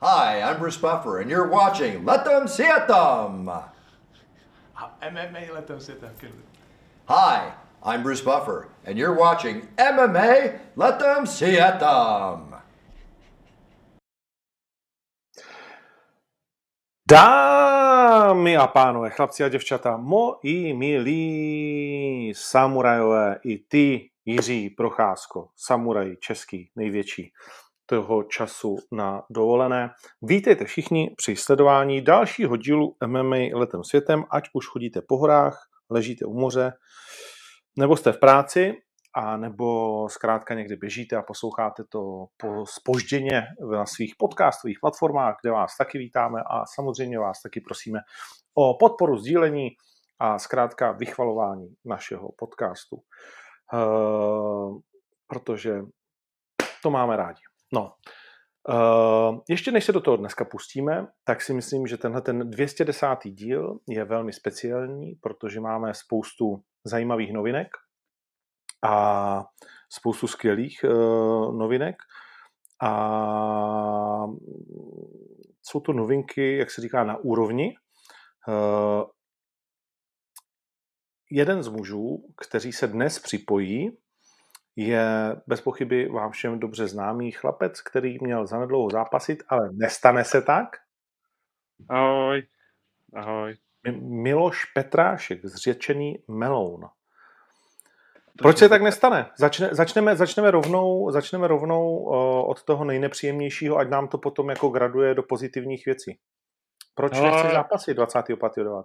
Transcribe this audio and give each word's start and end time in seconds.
Hi, 0.00 0.42
I'm 0.42 0.60
Bruce 0.60 0.76
Buffer, 0.76 1.18
and 1.18 1.28
you're 1.28 1.48
watching 1.48 2.04
Let 2.04 2.24
Them 2.24 2.46
See 2.46 2.62
It 2.62 2.86
Them. 2.86 3.50
MMA 5.02 5.52
let 5.52 5.66
them 5.66 5.80
sit 5.80 6.00
there. 6.00 6.12
Good. 6.20 6.30
Hi, 7.06 7.52
I'm 7.82 8.04
Bruce 8.04 8.20
Buffer, 8.20 8.68
and 8.84 8.96
you're 8.96 9.18
watching 9.18 9.66
MMA 9.76 10.60
Let 10.76 11.00
Them 11.00 11.26
See 11.26 11.56
It 11.56 11.80
Them. 11.80 12.54
Dámy 17.10 18.56
a 18.56 18.66
pánové, 18.66 19.10
chlapci 19.10 19.44
a 19.44 19.48
děvčata, 19.48 19.96
moji 19.96 20.74
milí 20.74 22.32
samurajové, 22.36 23.36
i 23.44 23.58
ty, 23.58 24.10
Jiří 24.24 24.70
Procházko, 24.70 25.48
samuraj 25.56 26.16
český, 26.16 26.70
největší 26.76 27.32
toho 27.90 28.22
času 28.22 28.76
na 28.92 29.22
dovolené. 29.30 29.90
Vítejte 30.22 30.64
všichni 30.64 31.14
při 31.16 31.36
sledování 31.36 32.02
dalšího 32.02 32.56
dílu 32.56 32.96
MMA 33.06 33.36
letem 33.54 33.84
světem, 33.84 34.24
ať 34.30 34.44
už 34.54 34.66
chodíte 34.66 35.02
po 35.08 35.16
horách, 35.16 35.58
ležíte 35.90 36.24
u 36.24 36.34
moře, 36.34 36.72
nebo 37.78 37.96
jste 37.96 38.12
v 38.12 38.20
práci, 38.20 38.74
a 39.14 39.36
nebo 39.36 40.08
zkrátka 40.08 40.54
někdy 40.54 40.76
běžíte 40.76 41.16
a 41.16 41.22
posloucháte 41.22 41.84
to 41.88 42.26
po 42.36 42.66
spožděně 42.66 43.42
na 43.72 43.86
svých 43.86 44.14
podcastových 44.18 44.78
platformách, 44.80 45.36
kde 45.42 45.50
vás 45.50 45.76
taky 45.78 45.98
vítáme 45.98 46.40
a 46.50 46.66
samozřejmě 46.74 47.18
vás 47.18 47.42
taky 47.42 47.60
prosíme 47.60 48.00
o 48.54 48.74
podporu 48.74 49.16
sdílení 49.16 49.68
a 50.20 50.38
zkrátka 50.38 50.92
vychvalování 50.92 51.74
našeho 51.84 52.28
podcastu. 52.38 52.96
Uh, 53.72 54.78
protože 55.26 55.80
to 56.82 56.90
máme 56.90 57.16
rádi. 57.16 57.40
No, 57.72 57.92
Uh, 58.70 59.38
ještě 59.48 59.72
než 59.72 59.84
se 59.84 59.92
do 59.92 60.00
toho 60.00 60.16
dneska 60.16 60.44
pustíme, 60.44 61.06
tak 61.24 61.42
si 61.42 61.54
myslím, 61.54 61.86
že 61.86 61.96
tenhle 61.96 62.22
ten 62.22 62.50
210. 62.50 63.06
díl 63.24 63.78
je 63.88 64.04
velmi 64.04 64.32
speciální, 64.32 65.14
protože 65.14 65.60
máme 65.60 65.94
spoustu 65.94 66.62
zajímavých 66.84 67.32
novinek 67.32 67.68
a 68.84 69.44
spoustu 69.92 70.26
skvělých 70.26 70.80
uh, 70.84 71.58
novinek. 71.58 71.96
A 72.82 72.92
jsou 75.62 75.80
to 75.80 75.92
novinky, 75.92 76.56
jak 76.56 76.70
se 76.70 76.80
říká, 76.80 77.04
na 77.04 77.16
úrovni. 77.16 77.74
Uh, 78.48 79.04
jeden 81.30 81.62
z 81.62 81.68
mužů, 81.68 82.24
kteří 82.36 82.72
se 82.72 82.86
dnes 82.86 83.18
připojí, 83.18 83.98
je 84.78 85.36
bez 85.46 85.60
pochyby 85.60 86.08
vám 86.08 86.30
všem 86.30 86.60
dobře 86.60 86.88
známý 86.88 87.32
chlapec, 87.32 87.80
který 87.80 88.18
měl 88.20 88.46
zanedlouho 88.46 88.90
zápasit, 88.90 89.42
ale 89.48 89.68
nestane 89.72 90.24
se 90.24 90.42
tak. 90.42 90.76
Ahoj. 91.88 92.42
Ahoj. 93.14 93.56
Miloš 94.00 94.64
Petrášek, 94.64 95.46
zřečený 95.46 96.24
Meloun. 96.28 96.88
Proč 98.38 98.58
se 98.58 98.68
tak 98.68 98.82
nestane? 98.82 99.30
Začne, 99.38 99.68
začneme, 99.72 100.16
začneme 100.16 100.50
rovnou, 100.50 101.10
začneme 101.10 101.48
rovnou 101.48 101.98
uh, 101.98 102.14
od 102.50 102.62
toho 102.62 102.84
nejnepříjemnějšího, 102.84 103.76
ať 103.76 103.88
nám 103.88 104.08
to 104.08 104.18
potom 104.18 104.50
jako 104.50 104.68
graduje 104.68 105.14
do 105.14 105.22
pozitivních 105.22 105.86
věcí. 105.86 106.18
Proč 106.94 107.12
Ale... 107.18 107.30
nechci 107.30 107.52
zápasit 107.52 107.98
25.9.? 107.98 108.82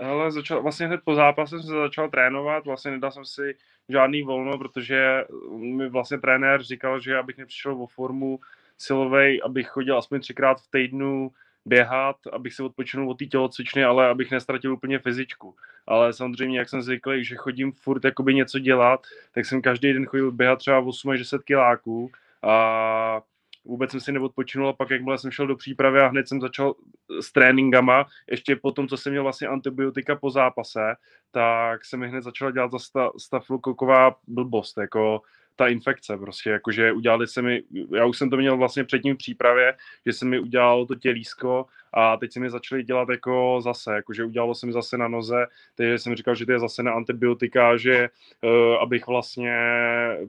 Hele, 0.00 0.32
začal, 0.32 0.62
vlastně 0.62 0.86
hned 0.86 1.00
po 1.04 1.14
zápase 1.14 1.50
jsem 1.50 1.68
se 1.68 1.74
začal 1.74 2.10
trénovat, 2.10 2.64
vlastně 2.64 2.90
nedal 2.90 3.10
jsem 3.10 3.24
si 3.24 3.54
žádný 3.88 4.22
volno, 4.22 4.58
protože 4.58 5.24
mi 5.56 5.88
vlastně 5.88 6.18
trenér 6.18 6.62
říkal, 6.62 7.00
že 7.00 7.16
abych 7.18 7.38
nepřišel 7.38 7.82
o 7.82 7.86
formu 7.86 8.40
silovej, 8.78 9.40
abych 9.44 9.68
chodil 9.68 9.98
aspoň 9.98 10.20
třikrát 10.20 10.60
v 10.60 10.70
týdnu 10.70 11.30
běhat, 11.64 12.16
abych 12.32 12.54
si 12.54 12.62
odpočinul 12.62 13.10
od 13.10 13.18
té 13.18 13.24
tělocvičny, 13.24 13.84
ale 13.84 14.08
abych 14.08 14.30
nestratil 14.30 14.72
úplně 14.72 14.98
fyzičku. 14.98 15.54
Ale 15.86 16.12
samozřejmě, 16.12 16.58
jak 16.58 16.68
jsem 16.68 16.82
zvyklý, 16.82 17.24
že 17.24 17.36
chodím 17.36 17.72
furt 17.72 18.04
jakoby 18.04 18.34
něco 18.34 18.58
dělat, 18.58 19.06
tak 19.32 19.46
jsem 19.46 19.62
každý 19.62 19.92
den 19.92 20.06
chodil 20.06 20.32
běhat 20.32 20.58
třeba 20.58 20.78
8 20.78 21.10
až 21.10 21.18
10 21.18 21.42
kiláků 21.42 22.10
a 22.42 23.20
vůbec 23.66 23.90
jsem 23.90 24.00
si 24.00 24.12
neodpočinul 24.12 24.68
a 24.68 24.72
pak 24.72 24.90
jakmile 24.90 25.18
jsem 25.18 25.30
šel 25.30 25.46
do 25.46 25.56
přípravy 25.56 26.00
a 26.00 26.06
hned 26.06 26.28
jsem 26.28 26.40
začal 26.40 26.74
s 27.20 27.32
tréninkama, 27.32 28.06
ještě 28.30 28.56
po 28.56 28.72
tom, 28.72 28.88
co 28.88 28.96
jsem 28.96 29.12
měl 29.12 29.22
vlastně 29.22 29.48
antibiotika 29.48 30.16
po 30.16 30.30
zápase, 30.30 30.94
tak 31.30 31.84
se 31.84 31.96
mi 31.96 32.08
hned 32.08 32.24
začala 32.24 32.50
dělat 32.50 32.70
ta 32.92 33.10
stafylokoková 33.18 34.16
blbost, 34.26 34.78
jako 34.78 35.22
ta 35.56 35.66
infekce 35.68 36.16
prostě, 36.16 36.50
jakože 36.50 36.92
udělali 36.92 37.26
se 37.26 37.42
mi, 37.42 37.62
já 37.94 38.04
už 38.04 38.18
jsem 38.18 38.30
to 38.30 38.36
měl 38.36 38.56
vlastně 38.56 38.84
předtím 38.84 39.14
v 39.14 39.18
přípravě, 39.18 39.74
že 40.06 40.12
se 40.12 40.24
mi 40.24 40.38
udělalo 40.38 40.86
to 40.86 40.94
tělísko 40.94 41.66
a 41.92 42.16
teď 42.16 42.32
se 42.32 42.40
mi 42.40 42.50
začaly 42.50 42.82
dělat 42.82 43.08
jako 43.08 43.60
zase, 43.64 43.94
jakože 43.94 44.24
udělalo 44.24 44.54
se 44.54 44.66
mi 44.66 44.72
zase 44.72 44.98
na 44.98 45.08
noze, 45.08 45.46
takže 45.74 45.98
jsem 45.98 46.14
říkal, 46.14 46.34
že 46.34 46.46
to 46.46 46.52
je 46.52 46.58
zase 46.58 46.82
na 46.82 46.92
antibiotika, 46.92 47.76
že 47.76 48.08
uh, 48.44 48.74
abych 48.82 49.06
vlastně 49.06 49.56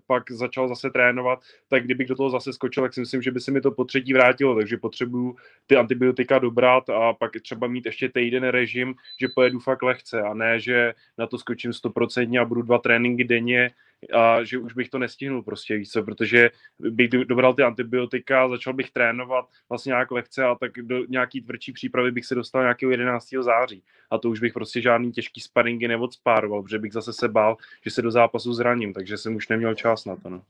pak 0.08 0.32
začal 0.32 0.68
zase 0.68 0.90
trénovat, 0.90 1.40
tak 1.68 1.84
kdybych 1.84 2.08
do 2.08 2.16
toho 2.16 2.30
zase 2.30 2.54
skočil, 2.54 2.84
tak 2.84 2.94
si 2.94 3.00
myslím, 3.00 3.22
že 3.22 3.32
by 3.32 3.40
se 3.40 3.52
mi 3.52 3.62
to 3.62 3.72
po 3.72 3.86
třetí 3.86 4.14
vrátilo, 4.14 4.56
takže 4.56 4.78
potřebuju 4.78 5.36
ty 5.68 5.76
antibiotika 5.76 6.40
dobrat 6.40 6.90
a 6.90 7.14
pak 7.14 7.32
třeba 7.42 7.68
mít 7.68 7.86
ještě 7.86 8.10
týden 8.10 8.44
režim, 8.44 8.96
že 9.20 9.28
pojedu 9.36 9.60
fakt 9.60 9.84
lehce 9.84 10.22
a 10.22 10.34
ne, 10.34 10.60
že 10.60 10.94
na 11.18 11.28
to 11.28 11.38
skočím 11.38 11.72
100% 11.72 12.42
a 12.42 12.46
budu 12.46 12.62
dva 12.62 12.78
tréninky 12.78 13.24
denně 13.24 13.72
a 14.14 14.44
že 14.44 14.58
už 14.58 14.74
bych 14.74 14.90
to 14.90 15.00
nestihnul 15.00 15.44
prostě 15.44 15.78
víc, 15.78 15.98
protože 16.06 16.52
bych 16.80 17.10
dobral 17.10 17.54
ty 17.54 17.64
antibiotika, 17.64 18.50
začal 18.50 18.74
bych 18.74 18.92
trénovat 18.92 19.46
vlastně 19.70 19.90
nějak 19.90 20.12
lehce 20.12 20.44
a 20.44 20.56
tak 20.56 20.72
do 20.82 21.06
nějaký 21.10 21.42
tvrdší 21.48 21.74
přípravy 21.74 22.12
bych 22.12 22.26
se 22.26 22.36
dostal 22.36 22.62
nějakého 22.62 22.92
11. 22.92 23.28
září 23.42 23.84
a 24.12 24.18
to 24.18 24.30
už 24.30 24.40
bych 24.40 24.54
prostě 24.54 24.82
žádný 24.82 25.12
těžký 25.12 25.42
sparingy 25.42 25.88
neodspároval, 25.88 26.64
protože 26.64 26.80
bych 26.80 26.94
zase 26.94 27.14
se 27.14 27.28
bál, 27.28 27.58
že 27.82 27.92
se 27.92 28.02
do 28.02 28.12
zápasu 28.12 28.54
zraním, 28.54 28.94
takže 28.94 29.18
jsem 29.18 29.36
už 29.36 29.48
neměl 29.48 29.76
čas 29.76 30.06
na 30.06 30.16
to. 30.16 30.30
No. 30.30 30.42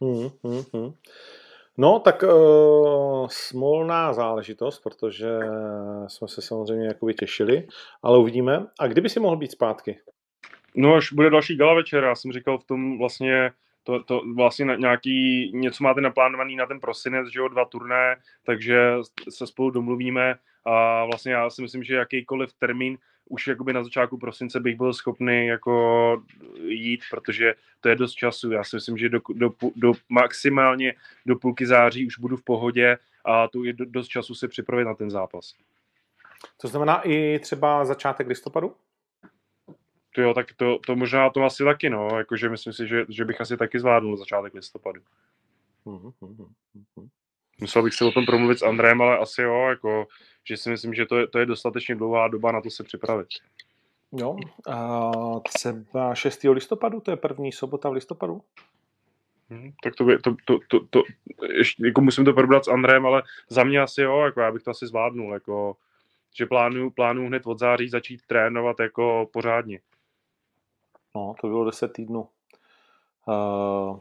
Hmm, 0.00 0.30
hmm, 0.44 0.62
hmm. 0.74 0.92
No, 1.78 1.98
tak 1.98 2.22
uh, 2.22 3.26
smolná 3.30 4.12
záležitost, 4.12 4.80
protože 4.82 5.38
jsme 6.06 6.28
se 6.28 6.42
samozřejmě 6.42 6.86
jakoby 6.86 7.14
těšili, 7.14 7.66
ale 8.02 8.18
uvidíme. 8.18 8.66
A 8.78 8.86
kdyby 8.86 9.08
si 9.08 9.20
mohl 9.20 9.36
být 9.36 9.52
zpátky? 9.52 9.98
No 10.74 10.94
až 10.94 11.12
bude 11.12 11.30
další 11.30 11.56
gala 11.56 11.74
večer, 11.74 12.04
já 12.04 12.14
jsem 12.14 12.32
říkal 12.32 12.58
v 12.58 12.64
tom 12.64 12.98
vlastně, 12.98 13.50
to, 13.84 14.02
to 14.02 14.22
vlastně 14.34 14.76
nějaký, 14.78 15.50
něco 15.54 15.84
máte 15.84 16.00
naplánovaný 16.00 16.56
na 16.56 16.66
ten 16.66 16.80
prosinec, 16.80 17.28
že 17.28 17.38
jo, 17.38 17.48
dva 17.48 17.64
turné, 17.64 18.16
takže 18.46 18.94
se 19.30 19.46
spolu 19.46 19.70
domluvíme 19.70 20.34
a 20.64 21.04
vlastně 21.04 21.32
já 21.32 21.50
si 21.50 21.62
myslím, 21.62 21.82
že 21.82 21.94
jakýkoliv 21.94 22.52
termín 22.52 22.98
už 23.28 23.46
jakoby 23.46 23.72
na 23.72 23.84
začátku 23.84 24.18
prosince 24.18 24.60
bych 24.60 24.76
byl 24.76 24.92
schopný 24.92 25.46
jako 25.46 26.22
jít, 26.64 27.00
protože 27.10 27.54
to 27.80 27.88
je 27.88 27.96
dost 27.96 28.12
času. 28.12 28.52
Já 28.52 28.64
si 28.64 28.76
myslím, 28.76 28.98
že 28.98 29.08
do, 29.08 29.20
do, 29.34 29.50
do 29.76 29.92
maximálně 30.08 30.94
do 31.26 31.36
půlky 31.36 31.66
září 31.66 32.06
už 32.06 32.18
budu 32.18 32.36
v 32.36 32.44
pohodě 32.44 32.98
a 33.24 33.48
tu 33.48 33.64
je 33.64 33.72
dost 33.72 34.08
času 34.08 34.34
si 34.34 34.48
připravit 34.48 34.84
na 34.84 34.94
ten 34.94 35.10
zápas. 35.10 35.54
To 36.60 36.68
znamená 36.68 37.00
i 37.08 37.38
třeba 37.38 37.84
začátek 37.84 38.26
listopadu? 38.26 38.74
To 40.14 40.20
jo, 40.20 40.34
tak 40.34 40.52
to, 40.56 40.78
to 40.86 40.96
možná 40.96 41.30
to 41.30 41.44
asi 41.44 41.64
taky, 41.64 41.90
no, 41.90 42.08
jakože 42.18 42.48
myslím 42.48 42.72
si, 42.72 42.88
že, 42.88 43.04
že 43.08 43.24
bych 43.24 43.40
asi 43.40 43.56
taky 43.56 43.78
zvládnul 43.78 44.16
začátek 44.16 44.54
listopadu. 44.54 45.00
Mm-hmm. 45.86 47.08
Musel 47.60 47.82
bych 47.82 47.94
si 47.94 48.04
o 48.04 48.10
tom 48.10 48.26
promluvit 48.26 48.58
s 48.58 48.62
Andrejem, 48.62 49.02
ale 49.02 49.18
asi 49.18 49.42
jo, 49.42 49.66
jako, 49.68 50.06
že 50.44 50.56
si 50.56 50.70
myslím, 50.70 50.94
že 50.94 51.06
to 51.06 51.18
je, 51.18 51.26
to 51.26 51.38
je 51.38 51.46
dostatečně 51.46 51.94
dlouhá 51.94 52.28
doba 52.28 52.52
na 52.52 52.60
to 52.60 52.70
se 52.70 52.84
připravit. 52.84 53.28
Jo, 54.12 54.36
a 54.70 55.10
třeba 55.40 56.14
6. 56.14 56.44
listopadu, 56.44 57.00
to 57.00 57.10
je 57.10 57.16
první 57.16 57.52
sobota 57.52 57.88
v 57.88 57.92
listopadu? 57.92 58.40
Hmm, 59.50 59.72
tak 59.82 59.94
to, 59.94 60.04
by, 60.04 60.18
to, 60.18 60.36
to, 60.44 60.58
to, 60.68 60.80
to, 60.90 61.02
ještě, 61.52 61.86
jako 61.86 62.00
musím 62.00 62.24
to 62.24 62.32
probrat 62.32 62.64
s 62.64 62.68
Andrejem, 62.68 63.06
ale 63.06 63.22
za 63.48 63.64
mě 63.64 63.80
asi 63.80 64.02
jo, 64.02 64.20
jako 64.20 64.40
já 64.40 64.52
bych 64.52 64.62
to 64.62 64.70
asi 64.70 64.86
zvládnul, 64.86 65.32
jako, 65.32 65.76
že 66.36 66.46
plánuju, 66.46 66.90
plánuju 66.90 67.26
hned 67.26 67.46
od 67.46 67.58
září 67.58 67.88
začít 67.88 68.20
trénovat 68.26 68.80
jako 68.80 69.28
pořádně. 69.32 69.80
No, 71.16 71.34
to 71.40 71.48
bylo 71.48 71.64
10 71.64 71.92
týdnů. 71.92 72.28
Uh, 73.28 73.98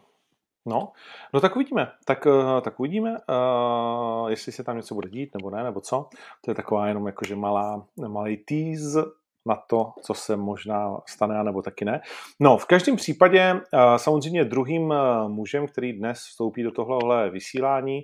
no, 0.66 0.92
no 1.34 1.40
tak 1.42 1.56
uvidíme. 1.56 1.92
Tak, 2.06 2.25
uh, 2.25 2.62
tak 2.62 2.80
uvidíme, 2.80 3.12
uh, 3.12 4.30
jestli 4.30 4.52
se 4.52 4.63
tam 4.63 4.78
něco 4.78 4.96
bude 4.96 5.10
dít, 5.10 5.30
nebo 5.36 5.50
ne, 5.50 5.63
nebo 5.63 5.81
co. 5.81 6.10
To 6.46 6.52
je 6.52 6.56
taková 6.56 6.88
jenom 6.88 7.08
jakože 7.08 7.36
malá, 7.36 7.86
malý 8.08 8.38
tease 8.38 9.04
na 9.46 9.56
to, 9.56 9.94
co 10.02 10.13
se 10.13 10.36
možná 10.36 11.02
stane, 11.10 11.44
nebo 11.44 11.62
taky 11.62 11.86
ne. 11.86 12.02
No, 12.40 12.58
v 12.58 12.66
každém 12.66 12.96
případě 12.96 13.62
samozřejmě 13.98 14.46
druhým 14.46 14.84
uh, 14.84 15.30
mužem, 15.30 15.68
který 15.68 15.94
dnes 15.94 16.19
vstoupí 16.19 16.64
do 16.64 16.72
tohohle 16.72 17.30
vysílání, 17.30 18.02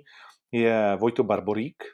je 0.52 0.96
Vojto 0.96 1.24
Barborík. 1.24 1.84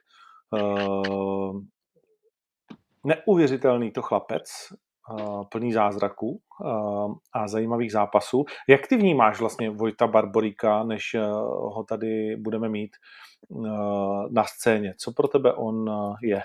Neuvěřitelný 3.04 3.90
to 3.90 4.02
chlapec, 4.02 4.72
plný 5.48 5.72
zázraků 5.72 6.40
a 7.32 7.48
zajímavých 7.48 7.92
zápasů. 7.92 8.44
Jak 8.68 8.86
ty 8.86 8.96
vnímáš 8.96 9.40
vlastně 9.40 9.70
Vojta 9.70 10.06
Barboríka, 10.06 10.84
než 10.84 11.14
uh, 11.14 11.20
ho 11.74 11.84
tady 11.88 12.36
budeme 12.36 12.68
mít 12.68 12.96
uh, 13.48 14.26
na 14.30 14.44
scéně? 14.44 14.94
Co 14.98 15.12
pro 15.12 15.28
tebe 15.28 15.52
on 15.52 15.88
uh, 15.88 16.16
je? 16.22 16.42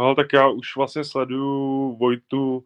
No, 0.00 0.14
tak 0.14 0.32
já 0.32 0.48
už 0.48 0.76
vlastně 0.76 1.04
sleduju 1.04 1.96
Vojtu 1.96 2.64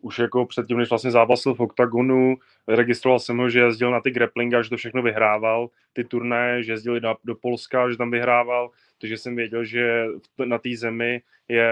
už 0.00 0.18
jako 0.18 0.46
předtím, 0.46 0.78
než 0.78 0.90
vlastně 0.90 1.10
zápasil 1.10 1.54
v 1.54 1.60
OKTAGONu, 1.60 2.36
registroval 2.68 3.18
jsem 3.18 3.38
ho, 3.38 3.48
že 3.48 3.60
jezdil 3.60 3.90
na 3.90 4.00
ty 4.00 4.10
grapplingy 4.10 4.56
a 4.56 4.62
že 4.62 4.70
to 4.70 4.76
všechno 4.76 5.02
vyhrával, 5.02 5.68
ty 5.92 6.04
turnaje, 6.04 6.62
že 6.62 6.72
jezdil 6.72 7.00
do, 7.00 7.14
do 7.24 7.34
Polska, 7.34 7.90
že 7.90 7.96
tam 7.96 8.10
vyhrával, 8.10 8.70
takže 9.00 9.18
jsem 9.18 9.36
věděl, 9.36 9.64
že 9.64 10.04
na 10.44 10.58
té 10.58 10.76
zemi 10.76 11.22
je 11.48 11.70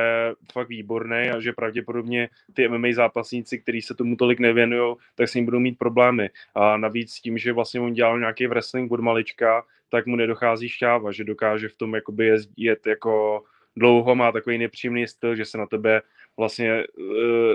fakt 0.52 0.68
výborný 0.68 1.30
a 1.30 1.40
že 1.40 1.52
pravděpodobně 1.52 2.28
ty 2.54 2.68
MMA 2.68 2.88
zápasníci, 2.92 3.58
kteří 3.58 3.82
se 3.82 3.94
tomu 3.94 4.16
tolik 4.16 4.40
nevěnují, 4.40 4.96
tak 5.14 5.28
s 5.28 5.34
ním 5.34 5.44
budou 5.44 5.60
mít 5.60 5.78
problémy. 5.78 6.30
A 6.54 6.76
navíc 6.76 7.14
tím, 7.14 7.38
že 7.38 7.52
vlastně 7.52 7.80
on 7.80 7.92
dělal 7.92 8.18
nějaký 8.18 8.46
wrestling 8.46 8.92
od 8.92 9.00
malička, 9.00 9.64
tak 9.88 10.06
mu 10.06 10.16
nedochází 10.16 10.68
šťáva, 10.68 11.12
že 11.12 11.24
dokáže 11.24 11.68
v 11.68 11.74
tom 11.74 11.94
jakoby 11.94 12.32
jet 12.56 12.86
jako 12.86 13.44
dlouho, 13.76 14.14
má 14.14 14.32
takový 14.32 14.58
nepříjemný 14.58 15.08
styl, 15.08 15.36
že 15.36 15.44
se 15.44 15.58
na 15.58 15.66
tebe 15.66 16.02
vlastně 16.36 16.84
uh, 16.98 17.04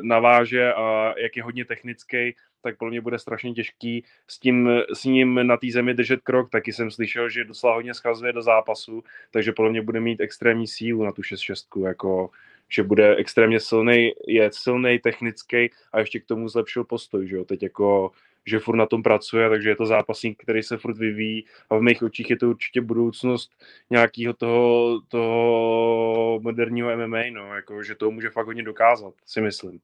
naváže 0.03 0.73
a 0.73 1.13
jak 1.17 1.37
je 1.37 1.43
hodně 1.43 1.65
technický, 1.65 2.35
tak 2.61 2.77
pro 2.77 2.89
mě 2.89 3.01
bude 3.01 3.19
strašně 3.19 3.53
těžký 3.53 4.03
s, 4.27 4.39
tím, 4.39 4.69
s 4.93 5.03
ním 5.03 5.47
na 5.47 5.57
té 5.57 5.67
zemi 5.71 5.93
držet 5.93 6.21
krok. 6.21 6.49
Taky 6.49 6.73
jsem 6.73 6.91
slyšel, 6.91 7.29
že 7.29 7.43
docela 7.43 7.73
hodně 7.73 7.93
schazuje 7.93 8.33
do 8.33 8.41
zápasu, 8.41 9.03
takže 9.31 9.51
podle 9.51 9.71
mě 9.71 9.81
bude 9.81 9.99
mít 9.99 10.21
extrémní 10.21 10.67
sílu 10.67 11.03
na 11.03 11.11
tu 11.11 11.21
6-6, 11.21 11.85
jako 11.85 12.29
že 12.71 12.83
bude 12.83 13.15
extrémně 13.15 13.59
silný, 13.59 14.11
je 14.27 14.49
silný, 14.53 14.99
technický 14.99 15.69
a 15.93 15.99
ještě 15.99 16.19
k 16.19 16.25
tomu 16.25 16.49
zlepšil 16.49 16.83
postoj, 16.83 17.27
že 17.27 17.35
jo, 17.35 17.45
teď 17.45 17.63
jako 17.63 18.11
že 18.45 18.59
furt 18.59 18.75
na 18.75 18.85
tom 18.85 19.03
pracuje, 19.03 19.49
takže 19.49 19.69
je 19.69 19.75
to 19.75 19.85
zápasník, 19.85 20.43
který 20.43 20.63
se 20.63 20.77
furt 20.77 20.97
vyvíjí 20.97 21.45
a 21.69 21.77
v 21.77 21.81
mých 21.81 22.03
očích 22.03 22.29
je 22.29 22.37
to 22.37 22.49
určitě 22.49 22.81
budoucnost 22.81 23.51
nějakého 23.89 24.33
toho, 24.33 24.99
toho 25.07 26.39
moderního 26.43 26.97
MMA, 26.97 27.21
no, 27.31 27.55
jako, 27.55 27.83
že 27.83 27.95
to 27.95 28.11
může 28.11 28.29
fakt 28.29 28.45
hodně 28.45 28.63
dokázat, 28.63 29.13
si 29.25 29.41
myslím. 29.41 29.79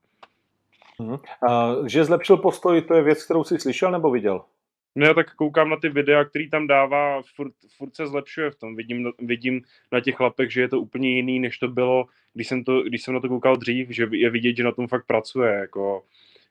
Hmm. 1.00 1.10
Uh, 1.10 1.88
že 1.88 2.06
zlepšil 2.06 2.38
postoj, 2.38 2.82
to 2.82 2.94
je 2.94 3.04
věc, 3.04 3.26
kterou 3.26 3.44
jsi 3.44 3.60
slyšel 3.60 3.92
nebo 3.92 4.12
viděl? 4.12 4.42
No 4.96 5.06
já 5.06 5.14
tak 5.14 5.36
koukám 5.36 5.70
na 5.70 5.78
ty 5.78 5.90
videa, 5.90 6.24
který 6.24 6.50
tam 6.50 6.68
dává, 6.68 7.22
furt, 7.36 7.54
furt 7.78 7.96
se 7.96 8.08
zlepšuje 8.08 8.52
v 8.52 8.56
tom. 8.56 8.76
Vidím, 8.76 9.12
vidím 9.20 9.62
na 9.92 10.00
těch 10.00 10.16
chlapech, 10.16 10.54
že 10.54 10.62
je 10.62 10.68
to 10.68 10.80
úplně 10.80 11.10
jiný, 11.10 11.40
než 11.40 11.58
to 11.58 11.68
bylo, 11.68 12.06
když 12.34 12.48
jsem, 12.48 12.64
to, 12.64 12.84
když 12.84 13.04
jsem 13.04 13.14
na 13.14 13.20
to 13.20 13.30
koukal 13.30 13.56
dřív, 13.56 13.90
že 13.90 14.08
je 14.12 14.30
vidět, 14.30 14.58
že 14.58 14.64
na 14.64 14.72
tom 14.72 14.88
fakt 14.88 15.06
pracuje. 15.06 15.52
Jako, 15.52 16.04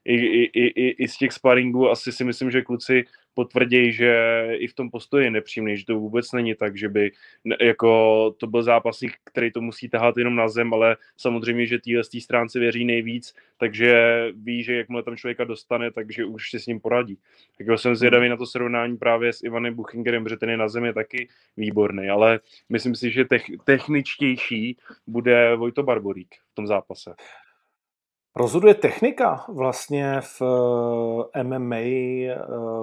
i, 0.05 0.15
i, 0.15 0.67
i, 0.67 0.89
i 0.89 1.09
z 1.09 1.17
těch 1.17 1.33
sparingů 1.33 1.91
asi 1.91 2.12
si 2.12 2.25
myslím, 2.25 2.51
že 2.51 2.62
kluci 2.62 3.05
potvrdí, 3.35 3.93
že 3.93 4.47
i 4.53 4.67
v 4.67 4.75
tom 4.75 4.91
postoji 4.91 5.25
je 5.25 5.31
nepříjemný, 5.31 5.77
že 5.77 5.87
to 5.87 5.99
vůbec 5.99 6.33
není 6.33 6.55
tak, 6.55 6.77
že 6.77 6.89
by 6.89 7.12
jako 7.61 8.31
to 8.39 8.47
byl 8.47 8.62
zápasník, 8.62 9.12
který 9.25 9.53
to 9.53 9.61
musí 9.61 9.89
tahat 9.89 10.17
jenom 10.17 10.37
na 10.37 10.49
zem, 10.49 10.75
ale 10.75 10.97
samozřejmě, 11.17 11.67
že 11.67 11.79
týhle 11.79 12.05
z 12.05 12.09
té 12.09 12.21
stránce 12.21 12.59
věří 12.59 12.85
nejvíc, 12.85 13.35
takže 13.59 13.95
ví, 14.35 14.62
že 14.62 14.77
jakmile 14.77 15.03
tam 15.03 15.17
člověka 15.17 15.45
dostane, 15.45 15.91
takže 15.91 16.25
už 16.25 16.51
si 16.51 16.61
s 16.61 16.67
ním 16.67 16.81
poradí. 16.81 17.19
Tak 17.59 17.79
jsem 17.79 17.97
zvědavý 17.97 18.29
na 18.29 18.37
to 18.37 18.47
srovnání 18.47 18.97
právě 18.97 19.33
s 19.33 19.43
Ivanem 19.43 19.75
Buchingerem, 19.75 20.25
protože 20.25 20.37
ten 20.37 20.51
je 20.51 20.56
na 20.56 20.69
zemi 20.69 20.93
taky 20.93 21.29
výborný, 21.56 22.09
ale 22.09 22.41
myslím 22.69 22.95
si, 22.95 23.11
že 23.11 23.25
techničtější 23.65 24.77
bude 25.06 25.56
Vojto 25.56 25.83
Barborík 25.83 26.35
v 26.53 26.55
tom 26.55 26.67
zápase. 26.67 27.15
Rozhoduje 28.36 28.75
technika 28.75 29.44
vlastně 29.48 30.20
v 30.20 30.42
eh, 31.34 31.44
MMA 31.44 31.76
eh, 31.76 32.38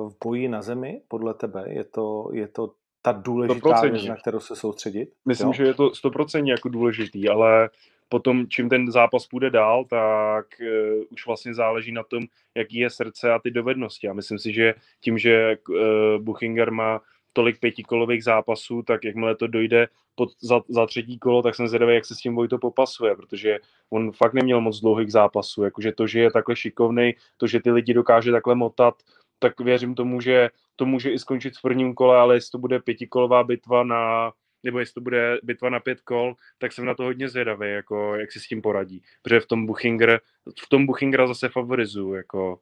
v 0.09 0.15
boji 0.23 0.47
na 0.47 0.61
zemi 0.61 1.01
podle 1.07 1.33
tebe? 1.33 1.65
Je 1.67 1.83
to, 1.83 2.29
je 2.33 2.47
to 2.47 2.71
ta 3.01 3.11
důležitá 3.11 3.81
věc, 3.81 4.05
na 4.05 4.15
kterou 4.15 4.39
se 4.39 4.55
soustředit? 4.55 5.09
Myslím, 5.25 5.47
jo? 5.47 5.53
že 5.53 5.63
je 5.63 5.73
to 5.73 5.95
stoprocentně 5.95 6.51
jako 6.51 6.69
důležitý, 6.69 7.29
ale 7.29 7.69
potom, 8.09 8.47
čím 8.47 8.69
ten 8.69 8.91
zápas 8.91 9.27
půjde 9.27 9.49
dál, 9.49 9.85
tak 9.85 10.45
uh, 10.61 11.03
už 11.11 11.27
vlastně 11.27 11.53
záleží 11.53 11.91
na 11.91 12.03
tom, 12.03 12.23
jaký 12.55 12.77
je 12.77 12.89
srdce 12.89 13.33
a 13.33 13.39
ty 13.39 13.51
dovednosti. 13.51 14.07
A 14.07 14.13
myslím 14.13 14.39
si, 14.39 14.53
že 14.53 14.73
tím, 15.01 15.17
že 15.17 15.57
uh, 15.69 15.77
Buchinger 16.21 16.71
má 16.71 17.01
tolik 17.33 17.59
pětikolových 17.59 18.23
zápasů, 18.23 18.83
tak 18.83 19.03
jakmile 19.03 19.35
to 19.35 19.47
dojde 19.47 19.87
pod, 20.15 20.29
za, 20.41 20.61
za 20.69 20.85
třetí 20.85 21.19
kolo, 21.19 21.41
tak 21.41 21.55
jsem 21.55 21.67
zvědavý, 21.67 21.93
jak 21.93 22.05
se 22.05 22.15
s 22.15 22.17
tím 22.17 22.35
Vojto 22.35 22.57
popasuje, 22.57 23.15
protože 23.15 23.59
on 23.89 24.11
fakt 24.11 24.33
neměl 24.33 24.61
moc 24.61 24.79
dlouhých 24.79 25.11
zápasů, 25.11 25.63
jakože 25.63 25.91
to, 25.91 26.07
že 26.07 26.19
je 26.19 26.31
takhle 26.31 26.55
šikovný, 26.55 27.15
to, 27.37 27.47
že 27.47 27.59
ty 27.59 27.71
lidi 27.71 27.93
dokáže 27.93 28.31
takhle 28.31 28.55
motat, 28.55 28.93
tak 29.39 29.61
věřím 29.61 29.95
tomu, 29.95 30.21
že 30.21 30.49
to 30.75 30.85
může 30.85 31.11
i 31.11 31.19
skončit 31.19 31.57
v 31.57 31.61
prvním 31.61 31.93
kole, 31.93 32.17
ale 32.17 32.35
jestli 32.35 32.51
to 32.51 32.57
bude 32.57 32.79
pětikolová 32.79 33.43
bitva 33.43 33.83
na, 33.83 34.31
nebo 34.63 34.79
jestli 34.79 34.93
to 34.93 35.01
bude 35.01 35.39
bitva 35.43 35.69
na 35.69 35.79
pět 35.79 36.01
kol, 36.01 36.35
tak 36.57 36.73
jsem 36.73 36.85
na 36.85 36.95
to 36.95 37.03
hodně 37.03 37.29
zvědavý, 37.29 37.69
jako 37.69 38.15
jak 38.15 38.31
si 38.31 38.39
s 38.39 38.47
tím 38.47 38.61
poradí. 38.61 39.03
Protože 39.21 39.39
v 39.39 39.45
tom 39.45 39.65
Buchinger, 39.65 40.21
v 40.65 40.69
tom 40.69 40.85
Buchingera 40.85 41.27
zase 41.27 41.49
favorizuju, 41.49 42.13
jako 42.13 42.59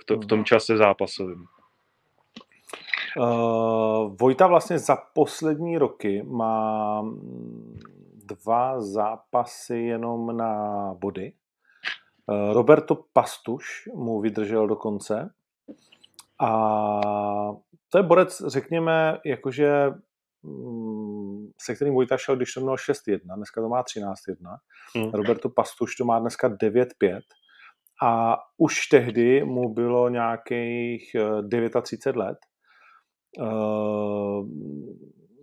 v, 0.00 0.04
to, 0.04 0.16
v 0.16 0.26
tom 0.26 0.44
čase 0.44 0.76
zápasovým. 0.76 1.46
Uh, 3.18 4.16
Vojta 4.20 4.46
vlastně 4.46 4.78
za 4.78 4.96
poslední 5.14 5.78
roky 5.78 6.22
má 6.22 7.02
dva 8.24 8.80
zápasy 8.80 9.76
jenom 9.76 10.36
na 10.36 10.94
body. 10.94 11.32
Uh, 12.26 12.52
Roberto 12.52 13.04
Pastuš 13.12 13.88
mu 13.94 14.20
vydržel 14.20 14.66
do 14.66 14.76
konce. 14.76 15.30
A 16.40 17.00
to 17.88 17.98
je 17.98 18.02
borec, 18.02 18.42
řekněme, 18.46 19.18
jakože 19.24 19.90
mm, 20.42 21.50
se 21.62 21.74
kterým 21.74 21.94
Vojta 21.94 22.16
šel, 22.16 22.36
když 22.36 22.54
to 22.54 22.60
měl 22.60 22.74
6-1, 22.74 23.18
dneska 23.36 23.60
to 23.60 23.68
má 23.68 23.82
13-1. 23.82 24.14
Hmm. 24.96 25.10
Roberto 25.10 25.48
Pastuš 25.48 25.96
to 25.96 26.04
má 26.04 26.18
dneska 26.18 26.48
9-5. 26.48 27.20
A 28.02 28.38
už 28.58 28.86
tehdy 28.86 29.44
mu 29.44 29.74
bylo 29.74 30.08
nějakých 30.08 31.16
39 31.82 32.16
let 32.16 32.38
Uh, 32.38 32.53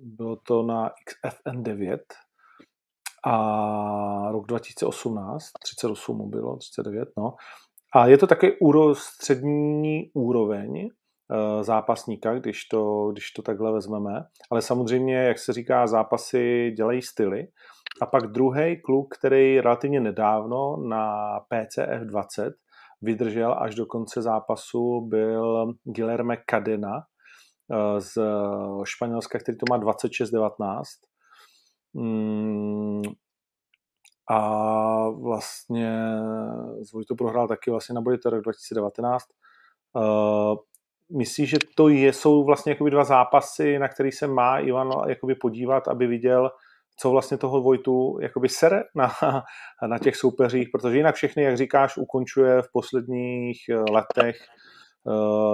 bylo 0.02 0.36
to 0.36 0.64
na 0.64 0.92
XFN 1.06 1.64
9 1.64 2.02
a 3.26 4.32
rok 4.32 4.48
2018, 4.48 5.46
38 5.64 6.18
mu 6.18 6.30
bylo, 6.30 6.58
39, 6.58 7.10
no. 7.18 7.34
A 7.94 8.08
je 8.08 8.18
to 8.18 8.28
také 8.28 8.52
úro, 8.62 8.96
střední 8.96 10.12
úroveň 10.14 10.84
uh, 10.84 11.64
zápasníka, 11.64 12.34
když 12.34 12.66
to, 12.66 13.10
když 13.12 13.32
to 13.32 13.42
takhle 13.42 13.72
vezmeme. 13.72 14.24
Ale 14.52 14.62
samozřejmě, 14.62 15.16
jak 15.16 15.40
se 15.40 15.54
říká, 15.54 15.88
zápasy 15.88 16.74
dělají 16.78 17.02
styly. 17.02 17.48
A 18.02 18.06
pak 18.06 18.28
druhý 18.28 18.82
kluk, 18.82 19.16
který 19.18 19.62
relativně 19.62 20.00
nedávno 20.00 20.78
na 20.78 21.40
PCF 21.40 22.02
20 22.06 22.54
vydržel 23.02 23.56
až 23.60 23.76
do 23.76 23.86
konce 23.86 24.22
zápasu, 24.22 25.02
byl 25.02 25.74
Guilherme 25.84 26.38
Cadena, 26.50 26.92
Eh, 26.94 27.11
z 28.00 28.18
Španělska, 28.84 29.40
který 29.40 29.58
to 29.58 29.66
má 29.70 29.80
26-19. 29.80 30.82
Mm, 31.94 33.02
a 34.30 35.10
vlastně 35.10 35.98
zvoj 36.82 37.06
to 37.06 37.16
prohrál 37.16 37.48
taky 37.48 37.72
vlastně 37.72 37.96
na 37.96 38.02
to 38.24 38.30
rok 38.30 38.44
2019. 38.44 39.26
Uh, 39.94 40.58
myslíš, 41.18 41.50
že 41.50 41.58
to 41.76 41.90
je, 41.90 42.14
jsou 42.14 42.46
vlastně 42.46 42.72
jakoby 42.72 42.92
dva 42.92 43.04
zápasy, 43.04 43.80
na 43.80 43.88
který 43.88 44.12
se 44.12 44.28
má 44.28 44.60
Ivan 44.60 44.92
jakoby 45.08 45.36
podívat, 45.36 45.88
aby 45.88 46.08
viděl, 46.08 46.52
co 46.98 47.10
vlastně 47.10 47.38
toho 47.38 47.62
Vojtu 47.62 48.18
jakoby 48.22 48.50
sere 48.50 48.84
na, 48.96 49.12
na 49.88 50.00
těch 50.00 50.16
soupeřích, 50.16 50.70
protože 50.72 50.98
jinak 50.98 51.16
všechny, 51.16 51.44
jak 51.44 51.58
říkáš, 51.58 51.98
ukončuje 51.98 52.62
v 52.62 52.72
posledních 52.74 53.58
letech 53.92 54.38
Eh, 54.38 54.81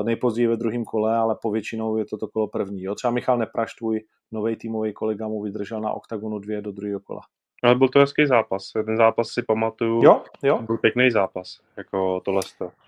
nejpozději 0.04 0.48
ve 0.48 0.58
druhém 0.58 0.86
kole, 0.86 1.18
ale 1.18 1.36
povětšinou 1.42 1.98
je 1.98 2.06
to 2.06 2.18
to 2.18 2.28
kolo 2.28 2.48
první. 2.48 2.84
Jo? 2.84 2.96
Třeba 2.96 3.12
Michal 3.12 3.38
Nepraš, 3.38 3.76
tvůj 3.76 4.04
nový 4.32 4.56
týmový 4.56 4.94
kolega, 4.94 5.28
mu 5.28 5.42
vydržel 5.42 5.82
na 5.82 5.92
oktagonu 5.92 6.40
dvě 6.40 6.62
do 6.62 6.72
druhého 6.72 7.00
kola. 7.00 7.22
Ale 7.64 7.76
byl 7.76 7.88
to 7.88 8.00
hezký 8.00 8.26
zápas. 8.26 8.72
Ten 8.86 8.98
zápas 8.98 9.30
si 9.30 9.42
pamatuju. 9.42 10.04
Jo, 10.04 10.22
jo. 10.44 10.62
Byl 10.62 10.78
pěkný 10.78 11.12
zápas, 11.12 11.60
jako 11.78 12.22
tohle. 12.26 12.42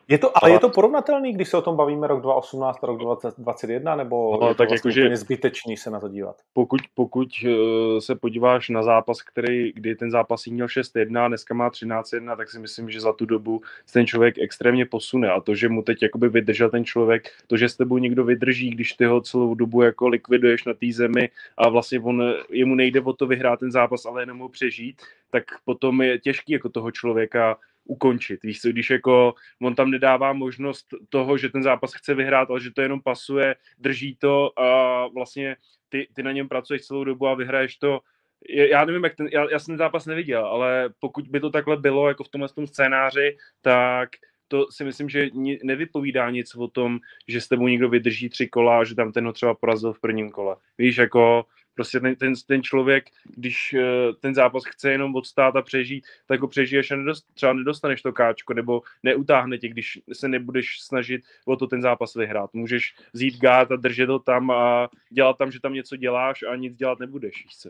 Je 0.10 0.18
to, 0.18 0.44
ale 0.44 0.52
je 0.52 0.60
to 0.60 0.70
porovnatelný, 0.70 1.34
když 1.34 1.50
se 1.50 1.58
o 1.58 1.62
tom 1.62 1.76
bavíme 1.76 2.08
rok 2.08 2.22
2018 2.22 2.84
a 2.84 2.88
rok 2.88 2.98
2021, 2.98 3.96
nebo 3.96 4.38
no, 4.42 4.48
je 4.48 4.54
to 4.54 4.58
tak 4.58 4.70
vlastně 4.70 4.92
jako, 4.92 5.00
úplně 5.00 5.18
zbytečný 5.18 5.78
se 5.78 5.90
na 5.90 6.00
to 6.00 6.08
dívat? 6.08 6.36
Pokud, 6.54 6.82
pokud 6.94 7.30
eh, 7.46 8.02
se 8.02 8.16
podíváš 8.16 8.70
na 8.70 8.84
zápas, 8.84 9.22
který, 9.22 9.74
kdy 9.74 9.96
ten 9.96 10.12
zápas 10.12 10.46
měl 10.46 10.68
6-1 10.68 11.20
a 11.20 11.28
dneska 11.28 11.54
má 11.54 11.70
13-1, 11.70 12.38
tak 12.38 12.50
si 12.50 12.60
myslím, 12.60 12.90
že 12.90 13.02
za 13.02 13.14
tu 13.14 13.26
dobu 13.26 13.62
ten 13.94 14.08
člověk 14.08 14.36
extrémně 14.40 14.86
posune 14.86 15.32
a 15.32 15.42
to, 15.42 15.56
že 15.56 15.70
mu 15.70 15.82
teď 15.82 16.04
jakoby 16.04 16.30
vydržel 16.30 16.70
ten 16.70 16.86
člověk, 16.86 17.30
to, 17.48 17.58
že 17.58 17.70
s 17.70 17.76
tebou 17.78 17.98
někdo 17.98 18.24
vydrží, 18.24 18.70
když 18.70 18.94
ty 18.94 19.06
ho 19.06 19.22
celou 19.22 19.56
dobu 19.56 19.82
jako 19.82 20.08
likviduješ 20.08 20.66
na 20.66 20.74
té 20.74 20.88
zemi 20.92 21.30
a 21.58 21.70
vlastně 21.70 22.00
on, 22.00 22.34
jemu 22.50 22.76
nejde 22.76 23.02
o 23.02 23.14
to 23.14 23.28
vyhrát 23.28 23.60
ten 23.60 23.72
zápas, 23.72 24.06
ale 24.06 24.22
jenom 24.22 24.40
ho 24.40 24.50
přežít, 24.50 25.02
tak 25.32 25.44
potom 25.66 26.02
je 26.02 26.20
těžký 26.20 26.54
jako 26.54 26.70
toho 26.70 26.92
člověka 26.92 27.58
ukončit. 27.90 28.44
Víš 28.44 28.62
co, 28.62 28.70
když 28.70 28.90
jako 28.90 29.34
on 29.62 29.76
tam 29.76 29.92
nedává 29.92 30.34
možnost 30.34 30.88
toho, 31.10 31.38
že 31.38 31.50
ten 31.50 31.64
zápas 31.64 31.94
chce 31.94 32.14
vyhrát, 32.14 32.50
ale 32.50 32.62
že 32.62 32.72
to 32.72 32.82
jenom 32.82 33.02
pasuje, 33.02 33.56
drží 33.78 34.16
to 34.16 34.60
a 34.60 35.08
vlastně 35.08 35.56
ty, 35.90 36.08
ty 36.14 36.24
na 36.24 36.32
něm 36.32 36.50
pracuješ 36.50 36.82
celou 36.82 37.04
dobu 37.04 37.28
a 37.28 37.36
vyhraješ 37.36 37.78
to 37.78 38.00
já 38.48 38.86
nevím, 38.86 39.04
jak 39.04 39.16
ten, 39.16 39.28
já, 39.28 39.52
já 39.52 39.60
jsem 39.60 39.72
ten 39.74 39.78
zápas 39.78 40.06
neviděl, 40.06 40.46
ale 40.46 40.90
pokud 41.00 41.28
by 41.28 41.40
to 41.40 41.50
takhle 41.50 41.78
bylo, 41.78 42.08
jako 42.08 42.24
v 42.24 42.30
tomhle 42.30 42.50
tom 42.50 42.68
scénáři, 42.68 43.38
tak 43.62 44.10
to 44.48 44.72
si 44.72 44.84
myslím, 44.84 45.10
že 45.10 45.30
nevypovídá 45.64 46.30
nic 46.30 46.56
o 46.56 46.68
tom, 46.68 47.00
že 47.28 47.42
s 47.42 47.48
tebou 47.48 47.68
někdo 47.68 47.90
vydrží 47.90 48.30
tři 48.30 48.48
kola 48.48 48.80
a 48.80 48.84
že 48.84 48.96
tam 48.96 49.12
ten 49.12 49.26
ho 49.26 49.34
třeba 49.34 49.54
porazil 49.54 49.94
v 49.94 50.00
prvním 50.00 50.32
kole. 50.32 50.56
Víš, 50.78 50.98
jako 50.98 51.46
prostě 51.80 52.00
ten, 52.00 52.16
ten, 52.16 52.34
ten 52.48 52.64
člověk, 52.64 53.06
když 53.36 53.74
uh, 53.74 54.16
ten 54.20 54.36
zápas 54.36 54.64
chce 54.66 54.92
jenom 54.92 55.16
odstát 55.16 55.56
a 55.56 55.62
přežít, 55.62 56.06
tak 56.28 56.42
ho 56.42 56.48
přežiješ 56.48 56.92
a 56.92 56.96
nedost, 56.96 57.26
třeba 57.34 57.54
nedostaneš 57.54 58.02
to 58.02 58.12
káčko, 58.12 58.54
nebo 58.54 58.82
neutáhne 59.04 59.58
tě, 59.58 59.68
když 59.68 60.00
se 60.14 60.28
nebudeš 60.28 60.82
snažit 60.82 61.22
o 61.46 61.56
to 61.56 61.68
ten 61.68 61.82
zápas 61.82 62.16
vyhrát. 62.16 62.54
Můžeš 62.54 62.96
vzít 63.14 63.40
gát 63.40 63.72
a 63.72 63.76
držet 63.76 64.10
ho 64.10 64.20
tam 64.20 64.52
a 64.52 64.90
dělat 65.10 65.38
tam, 65.38 65.52
že 65.52 65.60
tam 65.60 65.74
něco 65.74 65.96
děláš 65.96 66.44
a 66.44 66.56
nic 66.56 66.76
dělat 66.76 67.00
nebudeš, 67.00 67.44
víš 67.44 67.58
co? 67.58 67.70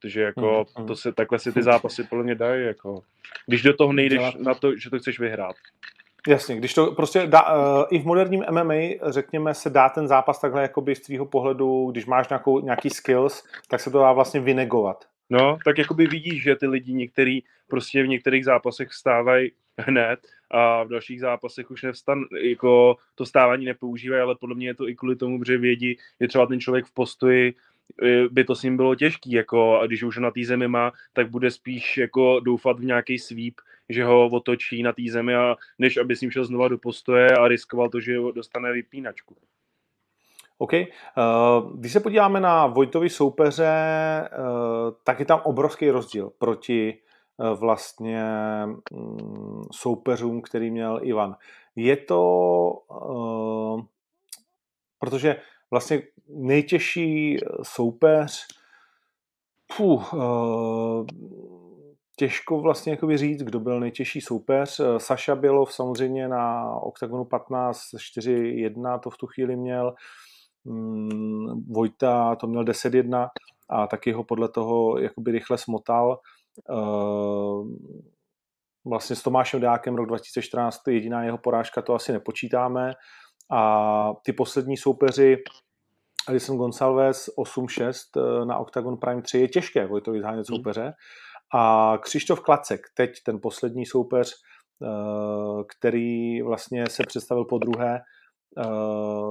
protože 0.00 0.22
jako 0.22 0.66
mm, 0.78 0.86
to 0.86 0.96
se, 0.96 1.12
takhle 1.12 1.38
si 1.38 1.52
ty 1.52 1.62
zápasy 1.62 2.04
podle 2.04 2.24
mě 2.24 2.34
dají, 2.34 2.66
jako, 2.66 3.02
když 3.46 3.62
do 3.62 3.72
toho 3.72 3.92
nejdeš 3.92 4.20
na 4.38 4.54
to, 4.54 4.76
že 4.76 4.90
to 4.90 4.98
chceš 4.98 5.18
vyhrát. 5.18 5.56
Jasně, 6.28 6.56
když 6.56 6.74
to 6.74 6.92
prostě 6.92 7.26
dá, 7.26 7.54
uh, 7.54 7.84
i 7.90 7.98
v 7.98 8.04
moderním 8.04 8.44
MMA, 8.50 9.10
řekněme, 9.10 9.54
se 9.54 9.70
dá 9.70 9.88
ten 9.88 10.08
zápas 10.08 10.40
takhle 10.40 10.62
jakoby 10.62 10.94
z 10.94 11.00
tvýho 11.00 11.26
pohledu, 11.26 11.90
když 11.90 12.06
máš 12.06 12.28
nějakou, 12.28 12.60
nějaký 12.60 12.90
skills, 12.90 13.44
tak 13.68 13.80
se 13.80 13.90
to 13.90 13.98
dá 13.98 14.12
vlastně 14.12 14.40
vynegovat. 14.40 15.04
No, 15.30 15.58
tak 15.64 15.78
jakoby 15.78 16.06
vidíš, 16.06 16.42
že 16.42 16.56
ty 16.56 16.66
lidi 16.66 16.92
některý 16.92 17.42
prostě 17.68 18.02
v 18.02 18.08
některých 18.08 18.44
zápasech 18.44 18.88
vstávají 18.88 19.50
hned 19.78 20.20
a 20.50 20.82
v 20.82 20.88
dalších 20.88 21.20
zápasech 21.20 21.70
už 21.70 21.82
nevstan, 21.82 22.24
jako 22.42 22.96
to 23.14 23.26
stávání 23.26 23.64
nepoužívají, 23.64 24.22
ale 24.22 24.34
podle 24.40 24.54
mě 24.54 24.66
je 24.66 24.74
to 24.74 24.88
i 24.88 24.94
kvůli 24.94 25.16
tomu, 25.16 25.44
že 25.44 25.58
vědí, 25.58 25.96
že 26.20 26.28
třeba 26.28 26.46
ten 26.46 26.60
člověk 26.60 26.86
v 26.86 26.94
postoji 26.94 27.54
by 28.30 28.44
to 28.44 28.54
s 28.54 28.62
ním 28.62 28.76
bylo 28.76 28.94
těžký, 28.94 29.32
jako, 29.32 29.78
a 29.78 29.86
když 29.86 30.02
už 30.02 30.16
na 30.16 30.30
té 30.30 30.44
zemi 30.44 30.68
má, 30.68 30.92
tak 31.12 31.30
bude 31.30 31.50
spíš 31.50 31.98
jako 31.98 32.40
doufat 32.40 32.80
v 32.80 32.84
nějaký 32.84 33.18
sweep, 33.18 33.54
že 33.88 34.04
ho 34.04 34.26
otočí 34.26 34.82
na 34.82 34.92
té 34.92 35.02
zemi, 35.10 35.34
a 35.34 35.56
než 35.78 35.96
aby 35.96 36.16
s 36.16 36.20
ním 36.20 36.30
šel 36.30 36.44
znova 36.44 36.68
do 36.68 36.78
postoje 36.78 37.36
a 37.36 37.48
riskoval 37.48 37.88
to, 37.88 38.00
že 38.00 38.18
dostane 38.34 38.72
vypínačku. 38.72 39.36
OK. 40.58 40.72
Uh, 40.72 40.78
když 41.78 41.92
se 41.92 42.00
podíváme 42.00 42.40
na 42.40 42.66
Vojtovi 42.66 43.10
soupeře, 43.10 43.72
uh, 44.38 44.94
tak 45.04 45.20
je 45.20 45.26
tam 45.26 45.40
obrovský 45.44 45.90
rozdíl 45.90 46.32
proti 46.38 46.98
vlastně 47.54 48.24
um, 48.90 49.62
soupeřům, 49.72 50.42
který 50.42 50.70
měl 50.70 51.00
Ivan. 51.02 51.36
Je 51.76 51.96
to, 51.96 52.22
protože 54.98 55.36
vlastně 55.72 56.02
nejtěžší 56.28 57.36
eh, 57.36 57.46
soupeř, 57.62 58.46
puh, 59.76 60.14
uh, 60.14 61.06
těžko 62.16 62.60
vlastně 62.60 62.98
říct, 63.14 63.42
kdo 63.42 63.60
byl 63.60 63.80
nejtěžší 63.80 64.20
soupeř. 64.20 64.80
Eh, 64.80 65.00
Saša 65.00 65.34
Bělov 65.34 65.72
samozřejmě 65.72 66.28
na 66.28 66.70
OKTAGONu 66.70 67.24
15 67.24 67.80
4-1, 67.98 68.98
to 68.98 69.10
v 69.10 69.16
tu 69.16 69.26
chvíli 69.26 69.56
měl. 69.56 69.94
Mm, 70.64 71.64
Vojta 71.72 72.36
to 72.36 72.46
měl 72.46 72.64
10-1 72.64 73.28
a 73.68 73.86
taky 73.86 74.12
ho 74.12 74.24
podle 74.24 74.48
toho 74.48 74.98
jakoby 74.98 75.32
rychle 75.32 75.58
smotal. 75.58 76.18
Vlastně 78.84 79.16
s 79.16 79.22
Tomášem 79.22 79.60
Dákem 79.60 79.94
rok 79.94 80.06
2014 80.06 80.88
jediná 80.88 81.24
jeho 81.24 81.38
porážka, 81.38 81.82
to 81.82 81.94
asi 81.94 82.12
nepočítáme. 82.12 82.94
A 83.52 84.14
ty 84.24 84.32
poslední 84.32 84.76
soupeři, 84.76 85.36
Alison 86.28 86.56
Gonsalves 86.56 87.30
8-6 87.38 87.92
eh, 88.16 88.44
na 88.44 88.58
Octagon 88.58 88.96
Prime 88.96 89.22
3 89.22 89.38
je 89.38 89.48
těžké 89.48 89.86
Vojtovi 89.86 90.20
zhánět 90.20 90.48
hmm. 90.48 90.56
soupeře. 90.56 90.92
A 91.54 91.94
Křištof 92.02 92.40
Klacek, 92.40 92.80
teď 92.94 93.10
ten 93.24 93.40
poslední 93.42 93.86
soupeř, 93.86 94.34
eh, 94.82 95.64
který 95.76 96.42
vlastně 96.42 96.84
se 96.88 97.02
představil 97.06 97.44
po 97.44 97.58
druhé 97.58 98.00
eh, 98.58 98.64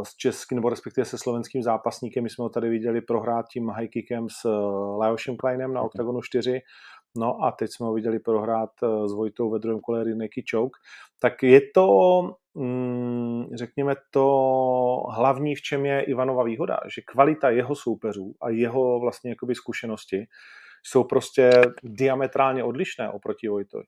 s 0.04 0.16
českým, 0.16 0.56
nebo 0.56 0.70
respektive 0.70 1.06
se 1.06 1.18
slovenským 1.18 1.64
zápasníkem. 1.64 2.24
My 2.24 2.30
jsme 2.30 2.44
ho 2.44 2.50
tady 2.50 2.70
viděli 2.70 3.02
prohrát 3.02 3.46
tím 3.48 3.70
high 3.70 3.88
kickem 3.88 4.28
s 4.30 4.50
Lajošem 4.98 5.38
Kleinem 5.38 5.74
na 5.74 5.82
Octagonu 5.82 6.22
4. 6.22 6.62
No 7.18 7.44
a 7.44 7.52
teď 7.52 7.72
jsme 7.72 7.86
ho 7.86 7.94
viděli 7.94 8.20
prohrát 8.20 8.70
s 9.06 9.14
Vojtou 9.14 9.50
ve 9.50 9.60
druhém 9.60 9.80
kole 9.80 10.04
Rinneky 10.04 10.44
Choke. 10.52 10.80
Tak 11.20 11.44
je 11.44 11.62
to 11.74 12.22
Mm, 12.56 13.46
řekněme 13.54 13.96
to 14.12 14.26
hlavní, 15.10 15.56
v 15.56 15.62
čem 15.62 15.86
je 15.86 16.02
Ivanova 16.02 16.44
výhoda, 16.44 16.80
že 16.96 17.02
kvalita 17.02 17.50
jeho 17.50 17.76
soupeřů 17.76 18.36
a 18.42 18.50
jeho 18.50 19.00
vlastně 19.00 19.30
jakoby 19.30 19.56
zkušenosti 19.56 20.26
jsou 20.84 21.04
prostě 21.04 21.52
diametrálně 21.84 22.64
odlišné 22.64 23.10
oproti 23.10 23.48
Vojtovi. 23.48 23.84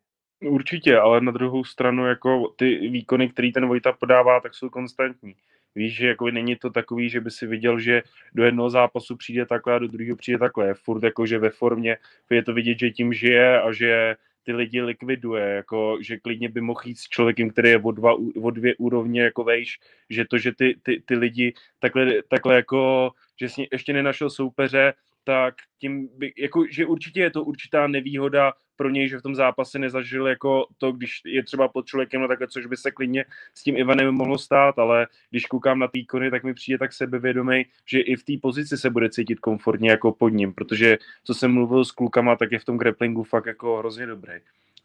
Určitě, 0.49 0.97
ale 0.97 1.21
na 1.21 1.31
druhou 1.31 1.63
stranu 1.63 2.05
jako 2.05 2.53
ty 2.57 2.77
výkony, 2.77 3.29
které 3.29 3.51
ten 3.53 3.67
Vojta 3.67 3.91
podává, 3.91 4.39
tak 4.39 4.55
jsou 4.55 4.69
konstantní. 4.69 5.35
Víš, 5.75 5.95
že 5.95 6.07
jako 6.07 6.31
není 6.31 6.55
to 6.55 6.69
takový, 6.69 7.09
že 7.09 7.21
by 7.21 7.31
si 7.31 7.47
viděl, 7.47 7.79
že 7.79 8.01
do 8.33 8.43
jednoho 8.43 8.69
zápasu 8.69 9.15
přijde 9.15 9.45
takhle 9.45 9.75
a 9.75 9.79
do 9.79 9.87
druhého 9.87 10.15
přijde 10.15 10.37
takhle. 10.37 10.67
Je 10.67 10.73
furt 10.73 11.03
jako, 11.03 11.25
že 11.25 11.39
ve 11.39 11.49
formě 11.49 11.97
je 12.29 12.43
to 12.43 12.53
vidět, 12.53 12.79
že 12.79 12.91
tím 12.91 13.13
žije 13.13 13.61
a 13.61 13.71
že 13.71 14.15
ty 14.43 14.53
lidi 14.53 14.81
likviduje, 14.81 15.43
jako, 15.45 15.97
že 16.01 16.17
klidně 16.17 16.49
by 16.49 16.61
mohl 16.61 16.81
jít 16.85 16.99
s 16.99 17.09
člověkem, 17.09 17.49
který 17.49 17.69
je 17.69 17.77
o, 17.77 17.91
dva, 17.91 18.13
o 18.41 18.51
dvě 18.51 18.75
úrovně 18.75 19.21
jako 19.21 19.43
vejš, 19.43 19.79
že 20.09 20.25
to, 20.25 20.37
že 20.37 20.51
ty, 20.51 20.79
ty, 20.83 21.03
ty 21.05 21.15
lidi 21.15 21.53
takhle, 21.79 22.23
takhle 22.27 22.55
jako, 22.55 23.11
že 23.39 23.49
jsi 23.49 23.67
ještě 23.71 23.93
nenašel 23.93 24.29
soupeře, 24.29 24.93
tak 25.23 25.55
tím 25.79 26.09
by, 26.17 26.33
jako, 26.37 26.65
že 26.69 26.85
určitě 26.85 27.19
je 27.19 27.29
to 27.29 27.43
určitá 27.43 27.87
nevýhoda 27.87 28.53
pro 28.75 28.89
něj, 28.89 29.09
že 29.09 29.17
v 29.17 29.21
tom 29.21 29.35
zápase 29.35 29.79
nezažil 29.79 30.27
jako 30.27 30.67
to, 30.77 30.91
když 30.91 31.21
je 31.25 31.43
třeba 31.43 31.67
pod 31.67 31.85
člověkem, 31.85 32.21
no 32.21 32.27
takhle, 32.27 32.47
což 32.47 32.65
by 32.65 32.77
se 32.77 32.91
klidně 32.91 33.25
s 33.53 33.63
tím 33.63 33.77
Ivanem 33.77 34.15
mohlo 34.15 34.37
stát, 34.37 34.79
ale 34.79 35.07
když 35.29 35.45
koukám 35.45 35.79
na 35.79 35.87
týkony, 35.87 36.31
tak 36.31 36.43
mi 36.43 36.53
přijde 36.53 36.77
tak 36.77 36.93
sebevědomý, 36.93 37.65
že 37.85 37.99
i 37.99 38.15
v 38.15 38.23
té 38.23 38.33
pozici 38.41 38.77
se 38.77 38.89
bude 38.89 39.09
cítit 39.09 39.39
komfortně 39.39 39.89
jako 39.89 40.11
pod 40.11 40.29
ním, 40.29 40.53
protože 40.53 40.97
co 41.23 41.33
jsem 41.33 41.53
mluvil 41.53 41.85
s 41.85 41.91
klukama, 41.91 42.35
tak 42.35 42.51
je 42.51 42.59
v 42.59 42.65
tom 42.65 42.77
grapplingu 42.77 43.23
fakt 43.23 43.45
jako 43.45 43.77
hrozně 43.77 44.05
dobrý. 44.05 44.33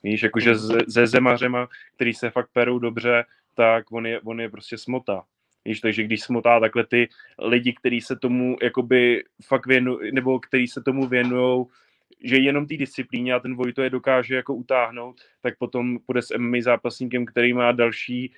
Víš, 0.02 0.22
jakože 0.22 0.54
ze 0.86 1.06
zemařema, 1.06 1.68
který 1.94 2.14
se 2.14 2.30
fakt 2.30 2.50
perou 2.52 2.78
dobře, 2.78 3.24
tak 3.54 3.92
on 3.92 4.06
je, 4.06 4.20
on 4.20 4.40
je 4.40 4.48
prostě 4.48 4.78
smota. 4.78 5.24
Víš, 5.64 5.80
takže 5.80 6.02
když 6.02 6.22
smotá 6.22 6.60
takhle 6.60 6.86
ty 6.86 7.08
lidi, 7.38 7.72
kteří 7.72 8.00
se 8.00 8.16
tomu 8.16 8.56
jakoby 8.62 9.24
fakt 9.44 9.66
věnují, 9.66 10.12
nebo 10.12 10.40
kteří 10.40 10.68
se 10.68 10.82
tomu 10.82 11.06
věnují, 11.06 11.66
že 12.24 12.36
jenom 12.36 12.66
té 12.66 12.76
disciplíně 12.76 13.34
a 13.34 13.40
ten 13.40 13.54
Vojto 13.54 13.82
je 13.82 13.90
dokáže 13.90 14.34
jako 14.36 14.54
utáhnout, 14.54 15.20
tak 15.42 15.58
potom 15.58 15.98
půjde 16.06 16.22
s 16.22 16.38
MMA 16.38 16.56
zápasníkem, 16.60 17.26
který 17.26 17.52
má 17.52 17.72
další 17.72 18.32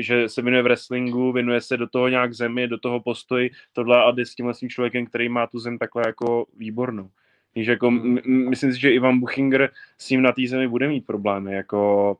že 0.00 0.28
se 0.28 0.42
věnuje 0.42 0.62
v 0.62 0.64
wrestlingu, 0.64 1.32
věnuje 1.32 1.60
se 1.60 1.76
do 1.76 1.86
toho 1.86 2.08
nějak 2.08 2.34
zemi, 2.34 2.68
do 2.68 2.78
toho 2.78 3.00
postoji, 3.00 3.50
tohle 3.72 4.04
a 4.04 4.10
jde 4.10 4.26
s 4.26 4.34
tímhle 4.34 4.54
člověkem, 4.68 5.06
který 5.06 5.28
má 5.28 5.46
tu 5.46 5.58
zem 5.58 5.78
takhle 5.78 6.02
jako 6.06 6.46
výbornou. 6.56 7.10
Víš, 7.54 7.66
jako, 7.66 7.88
m- 7.88 8.48
myslím 8.48 8.72
si, 8.72 8.80
že 8.80 8.92
Ivan 8.92 9.20
Buchinger 9.20 9.70
s 9.98 10.10
ním 10.10 10.22
na 10.22 10.32
té 10.32 10.42
zemi 10.46 10.68
bude 10.68 10.88
mít 10.88 11.06
problémy, 11.06 11.54
jako 11.54 12.16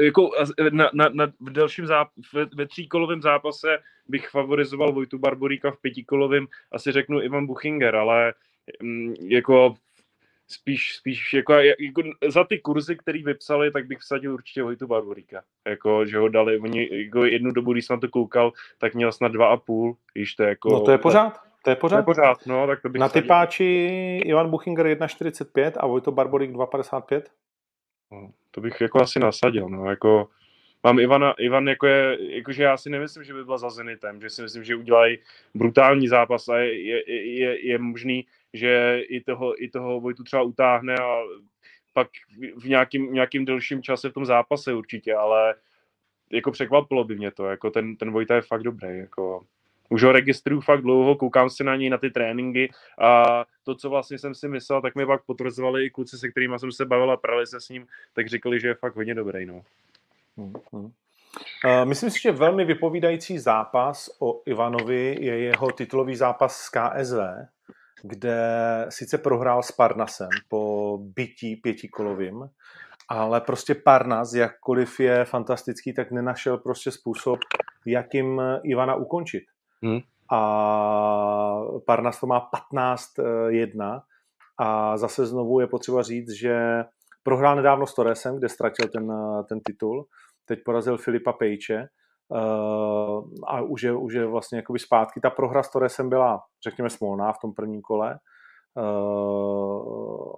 jako 0.00 0.30
na, 0.70 0.90
na, 0.94 1.08
na, 1.08 1.26
v 1.40 1.50
delším 1.50 1.84
záp- 1.84 2.08
ve, 2.34 2.46
ve 2.54 2.66
tříkolovém 2.66 3.22
zápase 3.22 3.78
bych 4.08 4.28
favorizoval 4.28 4.92
Vojtu 4.92 5.18
Barboríka 5.18 5.70
v 5.70 5.80
pětikolovém, 5.80 6.46
asi 6.72 6.92
řeknu 6.92 7.22
Ivan 7.22 7.46
Buchinger, 7.46 7.96
ale 7.96 8.34
m, 8.82 9.14
jako 9.20 9.74
spíš, 10.48 10.96
spíš 10.96 11.34
jako, 11.34 11.52
jako, 11.52 12.02
za 12.28 12.44
ty 12.44 12.58
kurzy, 12.58 12.96
který 12.96 13.22
vypsali, 13.22 13.70
tak 13.70 13.86
bych 13.86 13.98
vsadil 13.98 14.34
určitě 14.34 14.62
Vojtu 14.62 14.86
Barboríka. 14.86 15.42
Jako, 15.68 16.06
že 16.06 16.18
ho 16.18 16.28
dali, 16.28 16.58
oni, 16.58 16.88
jako 16.92 17.24
jednu 17.24 17.50
dobu, 17.50 17.72
když 17.72 17.86
jsem 17.86 17.96
na 17.96 18.00
to 18.00 18.08
koukal, 18.08 18.52
tak 18.78 18.94
měl 18.94 19.12
snad 19.12 19.32
dva 19.32 19.48
a 19.48 19.56
půl, 19.56 19.96
když 20.12 20.34
to 20.34 20.42
je 20.42 20.48
jako... 20.48 20.68
No 20.68 20.80
to 20.80 20.90
je 20.90 20.98
pořád. 20.98 21.40
To 21.64 21.70
je 21.70 21.76
pořád. 21.76 21.96
To 21.96 22.00
je 22.00 22.04
pořád, 22.04 22.46
no, 22.46 22.66
tak 22.66 22.82
to 22.82 22.88
bych 22.88 23.00
Na 23.00 23.08
typáči 23.08 23.64
Ivan 24.24 24.50
Buchinger 24.50 24.86
1,45 24.86 25.72
a 25.76 25.86
Vojto 25.86 26.12
Barborík 26.12 26.50
2,55? 26.50 27.22
No, 28.12 28.30
to 28.50 28.60
bych 28.60 28.80
jako 28.80 29.00
asi 29.00 29.18
nasadil, 29.18 29.68
no, 29.68 29.90
jako 29.90 30.28
mám 30.84 30.98
Ivana, 30.98 31.32
Ivan 31.38 31.68
jako 31.68 31.86
je, 31.86 32.18
jakože 32.36 32.62
já 32.62 32.76
si 32.76 32.90
nemyslím, 32.90 33.24
že 33.24 33.34
by 33.34 33.44
byl 33.44 33.58
za 33.58 33.70
Zenitem, 33.70 34.20
že 34.20 34.30
si 34.30 34.42
myslím, 34.42 34.64
že 34.64 34.76
udělají 34.76 35.18
brutální 35.54 36.08
zápas 36.08 36.48
a 36.48 36.56
je, 36.56 36.80
je, 36.82 37.38
je, 37.38 37.66
je 37.66 37.78
možný, 37.78 38.26
že 38.56 39.00
i 39.08 39.20
toho, 39.20 39.62
i 39.62 39.68
toho 39.68 40.00
Vojtu 40.00 40.24
třeba 40.24 40.42
utáhne 40.42 40.94
a 40.94 41.22
pak 41.92 42.08
v 42.56 42.64
nějakým, 42.64 43.12
nějakým 43.12 43.44
delším 43.44 43.82
čase 43.82 44.10
v 44.10 44.12
tom 44.12 44.26
zápase 44.26 44.74
určitě, 44.74 45.14
ale 45.14 45.54
jako 46.32 46.50
překvapilo 46.50 47.04
by 47.04 47.16
mě 47.16 47.30
to, 47.30 47.46
jako 47.46 47.70
ten, 47.70 47.96
ten 47.96 48.10
Vojta 48.10 48.34
je 48.34 48.42
fakt 48.42 48.62
dobrý, 48.62 48.98
jako 48.98 49.44
Už 49.88 50.02
ho 50.02 50.12
registruju 50.12 50.60
fakt 50.60 50.82
dlouho, 50.82 51.14
koukám 51.14 51.50
se 51.50 51.64
na 51.64 51.76
něj, 51.76 51.90
na 51.90 51.98
ty 51.98 52.10
tréninky 52.10 52.70
a 53.00 53.44
to, 53.64 53.74
co 53.74 53.90
vlastně 53.90 54.18
jsem 54.18 54.34
si 54.34 54.48
myslel, 54.48 54.82
tak 54.82 54.94
mi 54.94 55.06
pak 55.06 55.22
potvrzovali 55.24 55.84
i 55.84 55.90
kluci, 55.90 56.18
se 56.18 56.30
kterými 56.30 56.58
jsem 56.58 56.72
se 56.72 56.84
bavil 56.84 57.10
a 57.10 57.16
prali 57.16 57.46
se 57.46 57.60
s 57.60 57.68
ním, 57.68 57.86
tak 58.12 58.28
říkali, 58.28 58.60
že 58.60 58.68
je 58.68 58.74
fakt 58.74 58.96
hodně 58.96 59.14
dobrý. 59.14 59.46
No. 59.46 59.62
Hmm, 60.36 60.52
hmm. 60.72 60.92
Uh, 61.64 61.84
myslím 61.84 62.10
si, 62.10 62.20
že 62.20 62.32
velmi 62.32 62.64
vypovídající 62.64 63.38
zápas 63.38 64.10
o 64.18 64.42
Ivanovi 64.46 65.16
je 65.20 65.38
jeho 65.38 65.70
titulový 65.70 66.16
zápas 66.16 66.56
s 66.56 66.68
KSV, 66.68 67.18
kde 68.02 68.38
sice 68.88 69.18
prohrál 69.18 69.62
s 69.62 69.72
Parnasem 69.72 70.28
po 70.48 70.98
bytí 71.02 71.56
pětikolovým, 71.56 72.50
ale 73.08 73.40
prostě 73.40 73.74
Parnas, 73.74 74.34
jakkoliv 74.34 75.00
je 75.00 75.24
fantastický, 75.24 75.94
tak 75.94 76.10
nenašel 76.10 76.58
prostě 76.58 76.90
způsob, 76.90 77.38
jakým 77.86 78.42
Ivana 78.62 78.94
ukončit. 78.94 79.44
Hmm. 79.82 79.98
A 80.32 81.60
Parnas 81.86 82.20
to 82.20 82.26
má 82.26 82.50
15-1 82.72 84.02
a 84.58 84.96
zase 84.96 85.26
znovu 85.26 85.60
je 85.60 85.66
potřeba 85.66 86.02
říct, 86.02 86.30
že 86.30 86.84
prohrál 87.22 87.56
nedávno 87.56 87.86
s 87.86 87.94
Torresem, 87.94 88.38
kde 88.38 88.48
ztratil 88.48 88.88
ten, 88.88 89.12
ten 89.48 89.60
titul, 89.60 90.06
teď 90.44 90.58
porazil 90.64 90.98
Filipa 90.98 91.32
Pejče 91.32 91.88
uh, 92.28 93.24
a 93.46 93.60
už 93.60 93.82
je, 93.82 93.92
už 93.92 94.14
je 94.14 94.26
vlastně 94.26 94.58
jakoby 94.58 94.78
zpátky. 94.78 95.20
Ta 95.20 95.30
prohra 95.30 95.62
s 95.62 95.70
Torresem 95.70 96.08
byla, 96.08 96.42
řekněme, 96.68 96.90
smolná 96.90 97.32
v 97.32 97.38
tom 97.38 97.54
prvním 97.54 97.82
kole. 97.82 98.18
Uh, 98.74 100.32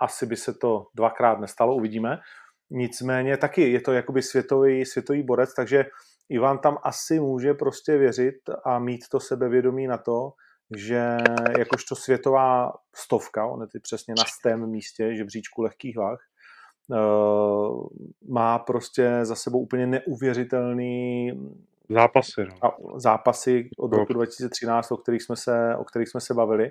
asi 0.00 0.26
by 0.26 0.36
se 0.36 0.54
to 0.54 0.86
dvakrát 0.94 1.40
nestalo, 1.40 1.74
uvidíme. 1.74 2.18
Nicméně 2.70 3.36
taky 3.36 3.72
je 3.72 3.80
to 3.80 3.92
jakoby 3.92 4.22
světový, 4.22 4.84
světový 4.84 5.22
borec, 5.22 5.54
takže 5.54 5.84
Ivan 6.28 6.58
tam 6.58 6.78
asi 6.82 7.20
může 7.20 7.54
prostě 7.54 7.96
věřit 7.96 8.34
a 8.64 8.78
mít 8.78 9.08
to 9.10 9.20
sebevědomí 9.20 9.86
na 9.86 9.98
to, 9.98 10.32
že 10.76 11.16
jakožto 11.58 11.96
světová 11.96 12.72
stovka, 12.96 13.46
on 13.46 13.60
je 13.60 13.66
ty 13.66 13.80
přesně 13.80 14.14
na 14.18 14.24
stém 14.24 14.70
místě 14.70 15.16
žebříčku 15.16 15.62
lehkých 15.62 15.96
vah, 15.96 16.18
má 18.28 18.58
prostě 18.58 19.18
za 19.22 19.34
sebou 19.34 19.60
úplně 19.60 19.86
neuvěřitelný 19.86 21.32
zápasy, 21.90 22.46
no. 22.62 22.72
zápasy 23.00 23.70
od 23.78 23.92
roku 23.92 24.12
2013, 24.12 24.92
o 24.92 24.96
kterých 24.96 25.22
jsme 25.22 25.36
se, 25.36 25.76
o 25.76 25.84
kterých 25.84 26.08
jsme 26.08 26.20
se 26.20 26.34
bavili 26.34 26.70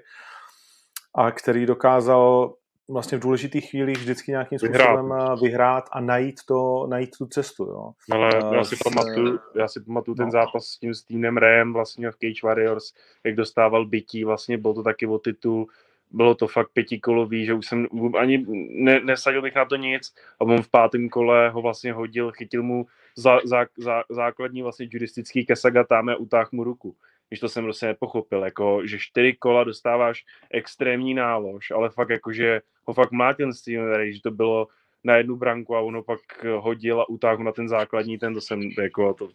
a 1.15 1.31
který 1.31 1.65
dokázal 1.65 2.53
vlastně 2.89 3.17
v 3.17 3.21
důležitých 3.21 3.69
chvílích 3.69 3.97
vždycky 3.97 4.31
nějakým 4.31 4.59
způsobem 4.59 5.09
vyhrát, 5.09 5.39
vyhrát 5.41 5.83
a 5.91 6.01
najít, 6.01 6.35
to, 6.47 6.87
najít 6.89 7.09
tu 7.17 7.25
cestu. 7.25 7.63
Jo. 7.63 7.91
Ale 8.11 8.29
já 8.55 8.63
si, 8.63 8.75
pamatuju, 8.83 9.39
já 9.55 9.67
si 9.67 9.79
pamatuju 9.79 10.15
ten 10.15 10.25
no. 10.25 10.31
zápas 10.31 10.65
s 10.65 10.79
tím 10.79 10.93
Stevenem 10.93 11.37
Rayem 11.37 11.73
vlastně 11.73 12.11
v 12.11 12.15
Cage 12.15 12.39
Warriors, 12.43 12.93
jak 13.23 13.35
dostával 13.35 13.85
bytí, 13.85 14.23
vlastně 14.23 14.57
byl 14.57 14.73
to 14.73 14.83
taky 14.83 15.07
o 15.07 15.19
titul, 15.19 15.67
bylo 16.11 16.35
to 16.35 16.47
fakt 16.47 16.71
pětikolový, 16.73 17.45
že 17.45 17.53
už 17.53 17.65
jsem 17.65 17.87
ani 18.19 18.45
ne, 18.69 18.99
nesadil 18.99 19.41
bych 19.41 19.55
na 19.55 19.65
to 19.65 19.75
nic 19.75 20.15
a 20.39 20.41
on 20.41 20.61
v 20.61 20.69
pátém 20.69 21.09
kole 21.09 21.49
ho 21.49 21.61
vlastně 21.61 21.93
hodil, 21.93 22.31
chytil 22.31 22.63
mu 22.63 22.85
za, 23.15 23.39
za, 23.45 23.65
za, 23.77 24.03
základní 24.09 24.61
vlastně 24.61 24.87
juristický 24.91 25.45
kesagatáme 25.45 26.13
a 26.13 26.17
utáhl 26.17 26.49
mu 26.51 26.63
ruku 26.63 26.95
když 27.29 27.39
to 27.39 27.49
jsem 27.49 27.63
prostě 27.63 27.85
nepochopil, 27.85 28.43
jako, 28.43 28.81
že 28.87 28.99
čtyři 28.99 29.33
kola 29.33 29.63
dostáváš 29.63 30.25
extrémní 30.51 31.13
nálož, 31.13 31.71
ale 31.71 31.89
fakt 31.89 32.09
jako, 32.09 32.33
že 32.33 32.61
ho 32.85 32.93
fakt 32.93 33.11
má 33.11 33.33
ten 33.33 33.53
Steven 33.53 34.13
že 34.13 34.21
to 34.21 34.31
bylo 34.31 34.67
na 35.03 35.15
jednu 35.15 35.35
branku 35.35 35.75
a 35.75 35.81
ono 35.81 36.03
pak 36.03 36.19
hodil 36.57 37.01
a 37.01 37.09
utáhl 37.09 37.43
na 37.43 37.51
ten 37.51 37.69
základní, 37.69 38.17
ten 38.17 38.33
to 38.33 38.41
jsem, 38.41 38.61
jako, 38.81 39.13
to, 39.13 39.29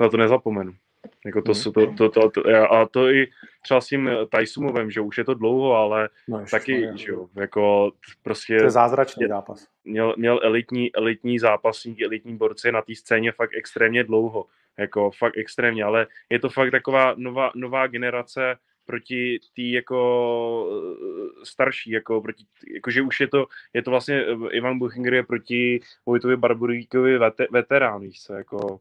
na 0.00 0.08
to 0.08 0.16
nezapomenu. 0.16 0.72
Jako 1.26 1.42
to, 1.42 1.52
mm. 1.52 1.72
to, 1.72 2.08
to, 2.08 2.08
to, 2.08 2.30
to, 2.30 2.72
a 2.72 2.88
to 2.88 3.10
i 3.10 3.26
třeba 3.62 3.80
s 3.80 3.86
tím 3.86 4.10
Tysumovem, 4.36 4.90
že 4.90 5.00
už 5.00 5.18
je 5.18 5.24
to 5.24 5.34
dlouho, 5.34 5.74
ale 5.74 6.08
no, 6.28 6.44
taky, 6.50 6.88
že 6.94 7.12
jo, 7.12 7.28
jako 7.36 7.92
prostě... 8.22 8.58
To 8.58 8.64
je 8.64 8.70
zázračný 8.70 9.26
zápas. 9.28 9.66
Měl, 9.84 10.14
měl 10.16 10.40
elitní, 10.42 10.94
elitní 10.94 11.38
zápasník, 11.38 12.02
elitní 12.02 12.36
borci 12.36 12.72
na 12.72 12.82
té 12.82 12.94
scéně 12.94 13.32
fakt 13.32 13.50
extrémně 13.54 14.04
dlouho, 14.04 14.46
jako 14.78 15.10
fakt 15.10 15.36
extrémně, 15.36 15.84
ale 15.84 16.06
je 16.30 16.38
to 16.38 16.48
fakt 16.48 16.70
taková 16.70 17.14
nová, 17.16 17.52
nová 17.54 17.86
generace 17.86 18.56
proti 18.84 19.38
tý 19.54 19.72
jako 19.72 20.00
eh, 20.72 21.44
starší, 21.44 21.90
jako 21.90 22.20
proti, 22.20 22.44
jakože 22.74 23.02
už 23.02 23.20
je 23.20 23.28
to, 23.28 23.46
je 23.74 23.82
to 23.82 23.90
vlastně, 23.90 24.24
eh, 24.24 24.50
Ivan 24.50 24.78
Buchinger 24.78 25.14
je 25.14 25.22
proti 25.22 25.80
Vojtovi 26.06 26.36
Barburíkovi 26.36 27.18
veterán, 27.50 28.00
víš 28.00 28.18
jako 28.36 28.80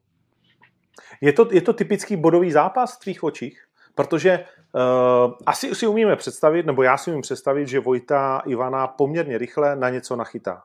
je 1.21 1.33
to, 1.33 1.47
je 1.51 1.61
to 1.61 1.73
typický 1.73 2.15
bodový 2.15 2.51
zápas 2.51 2.95
v 2.95 2.99
tvých 2.99 3.23
očích? 3.23 3.65
Protože 3.95 4.45
uh, 4.75 5.33
asi 5.45 5.75
si 5.75 5.87
umíme 5.87 6.15
představit, 6.15 6.65
nebo 6.65 6.83
já 6.83 6.97
si 6.97 7.11
umím 7.11 7.21
představit, 7.21 7.67
že 7.67 7.79
Vojta 7.79 8.41
Ivana 8.45 8.87
poměrně 8.87 9.37
rychle 9.37 9.75
na 9.75 9.89
něco 9.89 10.15
nachytá. 10.15 10.61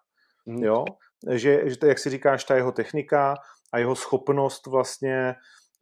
Mm. 0.47 0.65
Jo? 0.65 0.85
Že, 1.31 1.71
že 1.71 1.79
to, 1.79 1.87
jak 1.87 1.99
si 1.99 2.11
říkáš, 2.11 2.45
ta 2.45 2.57
jeho 2.57 2.73
technika 2.73 3.35
a 3.73 3.79
jeho 3.79 3.95
schopnost 3.95 4.67
vlastně 4.67 5.35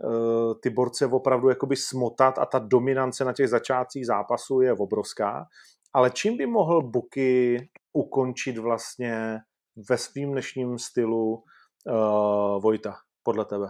uh, 0.05 0.55
ty 0.63 0.71
borce 0.71 1.07
opravdu 1.07 1.49
jakoby 1.49 1.77
smotat 1.77 2.39
a 2.39 2.47
ta 2.47 2.59
dominance 2.59 3.25
na 3.25 3.33
těch 3.33 3.49
začátcích 3.49 4.07
zápasů 4.07 4.61
je 4.61 4.73
obrovská. 4.73 5.47
Ale 5.93 6.11
čím 6.11 6.37
by 6.37 6.47
mohl 6.47 6.83
Buky 6.83 7.69
ukončit 7.93 8.59
vlastně 8.59 9.39
ve 9.89 9.99
svým 9.99 10.33
dnešním 10.33 10.79
stylu 10.79 11.33
uh, 11.35 12.63
Vojta, 12.63 12.97
podle 13.23 13.45
tebe? 13.45 13.67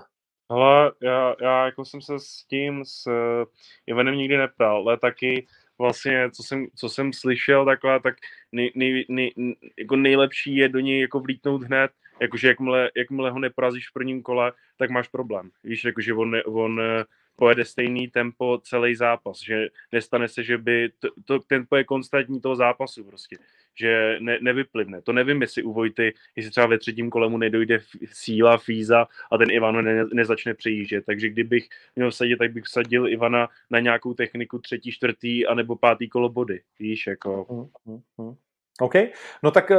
Ale 0.52 0.92
já, 1.00 1.34
já 1.40 1.64
jako 1.64 1.84
jsem 1.84 2.00
se 2.00 2.18
s 2.18 2.44
tím, 2.44 2.84
s 2.84 3.06
uh, 3.06 3.44
Ivanem 3.86 4.14
nikdy 4.14 4.36
neptal, 4.36 4.76
ale 4.76 4.98
taky 4.98 5.46
vlastně, 5.78 6.30
co 6.30 6.42
jsem, 6.42 6.66
co 6.76 6.88
jsem 6.88 7.12
slyšel 7.12 7.64
takhle, 7.64 8.00
tak 8.00 8.14
nej, 8.52 8.72
nej, 8.74 9.04
nej, 9.08 9.32
jako 9.78 9.96
nejlepší 9.96 10.56
je 10.56 10.68
do 10.68 10.80
něj 10.80 11.00
jako 11.00 11.20
vlítnout 11.20 11.62
hned, 11.62 11.90
jakože 12.20 12.48
jakmile, 12.48 12.90
jakmile 12.96 13.30
ho 13.30 13.38
neporazíš 13.38 13.88
v 13.88 13.92
prvním 13.92 14.22
kole, 14.22 14.52
tak 14.76 14.90
máš 14.90 15.08
problém. 15.08 15.50
Víš, 15.64 15.84
jakože 15.84 16.14
on, 16.14 16.36
on 16.46 16.80
eh, 16.80 17.04
pojede 17.36 17.64
stejný 17.64 18.08
tempo 18.08 18.60
celý 18.64 18.94
zápas, 18.94 19.40
že 19.40 19.68
nestane 19.92 20.28
se, 20.28 20.42
že 20.42 20.58
by 20.58 20.90
to, 20.98 21.08
to 21.24 21.38
tempo 21.38 21.76
je 21.76 21.84
konstantní 21.84 22.40
toho 22.40 22.56
zápasu 22.56 23.04
prostě 23.04 23.36
že 23.74 24.16
ne, 24.20 24.38
nevyplivne. 24.40 25.02
To 25.02 25.12
nevím, 25.12 25.42
jestli 25.42 25.62
u 25.62 25.72
Vojty, 25.72 26.14
jestli 26.36 26.50
třeba 26.50 26.66
ve 26.66 26.78
třetím 26.78 27.10
kole 27.10 27.28
mu 27.28 27.38
nedojde 27.38 27.80
síla, 28.12 28.58
fíza 28.58 29.06
a 29.32 29.38
ten 29.38 29.50
Ivan 29.50 29.84
ne, 29.84 30.04
nezačne 30.12 30.54
přejíždět. 30.54 31.04
Takže 31.06 31.28
kdybych 31.28 31.68
měl 31.96 32.12
sadit, 32.12 32.36
tak 32.36 32.52
bych 32.52 32.66
sadil 32.66 33.08
Ivana 33.08 33.48
na 33.70 33.80
nějakou 33.80 34.14
techniku 34.14 34.58
třetí, 34.58 34.92
čtvrtý 34.92 35.46
a 35.46 35.54
nebo 35.54 35.76
pátý 35.76 36.08
kolo 36.08 36.28
body. 36.28 36.60
Víš, 36.78 37.06
jako... 37.06 37.46
Hmm, 37.50 37.68
hmm, 37.86 38.02
hmm. 38.18 38.36
OK, 38.80 38.94
no 39.42 39.50
tak 39.50 39.70
uh, 39.70 39.76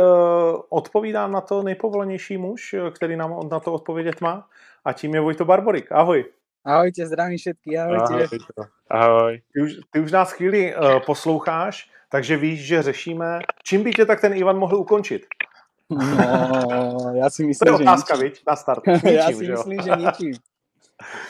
odpovídám 0.69 1.31
na 1.31 1.41
to 1.41 1.63
nejpovolenější 1.63 2.37
muž, 2.37 2.75
který 2.91 3.15
nám 3.15 3.49
na 3.49 3.59
to 3.59 3.73
odpovědět 3.73 4.21
má 4.21 4.49
a 4.85 4.93
tím 4.93 5.13
je 5.13 5.21
Vojto 5.21 5.45
Barborik. 5.45 5.91
Ahoj. 5.91 6.25
Ahojte, 6.65 7.05
zdravím 7.05 7.37
všetky, 7.37 7.77
ahojte. 7.77 8.13
Ahoj. 8.13 8.27
Ahoj. 8.89 9.41
Ty 9.53 9.61
už, 9.61 9.71
ty 9.91 9.99
už 9.99 10.11
nás 10.11 10.31
chvíli 10.31 10.75
uh, 10.75 10.99
posloucháš 11.05 11.89
takže 12.13 12.37
víš, 12.37 12.65
že 12.65 12.81
řešíme, 12.81 13.39
čím 13.63 13.83
by 13.83 13.91
tě 13.91 14.05
tak 14.05 14.21
ten 14.21 14.33
Ivan 14.33 14.57
mohl 14.57 14.75
ukončit? 14.77 15.25
No, 15.89 17.13
já 17.15 17.29
si 17.29 17.45
myslím, 17.45 17.67
to 17.67 17.81
je 17.81 17.89
otázka, 17.89 18.15
že 18.15 18.31
na 18.47 18.55
start. 18.55 18.87
Ničím, 18.87 19.09
já 19.09 19.27
si 19.27 19.47
myslím, 19.47 19.81
že 19.81 19.91
ničím. 19.91 20.33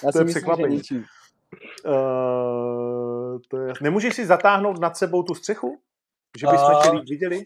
Já 0.03 0.11
to 0.11 0.17
si 0.17 0.23
myslím, 0.23 0.55
že 0.57 0.67
ničím. 0.67 1.05
Uh, 1.85 3.39
to 3.47 3.57
je... 3.57 3.73
Nemůžeš 3.81 4.15
si 4.15 4.25
zatáhnout 4.25 4.79
nad 4.79 4.97
sebou 4.97 5.23
tu 5.23 5.35
střechu? 5.35 5.79
Že 6.39 6.47
bychom 6.47 6.75
uh, 6.75 6.81
tě 6.81 6.89
viděli? 7.09 7.43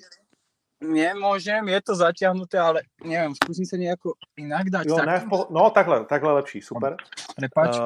Nemôžem, 0.78 1.66
je 1.74 1.80
to 1.82 1.94
zaťahnuté, 1.98 2.62
ale 2.62 2.86
neviem, 3.02 3.34
skúsim 3.34 3.66
sa 3.66 3.82
nejako 3.82 4.14
inak 4.38 4.70
dať. 4.70 4.86
Jo, 4.86 5.02
ne, 5.02 5.26
v 5.26 5.50
no 5.50 5.70
takhle, 5.74 6.06
takhle 6.06 6.34
lepší, 6.34 6.62
super. 6.62 6.94
Prepač. 7.36 7.78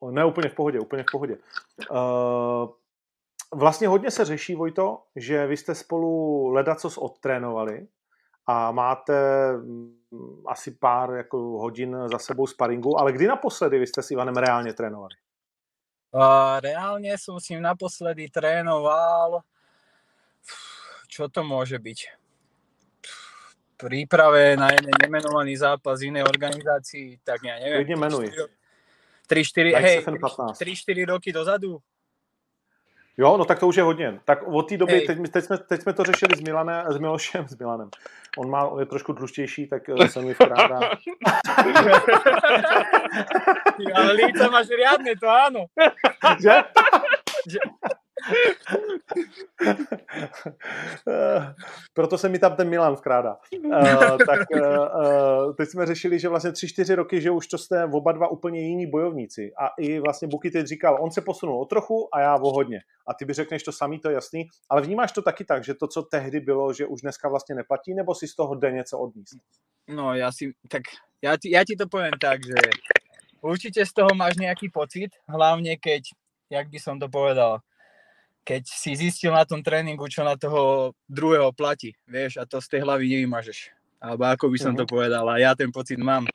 Uh, 0.00 0.10
ne, 0.10 0.24
úplně 0.24 0.48
v 0.48 0.54
pohodě, 0.54 0.80
úplně 0.80 1.02
v 1.02 1.10
pohodě. 1.12 1.36
Uh, 1.90 2.68
Vlastně 3.54 3.88
hodně 3.88 4.10
se 4.10 4.24
řeší, 4.24 4.54
Vojto, 4.54 5.02
že 5.16 5.46
vy 5.46 5.56
jste 5.56 5.74
spolu 5.74 6.48
ledacos 6.48 6.98
odtrénovali 6.98 7.86
a 8.46 8.72
máte 8.72 9.14
mm, 9.56 9.96
asi 10.46 10.70
pár 10.70 11.10
jako 11.10 11.38
hodin 11.38 11.96
za 12.12 12.18
sebou 12.18 12.46
sparingu, 12.46 13.00
ale 13.00 13.12
kdy 13.12 13.26
naposledy 13.26 13.78
vy 13.78 13.86
jste 13.86 14.02
s 14.02 14.10
Ivanem 14.10 14.36
reálně 14.36 14.72
trénovali? 14.72 15.14
Uh, 16.14 16.62
reálne 16.62 17.18
som 17.18 17.42
s 17.42 17.50
ním 17.50 17.62
naposledy 17.62 18.30
trénoval, 18.30 19.42
čo 21.14 21.30
to 21.30 21.46
môže 21.46 21.78
byť? 21.78 21.98
V 23.06 23.78
príprave 23.78 24.58
na 24.58 24.74
jeden 24.74 24.90
nemenovaný 24.98 25.54
zápas 25.54 26.02
inej 26.02 26.26
organizácii, 26.26 27.22
tak 27.22 27.46
ja 27.46 27.54
neviem. 27.62 27.86
Klidne 27.86 27.98
menuj. 28.02 28.26
3-4, 29.30 29.78
hej, 29.78 29.96
3-4 30.02 31.06
roky 31.06 31.30
dozadu. 31.30 31.78
Jo, 33.14 33.36
no 33.38 33.44
tak 33.44 33.58
to 33.58 33.66
už 33.66 33.76
je 33.76 33.82
hodně. 33.82 34.20
Tak 34.24 34.42
od 34.42 34.68
té 34.68 34.76
doby, 34.76 35.00
teď, 35.00 35.18
teď, 35.30 35.44
jsme, 35.44 35.58
teď 35.58 35.82
jsme 35.82 35.92
to 35.92 36.04
řešili 36.04 36.36
s, 36.36 36.40
Milanem, 36.40 36.92
s 36.92 36.98
Milošem, 36.98 37.48
s 37.48 37.58
Milanem. 37.58 37.90
On 38.38 38.50
má, 38.50 38.66
on 38.66 38.80
je 38.80 38.86
trošku 38.86 39.12
tlustější, 39.12 39.66
tak 39.66 39.88
eh, 39.88 40.08
se 40.08 40.20
mi 40.20 40.34
vkrádá. 40.34 40.80
Ale 43.94 44.12
líca 44.12 44.50
máš 44.50 44.66
riadne, 44.74 45.14
to 45.14 45.30
áno. 45.30 45.70
Že? 46.42 46.62
Že- 47.46 47.58
Proto 51.94 52.18
se 52.18 52.28
mi 52.28 52.38
tam 52.38 52.56
ten 52.56 52.68
Milan 52.68 52.94
vkrádá. 52.94 53.36
Uh, 53.64 54.18
tak 54.26 54.40
uh, 54.54 55.54
teď 55.54 55.68
jsme 55.68 55.86
řešili, 55.86 56.18
že 56.18 56.28
vlastně 56.28 56.52
tři, 56.52 56.68
čtyři 56.68 56.94
roky, 56.94 57.20
že 57.20 57.30
už 57.30 57.46
to 57.46 57.58
jste 57.58 57.84
oba 57.84 58.12
dva 58.12 58.28
úplně 58.28 58.60
jiní 58.60 58.86
bojovníci. 58.86 59.52
A 59.58 59.68
i 59.78 60.00
vlastně 60.00 60.28
Buky 60.28 60.50
teď 60.50 60.66
říkal, 60.66 60.98
on 61.00 61.10
se 61.10 61.20
posunul 61.20 61.62
o 61.62 61.64
trochu 61.64 62.14
a 62.14 62.20
já 62.20 62.34
o 62.34 62.50
hodně. 62.50 62.80
A 63.06 63.14
ty 63.14 63.24
by 63.24 63.32
řekneš 63.32 63.62
to 63.62 63.72
samý, 63.72 63.98
to 63.98 64.08
je 64.08 64.14
jasný. 64.14 64.48
Ale 64.70 64.82
vnímáš 64.82 65.12
to 65.12 65.22
taky 65.22 65.44
tak, 65.44 65.64
že 65.64 65.74
to, 65.74 65.88
co 65.88 66.02
tehdy 66.02 66.40
bylo, 66.40 66.72
že 66.72 66.86
už 66.86 67.00
dneska 67.00 67.28
vlastně 67.28 67.54
neplatí, 67.54 67.94
nebo 67.94 68.14
si 68.14 68.28
z 68.28 68.34
toho 68.34 68.54
jde 68.54 68.72
něco 68.72 68.98
odníst? 68.98 69.38
No 69.84 70.16
ja 70.16 70.32
si, 70.32 70.56
tak 70.64 70.88
ja 71.20 71.36
ti, 71.36 71.52
ja 71.52 71.60
ti 71.60 71.76
to 71.76 71.84
poviem 71.84 72.16
tak, 72.16 72.40
že 72.40 72.56
určite 73.44 73.84
z 73.84 73.92
toho 73.92 74.16
máš 74.16 74.40
nejaký 74.40 74.72
pocit, 74.72 75.12
hlavne 75.28 75.76
keď, 75.76 76.08
jak 76.48 76.72
by 76.72 76.78
som 76.80 76.96
to 76.96 77.12
povedal, 77.12 77.60
keď 78.44 78.62
si 78.68 78.92
zistil 78.94 79.32
na 79.32 79.48
tom 79.48 79.64
tréningu, 79.64 80.04
čo 80.06 80.20
na 80.20 80.36
toho 80.36 80.92
druhého 81.08 81.50
platí, 81.56 81.96
vieš, 82.04 82.36
a 82.38 82.44
to 82.44 82.60
z 82.60 82.76
tej 82.76 82.80
hlavy 82.84 83.08
nevymažeš. 83.08 83.72
Alebo 84.04 84.28
ako 84.28 84.52
by 84.52 84.58
som 84.60 84.72
to 84.76 84.84
povedal, 84.84 85.24
a 85.32 85.40
ja 85.40 85.56
ten 85.56 85.72
pocit 85.72 85.96
mám. 85.96 86.28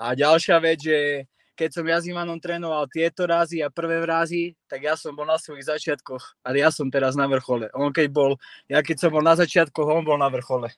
A 0.00 0.16
ďalšia 0.16 0.56
vec, 0.64 0.80
že 0.80 1.28
keď 1.52 1.68
som 1.68 1.84
ja 1.84 2.00
s 2.00 2.08
Ivanom 2.08 2.40
trénoval 2.40 2.88
tieto 2.88 3.28
razy 3.28 3.60
a 3.60 3.68
prvé 3.68 4.00
razy, 4.02 4.56
tak 4.64 4.88
ja 4.88 4.96
som 4.96 5.12
bol 5.12 5.28
na 5.28 5.36
svojich 5.36 5.68
začiatkoch, 5.68 6.40
ale 6.40 6.64
ja 6.64 6.72
som 6.72 6.88
teraz 6.88 7.12
na 7.12 7.28
vrchole. 7.28 7.68
On 7.76 7.92
keď 7.92 8.08
bol, 8.08 8.40
ja 8.72 8.80
keď 8.80 8.96
som 9.06 9.10
bol 9.12 9.20
na 9.20 9.36
začiatkoch, 9.36 9.84
on 9.84 10.02
bol 10.02 10.16
na 10.16 10.32
vrchole. 10.32 10.72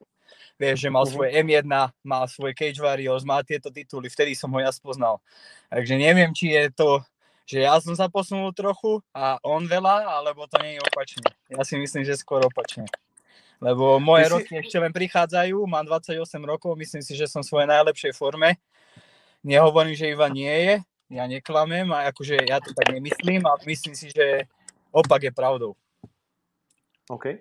Vieš, 0.59 0.87
že 0.87 0.91
mal 0.91 1.07
Mhm. 1.07 1.11
svoje 1.15 1.31
M1, 1.35 1.67
mal 2.03 2.25
svoje 2.27 2.53
Cage 2.59 2.83
Warriors, 2.83 3.23
má 3.23 3.43
tieto 3.47 3.71
tituly, 3.71 4.11
vtedy 4.11 4.35
som 4.35 4.51
ho 4.51 4.59
ja 4.59 4.75
spoznal. 4.75 5.23
Takže 5.71 5.95
neviem, 5.95 6.35
či 6.35 6.51
je 6.51 6.71
to, 6.75 7.03
že 7.45 7.65
ja 7.65 7.77
som 7.81 7.93
sa 7.93 8.09
posunul 8.09 8.53
trochu 8.57 9.05
a 9.13 9.37
on 9.45 9.69
veľa, 9.69 10.09
alebo 10.09 10.49
to 10.49 10.57
nie 10.65 10.77
je 10.77 10.85
opačne. 10.85 11.25
Ja 11.53 11.61
si 11.63 11.77
myslím, 11.77 12.03
že 12.05 12.17
skôr 12.17 12.41
opačne. 12.41 12.89
Lebo 13.61 14.01
Ty 14.01 14.05
moje 14.05 14.25
si- 14.25 14.33
roky 14.33 14.53
ešte 14.61 14.77
len 14.81 14.93
prichádzajú, 14.93 15.57
mám 15.69 15.85
28 15.87 16.45
rokov, 16.45 16.75
myslím 16.77 17.05
si, 17.05 17.15
že 17.17 17.29
som 17.29 17.45
v 17.45 17.49
svojej 17.49 17.69
najlepšej 17.71 18.13
forme. 18.17 18.57
Nehovorím, 19.45 19.93
že 19.93 20.09
Ivan 20.09 20.33
nie 20.33 20.49
je, 20.51 20.75
ja 21.13 21.25
neklamem 21.29 21.85
a 21.93 22.09
akože 22.09 22.49
ja 22.49 22.59
to 22.65 22.73
tak 22.73 22.89
nemyslím 22.91 23.45
a 23.45 23.61
myslím 23.69 23.93
si, 23.93 24.09
že 24.09 24.49
opak 24.89 25.29
je 25.29 25.33
pravdou. 25.33 25.77
OK. 27.11 27.25
Uh, 27.25 27.33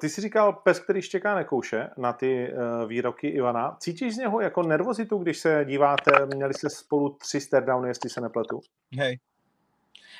ty 0.00 0.08
jsi 0.08 0.20
říkal 0.20 0.52
pes, 0.52 0.80
který 0.80 1.02
štěká 1.02 1.34
nekouše 1.34 1.88
na 1.96 2.12
ty 2.12 2.52
uh, 2.52 2.88
výroky 2.88 3.28
Ivana. 3.28 3.76
Cítíš 3.80 4.14
z 4.14 4.18
něho 4.18 4.40
jako 4.40 4.62
nervozitu, 4.62 5.18
když 5.18 5.38
se 5.38 5.64
díváte, 5.68 6.26
měli 6.26 6.54
jste 6.54 6.70
spolu 6.70 7.16
tři 7.20 7.40
stardowny, 7.40 7.88
jestli 7.88 8.10
se 8.10 8.20
nepletu? 8.20 8.60
Hej. 8.98 9.18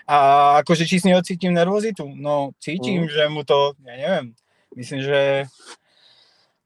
A 0.06 0.16
akože 0.62 0.86
či 0.86 1.00
s 1.00 1.04
neho 1.04 1.22
cítim 1.22 1.50
nervozitu? 1.54 2.06
No 2.14 2.50
cítim, 2.62 3.02
Mhm. 3.02 3.10
že 3.10 3.28
mu 3.28 3.42
to, 3.44 3.74
ja 3.82 3.96
neviem, 3.98 4.26
myslím, 4.78 5.02
že 5.02 5.20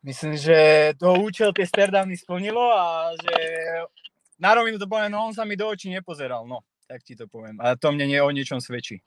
myslím, 0.05 0.37
že 0.37 0.59
to 1.01 1.17
účel 1.17 1.53
tie 1.57 1.65
sterdávny 1.65 2.17
splnilo 2.21 2.61
a 2.73 3.17
že 3.17 3.37
na 4.37 4.53
rovinu 4.53 4.77
to 4.77 4.85
poviem, 4.85 5.13
no 5.13 5.25
on 5.25 5.33
sa 5.33 5.45
mi 5.49 5.57
do 5.57 5.69
očí 5.73 5.89
nepozeral, 5.89 6.45
no, 6.45 6.61
tak 6.85 7.01
ti 7.01 7.17
to 7.17 7.25
poviem. 7.33 7.57
A 7.65 7.77
to 7.81 7.89
mne 7.93 8.13
nie 8.13 8.21
o 8.21 8.29
niečom 8.29 8.61
svedčí. 8.61 9.01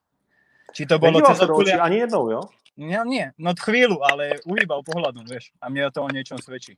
Či 0.74 0.90
to 0.90 0.98
bolo 0.98 1.22
Nedíval 1.22 1.38
cez 1.38 1.46
okuliare? 1.46 1.82
ani 1.86 1.98
jednou, 2.02 2.26
jo? 2.34 2.42
Nie, 2.74 3.06
nie, 3.06 3.30
no 3.38 3.54
chvíľu, 3.54 4.02
ale 4.02 4.42
uhýbal 4.50 4.82
pohľadom, 4.82 5.30
vieš, 5.30 5.54
a 5.62 5.70
mne 5.70 5.94
to 5.94 6.02
o 6.02 6.10
niečom 6.10 6.42
svedčí. 6.42 6.74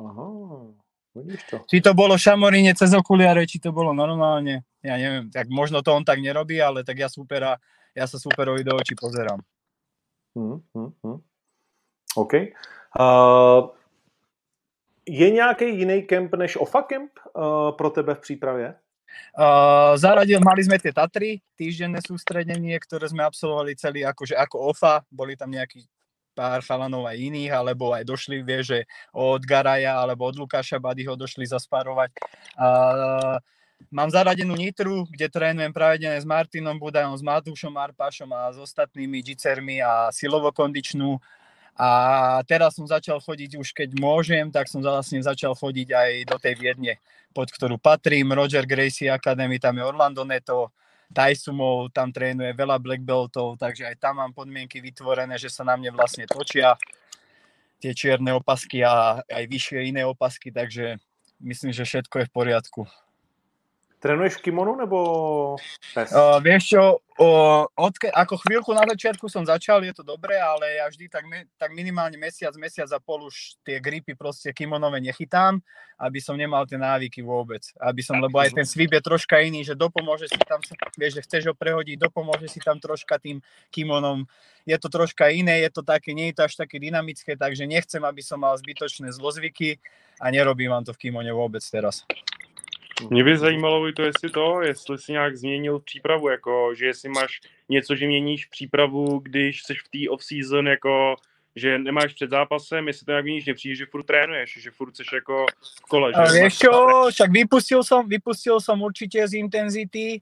Aha, 0.00 0.26
vidíš 1.12 1.42
to. 1.52 1.56
Či 1.68 1.84
to 1.84 1.92
bolo 1.92 2.16
šamoríne 2.16 2.72
cez 2.72 2.96
okuliare, 2.96 3.44
či 3.44 3.60
to 3.60 3.76
bolo 3.76 3.92
normálne, 3.92 4.64
ja 4.80 4.96
neviem, 4.96 5.28
tak 5.28 5.52
možno 5.52 5.84
to 5.84 5.92
on 5.92 6.02
tak 6.08 6.24
nerobí, 6.24 6.56
ale 6.64 6.80
tak 6.80 6.96
ja 6.96 7.12
supera, 7.12 7.60
ja 7.92 8.08
sa 8.08 8.16
superovi 8.16 8.64
do 8.64 8.72
očí 8.72 8.96
pozerám. 8.96 9.44
Hmm, 10.32 10.64
hmm, 10.72 10.90
hmm. 11.04 11.18
OK. 12.16 12.32
Uh, 12.98 13.70
je 15.06 15.30
nějaký 15.30 15.78
jiný 15.78 16.02
kemp 16.02 16.34
než 16.34 16.56
OFA 16.56 16.82
kemp 16.82 17.10
uh, 17.36 17.76
pro 17.76 17.90
tebe 17.90 18.14
v 18.14 18.20
přípravě? 18.20 18.74
Uh, 19.34 19.98
zaradil, 19.98 20.38
mali 20.38 20.62
sme 20.62 20.78
tie 20.78 20.94
Tatry, 20.94 21.42
týždenné 21.58 21.98
sústredenie, 22.04 22.78
ktoré 22.78 23.10
sme 23.10 23.26
absolvovali 23.26 23.74
celý 23.74 24.06
akože 24.06 24.38
ako 24.38 24.70
OFA, 24.70 25.02
boli 25.10 25.34
tam 25.34 25.50
nejaký 25.50 25.82
pár 26.34 26.60
chalanov 26.66 27.06
aj 27.06 27.14
iných, 27.14 27.52
alebo 27.54 27.94
aj 27.94 28.02
došli, 28.02 28.42
vie, 28.42 28.60
že 28.66 28.78
od 29.14 29.38
Garaja 29.46 30.02
alebo 30.02 30.26
od 30.26 30.34
Lukáša 30.34 30.82
Badyho 30.82 31.14
došli 31.14 31.46
zaspárovať. 31.46 32.10
Uh, 32.58 33.38
mám 33.94 34.10
zaradenú 34.10 34.58
Nitru, 34.58 35.06
kde 35.06 35.30
trénujem 35.30 35.70
pravidelne 35.70 36.18
s 36.18 36.26
Martinom 36.26 36.74
Budajom, 36.76 37.14
s 37.14 37.22
Matúšom 37.22 37.74
Arpašom 37.78 38.30
a 38.34 38.50
s 38.50 38.58
ostatnými 38.58 39.22
džicermi 39.22 39.78
a 39.78 40.10
silovo-kondičnú. 40.10 41.22
A 41.74 42.38
teraz 42.46 42.78
som 42.78 42.86
začal 42.86 43.18
chodiť 43.18 43.58
už 43.58 43.74
keď 43.74 43.98
môžem, 43.98 44.46
tak 44.54 44.70
som 44.70 44.78
vlastne 44.78 45.18
začal 45.18 45.58
chodiť 45.58 45.88
aj 45.90 46.10
do 46.30 46.36
tej 46.38 46.54
Viedne, 46.54 47.02
pod 47.34 47.50
ktorú 47.50 47.82
patrím. 47.82 48.30
Roger 48.30 48.62
Gracie 48.62 49.10
Academy, 49.10 49.58
tam 49.58 49.78
je 49.78 49.82
Orlando 49.82 50.22
Neto, 50.22 50.70
Tajsumov, 51.10 51.90
tam 51.90 52.14
trénuje 52.14 52.54
veľa 52.54 52.78
black 52.78 53.02
beltov, 53.02 53.58
takže 53.58 53.90
aj 53.90 53.96
tam 53.98 54.22
mám 54.22 54.30
podmienky 54.30 54.78
vytvorené, 54.78 55.34
že 55.38 55.50
sa 55.50 55.66
na 55.66 55.74
mne 55.74 55.94
vlastne 55.94 56.26
točia 56.30 56.78
tie 57.82 57.92
čierne 57.92 58.32
opasky 58.32 58.80
a 58.80 59.20
aj 59.26 59.44
vyššie 59.44 59.92
iné 59.92 60.02
opasky, 60.08 60.48
takže 60.54 60.96
myslím, 61.42 61.74
že 61.74 61.84
všetko 61.84 62.22
je 62.22 62.28
v 62.30 62.34
poriadku. 62.34 62.82
Trénuješ 64.04 64.36
v 64.36 64.52
kimonu 64.52 64.76
nebo 64.76 64.98
pes? 65.96 66.12
Uh, 66.12 66.36
vieš 66.44 66.76
čo, 66.76 67.00
uh, 67.00 67.64
odke, 67.72 68.12
ako 68.12 68.36
chvíľku 68.36 68.76
na 68.76 68.84
začiatku 68.84 69.32
som 69.32 69.48
začal, 69.48 69.80
je 69.80 69.96
to 69.96 70.04
dobré, 70.04 70.36
ale 70.36 70.76
ja 70.76 70.84
vždy 70.92 71.08
tak, 71.08 71.24
me, 71.24 71.48
tak 71.56 71.72
minimálne 71.72 72.20
mesiac, 72.20 72.52
mesiac 72.60 72.84
a 72.92 73.00
pol 73.00 73.24
už 73.32 73.56
tie 73.64 73.80
gripy 73.80 74.12
proste 74.12 74.52
kimonové 74.52 75.00
nechytám, 75.00 75.56
aby 75.96 76.20
som 76.20 76.36
nemal 76.36 76.68
tie 76.68 76.76
návyky 76.76 77.24
vôbec. 77.24 77.64
Aby 77.80 78.04
som, 78.04 78.20
lebo 78.20 78.36
aj 78.36 78.52
ten 78.52 78.68
sweep 78.68 78.92
je 78.92 79.00
troška 79.00 79.40
iný, 79.40 79.64
že 79.64 79.72
dopomôže 79.72 80.28
si 80.28 80.36
tam, 80.44 80.60
vieš, 81.00 81.24
že 81.24 81.24
chceš 81.24 81.42
ho 81.48 81.54
prehodiť, 81.56 81.96
dopomôže 81.96 82.44
si 82.44 82.60
tam 82.60 82.76
troška 82.76 83.16
tým 83.16 83.40
kimonom. 83.72 84.28
Je 84.68 84.76
to 84.76 84.92
troška 84.92 85.32
iné, 85.32 85.64
je 85.64 85.72
to 85.72 85.80
také, 85.80 86.12
nie 86.12 86.28
je 86.28 86.36
to 86.36 86.52
až 86.52 86.60
také 86.60 86.76
dynamické, 86.76 87.40
takže 87.40 87.64
nechcem, 87.64 88.04
aby 88.04 88.20
som 88.20 88.36
mal 88.36 88.52
zbytočné 88.60 89.08
zlozvyky 89.16 89.80
a 90.20 90.28
nerobím 90.28 90.76
vám 90.76 90.84
to 90.84 90.92
v 90.92 91.08
kimone 91.08 91.32
vôbec 91.32 91.64
teraz. 91.64 92.04
Mě 93.10 93.24
by 93.24 93.38
zajímalo 93.38 93.88
i 93.88 93.92
to, 93.92 94.02
jestli 94.02 94.30
to, 94.30 94.62
jestli 94.62 94.98
si 94.98 95.12
nějak 95.12 95.36
změnil 95.36 95.80
přípravu, 95.80 96.28
jako, 96.28 96.74
že 96.74 96.86
jestli 96.86 97.08
máš 97.08 97.40
něco, 97.68 97.94
že 97.96 98.06
měníš 98.06 98.46
přípravu, 98.46 99.18
když 99.18 99.62
jsi 99.62 99.74
v 99.74 99.88
té 99.88 100.10
off-season, 100.10 100.68
jako, 100.68 101.16
že 101.56 101.78
nemáš 101.78 102.14
před 102.14 102.30
zápasem, 102.30 102.86
jestli 102.88 103.04
to 103.04 103.12
nějak 103.12 103.24
měníš, 103.24 103.46
nepřijde, 103.46 103.74
že 103.76 103.86
furt 103.86 104.02
trénuješ, 104.02 104.58
že 104.62 104.70
furt 104.70 104.96
jsi 104.96 105.02
jako 105.14 105.46
v 105.78 105.80
kole, 105.80 106.10
že 106.10 106.14
A 106.14 106.24
nemáš- 106.24 106.32
vieš 106.32 106.54
čo, 106.58 106.72
však 107.10 107.30
vypustil 107.30 107.82
som, 107.82 108.08
vypustil 108.08 108.60
som 108.60 108.82
určite 108.82 109.28
z 109.28 109.32
intenzity, 109.38 110.18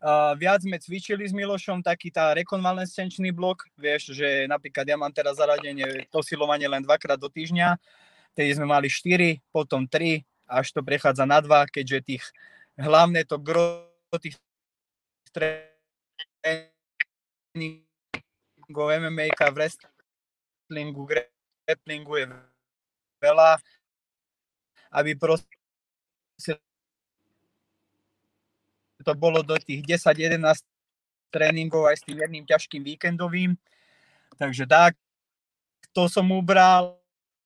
uh, 0.00 0.32
viac 0.36 0.60
sme 0.64 0.80
cvičili 0.80 1.28
s 1.28 1.32
Milošom, 1.32 1.84
taký 1.84 2.08
tá 2.12 2.32
rekonvalescenčný 2.34 3.32
blok, 3.32 3.64
vieš, 3.76 4.12
že 4.16 4.48
napríklad 4.48 4.88
ja 4.88 4.96
mám 4.96 5.12
teraz 5.12 5.36
zaradenie 5.36 6.08
posilovanie 6.12 6.68
len 6.68 6.80
dvakrát 6.84 7.20
do 7.20 7.28
týždňa, 7.28 7.76
tedy 8.36 8.56
sme 8.56 8.64
mali 8.64 8.88
4, 8.88 9.40
potom 9.52 9.84
3, 9.84 10.24
až 10.50 10.74
to 10.74 10.82
prechádza 10.82 11.22
na 11.22 11.38
2, 11.38 11.70
keďže 11.70 11.98
tých 12.02 12.24
hlavné 12.74 13.22
to 13.22 13.38
gro 13.38 13.86
tých 14.18 14.34
tréningov 15.30 16.66
MMA, 18.98 19.30
v 19.30 19.54
wrestlingu, 19.54 21.06
grapplingu 21.06 22.14
je 22.18 22.26
veľa, 23.22 23.62
aby 24.90 25.14
proste 25.14 25.46
to 29.06 29.12
bolo 29.14 29.46
do 29.46 29.54
tých 29.62 29.86
10-11 30.02 30.66
tréningov 31.30 31.86
aj 31.86 32.02
s 32.02 32.06
tým 32.10 32.18
jedným 32.18 32.44
ťažkým 32.44 32.82
víkendovým. 32.82 33.54
Takže 34.34 34.66
tak, 34.66 34.98
to 35.94 36.10
som 36.10 36.26
ubral, 36.34 36.98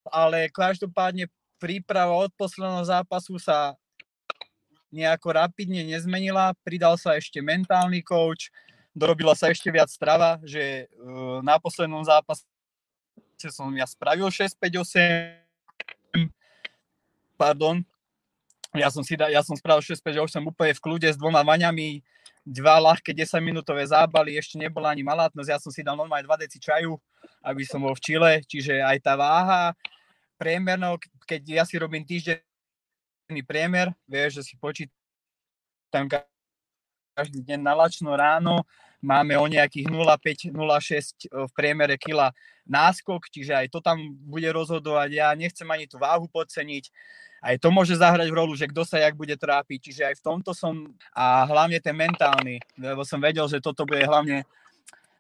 ale 0.09 0.49
každopádne 0.49 1.29
príprava 1.65 2.13
od 2.13 2.29
posledného 2.37 2.85
zápasu 2.85 3.41
sa 3.41 3.73
nejako 4.93 5.33
rapidne 5.33 5.81
nezmenila. 5.81 6.53
Pridal 6.61 7.01
sa 7.01 7.17
ešte 7.17 7.41
mentálny 7.41 8.05
coach, 8.05 8.53
dorobila 8.93 9.33
sa 9.33 9.49
ešte 9.49 9.73
viac 9.73 9.89
strava, 9.89 10.37
že 10.45 10.93
uh, 11.01 11.41
na 11.41 11.57
poslednom 11.57 12.05
zápase 12.05 12.45
som 13.49 13.73
ja 13.73 13.89
spravil 13.89 14.29
6-5-8, 14.29 16.29
pardon, 17.41 17.81
ja 18.73 18.89
som 18.89 19.05
si 19.05 19.19
ja 19.19 19.43
som 19.45 19.57
spravil 19.59 19.85
6 19.85 20.01
že 20.01 20.21
už 20.21 20.33
som 20.33 20.47
úplne 20.47 20.73
v 20.73 20.81
kľude 20.81 21.09
s 21.13 21.19
dvoma 21.19 21.45
vaňami, 21.45 22.01
dva 22.45 22.81
ľahké 22.81 23.13
10 23.13 23.41
minútové 23.41 23.85
zábaly, 23.85 24.37
ešte 24.37 24.61
nebola 24.61 24.93
ani 24.93 25.03
malátnosť, 25.05 25.51
ja 25.51 25.59
som 25.61 25.73
si 25.73 25.85
dal 25.85 25.97
normálne 25.97 26.25
2 26.25 26.45
deci 26.45 26.61
čaju, 26.61 26.97
aby 27.45 27.63
som 27.69 27.85
bol 27.85 27.95
v 27.97 28.05
Čile, 28.05 28.33
čiže 28.45 28.81
aj 28.81 28.99
tá 29.05 29.17
váha, 29.19 29.75
priemerno, 30.45 31.01
keď 31.25 31.41
ja 31.49 31.65
si 31.65 31.81
robím 31.81 32.05
týždenný 32.05 33.41
priemer, 33.49 33.97
vieš, 34.05 34.45
že 34.45 34.53
si 34.53 34.55
počítam 34.61 36.05
každý 37.17 37.41
deň 37.41 37.65
na 37.65 37.73
lačno 37.73 38.13
ráno, 38.13 38.69
máme 39.01 39.41
o 39.41 39.49
nejakých 39.49 39.89
0,5, 39.89 40.53
0,6 40.53 41.33
v 41.33 41.51
priemere 41.57 41.97
kila 41.97 42.29
náskok, 42.69 43.33
čiže 43.33 43.57
aj 43.57 43.73
to 43.73 43.81
tam 43.81 43.97
bude 44.29 44.53
rozhodovať. 44.53 45.09
Ja 45.17 45.33
nechcem 45.33 45.65
ani 45.65 45.89
tú 45.89 45.97
váhu 45.97 46.29
podceniť, 46.29 46.93
aj 47.45 47.61
to 47.61 47.69
môže 47.69 47.97
zahrať 48.01 48.29
v 48.33 48.39
rolu, 48.41 48.53
že 48.57 48.69
kto 48.69 48.85
sa 48.89 49.01
jak 49.01 49.17
bude 49.17 49.37
trápiť. 49.37 49.93
Čiže 49.93 50.03
aj 50.09 50.15
v 50.21 50.25
tomto 50.25 50.57
som, 50.57 50.93
a 51.13 51.45
hlavne 51.45 51.77
ten 51.81 51.93
mentálny, 51.93 52.61
lebo 52.77 53.05
som 53.05 53.21
vedel, 53.21 53.45
že 53.49 53.61
toto 53.61 53.85
bude 53.85 54.01
hlavne 54.01 54.49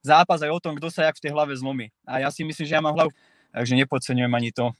zápas 0.00 0.40
aj 0.40 0.52
o 0.52 0.60
tom, 0.60 0.76
kto 0.76 0.88
sa 0.88 1.08
jak 1.08 1.20
v 1.20 1.28
tej 1.28 1.32
hlave 1.36 1.52
zlomí. 1.52 1.92
A 2.08 2.24
ja 2.24 2.28
si 2.32 2.40
myslím, 2.44 2.64
že 2.64 2.76
ja 2.76 2.80
mám 2.80 2.96
hlavu, 2.96 3.12
takže 3.52 3.76
nepodceňujem 3.76 4.32
ani 4.32 4.50
to. 4.56 4.72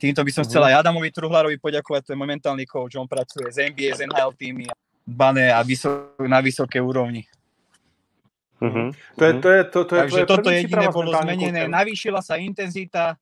Týmto 0.00 0.20
by 0.24 0.30
som 0.32 0.44
chcel 0.46 0.62
aj 0.64 0.84
Adamovi 0.84 1.10
Truhlarovi 1.12 1.56
poďakovať, 1.60 2.00
to 2.08 2.10
je 2.14 2.18
môj 2.18 2.30
mentálny 2.32 2.64
coach, 2.64 2.96
on 2.96 3.08
pracuje 3.08 3.48
z 3.52 3.70
NBA, 3.72 3.96
z 3.96 4.08
NHL 4.08 4.32
týmy, 4.36 4.66
bané 5.08 5.48
a 5.48 5.64
vysok, 5.64 6.20
na 6.28 6.44
vysoké 6.44 6.76
úrovni. 6.84 7.24
Mm-hmm. 8.58 8.88
To 9.16 9.22
je, 9.22 9.32
to 9.38 9.48
je, 9.48 9.60
to, 9.70 9.78
to 9.86 9.92
je 9.94 10.00
Takže 10.02 10.22
toto 10.26 10.50
jediné 10.50 10.86
bolo 10.90 11.14
zmenené. 11.14 11.70
Navýšila 11.70 12.20
sa 12.20 12.36
intenzita, 12.42 13.14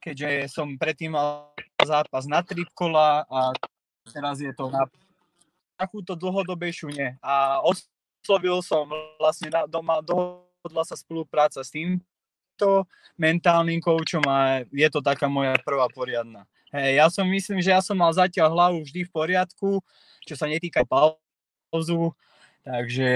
keďže 0.00 0.48
som 0.48 0.74
predtým 0.80 1.12
mal 1.12 1.52
zápas 1.84 2.24
na 2.24 2.40
tri 2.40 2.64
kola 2.72 3.28
a 3.28 3.52
teraz 4.08 4.40
je 4.40 4.50
to 4.56 4.72
na 4.72 4.88
takúto 5.76 6.16
dlhodobejšiu 6.16 6.88
nie. 6.96 7.12
A 7.20 7.60
oslovil 7.60 8.64
som 8.64 8.88
vlastne 9.20 9.52
na, 9.52 9.68
doma, 9.68 10.00
dohodla 10.00 10.84
sa 10.88 10.96
spolupráca 10.96 11.60
s 11.60 11.72
týmto 12.60 12.84
mentálnym 13.16 13.80
koučom 13.80 14.20
a 14.28 14.60
je 14.68 14.88
to 14.92 15.00
taká 15.00 15.24
moja 15.28 15.56
prvá 15.64 15.88
poriadna. 15.88 16.44
Hej, 16.70 17.00
ja 17.00 17.06
som 17.08 17.24
myslím, 17.26 17.64
že 17.64 17.72
ja 17.72 17.80
som 17.80 17.96
mal 17.96 18.12
zatiaľ 18.12 18.52
hlavu 18.52 18.84
vždy 18.84 19.08
v 19.08 19.10
poriadku, 19.10 19.80
čo 20.28 20.34
sa 20.36 20.46
netýka 20.46 20.84
pauzu, 20.84 22.12
takže 22.62 23.10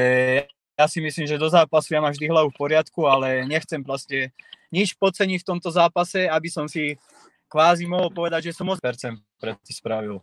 ja 0.75 0.87
si 0.91 0.99
myslím, 0.99 1.29
že 1.29 1.39
do 1.39 1.47
zápasu 1.47 1.95
ja 1.95 2.03
mám 2.03 2.11
vždy 2.11 2.27
hlavu 2.27 2.51
v 2.51 2.59
poriadku, 2.59 3.07
ale 3.07 3.47
nechcem 3.47 3.79
proste 3.85 4.35
nič 4.75 4.97
podceniť 4.99 5.45
v 5.45 5.49
tomto 5.55 5.71
zápase, 5.71 6.27
aby 6.27 6.49
som 6.51 6.67
si 6.67 6.99
kvázi 7.47 7.87
mohol 7.87 8.11
povedať, 8.11 8.51
že 8.51 8.57
som 8.59 8.67
8% 8.67 8.83
prety 9.39 9.71
spravil. 9.71 10.19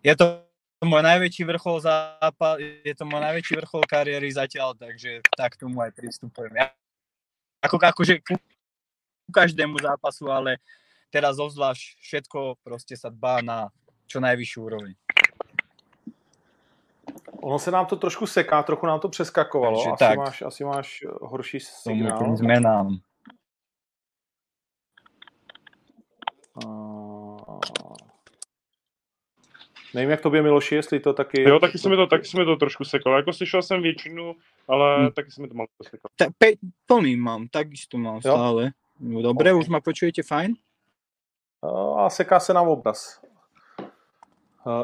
Je 0.00 0.14
to 0.16 0.40
môj 0.80 1.04
najväčší 1.04 1.44
vrchol 1.44 1.84
zápas, 1.84 2.56
je 2.58 2.94
to 2.96 3.04
môj 3.04 3.20
najväčší 3.20 3.60
vrchol 3.60 3.84
kariéry 3.84 4.32
zatiaľ, 4.32 4.72
takže 4.72 5.20
tak 5.36 5.60
tomu 5.60 5.84
aj 5.84 5.92
pristupujem. 5.92 6.56
Ja, 6.56 6.72
ako, 7.62 7.76
akože 7.78 8.14
ku, 8.26 8.34
ku 9.26 9.30
každému 9.30 9.78
zápasu, 9.78 10.26
ale 10.28 10.58
teraz 11.14 11.38
obzvlášť 11.38 12.02
všetko 12.02 12.38
proste 12.66 12.98
sa 12.98 13.08
dbá 13.08 13.40
na 13.40 13.70
čo 14.10 14.18
najvyššiu 14.20 14.58
úroveň. 14.60 14.94
Ono 17.42 17.58
se 17.58 17.70
nám 17.70 17.86
to 17.86 17.96
trošku 17.96 18.26
seká, 18.26 18.62
trochu 18.62 18.86
nám 18.86 19.00
to 19.00 19.08
přeskakovalo. 19.08 19.76
Takže 19.76 19.90
asi, 19.90 19.98
tak. 19.98 20.18
máš, 20.18 20.42
asi 20.42 20.64
máš 20.64 21.04
horší 21.20 21.60
signál. 21.60 22.18
Tomu. 22.18 22.98
Nevím, 29.94 30.10
jak 30.10 30.20
tobě, 30.20 30.42
Miloši, 30.42 30.74
jestli 30.74 31.00
to 31.00 31.12
taky... 31.12 31.42
Jo, 31.42 31.58
taky 31.60 31.78
se 31.78 31.88
mi 31.88 31.96
to, 31.96 32.06
taky 32.06 32.24
se 32.24 32.38
mi 32.38 32.44
to 32.44 32.56
trošku 32.56 32.84
sekalo. 32.84 33.16
Jako 33.16 33.32
slyšel 33.32 33.62
jsem 33.62 33.82
většinu, 33.82 34.36
ale 34.68 34.98
hmm. 34.98 35.12
taky 35.12 35.30
se 35.30 35.42
mi 35.42 35.48
to 35.48 35.54
malo 35.54 35.68
sekalo. 35.82 36.10
Ta, 36.16 36.26
pe, 36.38 36.46
plný 36.86 37.16
mám, 37.16 37.48
takisto 37.48 37.98
mám 37.98 38.20
stále. 38.20 38.72
Jo? 39.00 39.22
Dobre, 39.22 39.52
okay. 39.52 39.60
už 39.60 39.68
ma 39.68 39.80
počujete 39.80 40.22
fajn? 40.22 40.54
A 41.96 42.10
seká 42.10 42.40
se 42.40 42.54
nám 42.54 42.68
obraz. 42.68 43.20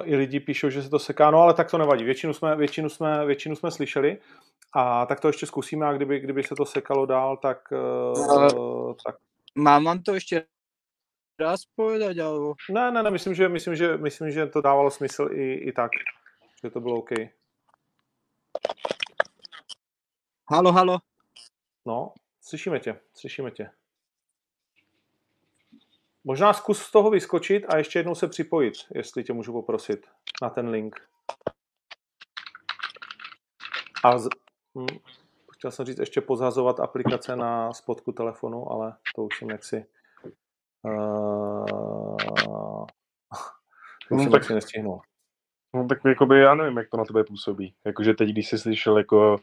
I 0.04 0.16
lidi 0.16 0.40
píšou, 0.40 0.70
že 0.70 0.82
se 0.82 0.90
to 0.90 0.98
seká, 0.98 1.30
no 1.30 1.38
ale 1.38 1.54
tak 1.54 1.70
to 1.70 1.78
nevadí. 1.78 2.04
Většinu 2.04 2.34
jsme, 2.34 2.56
většinu 2.56 2.88
jsme, 2.88 3.26
většinu 3.26 3.56
jsme 3.56 3.70
slyšeli 3.70 4.18
a 4.74 5.06
tak 5.06 5.20
to 5.20 5.28
ještě 5.28 5.46
zkusíme 5.46 5.86
a 5.86 5.92
kdyby, 5.92 6.20
kdyby 6.20 6.42
se 6.42 6.54
to 6.54 6.64
sekalo 6.64 7.06
dál, 7.06 7.36
tak... 7.36 7.72
Uh, 7.72 8.94
tak... 9.06 9.16
Mám 9.54 9.84
vám 9.84 10.02
to 10.02 10.14
ještě 10.14 10.44
raz 11.38 11.64
povedať, 11.79 12.18
alebo... 12.18 12.59
Ne, 12.68 12.90
ne, 12.90 13.03
ne, 13.03 13.11
myslím, 13.11 13.35
že, 13.35 13.48
myslím, 13.48 13.74
že, 13.74 13.96
myslím, 13.96 14.31
že 14.31 14.46
to 14.46 14.61
dávalo 14.61 14.90
smysl 14.90 15.31
i, 15.33 15.55
i 15.55 15.72
tak, 15.72 15.90
že 16.64 16.70
to 16.70 16.81
bylo 16.81 16.96
OK. 16.96 17.11
Halo, 20.51 20.72
halo. 20.72 20.98
No, 21.87 22.12
slyšíme 22.40 22.81
tě, 22.81 23.01
slyšíme 23.14 23.51
tě. 23.51 23.70
Možná 26.24 26.53
zkus 26.53 26.83
z 26.83 26.90
toho 26.90 27.11
vyskočit 27.11 27.64
a 27.68 27.77
ještě 27.77 27.98
jednou 27.98 28.14
se 28.14 28.29
připojit, 28.29 28.74
jestli 28.94 29.24
tě 29.24 29.33
můžu 29.33 29.53
poprosit, 29.53 30.07
na 30.42 30.51
ten 30.51 30.68
link. 30.68 31.09
A 34.05 34.18
z... 34.18 34.29
hm, 34.74 34.87
chtěl 35.53 35.70
jsem 35.70 35.87
říct 35.87 35.98
ještě 35.98 36.20
pozhazovat 36.20 36.81
aplikace 36.81 37.37
na 37.37 37.72
spodku 37.72 38.12
telefonu, 38.12 38.72
ale 38.72 38.96
to 39.14 39.22
už 39.22 39.38
jsem 39.38 39.51
jaksi 39.51 39.87
Uh, 44.10 44.24
no, 44.24 44.30
tak, 44.30 44.50
nestihnul. 44.50 45.00
No 45.74 45.86
tak 45.86 45.98
jakoby 46.04 46.40
já 46.40 46.54
nevím, 46.54 46.78
jak 46.78 46.88
to 46.88 46.96
na 46.96 47.04
tebe 47.04 47.24
působí. 47.24 47.74
Jakože 47.86 48.14
teď, 48.14 48.30
když 48.30 48.48
jsi 48.48 48.58
slyšel 48.58 48.98
jako, 48.98 49.36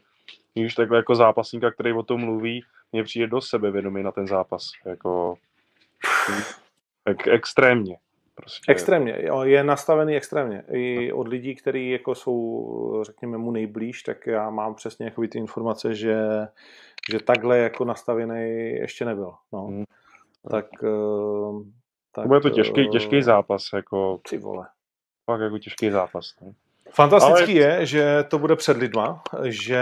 už 0.66 0.74
takhle 0.74 0.96
jako 0.96 1.14
zápasníka, 1.14 1.70
který 1.70 1.92
o 1.92 2.02
tom 2.02 2.20
mluví, 2.20 2.64
mě 2.92 3.04
přijde 3.04 3.26
dost 3.26 3.48
sebevědomý 3.48 4.02
na 4.02 4.12
ten 4.12 4.26
zápas. 4.26 4.62
Jako, 4.86 5.34
ek, 7.04 7.26
extrémně. 7.26 7.98
Prostě. 8.34 8.72
Extrémně, 8.72 9.18
jo, 9.20 9.42
je 9.42 9.64
nastavený 9.64 10.16
extrémně. 10.16 10.62
I 10.72 11.12
od 11.12 11.28
lidí, 11.28 11.54
kteří 11.54 11.90
jako 11.90 12.14
jsou, 12.14 13.02
řekněme, 13.06 13.38
mu 13.38 13.50
nejblíž, 13.50 14.02
tak 14.02 14.26
já 14.26 14.50
mám 14.50 14.74
přesně 14.74 15.06
jako 15.06 15.22
ty 15.30 15.38
informace, 15.38 15.94
že, 15.94 16.16
že 17.10 17.20
takhle 17.20 17.58
jako 17.58 17.84
nastavený 17.84 18.70
ještě 18.70 19.04
nebyl. 19.04 19.34
No. 19.52 19.62
Hmm 19.62 19.84
tak... 20.50 20.66
Uh, 20.82 21.62
tak 22.12 22.26
Bude 22.26 22.40
to 22.40 22.50
těžký, 22.50 22.88
těžký 22.88 23.22
zápas, 23.22 23.62
jako... 23.74 24.20
Ty 24.30 24.38
vole. 24.38 24.66
Fakt 25.30 25.40
jako 25.40 25.58
těžký 25.58 25.90
zápas. 25.90 26.34
Ne? 26.40 26.52
Fantastický 26.90 27.64
Ale... 27.64 27.72
je, 27.72 27.86
že 27.86 28.24
to 28.30 28.38
bude 28.38 28.56
před 28.56 28.76
lidma, 28.76 29.22
že 29.42 29.80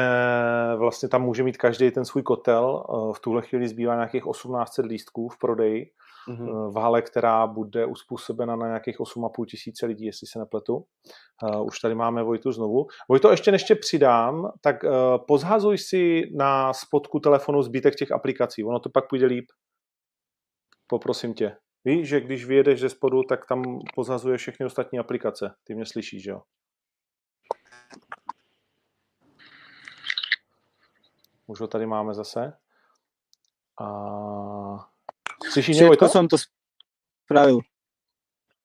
vlastně 0.77 1.09
tam 1.09 1.23
může 1.23 1.43
mít 1.43 1.57
každý 1.57 1.91
ten 1.91 2.05
svůj 2.05 2.23
kotel. 2.23 2.85
Eh, 2.89 3.13
v 3.17 3.21
tuhle 3.21 3.43
chvíli 3.43 3.69
zbývá 3.69 3.95
nějakých 3.95 4.23
1800 4.33 4.87
lístků 4.87 5.29
v 5.29 5.39
prodeji 5.39 5.91
mm-hmm. 6.29 6.73
v 6.73 6.77
hale, 6.77 7.03
která 7.03 7.47
bude 7.47 7.87
uspůsobena 7.87 8.57
na 8.57 8.67
nějakých 8.67 9.01
8,5 9.01 9.45
tisíce 9.45 9.87
lidí, 9.87 10.05
jestli 10.05 10.27
se 10.27 10.39
nepletu. 10.39 10.85
Už 11.63 11.81
tady 11.81 11.95
máme 11.95 12.23
Vojtu 12.23 12.53
znovu. 12.53 12.87
Vojto, 13.09 13.31
ještě 13.31 13.53
než 13.53 13.65
tě 13.65 13.75
přidám, 13.75 14.53
tak 14.61 14.77
pozhazuj 15.27 15.79
si 15.79 16.23
na 16.37 16.73
spodku 16.73 17.21
telefonu 17.21 17.63
zbytek 17.63 17.95
těch 17.95 18.13
aplikací. 18.13 18.65
Ono 18.65 18.81
to 18.81 18.91
pak 18.91 19.09
půjde 19.09 19.27
líp 19.27 19.45
poprosím 20.95 21.35
tě. 21.35 21.57
Víš, 21.85 22.09
že 22.09 22.21
když 22.21 22.45
vyjedeš 22.45 22.81
ze 22.81 22.89
spodu, 22.89 23.23
tak 23.23 23.47
tam 23.47 23.81
pozazuje 23.95 24.37
všechny 24.37 24.67
ostatní 24.67 24.99
aplikace. 24.99 25.55
Ty 25.65 25.75
mě 25.75 25.87
slyšíš, 25.87 26.25
jo? 26.25 26.43
Už 31.47 31.61
ho 31.61 31.67
tady 31.67 31.87
máme 31.87 32.15
zase. 32.15 32.53
A... 33.81 33.87
Slyšíš 35.53 35.81
mě, 35.81 35.97
to 35.97 36.09
jsem 36.09 36.29
to 36.29 36.37
spravil. 37.25 37.59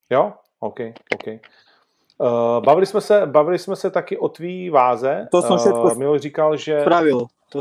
Jo? 0.10 0.34
OK, 0.60 0.80
OK. 1.16 1.28
Uh, 1.28 2.66
bavili, 2.66 2.86
jsme 2.86 3.02
se, 3.02 3.26
bavili 3.26 3.60
jsme 3.60 3.76
se 3.76 3.92
taky 3.92 4.18
o 4.18 4.30
tvý 4.30 4.70
váze. 4.70 5.28
To 5.32 5.42
jsem 5.42 5.58
všetko 5.58 5.84
uh, 5.84 5.98
Milo 5.98 6.20
říkal, 6.20 6.58
že... 6.58 6.82
Spravil. 6.82 7.28
To 7.50 7.60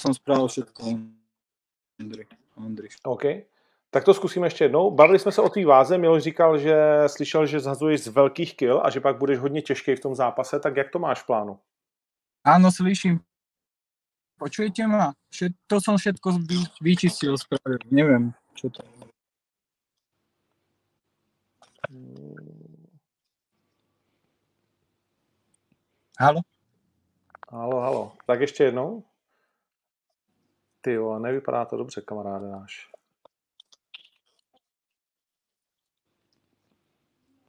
jsem 0.00 0.14
spravil 0.14 0.48
všetko. 0.48 0.84
Andrej. 2.56 2.88
OK. 3.04 3.24
Tak 3.94 4.04
to 4.04 4.14
zkusíme 4.14 4.46
ještě 4.46 4.64
jednou. 4.64 4.90
Bavili 4.90 5.18
jsme 5.18 5.32
se 5.32 5.42
o 5.42 5.48
té 5.48 5.66
váze. 5.66 5.98
Miloš 5.98 6.22
říkal, 6.22 6.58
že 6.58 6.76
slyšel, 7.06 7.46
že 7.46 7.60
zhazuješ 7.60 8.00
z 8.04 8.08
velkých 8.08 8.56
kil 8.56 8.80
a 8.84 8.90
že 8.90 9.00
pak 9.00 9.18
budeš 9.18 9.38
hodně 9.38 9.62
těžký 9.62 9.94
v 9.94 10.00
tom 10.00 10.14
zápase. 10.14 10.60
Tak 10.60 10.76
jak 10.76 10.90
to 10.90 10.98
máš 10.98 11.22
v 11.22 11.26
plánu? 11.26 11.58
Áno, 12.44 12.74
slyším. 12.74 13.22
Počujete 14.34 14.82
ma? 14.90 15.14
To 15.70 15.78
som 15.78 15.94
všetko 15.94 16.42
vyčistil, 16.82 17.38
spravil. 17.38 17.78
Neviem, 17.94 18.34
čo 18.58 18.68
to 18.68 18.82
je. 18.82 18.90
Halo? 26.18 26.40
Halo, 27.48 27.80
halo. 27.80 28.12
Tak 28.26 28.40
ještě 28.40 28.64
jednou. 28.64 29.02
Ty 30.80 30.92
jo, 30.92 31.18
nevypadá 31.18 31.64
to 31.64 31.76
dobře, 31.76 32.00
kamaráde 32.00 32.50
náš. 32.50 32.93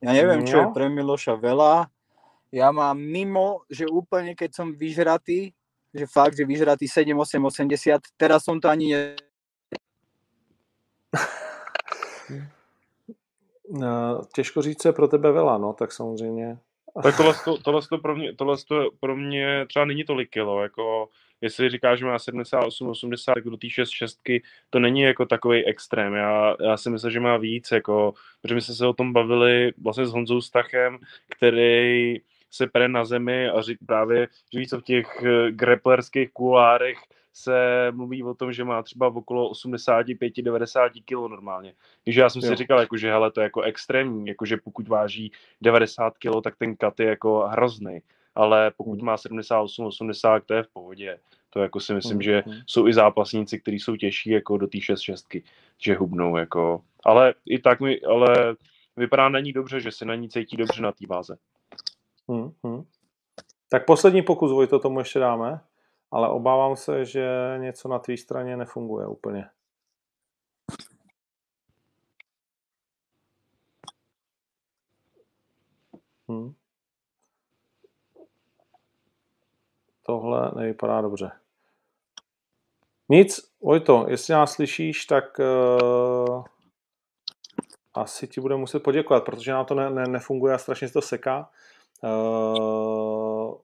Ja 0.05 0.13
neviem, 0.13 0.45
čo 0.45 0.61
je 0.61 0.65
No. 0.69 0.73
pre 0.73 0.85
Miloša 0.85 1.33
veľa. 1.41 1.89
Ja 2.53 2.69
mám 2.69 3.01
mimo, 3.01 3.65
že 3.67 3.89
úplne 3.89 4.37
keď 4.37 4.53
som 4.53 4.67
vyžratý, 4.71 5.51
že 5.89 6.05
fakt, 6.05 6.37
že 6.37 6.45
vyžratý 6.45 6.85
7, 6.85 7.17
8, 7.17 7.41
80, 7.41 8.13
teraz 8.15 8.45
som 8.45 8.61
to 8.61 8.69
ani 8.69 8.93
ne... 8.93 9.03
Eh, 13.73 14.15
Těžko 14.33 14.61
říct, 14.61 14.81
co 14.81 14.87
je 14.87 14.93
pro 14.93 15.07
tebe 15.07 15.31
vela, 15.31 15.57
no, 15.57 15.73
tak 15.73 15.91
samozřejmě. 15.91 16.57
Tak 17.03 17.17
tohle, 17.17 17.33
to, 17.45 17.57
tohle, 17.57 17.81
to 17.81 17.97
pro 17.97 18.15
mě, 18.15 18.35
tohle 18.35 18.57
to 18.67 18.89
pro 18.99 19.15
mě 19.15 19.65
třeba 19.67 19.85
není 19.85 20.03
tolik 20.03 20.29
kilo, 20.29 20.63
jako 20.63 21.09
jestli 21.41 21.69
říkáš, 21.69 21.99
že 21.99 22.05
má 22.05 22.19
78, 22.19 22.87
80, 22.87 23.33
tak 23.33 23.43
do 23.43 23.57
té 23.57 23.69
6 23.69 23.89
šestky 23.89 24.43
to 24.69 24.79
není 24.79 25.01
jako 25.01 25.25
takový 25.25 25.65
extrém. 25.65 26.13
Já, 26.13 26.55
já 26.59 26.77
si 26.77 26.89
myslím, 26.89 27.11
že 27.11 27.19
má 27.19 27.37
víc, 27.37 27.71
jako, 27.71 28.13
protože 28.41 28.55
my 28.55 28.61
jsme 28.61 28.73
se 28.73 28.87
o 28.87 28.93
tom 28.93 29.13
bavili 29.13 29.73
vlastně 29.77 30.05
s 30.05 30.11
Honzou 30.11 30.41
Stachem, 30.41 30.97
který 31.29 32.17
se 32.51 32.67
pere 32.67 32.87
na 32.87 33.05
zemi 33.05 33.49
a 33.49 33.61
řík 33.61 33.77
právě, 33.85 34.27
že 34.53 34.59
víc 34.59 34.73
v 34.73 34.81
těch 34.81 35.23
eh, 35.23 35.51
grapplerských 35.51 36.31
kulárech 36.31 36.97
se 37.33 37.91
mluví 37.91 38.23
o 38.23 38.33
tom, 38.33 38.53
že 38.53 38.63
má 38.63 38.83
třeba 38.83 39.07
okolo 39.07 39.51
85-90 39.51 40.89
kg 41.05 41.31
normálně. 41.31 41.73
Takže 42.03 42.21
já 42.21 42.29
jsem 42.29 42.41
Jo. 42.41 42.49
si 42.49 42.55
říkal, 42.55 42.79
jako, 42.79 42.97
že 42.97 43.11
hele, 43.11 43.31
to 43.31 43.39
je 43.39 43.43
jako 43.43 43.61
extrémní, 43.61 44.27
jako, 44.27 44.45
že 44.45 44.57
pokud 44.57 44.87
váží 44.87 45.31
90 45.61 46.17
kg, 46.17 46.43
tak 46.43 46.55
ten 46.55 46.75
kat 46.75 46.99
je 46.99 47.05
jako 47.05 47.47
hrozný. 47.47 48.01
Ale 48.35 48.71
pokud 48.77 49.01
má 49.01 49.15
78-80, 49.15 50.41
to 50.45 50.53
je 50.53 50.63
v 50.63 50.67
pohodě. 50.67 51.19
To 51.49 51.59
jako 51.59 51.79
si 51.79 51.93
myslím, 51.93 52.21
že 52.21 52.43
hmm. 52.45 52.55
jsou 52.67 52.87
i 52.87 52.93
zápasníci, 52.93 53.59
kteří 53.59 53.79
jsou 53.79 53.95
těžší 53.95 54.29
jako 54.29 54.57
do 54.57 54.67
té 54.67 54.81
6 54.81 55.01
šestky, 55.01 55.43
že 55.77 55.95
hubnou 55.95 56.37
jako. 56.37 56.81
Ale 57.05 57.33
i 57.45 57.59
tak 57.59 57.81
mi, 57.81 58.01
ale 58.01 58.55
vypadá 58.97 59.29
na 59.29 59.39
ní 59.39 59.53
dobře, 59.53 59.79
že 59.79 59.91
se 59.91 60.05
na 60.05 60.15
ní 60.15 60.29
cítí 60.29 60.57
dobře 60.57 60.81
na 60.81 60.91
té 60.91 61.07
váze. 61.07 61.37
Hmm, 62.29 62.51
hmm. 62.63 62.83
Tak 63.69 63.85
poslední 63.85 64.21
pokus, 64.21 64.51
Vojto, 64.51 64.79
tomu 64.79 64.99
ještě 64.99 65.19
dáme, 65.19 65.59
ale 66.11 66.29
obávám 66.29 66.75
se, 66.75 67.05
že 67.05 67.27
něco 67.57 67.87
na 67.87 67.99
tvý 67.99 68.17
straně 68.17 68.57
nefunguje 68.57 69.07
úplně. 69.07 69.45
Hmm. 76.27 76.53
Tohle 80.05 80.51
nevypadá 80.55 81.01
dobře. 81.01 81.31
Nic, 83.09 83.55
Vojto, 83.61 84.05
jestli 84.09 84.33
nás 84.33 84.51
slyšíš, 84.51 85.05
tak 85.05 85.39
uh, 85.39 86.43
asi 87.93 88.27
ti 88.27 88.41
budeme 88.41 88.59
muset 88.59 88.83
poděkovat, 88.83 89.23
protože 89.23 89.51
nám 89.51 89.65
to 89.65 89.75
ne, 89.75 89.89
ne, 89.89 90.07
nefunguje 90.07 90.53
a 90.53 90.57
strašně 90.57 90.87
se 90.87 90.93
to 90.93 91.01
seká. 91.01 91.49
Uh, 92.03 93.55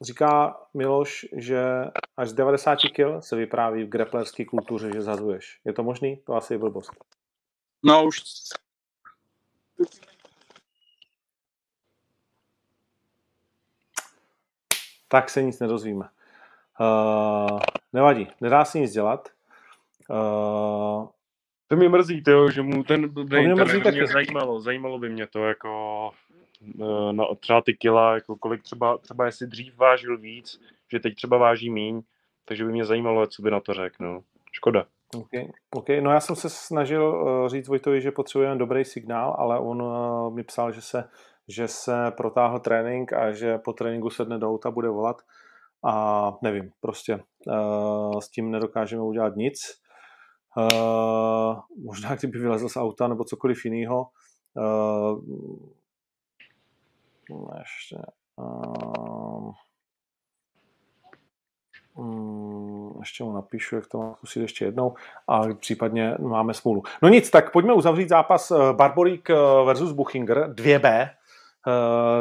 říká 0.00 0.60
Miloš, 0.74 1.26
že 1.36 1.62
až 2.16 2.28
z 2.28 2.32
90 2.32 2.76
kg 2.76 3.24
se 3.24 3.36
vypráví 3.36 3.84
v 3.84 3.88
grapplerské 3.88 4.44
kultuře, 4.44 4.90
že 4.94 5.02
zazuješ. 5.02 5.60
Je 5.64 5.72
to 5.72 5.82
možný? 5.82 6.16
To 6.16 6.34
asi 6.34 6.54
je 6.54 6.58
blbost. 6.58 6.90
No 7.84 8.04
už... 8.04 8.20
Tak 15.12 15.30
se 15.30 15.42
nic 15.42 15.60
nedozvíme. 15.60 16.08
Uh, 16.80 17.60
nevadí, 17.92 18.28
nedá 18.40 18.64
se 18.64 18.78
nic 18.78 18.92
dělat. 18.92 19.28
Uh, 20.10 21.08
To 21.68 21.76
mě 21.76 21.88
mrzí, 21.88 22.22
tyjo, 22.22 22.50
že 22.50 22.62
mu 22.62 22.84
ten 22.84 23.08
blbej 23.08 23.44
mě 23.44 23.54
mrzí 23.54 23.76
internet 23.76 23.98
mě 24.00 24.06
zajímalo, 24.06 24.60
zajímalo 24.60 24.98
by 24.98 25.08
mě 25.08 25.26
to 25.26 25.44
jako 25.44 26.10
eh, 26.80 27.12
na, 27.12 27.24
třeba 27.40 27.60
ty 27.62 27.74
kila, 27.74 28.14
jako 28.14 28.36
kolik 28.36 28.62
třeba, 28.62 28.98
třeba 28.98 29.26
jestli 29.26 29.46
dřív 29.46 29.76
vážil 29.76 30.18
víc, 30.18 30.60
že 30.92 31.00
teď 31.00 31.14
třeba 31.14 31.36
váží 31.36 31.70
míň, 31.70 32.02
takže 32.44 32.64
by 32.64 32.72
mě 32.72 32.84
zajímalo, 32.84 33.26
co 33.26 33.42
by 33.42 33.50
na 33.50 33.60
to 33.60 33.74
řekl, 33.74 34.04
no. 34.04 34.22
Škoda. 34.52 34.86
Okay. 35.16 35.48
Okay. 35.70 36.00
No 36.00 36.10
já 36.10 36.20
jsem 36.20 36.36
se 36.36 36.50
snažil 36.50 37.24
říct 37.48 37.68
Vojtovi, 37.68 38.00
že 38.00 38.10
potřebujeme 38.10 38.56
dobrý 38.58 38.84
signál, 38.84 39.36
ale 39.38 39.58
on 39.58 39.82
mi 40.34 40.42
psal, 40.42 40.72
že 40.72 40.80
se, 40.80 41.04
že 41.48 41.68
se 41.68 42.10
protáhl 42.16 42.58
trénink 42.58 43.12
a 43.12 43.32
že 43.32 43.58
po 43.58 43.72
tréninku 43.72 44.10
sedne 44.10 44.38
do 44.38 44.48
auta, 44.48 44.70
bude 44.70 44.88
volat 44.88 45.16
a 45.84 46.32
nevím, 46.42 46.72
prostě 46.80 47.20
uh, 47.46 48.18
s 48.18 48.28
tím 48.28 48.50
nedokážeme 48.50 49.02
udělat 49.02 49.36
nic. 49.36 49.58
Uh, 50.56 51.60
možná 51.84 52.14
kdyby 52.14 52.38
vylezl 52.38 52.68
z 52.68 52.76
auta 52.76 53.08
nebo 53.08 53.24
cokoliv 53.24 53.64
jiného. 53.64 54.06
Uh, 54.56 55.20
ještě. 57.58 57.96
Uh, 58.36 59.52
Mm, 61.98 62.92
ještě 62.98 63.24
mu 63.24 63.32
napíšu, 63.32 63.76
jak 63.76 63.86
to 63.86 63.98
mám 63.98 64.14
zkusit 64.14 64.40
ještě 64.40 64.64
jednou 64.64 64.94
a 65.28 65.40
případně 65.54 66.14
máme 66.18 66.54
smůlu. 66.54 66.82
No 67.02 67.08
nic, 67.08 67.30
tak 67.30 67.52
pojďme 67.52 67.74
uzavřít 67.74 68.08
zápas 68.08 68.52
Barborík 68.72 69.28
versus 69.64 69.92
Buchinger 69.92 70.38
2B, 70.38 70.84
eh, 70.84 71.10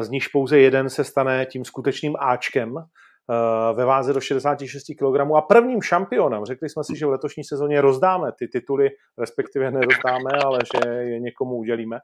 z 0.02 0.10
níž 0.10 0.28
pouze 0.28 0.60
jeden 0.60 0.90
se 0.90 1.04
stane 1.04 1.46
tím 1.46 1.66
skutečným 1.66 2.16
Ačkem 2.20 2.74
eh, 2.78 3.74
ve 3.74 3.86
váze 3.86 4.14
do 4.14 4.22
66 4.22 4.84
kg 5.00 5.36
a 5.36 5.42
prvním 5.42 5.82
šampionem. 5.82 6.46
Řekli 6.46 6.70
jsme 6.70 6.84
si, 6.84 6.98
že 6.98 7.06
v 7.06 7.10
letošní 7.10 7.44
sezóně 7.44 7.82
rozdáme 7.82 8.32
ty 8.40 8.48
tituly, 8.48 8.90
respektive 9.18 9.72
nerozdáme, 9.72 10.32
ale 10.46 10.60
že 10.76 10.90
je 10.90 11.20
někomu 11.20 11.56
udělíme. 11.56 12.00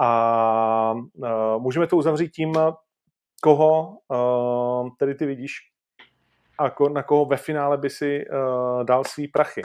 A 0.00 0.94
můžeme 1.58 1.86
to 1.86 1.96
uzavřít 1.96 2.30
tím, 2.30 2.52
koho 3.42 3.98
tedy 4.98 5.14
ty 5.14 5.26
vidíš 5.26 5.52
a 6.58 6.88
na 6.88 7.02
koho 7.02 7.24
ve 7.24 7.36
finále 7.36 7.78
by 7.78 7.90
si 7.90 8.24
dal 8.84 9.04
svý 9.04 9.28
prachy? 9.28 9.62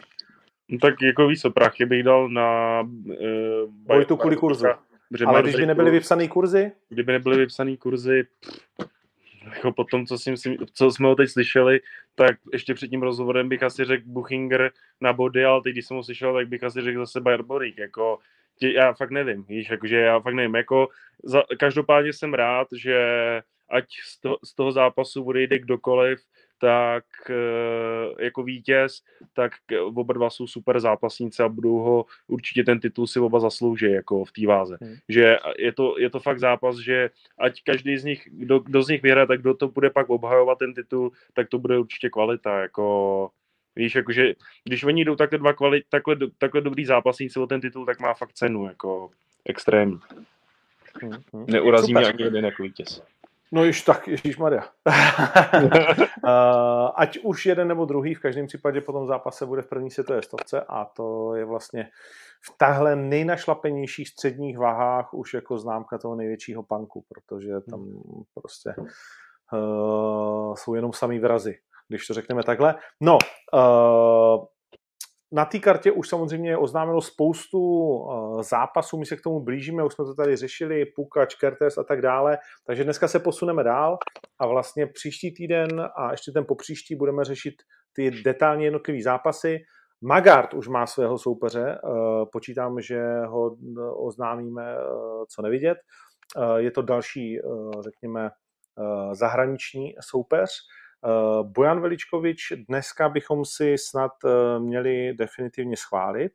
No 0.71 0.77
tak 0.77 0.93
jako 1.01 1.27
víc 1.27 1.41
prachy 1.53 1.85
bych 1.85 2.03
dal 2.03 2.29
na... 2.29 2.81
Uh, 2.81 3.15
Vojtu 3.87 4.17
kvůli 4.17 4.35
kurzu. 4.35 4.65
Ale 5.25 5.43
když 5.43 5.55
by 5.55 5.65
nebyly 5.65 5.91
vypsané 5.91 6.27
kurzy? 6.27 6.71
Kdyby 6.89 7.11
nebyly 7.11 7.37
vypsané 7.37 7.77
kurzy, 7.77 8.27
pff, 8.39 8.91
jako 9.55 9.71
po 9.71 9.83
tom, 9.83 10.05
co, 10.05 10.17
si 10.17 10.31
myslím, 10.31 10.57
co 10.73 10.91
jsme 10.91 11.07
ho 11.07 11.15
teď 11.15 11.29
slyšeli, 11.29 11.79
tak 12.15 12.37
ještě 12.53 12.73
před 12.73 12.87
tím 12.87 13.01
rozhovorem 13.01 13.49
bych 13.49 13.63
asi 13.63 13.85
řekl 13.85 14.03
Buchinger 14.05 14.71
na 15.01 15.13
body, 15.13 15.45
ale 15.45 15.61
teď, 15.61 15.73
když 15.73 15.85
jsem 15.85 15.97
ho 15.97 16.03
slyšel, 16.03 16.33
tak 16.33 16.47
bych 16.47 16.63
asi 16.63 16.81
řekl 16.81 16.99
zase 16.99 17.21
Barborík, 17.21 17.77
jako 17.77 18.19
tě, 18.59 18.73
já 18.73 18.93
fakt 18.93 19.11
nevím, 19.11 19.43
víš, 19.43 19.69
jakože 19.69 19.97
já 19.97 20.19
fakt 20.19 20.33
nevím, 20.33 20.55
jako 20.55 20.87
za, 21.23 21.43
každopádně 21.59 22.13
jsem 22.13 22.33
rád, 22.33 22.67
že 22.75 22.97
ať 23.69 23.85
z 24.03 24.19
toho, 24.19 24.37
z 24.45 24.55
toho 24.55 24.71
zápasu 24.71 25.23
odejde 25.23 25.59
kdokoliv, 25.59 26.19
tak 26.61 27.03
jako 28.19 28.43
vítěz, 28.43 29.01
tak 29.33 29.51
oba 29.83 30.13
dva 30.13 30.29
jsou 30.29 30.47
super 30.47 30.79
zápasníci 30.79 31.43
a 31.43 31.49
budou 31.49 31.77
ho 31.77 32.05
určitě 32.27 32.63
ten 32.63 32.79
titul 32.79 33.07
si 33.07 33.19
oba 33.19 33.39
zaslouží 33.39 33.91
jako 33.91 34.25
v 34.25 34.31
té 34.31 34.47
váze. 34.47 34.77
Hmm. 34.81 34.95
Že 35.09 35.37
je 35.57 35.71
to, 35.73 35.99
je 35.99 36.09
to 36.09 36.19
fakt 36.19 36.39
zápas, 36.39 36.77
že 36.77 37.09
ať 37.39 37.61
každý 37.63 37.97
z 37.97 38.03
nich, 38.03 38.27
kdo, 38.31 38.59
kdo 38.59 38.83
z 38.83 38.87
nich 38.87 39.01
vyhraje, 39.01 39.27
tak 39.27 39.41
kdo 39.41 39.53
to 39.53 39.67
bude 39.67 39.89
pak 39.89 40.09
obhajovat 40.09 40.57
ten 40.57 40.73
titul, 40.73 41.11
tak 41.33 41.49
to 41.49 41.59
bude 41.59 41.79
určitě 41.79 42.09
kvalita, 42.09 42.59
jako 42.59 43.29
Víš, 43.75 43.95
jakože 43.95 44.33
když 44.63 44.83
oni 44.83 45.05
jdou 45.05 45.15
takhle 45.15 45.39
dva 45.39 45.53
kvalit, 45.53 45.83
takhle, 45.89 46.15
takhle 46.37 46.61
dobrý 46.61 46.85
zápasníci 46.85 47.39
o 47.39 47.47
ten 47.47 47.61
titul, 47.61 47.85
tak 47.85 47.99
má 47.99 48.13
fakt 48.13 48.33
cenu, 48.33 48.65
jako 48.65 49.09
extrémní. 49.45 49.99
Hmm, 51.01 51.11
hmm. 51.33 51.45
Neurazí 51.49 51.93
mě 51.93 52.05
ani 52.05 52.23
jeden 52.23 52.45
jako 52.45 52.63
vítěz. 52.63 53.03
No 53.51 53.63
již 53.63 53.81
tak, 53.81 54.07
Ježíš 54.07 54.37
Maria. 54.37 54.63
Ať 56.95 57.17
už 57.17 57.45
jeden 57.45 57.67
nebo 57.67 57.85
druhý, 57.85 58.13
v 58.13 58.19
každém 58.19 58.47
případě 58.47 58.81
po 58.81 58.91
tom 58.91 59.07
zápase 59.07 59.45
bude 59.45 59.61
v 59.61 59.67
první 59.67 59.91
světové 59.91 60.21
stovce 60.21 60.61
a 60.61 60.85
to 60.85 61.35
je 61.35 61.45
vlastně 61.45 61.89
v 62.45 62.57
tahle 62.57 62.95
nejnašlapenějších 62.95 64.09
středních 64.09 64.57
váhách 64.57 65.13
už 65.13 65.33
jako 65.33 65.57
známka 65.57 65.97
toho 65.97 66.15
největšího 66.15 66.63
panku, 66.63 67.05
protože 67.09 67.51
tam 67.69 67.85
prostě 68.33 68.73
uh, 69.53 70.55
jsou 70.55 70.73
jenom 70.73 70.93
samý 70.93 71.19
vrazy, 71.19 71.59
když 71.87 72.07
to 72.07 72.13
řekneme 72.13 72.43
takhle. 72.43 72.75
No, 73.01 73.17
uh, 73.53 74.45
na 75.31 75.45
té 75.45 75.59
kartě 75.59 75.91
už 75.91 76.09
samozřejmě 76.09 76.57
oznámilo 76.57 77.01
spoustu 77.01 77.59
uh, 77.59 78.41
zápasů, 78.41 78.97
my 78.97 79.05
se 79.05 79.15
k 79.15 79.21
tomu 79.21 79.43
blížíme, 79.43 79.83
už 79.83 79.93
jsme 79.93 80.05
to 80.05 80.15
tady 80.15 80.35
řešili, 80.35 80.85
Pukač, 80.85 81.35
Kertes 81.35 81.77
a 81.77 81.83
tak 81.83 82.01
dále, 82.01 82.37
takže 82.67 82.83
dneska 82.83 83.07
se 83.07 83.19
posuneme 83.19 83.63
dál 83.63 83.97
a 84.39 84.47
vlastně 84.47 84.87
příští 84.87 85.33
týden 85.33 85.81
a 85.95 86.11
ještě 86.11 86.31
ten 86.31 86.45
popříští 86.45 86.95
budeme 86.95 87.25
řešit 87.25 87.53
ty 87.95 88.11
detailně 88.11 88.65
jednotlivé 88.65 89.03
zápasy. 89.03 89.59
Magard 90.03 90.53
už 90.53 90.67
má 90.67 90.85
svého 90.85 91.17
soupeře, 91.17 91.79
uh, 91.83 92.25
počítám, 92.31 92.81
že 92.81 93.01
ho 93.27 93.57
oznámíme 94.07 94.75
uh, 94.77 95.23
co 95.29 95.41
nevidět. 95.41 95.77
Je 96.57 96.71
to 96.71 96.81
další, 96.81 97.39
řekněme, 97.79 98.29
zahraniční 99.11 99.93
soupeř. 99.99 100.49
Uh, 101.05 101.47
Bojan 101.47 101.81
Veličkovič 101.81 102.53
dneska 102.67 103.09
bychom 103.09 103.45
si 103.45 103.77
snad 103.77 104.11
uh, 104.23 104.63
měli 104.63 105.13
definitivně 105.13 105.77
schválit 105.77 106.31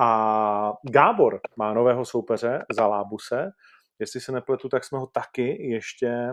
A 0.00 0.72
Gábor 0.90 1.40
má 1.56 1.74
nového 1.74 2.04
soupeře 2.04 2.64
za 2.72 2.86
Lábuse. 2.86 3.50
Jestli 3.98 4.20
se 4.20 4.32
nepletu, 4.32 4.68
tak 4.68 4.84
jsme 4.84 4.98
ho 4.98 5.06
taky 5.06 5.68
ještě 5.70 6.30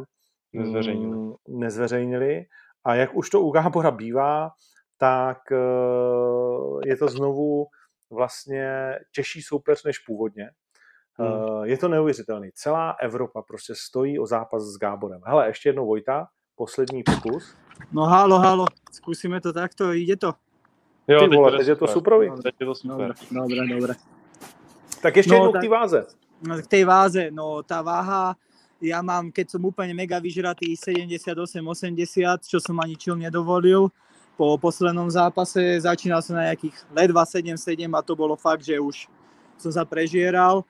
Nezveřejnili. 0.53 1.18
mm, 1.18 1.34
nezveřejnili. 1.47 2.45
A 2.84 2.95
jak 2.95 3.16
už 3.16 3.30
to 3.30 3.41
u 3.41 3.51
Gábora 3.51 3.91
bývá, 3.91 4.51
tak 4.97 5.51
eh, 5.51 5.57
je 6.86 6.97
to 6.97 7.07
znovu 7.07 7.66
vlastně 8.11 8.95
těžší 9.16 9.41
soupeř 9.41 9.84
než 9.84 9.99
původně. 9.99 10.49
Hmm. 11.13 11.28
Eh, 11.63 11.68
Je 11.68 11.78
to 11.78 11.88
neuvěřitelný. 11.88 12.51
Celá 12.53 12.91
Evropa 13.01 13.41
prostě 13.41 13.76
stojí 13.76 14.20
o 14.20 14.26
zápas 14.26 14.63
s 14.63 14.78
Gáborem. 14.78 15.22
Hele, 15.26 15.47
ještě 15.47 15.70
jednou 15.70 15.86
Vojta, 15.86 16.28
poslední 16.56 17.03
pokus. 17.03 17.53
No 17.91 18.03
halo, 18.06 18.39
halo, 18.39 18.66
skúsime 18.91 19.41
to 19.41 19.53
takto, 19.53 19.91
ide 19.93 20.16
to. 20.16 20.34
Jo, 21.08 21.28
Ty 21.30 21.36
vole, 21.36 21.51
to 21.51 21.58
teď 21.58 21.68
je 21.68 21.76
to 21.76 21.88
superový. 21.88 22.32
Teď 22.43 22.56
je 22.60 22.66
to 22.66 22.76
super. 22.76 23.14
Dobre, 23.32 23.58
dobre, 23.60 23.76
dobre. 23.76 23.93
Tak 25.01 25.16
ještě 25.18 25.32
No, 25.32 25.36
jednou 25.38 25.51
k 25.51 25.53
tak- 25.53 25.62
té 25.62 25.70
váze. 25.70 26.06
No, 26.41 26.58
k 26.62 26.68
tej 26.68 26.84
váze, 26.84 27.32
no 27.32 27.64
tá 27.64 27.82
váha, 27.82 28.36
ja 28.82 28.99
mám, 29.01 29.32
keď 29.32 29.49
som 29.56 29.64
úplne 29.66 29.95
mega 29.95 30.20
vyžratý 30.20 30.76
78-80, 30.76 32.43
čo 32.43 32.60
som 32.60 32.76
ani 32.84 32.95
čil 32.99 33.16
nedovolil, 33.16 33.88
po 34.36 34.58
poslednom 34.60 35.08
zápase 35.08 35.80
začínal 35.80 36.20
som 36.20 36.36
na 36.36 36.51
nejakých 36.51 36.76
ledva 36.91 37.24
7-7 37.24 37.88
a 37.95 38.01
to 38.03 38.20
bolo 38.20 38.36
fakt, 38.36 38.68
že 38.68 38.76
už 38.76 39.08
som 39.56 39.72
sa 39.72 39.88
prežieral. 39.88 40.68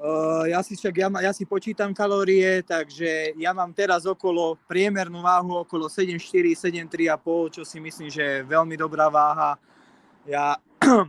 Uh, 0.00 0.48
ja 0.48 0.64
si 0.64 0.80
však, 0.80 0.94
ja, 0.96 1.08
ja 1.28 1.32
si 1.36 1.44
počítam 1.44 1.92
kalórie, 1.92 2.64
takže 2.64 3.36
ja 3.36 3.52
mám 3.52 3.68
teraz 3.76 4.08
okolo 4.08 4.56
priemernú 4.64 5.20
váhu 5.20 5.60
okolo 5.60 5.92
7,4, 5.92 6.56
7,3,5, 6.56 7.60
čo 7.60 7.62
si 7.68 7.76
myslím, 7.84 8.08
že 8.08 8.24
je 8.24 8.48
veľmi 8.48 8.80
dobrá 8.80 9.12
váha. 9.12 9.60
Ja 10.24 10.56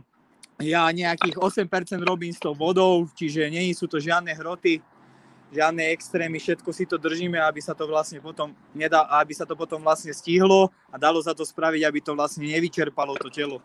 ja 0.60 0.92
nejakých 0.92 1.40
8% 1.40 1.64
robím 2.04 2.36
s 2.36 2.40
tou 2.40 2.52
vodou, 2.52 3.08
čiže 3.16 3.48
nie 3.48 3.72
sú 3.72 3.88
to 3.88 3.96
žiadne 3.96 4.28
hroty, 4.36 4.84
žiadne 5.52 5.88
extrémy, 5.96 6.36
všetko 6.36 6.70
si 6.72 6.84
to 6.84 7.00
držíme, 7.00 7.40
aby 7.40 7.64
sa 7.64 7.72
to 7.72 7.88
vlastne 7.88 8.20
potom 8.20 8.52
nedá, 8.76 9.08
aby 9.20 9.32
sa 9.32 9.48
to 9.48 9.56
potom 9.56 9.80
vlastne 9.80 10.12
stihlo 10.12 10.68
a 10.92 11.00
dalo 11.00 11.20
sa 11.24 11.32
to 11.32 11.48
spraviť, 11.48 11.82
aby 11.88 12.00
to 12.04 12.12
vlastne 12.12 12.44
nevyčerpalo 12.44 13.16
to 13.16 13.32
telo. 13.32 13.64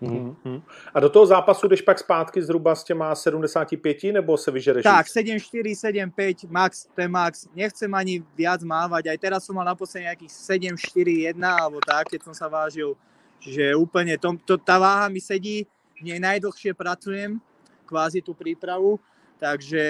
Mhm. 0.00 0.36
Mhm. 0.44 0.62
A 0.94 1.00
do 1.00 1.08
toho 1.08 1.26
zápasu 1.26 1.68
jdeš 1.68 1.82
pak 1.82 1.98
zpátky 1.98 2.42
zhruba 2.42 2.74
s 2.74 2.84
těma 2.84 3.14
75, 3.14 4.12
nebo 4.12 4.36
se 4.36 4.50
vyžereš? 4.50 4.82
Tak, 4.82 5.06
víc? 5.06 5.14
7,4, 5.14 5.74
7,5, 5.74 6.48
max, 6.50 6.86
to 6.94 7.00
je 7.00 7.08
max. 7.08 7.48
Nechcem 7.54 7.94
ani 7.94 8.22
viac 8.36 8.62
mávať, 8.62 9.08
aj 9.08 9.18
teraz 9.18 9.44
som 9.44 9.56
mal 9.56 9.64
naposledy 9.64 10.04
nejakých 10.04 10.30
7,4,1 10.30 11.40
alebo 11.44 11.80
tak, 11.80 12.08
keď 12.12 12.22
som 12.24 12.34
sa 12.34 12.48
vážil. 12.48 12.96
Čiže 13.40 13.76
úplne, 13.76 14.16
to, 14.18 14.36
to, 14.44 14.56
tá 14.60 14.76
váha 14.80 15.08
mi 15.08 15.20
sedí, 15.20 15.64
v 15.96 16.12
nej 16.12 16.20
najdlhšie 16.20 16.76
pracujem, 16.76 17.40
kvázi 17.88 18.20
tú 18.20 18.36
prípravu, 18.36 19.00
takže 19.36 19.82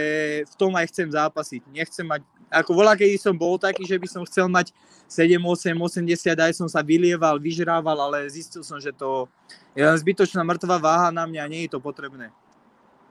v 0.46 0.54
tom 0.58 0.74
aj 0.74 0.90
chcem 0.90 1.08
zápasiť. 1.10 1.62
Nechcem 1.70 2.06
mať, 2.06 2.22
ako 2.50 2.70
voľa, 2.74 2.98
keď 2.98 3.18
som 3.18 3.34
bol 3.34 3.58
taký, 3.58 3.86
že 3.86 3.98
by 3.98 4.08
som 4.10 4.22
chcel 4.26 4.46
mať 4.50 4.74
7, 5.06 5.38
8, 5.38 5.74
80, 5.78 6.34
aj 6.34 6.52
som 6.54 6.66
sa 6.66 6.82
vylieval, 6.82 7.38
vyžrával, 7.38 7.94
ale 7.94 8.26
zistil 8.26 8.66
som, 8.66 8.82
že 8.82 8.90
to 8.90 9.30
je 9.78 9.86
zbytočná 9.86 10.42
mŕtvá 10.42 10.76
váha 10.82 11.08
na 11.14 11.24
mňa, 11.26 11.50
nie 11.50 11.62
je 11.66 11.78
to 11.78 11.80
potrebné. 11.80 12.34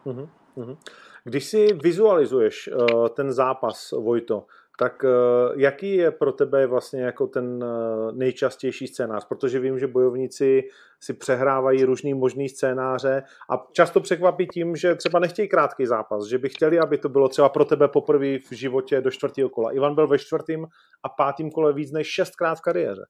Mhm, 0.03 0.25
mhm. 0.55 0.75
Když 1.25 1.43
si 1.45 1.61
vizualizuješ 1.73 2.69
uh, 2.69 3.09
ten 3.09 3.33
zápas, 3.33 3.89
Vojto, 3.97 4.45
tak 4.79 5.03
uh, 5.03 5.59
jaký 5.61 5.95
je 5.95 6.11
pro 6.11 6.31
tebe 6.31 6.67
vlastně 6.67 7.01
jako 7.01 7.27
ten 7.27 7.63
uh, 7.63 8.11
nejčastější 8.11 8.87
scénář? 8.87 9.25
Protože 9.27 9.59
vím, 9.59 9.79
že 9.79 9.87
bojovníci 9.87 10.63
si 10.99 11.13
přehrávají 11.13 11.83
různý 11.83 12.13
možný 12.13 12.49
scénáře 12.49 13.23
a 13.49 13.67
často 13.71 13.99
překvapí 13.99 14.47
tím, 14.47 14.75
že 14.75 14.95
třeba 14.95 15.19
nechtějí 15.19 15.47
krátký 15.47 15.85
zápas, 15.85 16.25
že 16.25 16.37
by 16.37 16.49
chtěli, 16.49 16.79
aby 16.79 16.97
to 16.97 17.09
bylo 17.09 17.29
třeba 17.29 17.49
pro 17.49 17.65
tebe 17.65 17.87
poprvé 17.87 18.39
v 18.39 18.51
životě 18.51 19.01
do 19.01 19.11
čtvrtého 19.11 19.49
kola. 19.49 19.71
Ivan 19.71 19.95
byl 19.95 20.07
ve 20.07 20.19
čtvrtém 20.19 20.65
a 21.03 21.09
pátém 21.09 21.51
kole 21.51 21.73
víc 21.73 21.91
než 21.91 22.07
šestkrát 22.07 22.55
v 22.55 22.61
kariéře. 22.61 23.05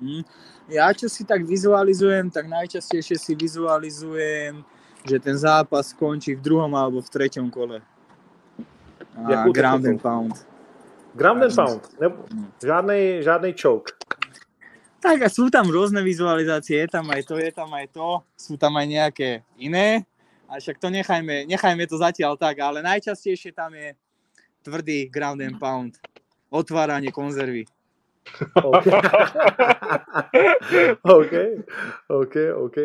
Mm. 0.00 0.22
Ja 0.70 0.94
čo 0.94 1.10
si 1.10 1.26
tak 1.26 1.42
vizualizujem, 1.42 2.30
tak 2.30 2.46
najčastejšie 2.46 3.18
si 3.18 3.32
vizualizujem, 3.34 4.62
že 5.02 5.18
ten 5.18 5.34
zápas 5.34 5.90
skončí 5.90 6.38
v 6.38 6.44
druhom 6.44 6.70
alebo 6.78 7.02
v 7.02 7.10
treťom 7.10 7.50
kole. 7.50 7.82
A 9.18 9.50
ground 9.50 9.86
and 9.86 9.98
pound. 9.98 10.34
Ground 11.18 11.42
and 11.42 11.54
pound, 11.58 11.82
nebo 11.98 12.22
žádnej, 12.62 13.26
žádnej 13.26 13.52
choke. 13.58 13.90
Tak 15.02 15.26
a 15.26 15.28
sú 15.30 15.50
tam 15.50 15.66
rôzne 15.66 16.02
vizualizácie, 16.02 16.86
je 16.86 16.88
tam 16.90 17.06
aj 17.10 17.22
to, 17.26 17.38
je 17.38 17.50
tam 17.50 17.70
aj 17.74 17.86
to, 17.90 18.22
sú 18.34 18.54
tam 18.54 18.74
aj 18.78 18.86
nejaké 18.86 19.28
iné, 19.58 20.06
a 20.48 20.56
však 20.56 20.80
to 20.80 20.88
nechajme, 20.88 21.44
nechajme 21.44 21.84
to 21.84 22.00
zatiaľ 22.00 22.40
tak, 22.40 22.56
ale 22.64 22.80
najčastejšie 22.80 23.52
tam 23.52 23.68
je 23.76 23.92
tvrdý 24.64 25.12
ground 25.12 25.44
and 25.44 25.60
pound, 25.60 26.00
otváranie 26.48 27.12
konzervy. 27.12 27.68
OK. 28.64 28.88
OK, 31.04 31.34
OK, 32.08 32.34
OK. 32.56 32.78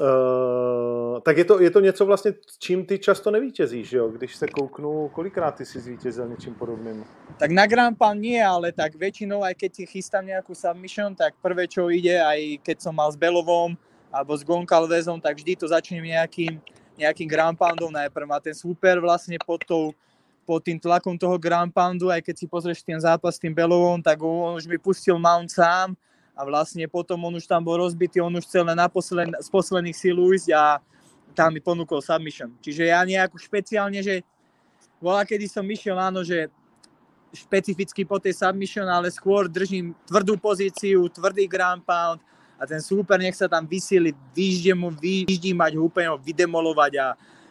Uh, 0.00 1.20
tak 1.20 1.36
je 1.36 1.44
to, 1.44 1.60
je 1.60 1.70
to 1.70 1.80
něco 1.80 2.06
vlastně, 2.06 2.34
čím 2.58 2.86
ty 2.86 2.98
často 2.98 3.30
nevítězíš, 3.30 3.92
jo? 3.92 4.08
Když 4.08 4.36
se 4.36 4.46
kouknu, 4.46 5.08
kolikrát 5.08 5.50
ty 5.54 5.64
si 5.66 5.80
zvítězil 5.80 6.28
něčím 6.28 6.54
podobným? 6.54 7.04
Tak 7.36 7.50
na 7.50 7.66
Grand 7.66 7.98
Pound 7.98 8.20
nie, 8.20 8.40
ale 8.40 8.72
tak 8.72 8.96
väčšinou, 8.96 9.44
aj 9.44 9.52
keď 9.54 9.84
chystám 9.84 10.24
nejakú 10.24 10.56
submission, 10.56 11.12
tak 11.12 11.36
prvé, 11.44 11.68
čo 11.68 11.92
ide, 11.92 12.16
aj 12.16 12.64
keď 12.64 12.76
som 12.80 12.96
mal 12.96 13.12
s 13.12 13.20
Belovom 13.20 13.76
alebo 14.08 14.32
s 14.32 14.44
Goncalvezom, 14.44 15.20
tak 15.20 15.36
vždy 15.36 15.60
to 15.60 15.68
začnem 15.68 16.08
nejakým, 16.08 16.56
nejakým 16.96 17.28
Grand 17.28 17.58
Poundom 17.58 17.92
najprv. 17.92 18.32
A 18.32 18.40
ten 18.40 18.56
super 18.56 18.96
vlastne 18.96 19.36
pod, 19.44 19.60
tou, 19.68 19.92
pod 20.48 20.64
tým 20.64 20.80
tlakom 20.80 21.20
toho 21.20 21.36
Grand 21.36 21.68
Poundu, 21.68 22.08
aj 22.08 22.24
keď 22.24 22.34
si 22.40 22.46
pozrieš 22.48 22.80
ten 22.80 22.96
zápas 22.96 23.36
s 23.36 23.42
tým 23.44 23.52
Belovom, 23.52 24.00
tak 24.00 24.16
on 24.24 24.56
už 24.56 24.64
mi 24.64 24.80
pustil 24.80 25.20
mount 25.20 25.52
sám 25.52 25.92
a 26.32 26.40
vlastne 26.48 26.88
potom 26.88 27.20
on 27.28 27.36
už 27.36 27.44
tam 27.44 27.60
bol 27.60 27.76
rozbitý, 27.76 28.20
on 28.24 28.32
už 28.32 28.48
chcel 28.48 28.64
na 28.64 28.88
posled, 28.88 29.28
z 29.36 29.48
posledných 29.52 29.96
síl 29.96 30.16
ujsť 30.16 30.48
a 30.56 30.80
tam 31.32 31.52
mi 31.52 31.60
ponúkol 31.60 32.00
submission. 32.00 32.52
Čiže 32.60 32.88
ja 32.88 33.00
nejakú 33.04 33.36
špeciálne, 33.40 34.00
že 34.00 34.24
bola, 35.00 35.24
kedy 35.24 35.48
som 35.48 35.64
išiel, 35.64 35.96
áno, 35.96 36.24
že 36.24 36.48
špecificky 37.32 38.04
po 38.04 38.20
tej 38.20 38.36
submission, 38.36 38.84
ale 38.84 39.08
skôr 39.08 39.48
držím 39.48 39.96
tvrdú 40.04 40.36
pozíciu, 40.36 41.08
tvrdý 41.08 41.48
ground 41.48 41.80
pound 41.84 42.20
a 42.60 42.68
ten 42.68 42.78
super 42.78 43.16
nech 43.16 43.34
sa 43.34 43.48
tam 43.48 43.64
vysíli, 43.64 44.12
vyždie 44.36 44.76
mu, 44.76 44.92
vyždí 44.92 45.56
mať 45.56 45.80
ho 45.80 45.88
úplne 45.88 46.12
ho 46.12 46.20
vydemolovať 46.20 46.92
a 47.00 47.06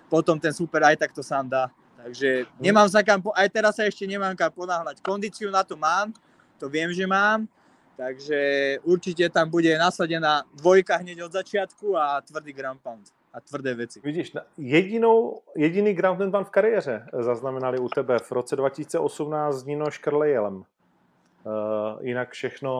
potom 0.05 0.37
ten 0.37 0.53
super 0.53 0.85
aj 0.85 1.01
tak 1.01 1.11
to 1.11 1.25
sám 1.25 1.49
dá. 1.49 1.67
Takže 2.01 2.49
nemám 2.57 2.89
sa 2.89 3.01
kam, 3.05 3.21
aj 3.21 3.49
teraz 3.49 3.77
sa 3.77 3.85
ešte 3.85 4.05
nemám 4.05 4.33
kam 4.37 4.53
ponáhľať. 4.53 5.01
Kondíciu 5.01 5.49
na 5.49 5.65
to 5.65 5.77
mám, 5.77 6.13
to 6.61 6.69
viem, 6.69 6.93
že 6.93 7.05
mám, 7.09 7.49
takže 7.97 8.39
určite 8.83 9.29
tam 9.29 9.49
bude 9.49 9.77
nasadená 9.77 10.43
dvojka 10.53 10.97
hneď 10.97 11.23
od 11.23 11.31
začiatku 11.31 11.97
a 11.97 12.21
tvrdý 12.21 12.53
ground 12.53 12.81
pound 12.81 13.07
a 13.33 13.41
tvrdé 13.41 13.73
veci. 13.73 14.01
Vidíš, 14.03 14.33
jedinou, 14.57 15.41
jediný 15.55 15.93
ground 15.93 16.21
and 16.21 16.31
pound 16.31 16.47
v 16.47 16.51
kariéře 16.51 17.07
zaznamenali 17.19 17.79
u 17.79 17.89
tebe 17.89 18.19
v 18.19 18.31
roce 18.31 18.55
2018 18.55 19.55
s 19.55 19.65
Nino 19.65 19.91
Škrlejelem. 19.91 20.55
Uh, 21.43 22.05
jinak 22.05 22.31
všechno 22.31 22.71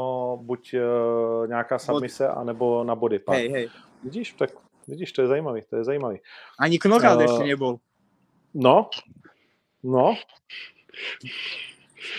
buď 0.42 0.74
uh, 0.74 1.48
nějaká 1.48 1.80
submise, 1.80 2.28
anebo 2.28 2.84
na 2.84 2.96
body 2.96 3.20
pad. 3.20 3.36
Hej, 3.36 3.50
hej. 3.50 3.70
Vidíš, 4.04 4.34
tak 4.34 4.50
vidíš, 4.88 5.12
to 5.12 5.22
je 5.22 5.28
zajímavý, 5.28 5.62
to 5.70 5.76
je 5.76 5.84
zajímavý. 5.84 6.20
Ani 6.60 6.80
knockout 6.80 7.22
Eh, 7.22 7.24
ešte 7.24 7.44
nebol. 7.44 7.80
No, 8.54 8.90
no. 9.84 10.16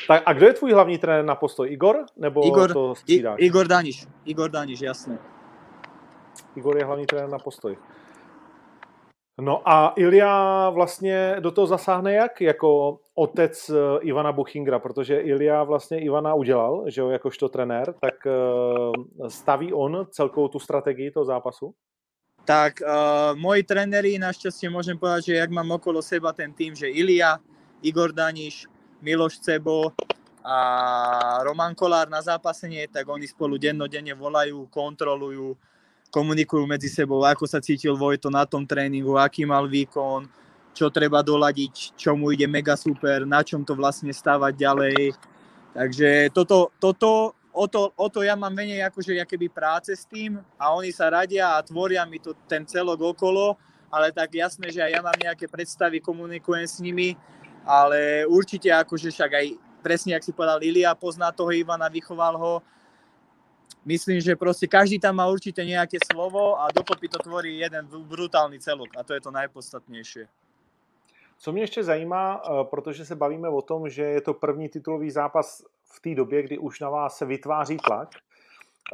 Tak 0.09 0.22
a 0.26 0.33
kdo 0.33 0.47
je 0.47 0.53
tvůj 0.53 0.72
hlavní 0.72 0.99
trenér 0.99 1.24
na 1.24 1.35
postoj? 1.35 1.72
Igor? 1.72 2.05
Nebo 2.16 2.47
Igor, 2.47 2.72
to 2.72 2.93
I, 2.93 2.97
střídáš? 2.97 3.37
Igor 3.41 3.66
Daniš. 3.66 4.07
Igor 4.24 4.51
Daniš, 4.51 4.80
jasné. 4.80 5.18
Igor 6.57 6.76
je 6.76 6.85
hlavní 6.85 7.07
trenér 7.07 7.28
na 7.28 7.39
postoj. 7.39 7.76
No 9.41 9.68
a 9.68 9.93
Ilia 9.97 10.70
vlastně 10.70 11.37
do 11.41 11.51
toho 11.51 11.66
zasáhne 11.66 12.12
jak? 12.12 12.41
Jako 12.41 12.99
otec 13.14 13.70
eh, 13.70 13.99
Ivana 14.01 14.33
Buchingra, 14.33 14.78
protože 14.78 15.20
Ilia 15.20 15.64
vlastně 15.64 16.01
Ivana 16.01 16.35
udělal, 16.35 16.85
že 16.87 17.01
jo, 17.01 17.09
jakožto 17.09 17.49
trenér, 17.49 17.95
tak 18.01 18.26
eh, 18.26 18.30
staví 19.28 19.72
on 19.72 20.07
celkovou 20.11 20.49
tu 20.49 20.59
strategii 20.59 21.11
toho 21.11 21.24
zápasu? 21.24 21.74
Tak 22.45 22.83
uh, 22.83 23.39
moji 23.39 23.62
tréneri, 23.62 24.18
našťastie 24.18 24.66
môžem 24.66 24.99
povedať, 24.99 25.30
že 25.30 25.39
jak 25.39 25.51
mám 25.55 25.78
okolo 25.78 26.03
seba 26.03 26.35
ten 26.35 26.51
tým, 26.51 26.74
že 26.74 26.91
Ilia, 26.91 27.39
Igor 27.87 28.11
Daniš, 28.11 28.66
Miloš 29.03 29.42
Cebo 29.42 29.90
a 30.42 30.57
Roman 31.42 31.74
Kolár 31.74 32.07
na 32.07 32.22
zápasenie, 32.22 32.86
tak 32.86 33.07
oni 33.07 33.26
spolu 33.26 33.59
dennodenne 33.59 34.14
volajú, 34.14 34.66
kontrolujú, 34.70 35.55
komunikujú 36.11 36.64
medzi 36.66 36.90
sebou, 36.90 37.22
ako 37.26 37.46
sa 37.46 37.62
cítil 37.62 37.94
Vojto 37.98 38.30
na 38.30 38.46
tom 38.46 38.66
tréningu, 38.66 39.18
aký 39.18 39.46
mal 39.46 39.66
výkon, 39.66 40.26
čo 40.74 40.90
treba 40.90 41.22
doladiť, 41.22 41.98
čo 41.98 42.14
mu 42.14 42.30
ide 42.30 42.46
mega 42.46 42.74
super, 42.74 43.22
na 43.26 43.42
čom 43.42 43.62
to 43.62 43.76
vlastne 43.76 44.11
stávať 44.11 44.53
ďalej. 44.57 45.14
Takže 45.74 46.30
toto, 46.34 46.74
toto 46.78 47.34
o, 47.55 47.66
to, 47.70 47.92
o 47.94 48.07
to 48.09 48.22
ja 48.22 48.34
mám 48.38 48.55
menej 48.55 48.86
akože 48.86 49.14
keby 49.28 49.46
práce 49.53 49.94
s 49.94 50.09
tým 50.09 50.40
a 50.59 50.74
oni 50.74 50.90
sa 50.90 51.12
radia 51.12 51.55
a 51.55 51.64
tvoria 51.64 52.03
mi 52.09 52.18
to 52.18 52.34
ten 52.48 52.64
celok 52.64 53.14
okolo 53.14 53.59
ale 53.92 54.09
tak 54.09 54.32
jasné, 54.32 54.72
že 54.72 54.80
aj 54.80 54.88
ja 54.88 55.00
mám 55.05 55.18
nejaké 55.20 55.44
predstavy, 55.44 56.00
komunikujem 56.00 56.64
s 56.64 56.80
nimi, 56.80 57.12
ale 57.66 58.26
určite 58.26 58.68
akože 58.70 59.10
však 59.10 59.30
aj 59.32 59.46
presne, 59.82 60.14
jak 60.14 60.24
si 60.24 60.32
povedal, 60.32 60.62
Ilia 60.62 60.94
pozná 60.94 61.32
toho 61.32 61.50
Ivana, 61.50 61.90
vychoval 61.90 62.38
ho, 62.38 62.62
myslím, 63.84 64.22
že 64.22 64.38
proste 64.38 64.70
každý 64.70 64.98
tam 65.02 65.18
má 65.18 65.26
určite 65.26 65.64
nejaké 65.66 65.98
slovo 65.98 66.54
a 66.58 66.70
dokopy 66.70 67.08
to 67.10 67.18
tvorí 67.18 67.58
jeden 67.58 67.86
brutálny 67.86 68.62
celok 68.62 68.94
a 68.94 69.02
to 69.02 69.14
je 69.14 69.20
to 69.20 69.30
najpodstatnejšie. 69.30 70.28
Co 71.42 71.52
mě 71.52 71.62
ještě 71.62 71.84
zajímá, 71.84 72.42
eh, 72.44 72.64
protože 72.64 73.04
se 73.04 73.16
bavíme 73.16 73.48
o 73.48 73.62
tom, 73.62 73.90
že 73.90 74.02
je 74.02 74.20
to 74.20 74.34
první 74.34 74.68
titulový 74.68 75.10
zápas 75.10 75.64
v 75.84 76.00
té 76.00 76.14
době, 76.14 76.42
kdy 76.42 76.58
už 76.58 76.80
na 76.80 76.90
vás 76.90 77.18
se 77.18 77.26
vytváří 77.26 77.76
tlak. 77.76 78.08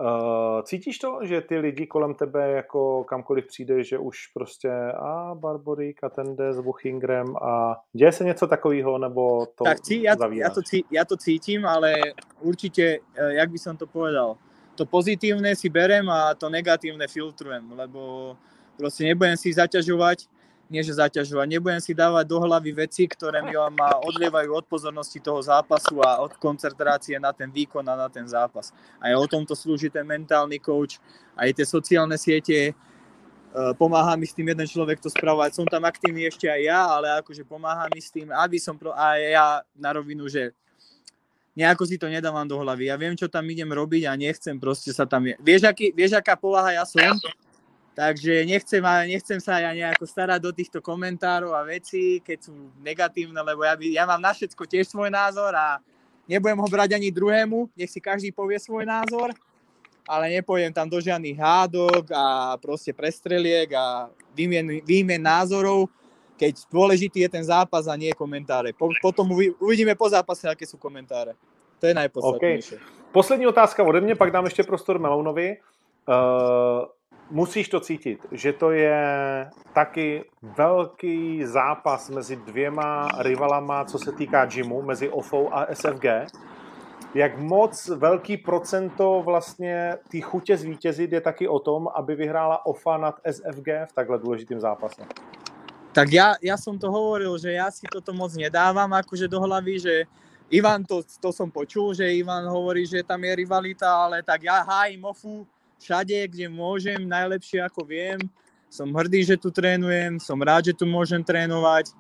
Eh, 0.01 0.63
cítíš 0.63 0.99
to, 0.99 1.19
že 1.23 1.41
ty 1.41 1.59
lidi 1.59 1.87
kolem 1.87 2.15
tebe, 2.15 2.51
jako 2.51 3.05
kamkoliv 3.05 3.47
přijde, 3.47 3.85
že 3.85 3.99
už 3.99 4.27
prostě 4.27 4.71
a 4.93 5.35
Barborík 5.35 6.05
a 6.05 6.09
ten 6.09 6.37
jde 6.37 6.53
s 6.53 6.61
Buchingrem 6.61 7.37
a 7.37 7.77
děje 7.93 8.13
se 8.13 8.25
něco 8.25 8.47
takového, 8.47 8.99
nebo 8.99 9.47
to 9.47 9.65
Tak 9.65 9.81
cí, 9.81 10.03
ja, 10.03 10.17
ja, 10.33 10.51
to, 10.51 10.63
cí, 10.63 10.85
ja 10.91 11.05
to 11.05 11.17
cítim, 11.17 11.67
ale 11.67 11.95
určite, 12.41 12.83
eh, 13.17 13.33
jak 13.33 13.51
by 13.51 13.59
som 13.59 13.77
to 13.77 13.87
povedal, 13.87 14.37
to 14.77 14.87
pozitívne 14.87 15.57
si 15.57 15.67
berem 15.67 16.07
a 16.07 16.35
to 16.39 16.47
negatívne 16.47 17.09
filtrujem, 17.09 17.67
lebo 17.75 18.37
proste 18.79 19.03
nebudem 19.11 19.35
si 19.35 19.51
zaťažovať 19.51 20.31
nie 20.69 20.85
že 20.85 21.01
zaťažovať, 21.01 21.47
nebudem 21.49 21.81
si 21.81 21.97
dávať 21.97 22.29
do 22.29 22.39
hlavy 22.45 22.77
veci, 22.77 23.09
ktoré 23.09 23.41
mi 23.41 23.57
ma 23.57 23.97
odlievajú 24.05 24.53
od 24.53 24.65
pozornosti 24.69 25.17
toho 25.19 25.41
zápasu 25.41 26.01
a 26.05 26.21
od 26.21 26.37
koncentrácie 26.37 27.17
na 27.17 27.33
ten 27.33 27.49
výkon 27.49 27.85
a 27.89 27.97
na 27.97 28.09
ten 28.13 28.29
zápas. 28.29 28.73
A 29.01 29.13
o 29.17 29.25
tomto 29.25 29.57
slúži 29.57 29.89
ten 29.89 30.05
mentálny 30.05 30.61
coach, 30.61 31.01
aj 31.37 31.57
tie 31.57 31.65
sociálne 31.65 32.21
siete, 32.21 32.71
e, 32.71 32.73
pomáha 33.81 34.13
mi 34.21 34.29
s 34.29 34.37
tým 34.37 34.53
jeden 34.53 34.69
človek 34.69 35.01
to 35.01 35.09
spravovať. 35.09 35.57
Som 35.57 35.65
tam 35.65 35.89
aktívny 35.89 36.29
ešte 36.29 36.53
aj 36.53 36.61
ja, 36.61 36.81
ale 36.85 37.07
akože 37.25 37.49
pomáha 37.49 37.89
mi 37.89 38.05
s 38.05 38.13
tým, 38.13 38.29
aby 38.29 38.61
som, 38.61 38.77
pro, 38.77 38.93
a 38.93 39.17
ja 39.17 39.65
na 39.73 39.91
rovinu, 39.97 40.29
že 40.29 40.53
nejako 41.59 41.89
si 41.89 41.97
to 41.99 42.07
nedávam 42.07 42.47
do 42.47 42.55
hlavy. 42.61 42.87
Ja 42.87 42.95
viem, 42.95 43.19
čo 43.19 43.27
tam 43.27 43.49
idem 43.51 43.73
robiť 43.73 44.07
a 44.07 44.15
nechcem 44.15 44.61
proste 44.63 44.95
sa 44.95 45.09
tam... 45.09 45.27
Vieš, 45.27 45.67
aký, 45.67 45.91
vieš 45.91 46.15
aká 46.15 46.39
povaha 46.39 46.71
ja 46.71 46.85
som? 46.87 47.19
Takže 47.99 48.47
nechcem, 48.47 48.79
nechcem 49.11 49.43
sa 49.43 49.59
ja 49.59 49.75
nejako 49.75 50.07
starať 50.07 50.39
do 50.39 50.55
týchto 50.55 50.79
komentárov 50.79 51.51
a 51.51 51.67
vecí, 51.67 52.23
keď 52.23 52.47
sú 52.47 52.71
negatívne, 52.79 53.43
lebo 53.43 53.67
ja, 53.67 53.75
by, 53.75 53.87
ja 53.91 54.07
mám 54.07 54.23
na 54.23 54.31
všetko 54.31 54.71
tiež 54.71 54.87
svoj 54.87 55.11
názor 55.11 55.51
a 55.51 55.83
nebudem 56.31 56.63
ho 56.63 56.69
brať 56.71 56.95
ani 56.95 57.11
druhému, 57.11 57.75
nech 57.75 57.91
si 57.91 57.99
každý 57.99 58.31
povie 58.31 58.55
svoj 58.63 58.87
názor, 58.87 59.35
ale 60.07 60.31
nepojem 60.31 60.71
tam 60.71 60.87
do 60.87 61.03
žiadnych 61.03 61.43
hádok 61.43 62.07
a 62.15 62.55
proste 62.63 62.95
prestreliek 62.95 63.75
a 63.75 64.07
výmien, 64.31 64.79
výmien 64.87 65.19
názorov, 65.19 65.91
keď 66.39 66.71
dôležitý 66.71 67.27
je 67.27 67.31
ten 67.35 67.43
zápas 67.43 67.91
a 67.91 67.99
nie 67.99 68.15
komentáre. 68.15 68.79
Po, 68.79 68.95
potom 69.03 69.27
uvidíme 69.59 69.99
po 69.99 70.07
zápase, 70.07 70.47
aké 70.47 70.63
sú 70.71 70.79
komentáre. 70.79 71.35
To 71.83 71.91
je 71.91 71.99
najpodstatnejšie. 71.99 72.79
Okay. 72.79 73.11
Poslední 73.11 73.51
otázka 73.51 73.83
ode 73.83 74.01
mě, 74.01 74.15
pak 74.15 74.31
dám 74.31 74.45
ještě 74.45 74.63
prostor 74.63 75.03
Melounovi. 75.03 75.59
Uh, 76.09 76.87
musíš 77.31 77.69
to 77.69 77.81
cítit, 77.81 78.27
že 78.33 78.53
to 78.53 78.71
je 78.71 79.01
taky 79.75 80.25
velký 80.43 81.47
zápas 81.47 82.11
mezi 82.11 82.37
dvěma 82.37 83.09
rivalama, 83.19 83.85
co 83.85 83.99
se 83.99 84.13
týká 84.13 84.47
gymu, 84.47 84.83
mezi 84.83 85.09
OFO 85.09 85.49
a 85.57 85.67
SFG. 85.75 86.05
Jak 87.15 87.39
moc 87.39 87.89
velký 87.89 88.37
procento 88.37 89.23
vlastně 89.25 89.97
té 90.13 90.21
chutě 90.21 90.57
zvítězit 90.57 91.13
je 91.13 91.21
taky 91.21 91.49
o 91.49 91.59
tom, 91.59 91.89
aby 91.95 92.15
vyhrála 92.15 92.67
OFA 92.67 92.97
nad 92.97 93.15
SFG 93.31 93.69
v 93.87 93.93
takhle 93.95 94.19
důležitém 94.19 94.61
zápase? 94.61 95.03
Tak 95.93 96.13
ja, 96.13 96.37
ja 96.39 96.55
som 96.55 96.79
to 96.79 96.93
hovoril, 96.93 97.35
že 97.41 97.59
ja 97.59 97.67
si 97.75 97.89
toto 97.89 98.15
moc 98.15 98.31
nedávam 98.37 98.87
akože 98.93 99.27
do 99.27 99.41
hlavy, 99.41 99.83
že 99.83 99.95
Ivan, 100.47 100.85
to, 100.85 101.03
to 101.03 101.35
som 101.35 101.51
počul, 101.51 101.91
že 101.91 102.07
Ivan 102.07 102.47
hovorí, 102.47 102.87
že 102.87 103.03
tam 103.03 103.19
je 103.25 103.33
rivalita, 103.35 103.89
ale 103.89 104.23
tak 104.23 104.47
ja 104.47 104.63
hájim 104.63 105.03
OFU, 105.03 105.43
všade, 105.79 106.19
kde 106.29 106.47
môžem, 106.51 107.01
najlepšie 107.07 107.63
ako 107.63 107.87
viem. 107.87 108.19
Som 108.69 108.93
hrdý, 108.93 109.25
že 109.25 109.41
tu 109.41 109.49
trénujem, 109.49 110.21
som 110.21 110.37
rád, 110.39 110.71
že 110.71 110.75
tu 110.77 110.85
môžem 110.85 111.25
trénovať 111.25 111.97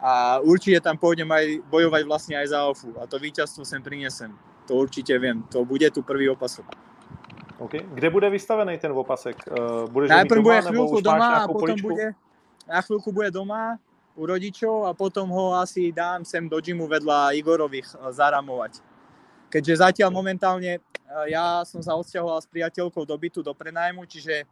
a 0.00 0.40
určite 0.44 0.84
tam 0.84 1.00
pôjdem 1.00 1.28
aj 1.28 1.64
bojovať 1.72 2.02
vlastne 2.04 2.34
aj 2.36 2.46
za 2.52 2.60
OFU 2.68 2.92
a 3.00 3.08
to 3.08 3.16
víťazstvo 3.16 3.64
sem 3.64 3.80
prinesem. 3.80 4.32
To 4.68 4.76
určite 4.76 5.16
viem, 5.16 5.40
to 5.48 5.64
bude 5.64 5.88
tu 5.90 6.04
prvý 6.04 6.28
opasok. 6.28 6.68
Okay. 7.60 7.84
Kde 7.84 8.08
bude 8.08 8.28
vystavený 8.28 8.80
ten 8.80 8.92
opasek? 8.92 9.36
Uh, 9.44 9.84
budeš 9.88 10.08
Najprv 10.12 10.40
bude 10.40 10.60
chvíľku 10.64 10.98
doma 11.04 11.44
a 11.44 11.48
potom 11.48 11.76
poličku? 11.76 11.88
bude, 11.92 12.06
na 12.64 12.80
chvíľku 12.80 13.08
bude 13.12 13.28
doma 13.28 13.76
u 14.16 14.22
rodičov 14.24 14.88
a 14.88 14.96
potom 14.96 15.28
ho 15.28 15.56
asi 15.56 15.92
dám 15.92 16.24
sem 16.24 16.48
do 16.48 16.56
gymu 16.56 16.88
vedľa 16.88 17.36
Igorových 17.36 17.88
eh, 17.96 18.12
zaramovať 18.12 18.90
keďže 19.50 19.82
zatiaľ 19.82 20.14
momentálne 20.14 20.78
ja 21.26 21.64
som 21.66 21.82
sa 21.82 21.94
odsťahoval 21.98 22.38
s 22.42 22.48
priateľkou 22.50 23.02
do 23.06 23.16
bytu, 23.18 23.42
do 23.42 23.54
prenajmu, 23.54 24.06
čiže 24.06 24.46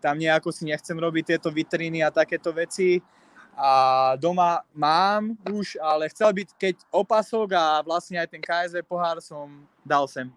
tam 0.00 0.18
nejako 0.18 0.52
si 0.52 0.66
nechcem 0.66 0.98
robiť 0.98 1.24
tieto 1.36 1.48
vitriny 1.50 2.02
a 2.02 2.10
takéto 2.10 2.52
veci. 2.52 2.98
A 3.52 4.16
doma 4.16 4.64
mám 4.72 5.36
už, 5.52 5.76
ale 5.76 6.08
chcel 6.08 6.32
byť, 6.32 6.48
keď 6.56 6.74
opasok 6.88 7.52
a 7.52 7.64
vlastne 7.84 8.16
aj 8.16 8.28
ten 8.32 8.40
KSV 8.40 8.80
pohár 8.88 9.20
som 9.20 9.68
dal 9.84 10.08
sem. 10.08 10.32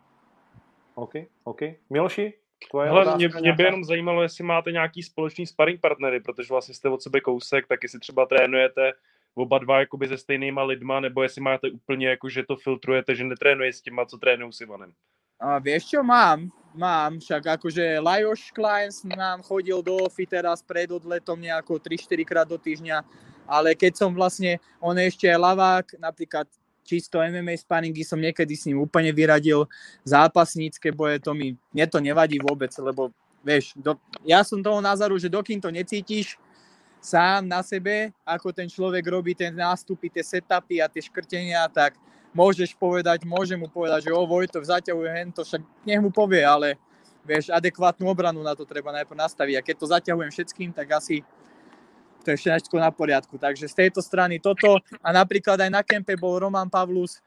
OK, 0.96 1.28
OK. 1.44 1.62
Miloši, 1.90 2.34
tvoje 2.72 2.88
Hele, 2.88 3.16
mě, 3.16 3.30
mě 3.40 3.54
by 3.54 3.64
jenom 3.64 3.84
zajímalo, 3.84 4.24
jestli 4.24 4.44
máte 4.44 4.72
nějaký 4.72 5.04
společný 5.04 5.48
sparring 5.48 5.82
partnery, 5.82 6.20
protože 6.20 6.48
vlastně 6.50 6.76
jste 6.76 6.90
od 6.90 7.02
sebe 7.02 7.22
kousek, 7.22 7.68
tak 7.68 7.84
jestli 7.84 8.00
třeba 8.00 8.26
trénujete 8.26 8.94
oba 9.36 9.58
dva 9.58 9.80
jakoby 9.80 10.08
se 10.08 10.18
stejnýma 10.18 10.64
lidma, 10.64 11.00
nebo 11.00 11.24
jestli 11.24 11.42
máte 11.42 11.70
úplně 11.70 12.08
jako, 12.08 12.30
že 12.30 12.44
to 12.44 12.56
filtrujete, 12.56 13.16
že 13.16 13.24
netrénuje 13.24 13.74
s 13.74 13.82
těma, 13.82 14.06
co 14.06 14.18
trénují 14.18 14.54
s 14.54 14.62
Ivanem? 14.62 14.94
A 15.36 15.60
vieš 15.60 15.92
čo, 15.92 16.00
mám, 16.00 16.48
mám, 16.76 17.20
však 17.20 17.60
akože 17.60 18.00
Lajos 18.00 18.52
Kleins 18.56 19.04
nám 19.04 19.44
chodil 19.44 19.80
do 19.84 20.08
OFI 20.08 20.28
teraz 20.28 20.64
pred 20.64 20.88
odletom 20.92 21.40
nejako 21.40 21.80
3-4 21.80 22.24
krát 22.24 22.48
do 22.48 22.56
týždňa, 22.56 23.04
ale 23.48 23.76
keď 23.76 24.00
som 24.00 24.10
vlastne, 24.16 24.58
on 24.80 24.96
ešte 24.96 25.28
je 25.28 25.36
lavák, 25.36 26.00
napríklad 26.00 26.48
čisto 26.86 27.18
MMA 27.18 27.58
sparingy 27.58 28.06
som 28.06 28.22
niekedy 28.22 28.54
s 28.54 28.70
ním 28.70 28.80
úplne 28.80 29.10
vyradil, 29.10 29.66
zápasnícke 30.06 30.94
boje, 30.94 31.18
to 31.18 31.34
mi, 31.34 31.58
mne 31.74 31.86
to 31.90 31.98
nevadí 31.98 32.38
vôbec, 32.38 32.70
lebo 32.78 33.10
vieš, 33.42 33.74
do, 33.78 33.98
ja 34.22 34.46
som 34.46 34.62
toho 34.62 34.80
názoru, 34.80 35.18
že 35.18 35.32
dokým 35.32 35.58
to 35.58 35.74
necítiš, 35.74 36.38
sám 37.06 37.46
na 37.46 37.62
sebe, 37.62 38.10
ako 38.26 38.50
ten 38.50 38.66
človek 38.66 39.06
robí 39.06 39.38
ten 39.38 39.54
nástupy, 39.54 40.10
tie 40.10 40.26
setupy 40.26 40.82
a 40.82 40.90
tie 40.90 41.06
škrtenia, 41.06 41.70
tak 41.70 41.94
môžeš 42.36 42.76
povedať, 42.76 43.24
môžem 43.24 43.56
mu 43.56 43.72
povedať, 43.72 44.12
že 44.12 44.12
o 44.12 44.28
Vojto, 44.28 44.60
zaťahuje 44.60 45.10
hento, 45.16 45.42
však 45.48 45.64
nech 45.88 46.04
mu 46.04 46.12
povie, 46.12 46.44
ale 46.44 46.76
vieš, 47.24 47.50
adekvátnu 47.50 48.06
obranu 48.06 48.44
na 48.44 48.54
to 48.54 48.68
treba 48.68 48.92
najprv 48.92 49.16
nastaviť. 49.16 49.56
A 49.56 49.66
keď 49.66 49.76
to 49.80 49.88
zaťahujem 49.88 50.32
všetkým, 50.36 50.70
tak 50.76 50.92
asi 50.92 51.24
to 52.22 52.34
je 52.34 52.42
všetko 52.42 52.76
na 52.82 52.90
poriadku. 52.90 53.38
Takže 53.38 53.70
z 53.70 53.86
tejto 53.86 54.02
strany 54.02 54.42
toto. 54.42 54.82
A 55.00 55.10
napríklad 55.14 55.62
aj 55.62 55.72
na 55.72 55.82
kempe 55.82 56.18
bol 56.18 56.38
Roman 56.42 56.70
Pavlus, 56.70 57.22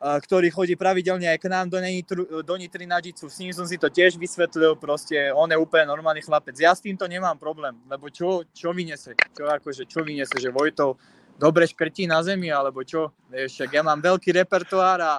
ktorý 0.00 0.52
chodí 0.52 0.76
pravidelne 0.76 1.28
aj 1.32 1.40
k 1.40 1.48
nám 1.48 1.72
do, 1.72 1.80
Nitru, 1.80 2.44
do 2.44 2.54
Nitry 2.60 2.84
na 2.84 3.00
Jitsu. 3.00 3.32
S 3.32 3.40
ním 3.40 3.56
som 3.56 3.64
si 3.64 3.80
to 3.80 3.88
tiež 3.88 4.20
vysvetlil, 4.20 4.76
proste 4.76 5.32
on 5.32 5.48
je 5.48 5.56
úplne 5.56 5.88
normálny 5.88 6.20
chlapec. 6.20 6.52
Ja 6.60 6.76
s 6.76 6.84
týmto 6.84 7.08
nemám 7.08 7.40
problém, 7.40 7.72
lebo 7.88 8.12
čo, 8.12 8.44
čo 8.52 8.76
vynese? 8.76 9.16
Čo, 9.32 9.48
akože, 9.48 9.88
čo 9.88 10.04
vynese, 10.04 10.36
že 10.36 10.52
Vojtov 10.52 11.00
dobre 11.38 11.66
škrtí 11.66 12.06
na 12.06 12.22
zemi, 12.22 12.50
alebo 12.50 12.82
čo? 12.86 13.10
Vieš, 13.30 13.66
ja 13.68 13.82
mám 13.82 13.98
veľký 14.00 14.30
repertoár 14.34 14.98
a 15.02 15.12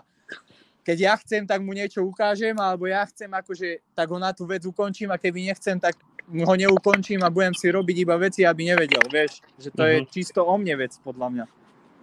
keď 0.86 0.97
ja 1.01 1.13
chcem, 1.18 1.43
tak 1.49 1.66
mu 1.66 1.74
niečo 1.74 2.05
ukážem, 2.05 2.53
alebo 2.61 2.86
ja 2.86 3.01
chcem, 3.09 3.28
akože, 3.28 3.82
tak 3.97 4.05
ho 4.13 4.22
na 4.22 4.30
tú 4.32 4.45
vec 4.45 4.61
ukončím 4.61 5.09
a 5.09 5.18
keby 5.18 5.49
nechcem, 5.49 5.82
tak 5.82 5.97
ho 6.30 6.53
neukončím 6.53 7.26
a 7.26 7.34
budem 7.34 7.53
si 7.57 7.70
robiť 7.74 7.97
iba 8.05 8.16
veci, 8.18 8.45
aby 8.45 8.70
nevedel, 8.70 9.01
vieš, 9.09 9.41
že 9.57 9.74
to 9.74 9.82
mm-hmm. 9.82 9.93
je 9.93 9.97
mhm. 10.05 10.09
čisto 10.13 10.39
o 10.45 10.53
mne 10.57 10.76
vec, 10.78 10.93
podľa 11.01 11.28
mňa. 11.34 11.45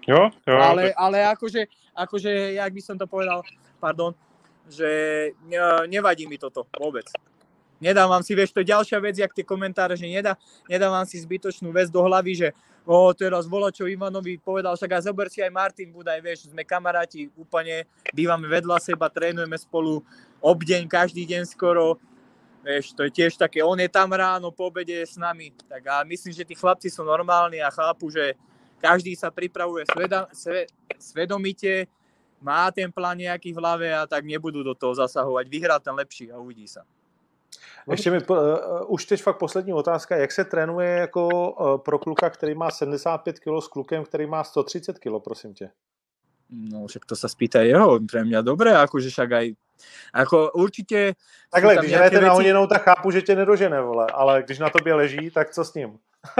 Jo, 0.02 0.34
jo. 0.34 0.58
Ale, 0.58 0.90
ale 0.98 1.22
akože, 1.30 1.94
akože, 1.94 2.58
jak 2.58 2.70
by 2.74 2.82
som 2.82 2.98
to 2.98 3.06
povedal, 3.06 3.46
pardon, 3.78 4.10
že 4.66 4.90
nevadí 5.86 6.26
mi 6.26 6.42
toto 6.42 6.66
vôbec. 6.74 7.06
Nedávam 7.82 8.22
si, 8.22 8.38
vieš, 8.38 8.54
to 8.54 8.62
je 8.62 8.70
ďalšia 8.70 9.02
vec, 9.02 9.18
jak 9.18 9.34
tie 9.34 9.42
komentáre, 9.42 9.98
že 9.98 10.06
nedá, 10.06 10.38
nedávam 10.70 11.02
si 11.02 11.18
zbytočnú 11.18 11.74
vec 11.74 11.90
do 11.90 11.98
hlavy, 11.98 12.46
že 12.46 12.48
o, 12.86 13.10
teraz 13.10 13.50
volá, 13.50 13.74
čo 13.74 13.90
Ivanovi 13.90 14.38
povedal, 14.38 14.78
však 14.78 15.02
aj 15.02 15.02
zober 15.10 15.26
si 15.26 15.42
aj 15.42 15.50
Martin 15.50 15.90
Budaj, 15.90 16.22
vieš, 16.22 16.46
sme 16.54 16.62
kamaráti 16.62 17.26
úplne, 17.34 17.90
bývame 18.14 18.46
vedľa 18.46 18.78
seba, 18.78 19.10
trénujeme 19.10 19.58
spolu 19.58 19.98
obdeň, 20.38 20.86
každý 20.86 21.26
deň 21.26 21.42
skoro, 21.50 21.98
vieš, 22.62 22.94
to 22.94 23.02
je 23.02 23.10
tiež 23.10 23.34
také, 23.34 23.66
on 23.66 23.78
je 23.82 23.90
tam 23.90 24.14
ráno, 24.14 24.54
po 24.54 24.70
obede 24.70 25.02
je 25.02 25.06
s 25.06 25.18
nami, 25.18 25.50
tak 25.66 25.82
a 25.90 26.06
myslím, 26.06 26.30
že 26.30 26.46
tí 26.46 26.54
chlapci 26.54 26.86
sú 26.86 27.02
normálni 27.02 27.58
a 27.58 27.74
chápu, 27.74 28.14
že 28.14 28.38
každý 28.78 29.18
sa 29.18 29.34
pripravuje 29.34 29.86
sveda, 29.90 30.30
sve, 30.30 30.70
svedomite, 31.02 31.90
má 32.42 32.66
ten 32.74 32.90
plán 32.90 33.14
nejaký 33.14 33.54
v 33.54 33.58
hlave 33.62 33.86
a 33.94 34.02
tak 34.02 34.26
nebudú 34.26 34.66
do 34.66 34.74
toho 34.74 34.98
zasahovať. 34.98 35.46
Vyhrá 35.46 35.78
ten 35.78 35.94
lepší 35.94 36.34
a 36.34 36.42
uvidí 36.42 36.66
sa. 36.66 36.82
Ještě 37.90 38.10
mi, 38.10 38.18
uh, 38.18 38.36
už 38.86 39.04
teď 39.04 39.22
fakt 39.22 39.38
poslední 39.38 39.72
otázka, 39.72 40.16
jak 40.16 40.32
se 40.32 40.44
trénuje 40.44 40.88
jako 40.88 41.28
uh, 41.28 41.78
pro 41.78 41.98
kluka, 41.98 42.30
který 42.30 42.54
má 42.54 42.70
75 42.70 43.38
kg 43.38 43.64
s 43.64 43.68
klukem, 43.68 44.04
který 44.04 44.26
má 44.26 44.44
130 44.44 44.98
kg, 44.98 45.24
prosím 45.24 45.54
tě? 45.54 45.70
No 46.52 46.84
však 46.84 47.08
to 47.08 47.16
sa 47.16 47.32
spýta 47.32 47.64
jeho, 47.64 47.96
pre 48.04 48.28
mňa 48.28 48.44
dobré, 48.44 48.76
akože 48.76 49.08
však 49.08 49.30
aj, 49.32 49.46
ako 50.12 50.52
určite... 50.52 51.16
Takhle, 51.48 51.80
když 51.80 51.92
hrajete 51.92 52.20
veci... 52.20 52.28
na 52.28 52.32
honěnou, 52.32 52.66
tak 52.66 52.82
chápu, 52.82 53.10
že 53.10 53.22
tě 53.22 53.34
nedožene, 53.36 53.80
vole, 53.80 54.06
ale 54.12 54.42
když 54.42 54.58
na 54.58 54.70
tobě 54.70 54.94
leží, 54.94 55.30
tak 55.30 55.50
co 55.50 55.64
s 55.64 55.74
ním? 55.74 55.98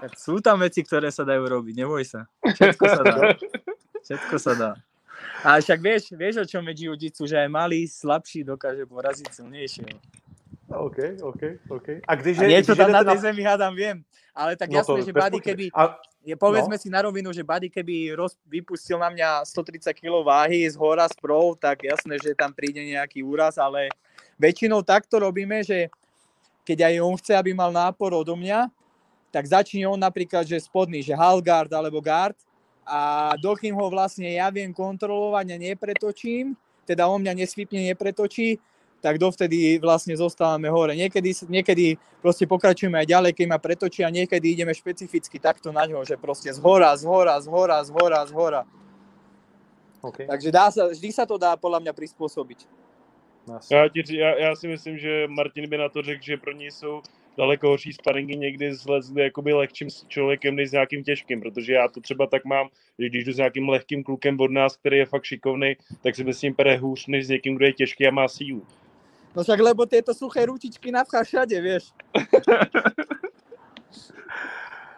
tak 0.00 0.14
sú 0.14 0.38
tam 0.38 0.62
veci, 0.62 0.86
ktoré 0.86 1.10
sa 1.10 1.26
dajú 1.26 1.42
robiť, 1.50 1.74
neboj 1.74 2.06
sa. 2.06 2.30
Všetko 2.38 2.84
sa 2.86 3.02
dá. 3.02 3.18
Všetko 4.06 4.36
sa 4.38 4.52
dá. 4.54 4.70
A 5.42 5.58
však 5.58 5.80
vieš, 5.82 6.02
vieš 6.14 6.34
o 6.40 6.46
čom 6.46 6.62
je 6.70 6.86
jiu-jitsu, 6.86 7.26
že 7.26 7.42
aj 7.42 7.50
malý, 7.50 7.90
slabší 7.90 8.46
dokáže 8.46 8.86
poraziť 8.86 9.28
silnejšieho. 9.34 9.98
OK, 10.78 10.98
OK, 11.22 11.42
OK. 11.70 11.88
A 12.08 12.12
když 12.14 12.38
a 12.38 12.46
niečo 12.46 12.74
když 12.74 12.82
tam 12.82 12.92
na 12.92 13.04
tej 13.04 13.18
na... 13.18 13.24
zemi 13.30 13.42
hádam, 13.42 13.74
viem. 13.74 14.04
Ale 14.34 14.58
tak 14.58 14.70
no 14.70 14.82
jasné, 14.82 15.06
že 15.06 15.12
Buddy 15.14 15.38
keby, 15.38 15.64
a, 15.70 15.94
je, 16.26 16.34
povedzme 16.34 16.74
no. 16.74 16.82
si 16.82 16.90
na 16.90 17.06
rovinu, 17.06 17.30
že 17.30 17.46
Buddy 17.46 17.70
keby 17.70 18.18
roz, 18.18 18.34
vypustil 18.50 18.98
na 18.98 19.06
mňa 19.06 19.46
130 19.46 19.94
kg 19.94 20.26
váhy 20.26 20.66
z 20.66 20.74
hora 20.74 21.06
z 21.06 21.14
prov, 21.22 21.54
tak 21.54 21.86
jasné, 21.86 22.18
že 22.18 22.34
tam 22.34 22.50
príde 22.50 22.82
nejaký 22.82 23.22
úraz, 23.22 23.54
ale 23.62 23.94
väčšinou 24.34 24.82
takto 24.82 25.22
robíme, 25.22 25.62
že 25.62 25.86
keď 26.66 26.90
aj 26.90 26.94
on 26.98 27.14
chce, 27.14 27.32
aby 27.38 27.54
mal 27.54 27.70
nápor 27.70 28.10
odo 28.10 28.34
mňa, 28.34 28.66
tak 29.30 29.46
začne 29.46 29.86
on 29.86 29.98
napríklad, 29.98 30.42
že 30.46 30.58
spodný, 30.66 31.02
že 31.02 31.14
half 31.14 31.38
guard 31.42 31.70
alebo 31.70 32.02
guard 32.02 32.38
a 32.86 33.32
dokým 33.38 33.74
ho 33.74 33.86
vlastne 33.90 34.28
ja 34.28 34.50
viem 34.50 34.70
kontrolovať 34.74 35.46
a 35.54 35.56
nepretočím, 35.56 36.58
teda 36.84 37.08
on 37.08 37.22
mňa 37.22 37.32
nesvipne, 37.32 37.80
nepretočí, 37.90 38.60
tak 39.04 39.20
dovtedy 39.20 39.76
vlastne 39.76 40.16
zostávame 40.16 40.72
hore. 40.72 40.96
Niekedy, 40.96 41.36
niekedy 41.52 42.00
proste 42.24 42.48
pokračujeme 42.48 42.96
aj 43.04 43.12
ďalej, 43.12 43.32
keď 43.36 43.46
ma 43.52 43.60
pretočí 43.60 44.00
a 44.00 44.08
niekedy 44.08 44.56
ideme 44.56 44.72
špecificky 44.72 45.36
takto 45.36 45.68
na 45.68 45.84
ňo, 45.84 46.08
že 46.08 46.16
proste 46.16 46.48
z 46.48 46.56
hora, 46.64 46.96
z 46.96 47.04
hora, 47.04 47.36
z 47.36 47.46
hora, 47.52 47.84
z 47.84 47.90
hora, 47.92 48.20
z 48.24 48.32
hora. 48.32 48.62
Okay. 50.00 50.24
Takže 50.24 50.48
dá 50.48 50.72
sa, 50.72 50.88
vždy 50.88 51.08
sa 51.12 51.28
to 51.28 51.36
dá 51.36 51.52
podľa 51.60 51.84
mňa 51.84 51.92
prispôsobiť. 51.92 52.64
Já, 53.70 53.88
ti, 53.88 54.16
já, 54.16 54.38
já 54.40 54.56
si 54.56 54.68
myslím, 54.68 54.98
že 54.98 55.28
Martin 55.28 55.68
by 55.68 55.78
na 55.78 55.88
to 55.88 56.02
řekl, 56.02 56.24
že 56.24 56.36
pro 56.36 56.52
něj 56.52 56.70
jsou 56.70 57.02
daleko 57.36 57.68
horší 57.68 57.92
sparingy 57.92 58.36
někdy 58.36 58.74
zlezli 58.74 59.22
jakoby 59.22 59.52
lehčím 59.52 59.88
člověkem 60.08 60.56
než 60.56 60.68
s 60.68 60.72
nějakým 60.72 61.04
těžkým, 61.04 61.40
protože 61.40 61.72
já 61.72 61.88
to 61.88 62.00
třeba 62.00 62.26
tak 62.26 62.44
mám, 62.44 62.68
že 62.98 63.08
když 63.08 63.24
jdu 63.24 63.32
s 63.32 63.36
nějakým 63.36 63.68
lehkým 63.68 64.04
klukem 64.04 64.40
od 64.40 64.50
nás, 64.50 64.76
který 64.76 64.98
je 64.98 65.06
fakt 65.06 65.24
šikovný, 65.24 65.76
tak 66.02 66.16
si 66.16 66.24
myslím 66.24 66.54
pere 66.54 66.76
hůř 66.76 67.06
než 67.06 67.26
s 67.26 67.28
někým, 67.28 67.56
kdo 67.56 67.66
je 67.66 67.72
těžký 67.72 68.06
a 68.06 68.10
má 68.10 68.28
sílu. 68.28 68.66
No 69.34 69.42
však 69.42 69.60
lebo 69.60 69.82
tieto 69.86 70.14
suché 70.14 70.46
ručičky 70.46 70.94
navchá 70.94 71.26
všade, 71.26 71.58
vieš. 71.58 71.90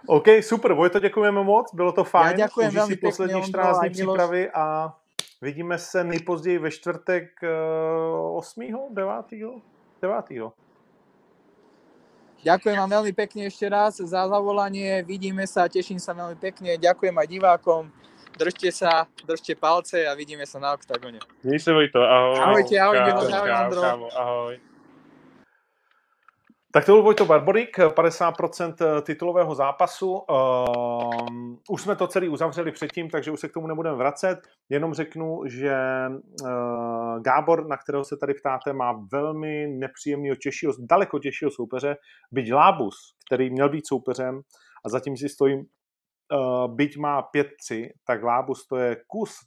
OK, 0.06 0.28
super, 0.40 0.72
Vojto, 0.72 1.00
děkujeme 1.00 1.42
moc, 1.42 1.74
bylo 1.74 1.92
to 1.92 2.04
fajn. 2.04 2.38
Já 2.38 2.46
děkujem 2.46 2.70
velmi 2.70 2.94
si 2.94 3.00
poslední 3.00 3.42
14 3.42 3.80
dní 3.80 3.90
přípravy 3.90 4.50
a 4.54 4.94
vidíme 5.42 5.78
se 5.78 6.04
nejpozději 6.04 6.58
ve 6.58 6.70
čtvrtek 6.70 7.24
8. 8.32 8.60
9. 8.90 9.26
9. 10.02 10.24
Ďakujem 12.46 12.78
vám 12.78 12.90
veľmi 13.00 13.10
pekne 13.10 13.50
ešte 13.50 13.66
raz 13.66 13.98
za 13.98 14.22
zavolanie, 14.30 15.02
vidíme 15.02 15.42
sa, 15.50 15.66
teším 15.66 15.98
sa 15.98 16.14
veľmi 16.14 16.38
pekne, 16.38 16.78
ďakujem 16.78 17.10
aj 17.18 17.26
divákom 17.26 17.90
držte 18.36 18.72
sa, 18.72 19.06
držte 19.26 19.54
palce 19.54 20.06
a 20.08 20.14
vidíme 20.14 20.46
sa 20.46 20.58
na 20.58 20.72
oktagone. 20.72 21.18
Měj 21.42 21.60
se 21.60 21.72
Vojto, 21.72 22.02
ahoj. 22.02 22.38
Ahojte, 22.38 22.80
ahoj, 22.80 22.98
ahoj, 22.98 23.32
ahoj, 23.32 23.50
Andro. 23.50 23.82
ahoj. 24.16 24.60
Tak 26.72 26.86
to 26.86 26.92
byl 26.92 27.02
Vojto 27.02 27.24
Barborík, 27.24 27.78
50% 27.78 29.02
titulového 29.02 29.54
zápasu. 29.54 30.12
Uh, 30.12 31.10
už 31.70 31.82
jsme 31.82 31.96
to 31.96 32.06
celý 32.06 32.28
uzavřeli 32.28 32.72
předtím, 32.72 33.10
takže 33.10 33.30
už 33.30 33.40
se 33.40 33.48
k 33.48 33.52
tomu 33.52 33.66
nebudeme 33.66 33.96
vracet. 33.96 34.38
Jenom 34.68 34.94
řeknu, 34.94 35.40
že 35.46 35.76
uh, 36.42 37.22
Gábor, 37.22 37.66
na 37.66 37.76
kterého 37.76 38.04
se 38.04 38.16
tady 38.16 38.34
ptáte, 38.34 38.72
má 38.72 38.92
velmi 39.12 39.66
nepříjemného, 39.66 40.36
těžšího, 40.36 40.72
daleko 40.78 41.18
těžšího 41.18 41.50
soupeře, 41.50 41.96
byť 42.32 42.52
Lábus, 42.52 42.96
který 43.26 43.50
měl 43.50 43.68
být 43.68 43.86
soupeřem 43.86 44.40
a 44.84 44.88
zatím 44.88 45.16
si 45.16 45.28
stojím 45.28 45.64
uh, 46.32 46.74
byť 46.74 46.96
má 46.96 47.22
5-3, 47.22 47.90
tak 48.06 48.22
Lábus 48.22 48.66
to 48.66 48.76
je 48.76 48.96
kus 49.06 49.38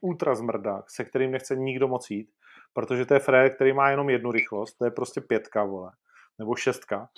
ultra 0.00 0.34
zmrda, 0.34 0.82
se 0.88 1.04
kterým 1.04 1.30
nechce 1.30 1.56
nikdo 1.56 1.88
moc 1.88 2.10
jít, 2.10 2.30
protože 2.72 3.06
to 3.06 3.14
je 3.14 3.20
Fred, 3.20 3.54
který 3.54 3.72
má 3.72 3.90
jenom 3.90 4.10
jednu 4.10 4.32
rychlost, 4.32 4.74
to 4.74 4.84
je 4.84 4.90
prostě 4.90 5.20
pětka, 5.20 5.64
vole, 5.64 5.90
nebo 6.38 6.54
šestka. 6.54 7.08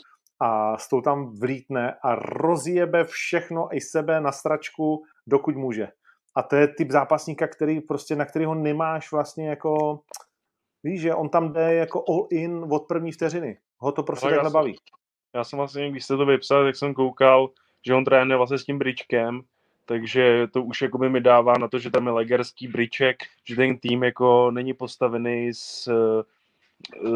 A 0.41 0.79
s 0.79 0.89
tou 0.89 1.01
tam 1.01 1.35
vlítne 1.41 1.95
a 2.03 2.15
rozjebe 2.15 3.05
všechno 3.05 3.69
i 3.77 3.81
sebe 3.81 4.21
na 4.21 4.33
stračku, 4.33 5.03
dokud 5.27 5.57
může. 5.57 5.89
A 6.37 6.43
to 6.43 6.57
je 6.57 6.69
typ 6.69 6.91
zápasníka, 6.91 7.49
který 7.49 7.81
prostě, 7.81 8.17
na 8.17 8.25
kterého 8.25 8.55
nemáš 8.55 9.13
vlastně 9.13 9.49
jako, 9.49 10.01
víš, 10.85 11.01
že 11.01 11.15
on 11.15 11.29
tam 11.29 11.53
jde 11.53 11.75
jako 11.75 12.05
all 12.09 12.27
in 12.31 12.67
od 12.71 12.89
první 12.89 13.13
vteřiny. 13.13 13.59
Ho 13.79 13.93
to 13.93 14.03
prostě 14.03 14.29
takhle 14.29 14.51
baví. 14.51 14.77
Já 15.35 15.45
jsem 15.45 15.57
vlastně, 15.57 15.91
když 15.91 16.05
jste 16.05 16.17
to 16.17 16.27
vypsal, 16.27 16.65
tak 16.65 16.77
jsem 16.77 16.95
koukal, 16.95 17.49
že 17.87 17.95
on 17.95 18.05
trénuje 18.05 18.37
vlastně 18.37 18.59
s 18.59 18.65
tím 18.65 18.79
bričkem, 18.79 19.41
takže 19.87 20.47
to 20.53 20.63
už 20.63 20.83
jakoby 20.83 21.11
mi 21.11 21.21
dává 21.21 21.53
na 21.59 21.69
to, 21.69 21.79
že 21.79 21.91
tam 21.91 22.07
je 22.07 22.13
legerský 22.13 22.69
briček, 22.69 23.17
že 23.45 23.57
ten 23.57 23.79
tým 23.79 24.03
jako 24.03 24.51
není 24.51 24.75
postavený 24.75 25.55
z, 25.55 25.89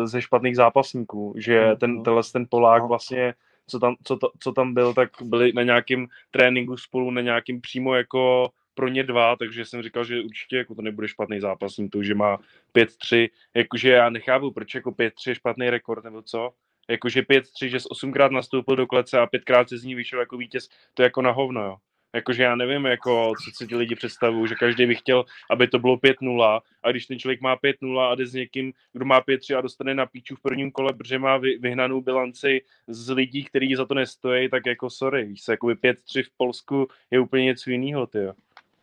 ze 0.04 0.22
špatných 0.22 0.56
zápasníků, 0.56 1.34
že 1.36 1.66
mhm. 1.66 1.76
ten, 1.76 2.02
tenhle 2.02 2.22
ten 2.32 2.46
Polák 2.50 2.82
no. 2.82 2.88
vlastně, 2.88 3.34
co 3.66 3.78
tam, 3.78 3.96
co, 4.04 4.16
to, 4.16 4.30
co 4.38 4.52
tam 4.52 4.74
byl, 4.74 4.94
tak 4.94 5.10
byli 5.22 5.52
na 5.52 5.62
nějakém 5.62 6.06
tréninku 6.30 6.76
spolu, 6.76 7.10
na 7.10 7.20
nějakým 7.20 7.60
přímo 7.60 7.94
jako 7.94 8.50
pro 8.74 8.88
ně 8.88 9.02
dva, 9.02 9.36
takže 9.36 9.64
jsem 9.64 9.82
říkal, 9.82 10.04
že 10.04 10.20
určitě 10.20 10.56
jako 10.56 10.74
to 10.74 10.82
nebude 10.82 11.08
špatný 11.08 11.40
zápasník, 11.40 11.92
to, 11.92 12.02
že 12.02 12.14
má 12.14 12.38
5-3, 12.74 13.28
jakože 13.54 13.90
já 13.90 14.10
nechápu, 14.10 14.50
proč 14.50 14.74
jako 14.74 14.90
5-3 14.90 15.10
je 15.28 15.34
špatný 15.34 15.70
rekord, 15.70 16.04
nebo 16.04 16.22
co, 16.22 16.52
jakože 16.88 17.22
5-3, 17.22 17.66
že 17.66 17.80
z 17.80 17.86
osmkrát 17.86 18.32
nastoupil 18.32 18.76
do 18.76 18.86
klece 18.86 19.18
a 19.18 19.26
pětkrát 19.26 19.68
se 19.68 19.78
z 19.78 19.84
ní 19.84 19.94
vyšel 19.94 20.20
jako 20.20 20.36
vítěz, 20.36 20.68
to 20.94 21.02
je 21.02 21.04
jako 21.04 21.22
na 21.22 21.30
hovno, 21.30 21.64
jo. 21.64 21.76
Jakože 22.14 22.42
já 22.42 22.56
nevím, 22.56 22.84
jako, 22.84 23.32
co 23.44 23.50
si 23.56 23.66
ti 23.66 23.76
lidi 23.76 23.94
představují, 23.94 24.48
že 24.48 24.54
každý 24.54 24.86
by 24.86 24.94
chtěl, 24.94 25.24
aby 25.50 25.68
to 25.68 25.78
bylo 25.78 25.96
5-0 25.96 26.60
a 26.82 26.90
když 26.90 27.06
ten 27.06 27.18
člověk 27.18 27.40
má 27.40 27.56
5-0 27.56 28.00
a 28.00 28.14
jde 28.14 28.26
s 28.26 28.32
někým, 28.32 28.72
kdo 28.92 29.04
má 29.04 29.20
5-3 29.20 29.58
a 29.58 29.60
dostane 29.60 29.94
na 29.94 30.06
píču 30.06 30.36
v 30.36 30.40
prvním 30.40 30.72
kole, 30.72 30.92
protože 30.92 31.18
má 31.18 31.36
vy, 31.36 31.58
vyhnanou 31.58 32.00
bilanci 32.00 32.60
z 32.86 33.10
lidí, 33.10 33.44
kteří 33.44 33.74
za 33.74 33.84
to 33.84 33.94
nestojí, 33.94 34.50
tak 34.50 34.66
jako 34.66 34.90
sorry, 34.90 35.24
víš 35.24 35.42
se, 35.42 35.52
jakoby 35.52 35.74
5-3 35.74 36.22
v 36.22 36.30
Polsku 36.36 36.88
je 37.10 37.20
úplně 37.20 37.44
něco 37.44 37.70
jiného, 37.70 38.06
ty 38.06 38.18
jo. 38.18 38.32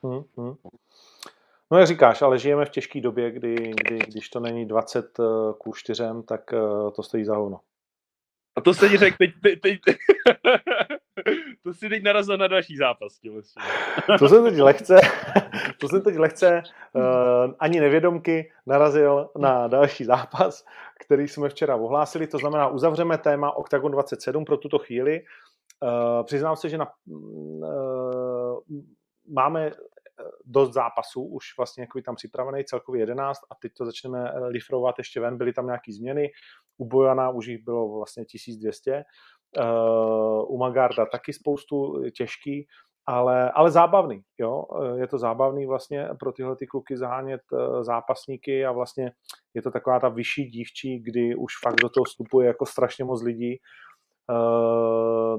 Hmm, 0.03 0.23
hmm. 0.37 0.55
No 1.71 1.77
jak 1.77 1.87
říkáš, 1.87 2.21
ale 2.21 2.39
žijeme 2.39 2.65
v 2.65 2.69
těžké 2.69 3.01
době, 3.01 3.31
kdy, 3.31 3.55
kdy, 3.55 3.99
když 4.07 4.29
to 4.29 4.39
není 4.39 4.65
20 4.65 5.19
eh, 5.19 5.23
ku 5.57 5.73
4, 5.73 6.03
tak 6.27 6.53
eh, 6.53 6.91
to 6.95 7.03
stojí 7.03 7.25
za 7.25 7.35
hovno. 7.35 7.59
A 8.55 8.61
to 8.61 8.73
se 8.73 8.89
ti 8.89 8.97
řekl 8.97 9.17
teď, 9.17 9.31
teď, 9.41 9.59
teď. 9.61 9.79
to 11.63 11.73
si 11.73 11.89
teď 11.89 12.03
narazil 12.03 12.37
na 12.37 12.47
další 12.47 12.77
zápas. 12.77 13.19
Vlastně. 13.31 13.61
to 14.19 14.29
jsem 14.29 14.43
teď 14.43 14.59
lehce, 14.59 14.99
to 15.79 15.87
jsem 15.87 16.01
teď 16.01 16.17
lehce 16.17 16.63
uh, 16.93 17.53
ani 17.59 17.79
nevědomky 17.79 18.51
narazil 18.65 19.29
na 19.37 19.67
další 19.67 20.05
zápas, 20.05 20.65
který 21.05 21.27
jsme 21.27 21.49
včera 21.49 21.75
ohlásili. 21.75 22.27
To 22.27 22.37
znamená, 22.37 22.67
uzavřeme 22.67 23.17
téma 23.17 23.51
Octagon 23.51 23.91
27 23.91 24.45
pro 24.45 24.57
tuto 24.57 24.79
chvíli. 24.79 25.21
Uh, 25.83 26.25
přiznám 26.25 26.55
se, 26.55 26.69
že 26.69 26.77
na, 26.77 26.87
uh, 27.07 28.59
máme 29.33 29.71
dost 30.45 30.73
zápasů, 30.73 31.23
už 31.23 31.45
vlastně 31.57 31.83
jako 31.83 32.01
tam 32.01 32.15
připravený, 32.15 32.63
celkově 32.63 33.01
11 33.01 33.39
a 33.51 33.55
teď 33.55 33.73
to 33.73 33.85
začneme 33.85 34.31
lifrovat 34.47 34.95
ještě 34.97 35.19
ven, 35.19 35.37
byly 35.37 35.53
tam 35.53 35.65
nějaké 35.65 35.93
změny, 35.93 36.31
u 36.78 36.86
Bojana 36.86 37.30
už 37.30 37.47
jich 37.47 37.63
bylo 37.63 37.97
vlastně 37.97 38.26
1200, 38.26 39.03
uh, 39.57 40.55
u 40.55 40.57
Magarda 40.57 41.05
taky 41.05 41.34
spoustu 41.34 42.03
těžký, 42.17 42.67
ale, 43.07 43.51
ale 43.51 43.71
zábavný, 43.71 44.21
jo, 44.38 44.63
je 44.95 45.07
to 45.07 45.17
zábavný 45.17 45.65
vlastně 45.65 46.09
pro 46.19 46.32
tyhle 46.32 46.55
ty 46.55 46.67
kluky 46.67 46.97
zahánět 46.97 47.41
uh, 47.51 47.84
zápasníky 47.84 48.65
a 48.65 48.71
vlastně 48.71 49.11
je 49.53 49.61
to 49.61 49.71
taková 49.71 49.99
ta 49.99 50.09
vyšší 50.09 50.43
dívčí, 50.45 50.99
kdy 50.99 51.36
už 51.36 51.53
fakt 51.63 51.76
do 51.82 51.89
toho 51.89 52.03
vstupuje 52.03 52.47
jako 52.47 52.65
strašně 52.65 53.05
moc 53.05 53.23
lidí. 53.23 53.53
Eh, 53.53 53.59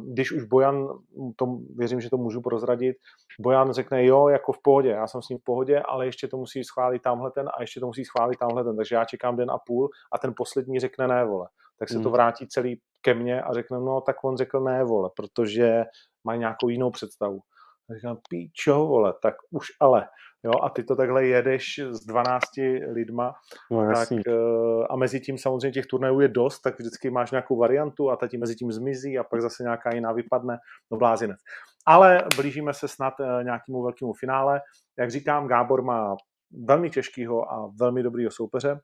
když 0.05 0.32
už 0.32 0.45
Bojan, 0.45 0.89
to, 1.37 1.47
věřím, 1.76 2.01
že 2.01 2.11
to 2.11 2.16
můžu 2.16 2.41
prozradit, 2.41 2.97
Bojan 3.41 3.72
řekne, 3.72 4.05
jo, 4.05 4.28
jako 4.28 4.53
v 4.53 4.62
pohodě, 4.62 4.89
já 4.89 5.07
jsem 5.07 5.22
s 5.22 5.28
ním 5.28 5.39
v 5.39 5.45
pohodě, 5.45 5.80
ale 5.80 6.07
ještě 6.07 6.28
to 6.28 6.37
musí 6.37 6.64
schválit 6.64 7.03
tamhle 7.03 7.30
ten 7.30 7.49
a 7.49 7.61
ještě 7.61 7.80
to 7.80 7.87
musí 7.87 8.05
schválit 8.05 8.39
tamhle 8.39 8.64
ten, 8.64 8.76
takže 8.76 8.95
já 8.95 9.05
čekám 9.05 9.37
den 9.37 9.51
a 9.51 9.59
půl 9.66 9.89
a 10.12 10.18
ten 10.18 10.32
poslední 10.37 10.80
řekne 10.80 11.09
ne, 11.09 11.24
vole. 11.24 11.49
Tak 11.78 11.89
se 11.89 11.95
to 11.95 12.01
hmm. 12.01 12.12
vrátí 12.12 12.47
celý 12.49 12.80
ke 13.01 13.14
mně 13.14 13.43
a 13.43 13.53
řekne, 13.53 13.78
no 13.78 14.01
tak 14.01 14.24
on 14.24 14.37
řekl 14.37 14.61
ne, 14.61 14.84
vole, 14.84 15.11
protože 15.16 15.84
má 16.24 16.37
nějakou 16.37 16.68
jinou 16.68 16.91
představu. 16.91 17.41
A 17.91 17.95
říkám, 17.95 18.16
píčo, 18.30 18.87
vole, 18.87 19.14
tak 19.22 19.34
už 19.51 19.66
ale. 19.80 20.09
jo, 20.45 20.53
a 20.62 20.70
ty 20.70 20.84
to 20.84 20.97
takhle 20.97 21.26
jedeš 21.26 21.78
s 21.78 22.07
12 22.07 22.43
lidma, 22.93 23.34
No, 23.70 23.80
tak 23.87 23.89
jasný. 23.99 24.20
eh, 24.28 24.87
a 24.91 24.97
mezi 24.97 25.20
tím 25.20 25.39
samozřejmě 25.39 25.70
těch 25.72 25.87
turnajů 25.87 26.20
je 26.20 26.28
dost, 26.28 26.61
tak 26.61 26.78
vždycky 26.78 27.11
máš 27.11 27.30
nějakou 27.30 27.59
variantu 27.59 28.11
a 28.11 28.16
ta 28.16 28.28
ti 28.28 28.39
mezi 28.39 28.55
tím 28.57 28.72
zmizí 28.72 29.18
a 29.18 29.24
pak 29.24 29.43
zase 29.43 29.62
nějaká 29.62 29.95
jiná 29.95 30.12
vypadne, 30.12 30.59
no 30.91 30.99
blázinec. 30.99 31.39
Ale 31.87 32.24
blížíme 32.37 32.74
se 32.74 32.89
snad 32.89 33.14
eh, 33.20 33.45
nějakému 33.45 33.82
velkému 33.82 34.12
finále. 34.12 34.61
Jak 34.99 35.11
říkám, 35.11 35.47
Gábor 35.49 35.82
má 35.82 36.16
velmi 36.68 36.91
těžkýho 36.91 37.53
a 37.53 37.70
velmi 37.80 38.03
dobrýho 38.03 38.30
soupeře. 38.30 38.80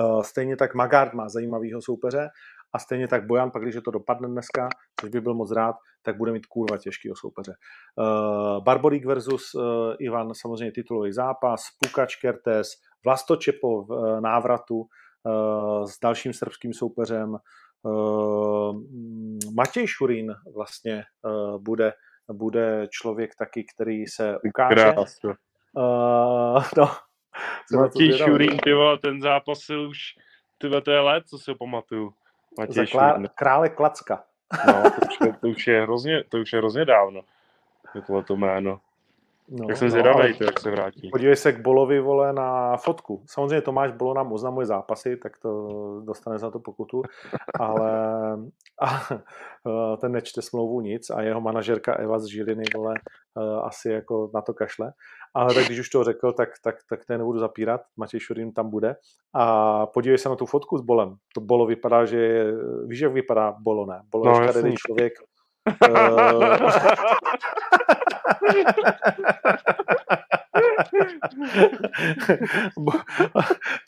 Eh, 0.00 0.22
Stejně 0.24 0.56
tak 0.56 0.74
Magard 0.74 1.12
má 1.14 1.28
zajímavého 1.28 1.82
soupeře 1.82 2.28
a 2.72 2.78
stejně 2.78 3.08
tak 3.08 3.26
Bojan, 3.26 3.50
pak 3.50 3.62
když 3.62 3.76
to 3.84 3.90
dopadne 3.90 4.28
dneska, 4.28 4.68
což 5.00 5.10
by 5.10 5.20
byl 5.20 5.34
moc 5.34 5.52
rád, 5.52 5.76
tak 6.02 6.16
bude 6.16 6.32
mít 6.32 6.46
kurva 6.46 6.78
těžkýho 6.78 7.14
soupeře. 7.16 7.54
Uh, 7.96 8.64
Barborík 8.64 9.06
versus 9.06 9.54
uh, 9.54 9.62
Ivan, 9.98 10.34
samozřejmě 10.34 10.72
titulový 10.72 11.12
zápas, 11.12 11.60
Pukač 11.84 12.16
Kertes, 12.16 12.68
Vlastočepo 13.04 13.82
v 13.82 13.90
uh, 13.90 14.20
návratu 14.20 14.76
uh, 14.76 15.84
s 15.84 16.00
dalším 16.02 16.32
srbským 16.32 16.72
soupeřem, 16.72 17.36
uh, 17.82 18.76
Matěj 19.54 19.86
Šurín 19.86 20.34
vlastně 20.54 21.04
uh, 21.22 21.62
bude, 21.62 21.92
bude 22.32 22.86
člověk 22.90 23.30
taky, 23.38 23.64
který 23.74 24.06
se 24.06 24.38
ukáže. 24.48 24.74
Krásno. 24.74 25.30
Uh, 25.76 26.64
no, 26.78 26.90
Matěj. 27.76 28.18
Šurín, 28.18 28.58
ty 28.64 28.72
vole, 28.72 28.98
ten 28.98 29.20
zápasil 29.20 29.88
už, 29.88 29.98
ty 30.58 30.80
to 30.80 30.90
je 30.90 31.00
let, 31.00 31.24
co 31.26 31.38
si 31.38 31.50
ho 31.50 31.56
pamatuju. 31.56 32.10
Za 32.58 32.62
Matěj 32.62 32.86
klá, 32.86 33.12
Šurín. 33.12 33.28
krále 33.34 33.68
Klacka. 33.68 34.24
No, 34.66 34.82
to 34.90 35.06
už, 35.06 35.16
je, 35.26 35.32
to, 35.32 35.48
už 35.48 35.66
je 35.66 35.82
hrozně, 35.82 36.24
to 36.24 36.38
už 36.38 36.52
je 36.52 36.58
hrozně 36.58 36.84
dávno. 36.84 37.20
Je 37.94 38.02
tohle 38.02 38.22
to 38.22 38.36
jméno. 38.36 38.80
No, 39.48 39.66
Tak 39.66 39.76
jsem 39.76 39.86
no, 39.86 39.90
zvědavý, 39.90 40.20
ale 40.20 40.34
to, 40.34 40.44
jak 40.44 40.60
se 40.60 40.70
vrátí. 40.70 41.10
Podívej 41.10 41.36
se 41.36 41.52
k 41.52 41.60
Bolovi, 41.60 42.00
vole, 42.00 42.32
na 42.32 42.76
fotku. 42.76 43.22
Samozřejmě 43.26 43.60
Tomáš 43.60 43.92
Bolo 43.92 44.14
nám 44.14 44.32
oznamuje 44.32 44.66
zápasy, 44.66 45.16
tak 45.16 45.32
to 45.38 45.70
dostane 46.04 46.38
za 46.38 46.50
to 46.50 46.60
pokutu, 46.60 47.02
ale 47.60 47.92
a, 48.82 49.08
eh, 49.12 49.96
ten 50.00 50.12
nečte 50.12 50.42
smlouvu 50.42 50.80
nic 50.80 51.10
a 51.10 51.22
jeho 51.22 51.40
manažerka 51.40 51.94
Eva 51.94 52.18
z 52.18 52.24
Žiliny, 52.24 52.64
vole, 52.74 52.94
eh, 53.38 53.60
asi 53.62 53.90
jako 53.90 54.30
na 54.34 54.42
to 54.42 54.54
kašle. 54.54 54.92
Ale 55.34 55.54
tak 55.54 55.64
když 55.64 55.78
už 55.78 55.88
to 55.88 56.04
řekl, 56.04 56.32
tak, 56.32 56.48
tak, 56.64 56.76
tak 56.88 57.04
to 57.04 57.18
nebudu 57.18 57.38
zapírat, 57.38 57.80
Matěj 57.96 58.20
Šurín 58.20 58.52
tam 58.52 58.70
bude. 58.70 58.96
A 59.34 59.86
podívej 59.86 60.18
se 60.18 60.28
na 60.28 60.36
tu 60.36 60.46
fotku 60.46 60.78
s 60.78 60.80
Bolem. 60.80 61.14
To 61.34 61.40
Bolo 61.40 61.66
vypadá, 61.66 62.04
že 62.04 62.20
je, 62.20 62.52
víš, 62.86 63.00
jak 63.00 63.12
vypadá 63.12 63.54
Bolo, 63.60 63.86
ne? 63.86 64.00
Bolo 64.10 64.24
No, 64.24 64.42
je 64.42 64.72
člověk. 64.76 65.12
Eh, 65.66 65.74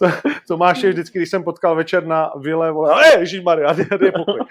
to, 0.01 0.07
Tomáš 0.49 0.83
je 0.83 0.91
vždycky, 0.91 1.18
když 1.18 1.31
jsem 1.31 1.45
potkal 1.45 1.76
večer 1.76 2.07
na 2.07 2.33
vile, 2.41 2.72
volal, 2.72 3.01
"Ej, 3.01 3.20
ježišmarja, 3.20 3.72
dej, 3.72 3.87
dej 3.99 4.12
pokoj. 4.12 4.41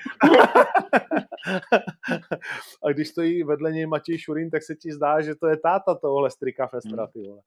A 2.83 2.89
když 2.91 3.07
stojí 3.07 3.43
vedle 3.43 3.71
něj 3.71 3.85
Matěj 3.85 4.17
Šurín, 4.17 4.49
tak 4.49 4.63
se 4.63 4.75
ti 4.75 4.91
zdá, 4.91 5.21
že 5.21 5.35
to 5.35 5.47
je 5.47 5.57
táta 5.57 5.95
tohohle 5.95 6.31
strika 6.31 6.67
Festra, 6.67 7.07
ty 7.07 7.19
vole. 7.19 7.41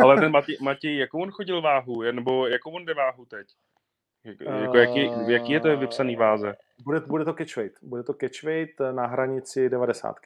Ale 0.00 0.20
ten 0.20 0.32
Matěj, 0.32 0.56
Matěj, 0.60 0.98
jakou 0.98 1.22
on 1.22 1.30
chodil 1.30 1.62
váhu, 1.62 2.02
nebo 2.12 2.46
jakou 2.46 2.70
on 2.70 2.84
jde 2.84 2.94
váhu 2.94 3.24
teď? 3.24 3.46
Jak, 4.24 4.40
jako 4.40 4.76
jaký, 4.76 5.10
jaký 5.26 5.52
je 5.52 5.60
to 5.60 5.76
vypsaný 5.76 6.16
váze? 6.16 6.54
Bude, 6.84 7.00
bude 7.00 7.24
to 7.24 7.34
catchweight. 7.34 7.78
Bude 7.82 8.02
to 8.02 8.14
catchweight 8.14 8.80
na 8.92 9.06
hranici 9.06 9.68
90. 9.70 10.16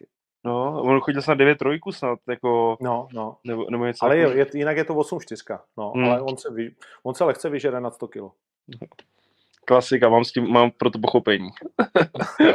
No, 0.44 0.82
on 0.82 1.00
chodil 1.00 1.22
snad 1.22 1.34
9 1.34 1.58
trojku 1.58 1.92
snad, 1.92 2.18
jako, 2.28 2.76
No, 2.80 3.08
no. 3.12 3.36
nebo, 3.44 3.66
nebo 3.70 3.86
něco 3.86 4.04
Ale 4.04 4.16
je, 4.16 4.22
takového. 4.26 4.46
je, 4.54 4.58
jinak 4.58 4.76
je 4.76 4.84
to 4.84 4.94
8 4.94 5.20
4. 5.20 5.42
No, 5.76 5.90
Hmm. 5.90 6.04
ale 6.04 6.20
on 6.22 6.36
se, 6.36 6.50
vy, 6.50 6.70
on 7.02 7.14
se 7.14 7.24
lehce 7.24 7.48
vyžere 7.50 7.80
nad 7.80 7.94
100 7.94 8.08
kg. 8.08 8.22
Klasika, 9.64 10.08
mám, 10.08 10.24
s 10.24 10.32
tím, 10.32 10.48
mám 10.50 10.70
pro 10.70 10.90
to 10.90 10.98
pochopení. 10.98 11.48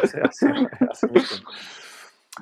Asi, 0.03 0.21
asi, 0.21 0.45
asi 0.91 1.07
myslím. 1.11 1.45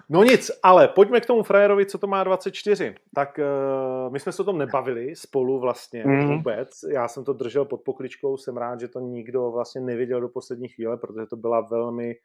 No 0.09 0.23
nic, 0.23 0.51
ale 0.63 0.87
pojďme 0.87 1.21
k 1.21 1.25
tomu 1.25 1.43
frajerovi, 1.43 1.85
co 1.85 1.97
to 1.97 2.07
má 2.07 2.23
24. 2.23 2.95
Tak 3.15 3.39
uh, 3.39 4.13
my 4.13 4.19
jsme 4.19 4.31
se 4.31 4.41
o 4.41 4.45
tom 4.45 4.57
nebavili 4.57 5.15
spolu 5.15 5.59
vlastně 5.59 6.03
Mhm. 6.05 6.27
vůbec. 6.37 6.69
Já 6.91 7.07
jsem 7.07 7.23
to 7.23 7.33
držel 7.33 7.65
pod 7.65 7.81
pokličkou, 7.81 8.37
jsem 8.37 8.57
rád, 8.57 8.79
že 8.79 8.87
to 8.87 8.99
nikdo 8.99 9.51
vlastně 9.51 9.81
neviděl 9.81 10.21
do 10.21 10.29
poslední 10.29 10.67
chvíle, 10.67 10.97
protože 10.97 11.25
to 11.29 11.35
byla 11.35 11.61
velmi 11.61 12.15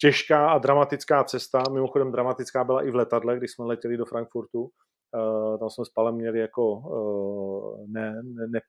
těžká 0.00 0.50
a 0.50 0.58
dramatická 0.58 1.24
cesta. 1.24 1.62
Mimochodem 1.70 2.12
dramatická 2.12 2.64
byla 2.64 2.82
i 2.82 2.90
v 2.90 2.94
letadle, 2.94 3.36
když 3.36 3.50
jsme 3.52 3.64
letěli 3.64 3.96
do 3.96 4.04
Frankfurtu. 4.04 4.62
Uh, 4.62 5.58
tam 5.58 5.70
jsme 5.70 5.84
s 5.84 5.88
Palem 5.88 6.14
měli 6.14 6.38
jako 6.40 6.72
uh, 6.72 7.86
ne, 7.88 8.22
ne, 8.22 8.46
ne, 8.46 8.60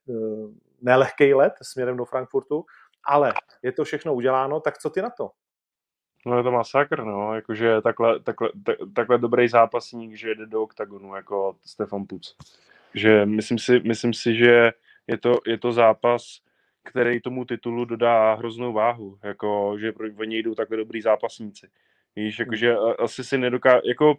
nelehký 0.82 1.34
let 1.34 1.53
směrem 1.62 1.97
do 1.97 2.06
Frankfurtu, 2.06 2.66
ale 3.08 3.34
je 3.64 3.72
to 3.72 3.84
všechno 3.84 4.14
uděláno, 4.14 4.60
tak 4.60 4.78
co 4.78 4.89
ty 4.89 5.01
na 5.01 5.10
to? 5.10 5.30
No 6.26 6.38
je 6.38 6.43
to 6.43 6.51
masakr, 6.51 7.03
no, 7.03 7.36
jakože 7.36 7.82
takhle, 7.82 8.19
takhle, 8.19 8.49
tak, 8.65 8.76
takhle 8.95 9.17
dobrý 9.17 9.47
zápasník, 9.47 10.13
že 10.13 10.36
jde 10.36 10.45
do 10.45 10.61
oktagonu, 10.61 11.15
jako 11.15 11.55
Stefan 11.65 12.05
Puc. 12.05 12.36
Že 12.93 13.26
myslím 13.26 13.59
si, 13.59 13.80
myslím 13.80 14.13
si 14.13 14.36
že 14.36 14.71
je 15.07 15.17
to, 15.17 15.39
je 15.45 15.57
to 15.57 15.71
zápas, 15.71 16.41
který 16.84 17.21
tomu 17.21 17.45
titulu 17.45 17.86
dodá 17.86 18.34
hroznou 18.34 18.73
váhu, 18.73 19.17
jako, 19.23 19.78
že 19.80 19.91
pro 19.91 20.23
něj 20.23 20.43
jdou 20.43 20.55
takhle 20.55 20.78
dobrý 20.78 21.01
zápasníci. 21.01 21.67
Víš, 22.15 22.39
jakože 22.39 22.76
asi 22.76 23.23
si 23.23 23.38
nedoká, 23.38 23.82
jako 23.86 24.17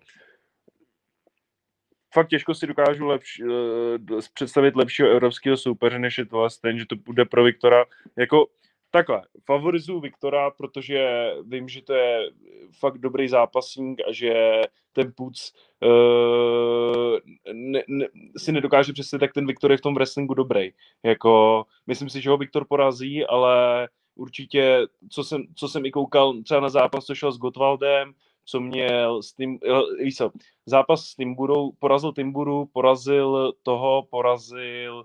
fakt 2.14 2.28
těžko 2.28 2.54
si 2.54 2.66
dokážu 2.66 3.07
lepš, 3.07 3.40
uh, 3.40 4.20
představit 4.34 4.76
lepšího 4.76 5.09
evropského 5.09 5.57
soupeře, 5.57 5.98
než 5.98 6.18
je 6.18 6.26
tohle 6.26 6.48
ten, 6.61 6.78
že 6.78 6.86
to 6.86 6.96
bude 6.96 7.24
pro 7.24 7.44
Viktora, 7.44 7.84
jako 8.16 8.46
takhle, 8.91 9.22
favorizuju 9.45 10.01
Viktora, 10.01 10.51
protože 10.51 11.30
vím, 11.43 11.68
že 11.68 11.82
to 11.82 11.93
je 11.93 12.30
fakt 12.78 12.99
dobrý 12.99 13.28
zápasník 13.28 14.01
a 14.09 14.12
že 14.12 14.62
ten 14.93 15.12
Puc 15.16 15.53
uh, 15.82 17.18
ne, 17.53 17.82
ne, 17.89 18.07
si 18.37 18.53
nedokáže 18.53 18.93
představit, 18.93 19.22
jak 19.22 19.32
ten 19.32 19.47
Viktor 19.47 19.70
je 19.70 19.78
v 19.78 19.80
tom 19.80 19.95
wrestlingu 19.95 20.34
dobrý. 20.34 20.70
Jako, 21.03 21.64
myslím 21.87 22.11
si, 22.11 22.20
že 22.20 22.30
ho 22.30 22.37
Viktor 22.37 22.66
porazí, 22.68 23.26
ale 23.26 23.89
určitě, 24.14 24.87
co 25.11 25.24
jsem, 25.24 25.45
co 25.55 25.68
jsem 25.68 25.87
i 25.87 25.91
koukal 25.91 26.43
třeba 26.43 26.61
na 26.61 26.68
zápas, 26.68 27.05
co 27.05 27.14
šel 27.14 27.32
s 27.32 27.39
Gottwaldem, 27.39 28.14
co 28.45 28.61
měl 28.61 29.22
s 29.22 29.32
tím, 29.32 29.59
víš 30.03 30.16
co, 30.16 30.32
zápas 30.66 31.05
s 31.05 31.14
Timburou, 31.14 31.72
porazil 31.78 32.12
Timburu, 32.12 32.66
porazil 32.72 33.53
toho, 33.62 34.03
porazil 34.11 35.05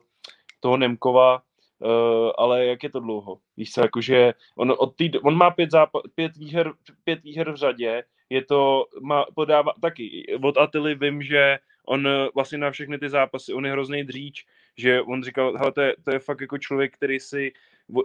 toho 0.60 0.78
Nemkova, 0.78 1.42
Uh, 1.82 2.32
ale 2.38 2.66
jak 2.66 2.84
je 2.84 2.90
to 2.90 3.00
dlouho? 3.00 3.38
Víš 3.58 3.72
co, 3.72 3.82
jakože 3.82 4.34
on, 4.56 4.74
od 4.78 4.96
tý, 4.96 5.20
on 5.20 5.36
má 5.36 5.52
pět, 5.52 5.72
zápa, 5.72 6.02
pět, 6.16 6.38
výher, 6.38 6.74
pět 7.04 7.24
výher 7.24 7.52
v 7.52 7.56
řadě, 7.56 8.04
je 8.30 8.46
to, 8.46 8.86
má, 9.02 9.26
podává, 9.36 9.74
taky, 9.82 10.26
od 10.44 10.58
Atily 10.58 10.96
vím, 10.96 11.22
že 11.22 11.60
on 11.86 12.08
eh, 12.08 12.28
vlastně 12.36 12.58
na 12.58 12.72
všechny 12.72 12.98
ty 12.98 13.10
zápasy, 13.10 13.54
on 13.54 13.66
je 13.66 13.72
hrozný 13.72 14.04
dříč, 14.04 14.46
že 14.78 15.02
on 15.02 15.24
říkal, 15.24 15.58
hele, 15.58 15.72
to 15.72 15.82
je, 15.82 15.96
to 16.04 16.12
je 16.12 16.20
fakt 16.20 16.42
jako 16.42 16.58
člověk, 16.58 16.94
který 16.94 17.20
si 17.20 17.52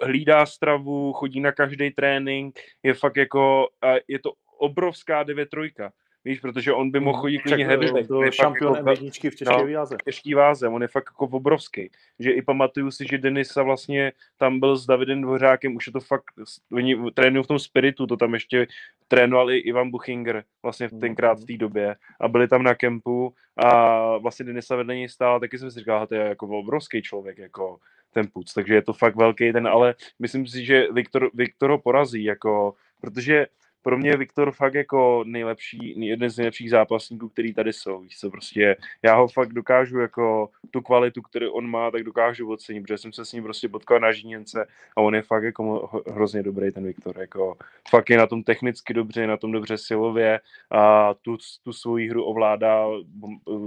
hlídá 0.03 0.47
stravu, 0.47 1.13
chodí 1.13 1.41
na 1.41 1.53
každý 1.53 1.91
trénink, 1.91 2.61
je 2.83 2.95
fakt 2.95 3.17
jako, 3.17 3.69
je 4.09 4.19
to 4.19 4.33
obrovská 4.59 5.23
9 5.23 5.49
trojka. 5.49 5.93
Víš, 6.27 6.41
protože 6.41 6.73
on 6.73 6.91
by 6.91 7.01
mohl 7.01 7.19
chodit 7.19 7.39
klidně 7.39 7.67
heavyweight. 7.67 8.09
To 8.09 8.31
šampion 8.31 8.77
jako, 8.77 8.89
M1 8.89 9.31
v 9.31 9.35
těžké 9.35 9.45
no, 9.45 9.73
váze. 9.73 9.97
Těžký 10.05 10.35
váze, 10.35 10.69
on 10.69 10.83
je 10.83 10.89
fakt 10.89 11.05
jako 11.07 11.25
obrovský. 11.25 11.91
Že 12.19 12.31
i 12.31 12.43
pamatuju 12.43 12.91
si, 12.91 13.07
že 13.11 13.19
Denisa 13.19 13.63
vlastně 13.63 14.13
tam 14.37 14.61
byl 14.61 14.77
s 14.77 14.87
Davidem 14.87 15.23
Dvořákem, 15.23 15.77
už 15.77 15.87
je 15.87 15.93
to 15.93 16.01
fakt, 16.01 16.25
oni 16.73 16.97
trénují 17.15 17.45
v 17.45 17.47
tom 17.47 17.59
spiritu, 17.59 18.07
to 18.07 18.17
tam 18.17 18.35
ještě 18.35 18.67
trénoval 19.09 19.51
i 19.51 19.59
Ivan 19.59 19.91
Buchinger 19.91 20.45
vlastně 20.63 20.89
tenkrát 20.89 21.41
v 21.41 21.45
té 21.45 21.57
době 21.57 21.97
a 22.21 22.29
byli 22.29 22.49
tam 22.49 22.63
na 22.63 22.75
kempu 22.75 23.35
a 23.57 24.19
vlastně 24.19 24.45
Denisa 24.45 24.77
vedle 24.77 24.95
něj 24.95 25.09
stál, 25.09 25.41
taky 25.41 25.59
jsem 25.59 25.71
si 25.71 25.79
říkal, 25.79 26.07
to 26.07 26.15
je 26.15 26.21
jako 26.21 26.47
obrovský 26.47 27.03
člověk, 27.03 27.39
jako 27.39 27.79
ten 28.13 28.27
puc, 28.33 28.55
takže 28.55 28.75
je 28.75 28.83
to 28.83 28.93
fakt 28.93 29.17
velký 29.17 29.53
ten, 29.53 29.67
ale 29.67 29.95
myslím 30.19 30.47
si, 30.47 30.65
že 30.65 30.87
Viktor, 30.93 31.31
Viktor 31.35 31.71
ho 31.71 31.79
porazí, 31.79 32.25
jako, 32.25 32.75
protože 33.01 33.47
pro 33.87 33.99
mě 33.99 34.11
je 34.11 34.17
Viktor 34.17 34.53
fakt 34.53 34.75
jako 34.75 35.25
nejlepší, 35.27 36.07
jeden 36.07 36.31
z 36.31 36.37
nejlepších 36.37 36.71
zápasníků, 36.71 37.29
který 37.29 37.55
tady 37.55 37.73
jsou. 37.73 38.01
Víš 38.01 38.19
co, 38.19 38.31
prostě 38.31 38.77
já 39.03 39.17
ho 39.17 39.29
fakt 39.29 39.53
dokážu 39.53 39.99
jako 39.99 40.51
tu 40.71 40.81
kvalitu, 40.81 41.23
kterou 41.23 41.53
on 41.53 41.67
má, 41.67 41.91
tak 41.91 42.03
dokážu 42.03 42.51
ocenit, 42.51 42.83
protože 42.83 42.99
jsem 42.99 43.13
se 43.13 43.25
s 43.25 43.33
ním 43.33 43.43
prostě 43.45 43.69
potkal 43.69 44.01
na 44.01 44.13
Žíněnce 44.13 44.67
a 44.97 45.01
on 45.01 45.15
je 45.15 45.23
fakt 45.23 45.43
jako 45.43 46.03
hrozně 46.07 46.43
dobrý 46.43 46.73
ten 46.73 46.85
Viktor, 46.85 47.19
jako 47.19 47.57
fakt 47.89 48.11
je 48.11 48.19
na 48.19 48.27
tom 48.27 48.43
technicky 48.43 48.95
dobře, 48.95 49.21
je 49.21 49.27
na 49.27 49.37
tom 49.37 49.53
dobře 49.53 49.79
silově 49.79 50.41
a 50.71 51.15
tu, 51.15 51.37
tu 51.63 51.73
svoji 51.73 52.09
hru 52.09 52.25
ovládá 52.25 52.87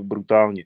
brutálně. 0.01 0.65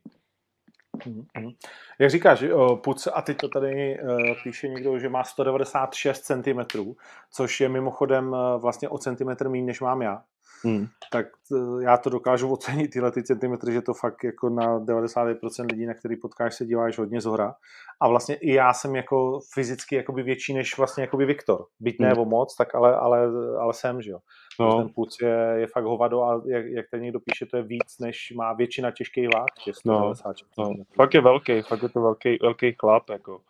Mm-hmm. 0.97 1.55
Jak 1.99 2.09
říkáš, 2.09 2.43
Puc, 2.83 3.07
a 3.13 3.21
teď 3.21 3.37
to 3.37 3.49
tady 3.49 3.99
uh, 3.99 4.43
píše 4.43 4.67
někdo, 4.67 4.99
že 4.99 5.09
má 5.09 5.23
196 5.23 6.21
cm, 6.21 6.93
což 7.31 7.61
je 7.61 7.69
mimochodem 7.69 8.29
uh, 8.29 8.61
vlastně 8.61 8.89
o 8.89 8.97
centimetr 8.97 9.49
méně, 9.49 9.65
než 9.65 9.81
mám 9.81 10.01
já. 10.01 10.23
Hmm. 10.63 10.85
Tak 11.11 11.25
eh, 11.55 11.83
já 11.83 11.97
to 11.97 12.09
dokážu 12.09 12.53
ocenit 12.53 12.91
tyhle 12.91 13.11
ty 13.11 13.23
centimetry, 13.23 13.73
že 13.73 13.81
to 13.81 13.93
fakt 13.93 14.23
jako 14.23 14.49
na 14.49 14.79
90% 14.79 15.65
lidí, 15.71 15.85
na 15.85 15.93
který 15.93 16.15
potkáš, 16.15 16.55
se 16.55 16.65
díváš 16.65 16.97
hodně 16.97 17.21
zhora. 17.21 17.55
A 18.01 18.07
vlastně 18.07 18.35
i 18.35 18.53
já 18.53 18.73
jsem 18.73 18.95
jako 18.95 19.39
fyzicky 19.53 19.95
jakoby 19.95 20.23
větší 20.23 20.53
než 20.53 20.77
vlastně 20.77 21.03
jakoby 21.03 21.25
Viktor. 21.25 21.65
Byť 21.79 21.99
ne 21.99 22.09
hmm. 22.09 22.19
o 22.19 22.25
moc, 22.25 22.55
tak 22.55 22.75
ale, 22.75 22.95
ale, 22.95 23.27
ale 23.59 23.73
jsem, 23.73 24.01
že 24.01 24.11
jo. 24.11 24.19
No. 24.59 24.77
Ten 24.77 24.89
puc 24.95 25.17
je, 25.21 25.53
je 25.55 25.67
fakt 25.67 25.83
hovado 25.83 26.23
a 26.23 26.41
jak, 26.45 26.65
jak 26.65 26.89
tady 26.89 27.03
někdo 27.03 27.19
píše, 27.19 27.45
to 27.45 27.57
je 27.57 27.63
víc, 27.63 27.99
než 27.99 28.33
má 28.37 28.53
většina 28.53 28.91
těžkých 28.91 29.29
váh. 29.35 29.45
No, 29.85 30.13
no. 30.57 30.73
Fakt 30.95 31.13
je 31.13 31.21
velký, 31.21 31.61
fakt 31.61 31.83
je 31.83 31.89
to 31.89 32.01
velký, 32.01 32.37
velký 32.41 32.75
chlap. 32.79 33.09
Jako. 33.09 33.41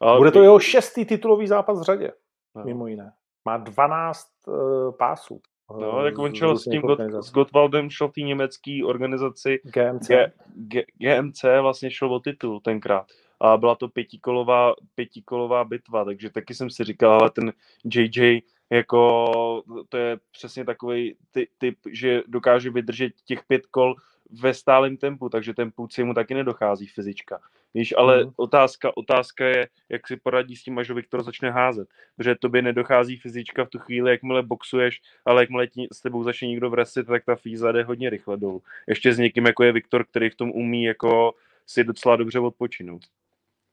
Ale 0.00 0.18
Bude 0.18 0.30
to 0.30 0.42
jeho 0.42 0.58
šestý 0.58 1.04
titulový 1.04 1.46
zápas 1.46 1.80
v 1.80 1.82
řadě, 1.82 2.12
no. 2.54 2.64
mimo 2.64 2.86
jiné. 2.86 3.12
Má 3.44 3.56
12 3.56 4.26
uh, 4.46 4.54
eh, 4.54 4.92
pásů. 4.98 5.40
No, 5.80 6.02
tak 6.02 6.18
on 6.18 6.34
šel 6.34 6.58
s 6.58 6.64
tím 6.64 6.82
Got, 6.82 7.00
s 7.00 7.32
Gottwaldem, 7.32 7.90
šel 7.90 8.08
v 8.08 8.12
té 8.12 8.20
německé 8.20 8.80
organizaci 8.84 9.60
GMC. 9.64 10.08
G, 10.08 10.32
G, 10.54 10.84
GMC, 10.98 11.44
vlastně 11.60 11.90
šel 11.90 12.14
o 12.14 12.20
titul 12.20 12.60
tenkrát. 12.60 13.06
A 13.40 13.56
byla 13.56 13.74
to 13.74 13.88
pětikolová, 13.88 14.74
pětikolová 14.94 15.64
bitva, 15.64 16.04
takže 16.04 16.30
taky 16.30 16.54
jsem 16.54 16.70
si 16.70 16.84
říkal, 16.84 17.12
ale 17.12 17.30
ten 17.30 17.52
JJ 17.84 18.40
jako 18.70 19.62
to 19.88 19.96
je 19.96 20.18
přesně 20.30 20.64
takový 20.64 21.16
typ, 21.58 21.78
že 21.90 22.22
dokáže 22.26 22.70
vydržet 22.70 23.12
těch 23.24 23.44
pět 23.44 23.66
kol 23.66 23.94
ve 24.42 24.54
stálém 24.54 24.96
tempu, 24.96 25.28
takže 25.28 25.54
ten 25.54 25.70
půd 25.70 25.98
mu 25.98 26.14
taky 26.14 26.34
nedochází 26.34 26.86
fyzička. 26.86 27.40
Víš, 27.74 27.94
ale 27.96 28.24
mm. 28.24 28.32
otázka, 28.36 28.96
otázka 28.96 29.44
je, 29.44 29.68
jak 29.88 30.08
si 30.08 30.16
poradí 30.16 30.56
s 30.56 30.62
tím, 30.62 30.78
až 30.78 30.90
Viktor 30.90 31.22
začne 31.22 31.50
házet. 31.50 31.88
Protože 32.16 32.34
tobě 32.34 32.62
nedochází 32.62 33.16
fyzička 33.16 33.64
v 33.64 33.68
tu 33.68 33.78
chvíli, 33.78 34.10
jakmile 34.10 34.42
boxuješ, 34.42 35.00
ale 35.24 35.42
jakmile 35.42 35.66
ti, 35.66 35.88
s 35.92 36.00
tebou 36.00 36.24
začne 36.24 36.48
někdo 36.48 36.70
vresit, 36.70 37.06
tak 37.06 37.24
ta 37.24 37.36
fíza 37.36 37.72
jde 37.72 37.84
hodně 37.84 38.10
rychle 38.10 38.36
dolů. 38.36 38.62
Ještě 38.86 39.14
s 39.14 39.18
někým, 39.18 39.46
jako 39.46 39.64
je 39.64 39.72
Viktor, 39.72 40.04
který 40.04 40.30
v 40.30 40.36
tom 40.36 40.50
umí 40.50 40.84
jako 40.84 41.34
si 41.66 41.84
docela 41.84 42.16
dobře 42.16 42.40
odpočinout. 42.40 43.02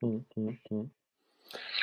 Mm, 0.02 0.24
mm, 0.36 0.56
mm. 0.72 0.90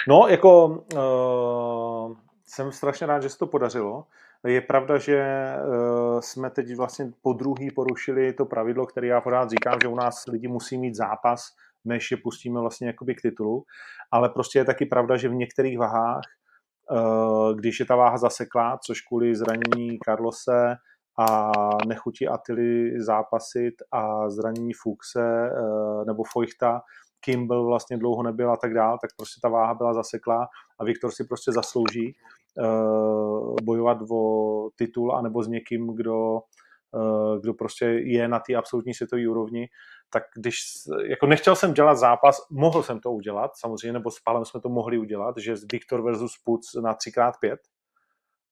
No, 0.08 0.26
jako 0.28 0.66
uh, 0.94 2.16
jsem 2.46 2.72
strašně 2.72 3.06
rád, 3.06 3.22
že 3.22 3.28
se 3.28 3.38
to 3.38 3.46
podařilo. 3.46 4.04
Je 4.46 4.60
pravda, 4.60 4.98
že 4.98 5.24
uh, 5.66 6.20
jsme 6.20 6.50
teď 6.50 6.74
vlastně 6.76 7.12
po 7.22 7.32
druhý 7.32 7.70
porušili 7.70 8.32
to 8.32 8.44
pravidlo, 8.44 8.86
které 8.86 9.06
já 9.06 9.20
pořád 9.20 9.50
říkám, 9.50 9.78
že 9.82 9.88
u 9.88 9.94
nás 9.94 10.26
lidi 10.26 10.48
musí 10.48 10.78
mít 10.78 10.94
zápas, 10.94 11.56
než 11.86 12.10
je 12.10 12.16
pustíme 12.16 12.60
vlastně 12.60 12.86
jakoby 12.86 13.14
k 13.14 13.22
titulu. 13.22 13.64
Ale 14.12 14.28
prostě 14.28 14.58
je 14.58 14.64
taky 14.64 14.86
pravda, 14.86 15.16
že 15.16 15.28
v 15.28 15.34
některých 15.34 15.78
vahách, 15.78 16.22
uh, 16.90 17.54
když 17.54 17.80
je 17.80 17.86
ta 17.86 17.96
váha 17.96 18.18
zaseklá, 18.18 18.78
což 18.84 19.00
kvůli 19.00 19.34
zranění 19.34 19.98
Carlose 20.04 20.76
a 21.18 21.50
nechutí 21.86 22.28
Atily 22.28 23.00
zápasit 23.00 23.74
a 23.92 24.30
zranění 24.30 24.72
Fuxe 24.72 25.50
uh, 25.50 26.04
nebo 26.04 26.22
Fojchta, 26.32 26.80
Kimball 27.20 27.66
vlastně 27.66 27.96
dlouho 27.96 28.22
nebyl 28.22 28.52
a 28.52 28.56
tak 28.56 28.74
dál, 28.74 28.98
tak 29.00 29.10
prostě 29.16 29.40
ta 29.42 29.48
váha 29.48 29.74
byla 29.74 29.94
zaseklá 29.94 30.48
a 30.78 30.84
Viktor 30.84 31.10
si 31.10 31.24
prostě 31.24 31.52
zaslouží 31.52 32.14
uh, 32.58 33.56
bojovat 33.62 33.98
o 34.10 34.68
titul 34.76 35.16
anebo 35.16 35.42
s 35.42 35.48
někým, 35.48 35.96
kdo, 35.96 36.40
kdo 37.40 37.54
prostě 37.54 37.84
je 37.84 38.28
na 38.28 38.38
té 38.38 38.54
absolutní 38.54 38.94
světové 38.94 39.28
úrovni, 39.28 39.68
tak 40.10 40.22
když, 40.36 40.58
jako 41.04 41.26
nechtěl 41.26 41.56
jsem 41.56 41.74
dělat 41.74 41.94
zápas, 41.94 42.46
mohl 42.50 42.82
jsem 42.82 43.00
to 43.00 43.12
udělat, 43.12 43.56
samozřejmě, 43.56 43.92
nebo 43.92 44.10
s 44.10 44.20
Pálem 44.20 44.44
jsme 44.44 44.60
to 44.60 44.68
mohli 44.68 44.98
udělat, 44.98 45.34
že 45.38 45.54
Viktor 45.72 46.02
versus 46.02 46.38
Puc 46.44 46.74
na 46.74 46.94
3x5, 46.94 47.56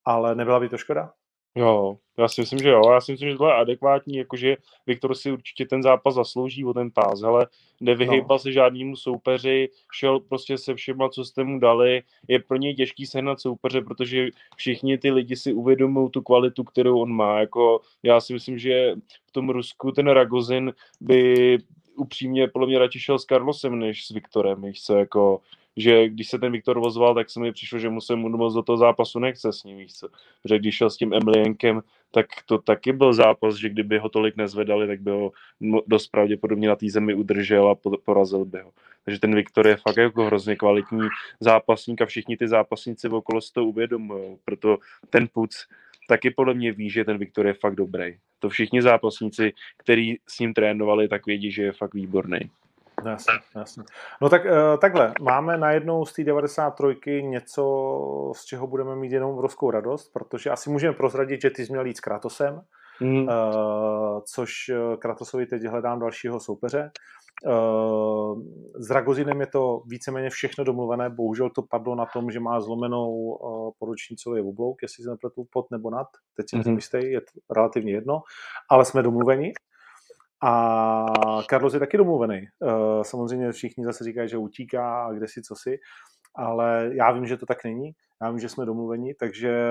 ale 0.05 0.35
nebyla 0.35 0.61
by 0.61 0.69
to 0.69 0.79
škoda? 0.79 1.13
Jo, 1.57 1.99
já 2.19 2.29
si 2.29 2.41
myslím, 2.41 2.59
že 2.59 2.69
jo. 2.69 2.83
Já 2.93 3.01
si 3.01 3.13
myslím, 3.13 3.31
že 3.31 3.37
to 3.37 3.47
je 3.47 3.55
adekvátní, 3.55 4.17
jakože 4.17 4.57
Viktor 4.87 5.15
si 5.15 5.33
určitě 5.33 5.67
ten 5.67 5.83
zápas 5.83 6.15
zaslouží 6.15 6.65
o 6.65 6.75
ten 6.75 6.91
pás, 6.91 7.23
ale 7.23 7.47
nevyhejbal 7.81 8.35
no. 8.35 8.39
se 8.39 8.53
žádnému 8.53 8.97
soupeři, 8.97 9.69
šel 9.93 10.21
prostě 10.21 10.59
se 10.59 10.75
všema, 10.75 11.09
co 11.09 11.25
jste 11.25 11.45
mu 11.45 11.59
dali. 11.59 12.03
Je 12.29 12.39
pro 12.39 12.57
něj 12.57 12.75
těžký 12.75 13.07
sehnat 13.07 13.41
soupeře, 13.41 13.81
protože 13.81 14.29
všichni 14.57 14.99
ty 14.99 15.11
lidi 15.11 15.37
si 15.37 15.53
uvědomují 15.53 16.11
tu 16.11 16.23
kvalitu, 16.23 16.65
kterou 16.65 17.01
on 17.01 17.13
má. 17.13 17.41
Jako, 17.41 17.81
já 18.03 18.21
si 18.21 18.33
myslím, 18.33 18.59
že 18.59 18.95
v 19.27 19.33
tom 19.33 19.51
Rusku 19.51 19.93
ten 19.93 20.07
Ragozin 20.07 20.73
by 21.01 21.59
upřímně 21.97 22.49
podle 22.49 22.67
mě 22.67 22.79
radši 22.79 23.01
šel 23.01 23.19
s 23.19 23.25
Carlosem 23.25 23.79
než 23.79 24.07
s 24.07 24.11
Viktorem, 24.11 24.63
víš 24.63 24.83
co, 24.83 24.97
jako 24.97 25.41
že 25.77 26.09
když 26.09 26.29
se 26.29 26.39
ten 26.39 26.53
Viktor 26.53 26.79
ozval, 26.79 27.15
tak 27.15 27.31
se 27.31 27.41
mi 27.41 27.53
přišlo, 27.53 27.79
že 27.79 27.89
mu 27.89 28.01
se 28.01 28.17
mu 28.17 28.29
moc 28.29 28.55
do 28.55 28.63
toho 28.63 28.77
zápasu 28.77 29.19
nechce 29.19 29.53
s 29.53 29.65
ním, 29.65 29.79
víš 29.79 29.95
co. 29.95 30.09
Protože 30.43 30.59
když 30.59 30.75
šel 30.75 30.91
s 30.91 30.97
tím 30.97 31.15
Emilienkem, 31.15 31.83
tak 32.11 32.27
to 32.47 32.59
taky 32.59 32.93
byl 32.93 33.13
zápas, 33.13 33.57
že 33.57 33.69
kdyby 33.69 33.99
ho 33.99 34.09
tolik 34.09 34.37
nezvedali, 34.37 34.87
tak 34.87 35.01
by 35.01 35.11
ho 35.11 35.33
dost 35.87 36.07
pravděpodobně 36.09 36.69
na 36.69 36.77
té 36.77 36.91
zemi 36.91 37.15
udržel 37.15 37.69
a 37.69 37.91
porazil 38.05 38.45
by 38.45 38.61
ho. 38.61 38.73
Takže 39.05 39.21
ten 39.21 39.35
Viktor 39.35 39.67
je 39.67 39.77
fakt 39.77 39.97
jako 39.97 40.25
hrozně 40.25 40.57
kvalitní 40.57 41.09
zápasník 41.41 42.03
a 42.03 42.07
všichni 42.07 42.37
ty 42.37 42.49
zápasníci 42.49 43.09
okolo 43.09 43.41
si 43.41 43.53
to 43.53 43.65
uvědomují. 43.65 44.37
Proto 44.45 44.79
ten 45.11 45.29
Puc 45.33 45.67
taky 46.09 46.31
podle 46.31 46.55
mě 46.55 46.73
ví, 46.73 46.91
že 46.91 47.05
ten 47.05 47.19
Viktor 47.19 47.47
je 47.47 47.55
fakt 47.55 47.75
dobrý. 47.75 48.17
To 48.39 48.49
všichni 48.49 48.83
zápasníci, 48.83 49.53
kteří 49.77 50.19
s 50.29 50.39
ním 50.39 50.55
trénovali, 50.55 51.09
tak 51.09 51.27
vědí, 51.27 51.51
že 51.51 51.63
je 51.63 51.73
fakt 51.73 51.95
výborný. 51.95 52.39
No, 53.05 53.11
jasně, 53.11 53.35
jasně. 53.57 53.83
No 54.21 54.29
tak 54.29 54.45
uh, 54.45 54.51
takhle, 54.81 55.13
máme 55.21 55.59
najednou 55.59 56.05
z 56.05 56.13
té 56.13 56.25
93 56.25 57.23
něco, 57.23 58.33
z 58.37 58.45
čeho 58.45 58.67
budeme 58.67 58.97
mít 58.97 59.13
jenom 59.13 59.31
obrovskou 59.31 59.71
radost, 59.71 60.13
protože 60.13 60.51
asi 60.51 60.71
můžeme 60.71 60.95
prozradit, 60.95 61.41
že 61.41 61.51
ty 61.51 61.67
jsi 61.67 61.73
měl 61.73 61.87
jít 61.87 61.97
s 61.97 62.01
Kratosem, 62.01 62.61
mm. 63.01 63.29
což 64.25 64.51
eh, 64.69 64.97
Kratosovi 64.97 65.47
teď 65.47 65.65
hledám 65.65 66.01
dalšího 66.01 66.41
soupeře. 66.41 66.91
S 68.79 68.91
Ragozinem 68.91 69.41
je 69.41 69.47
to 69.47 69.83
víceméně 69.87 70.31
všechno 70.31 70.65
domluvené, 70.65 71.11
bohužel 71.11 71.51
to 71.51 71.63
padlo 71.63 71.95
na 71.95 72.07
tom, 72.07 72.31
že 72.31 72.41
má 72.41 72.61
zlomenou 72.61 73.39
poručnicový 73.79 74.41
oblouk, 74.41 74.83
jestli 74.83 75.05
se 75.05 75.11
nepletu 75.11 75.47
pod 75.53 75.71
nebo 75.71 75.91
nad, 75.91 76.07
teď 76.37 76.47
si 76.51 76.57
mm-hmm. 76.57 76.75
jistý, 76.75 76.99
je 77.03 77.21
to 77.21 77.55
relativně 77.55 77.93
jedno, 77.93 78.23
ale 78.71 78.85
jsme 78.85 79.03
domluveni. 79.03 79.53
A 80.47 81.43
Carlos 81.51 81.75
je 81.75 81.81
taky 81.81 81.97
domluvený. 81.97 82.47
Eh, 82.63 83.05
samozřejmě 83.05 83.53
všichni 83.53 83.85
zase 83.85 84.05
říkají, 84.05 84.29
že 84.29 84.37
utíká 84.37 85.05
a 85.05 85.13
kde 85.13 85.29
si, 85.29 85.43
co 85.43 85.55
si, 85.57 85.79
ale 86.35 86.91
já 86.93 87.13
vím, 87.13 87.27
že 87.27 87.37
to 87.37 87.47
tak 87.47 87.65
není. 87.65 87.93
Já 88.23 88.31
vím, 88.31 88.39
že 88.39 88.49
jsme 88.49 88.67
domluveni, 88.67 89.15
takže 89.15 89.69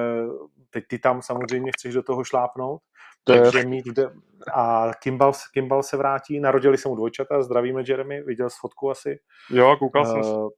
teď 0.70 0.84
ty 0.88 1.00
tam 1.00 1.22
samozřejmě 1.22 1.72
chceš 1.72 1.94
do 1.94 2.04
toho 2.04 2.24
šlápnout. 2.24 2.82
To 3.24 3.34
takže 3.34 3.60
je... 3.60 3.66
mít 3.66 3.86
de... 3.86 4.10
A 4.54 4.92
Kimball, 5.00 5.34
Kimball 5.54 5.84
se 5.84 5.98
vrátí, 5.98 6.40
narodili 6.40 6.78
se 6.78 6.90
mu 6.90 6.96
dvojčata, 6.96 7.44
zdravíme 7.44 7.84
Jeremy, 7.88 8.24
viděl 8.24 8.50
jsi 8.50 8.58
fotku 8.62 8.92
asi. 8.92 9.20
Jo, 9.50 9.76
koukal 9.80 10.06
jsem 10.06 10.20
uh, 10.20 10.50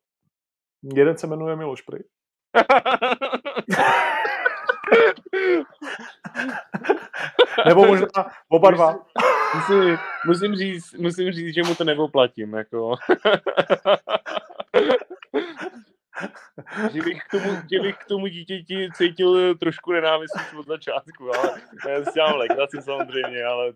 Jeden 0.93 1.17
se 1.17 1.27
jmenuje 1.27 1.55
Miloš 1.55 1.81
Pry. 1.81 2.03
Nebo 7.65 7.85
možná 7.85 8.07
oba 8.49 8.71
dva. 8.71 9.05
Musím, 9.55 9.97
musím, 10.25 10.55
říct, 10.55 10.93
musím 10.93 11.31
říct, 11.31 11.55
že 11.55 11.63
mu 11.63 11.75
to 11.75 11.83
nepoplatím. 11.83 12.53
Jako. 12.53 12.95
že, 16.93 17.01
bych 17.01 17.19
k 17.23 17.31
tomu, 17.31 17.57
že 17.71 17.79
bych 17.79 17.97
k 17.97 18.05
tomu 18.05 18.27
dítěti 18.27 18.89
cítil 18.93 19.55
trošku 19.55 19.91
nenávist 19.91 20.35
od 20.57 20.67
začátku, 20.67 21.35
ale 21.35 21.61
já 21.89 22.03
si 22.03 22.11
dělám 22.13 22.35
legraci 22.35 22.81
samozřejmě, 22.81 23.43
ale 23.43 23.73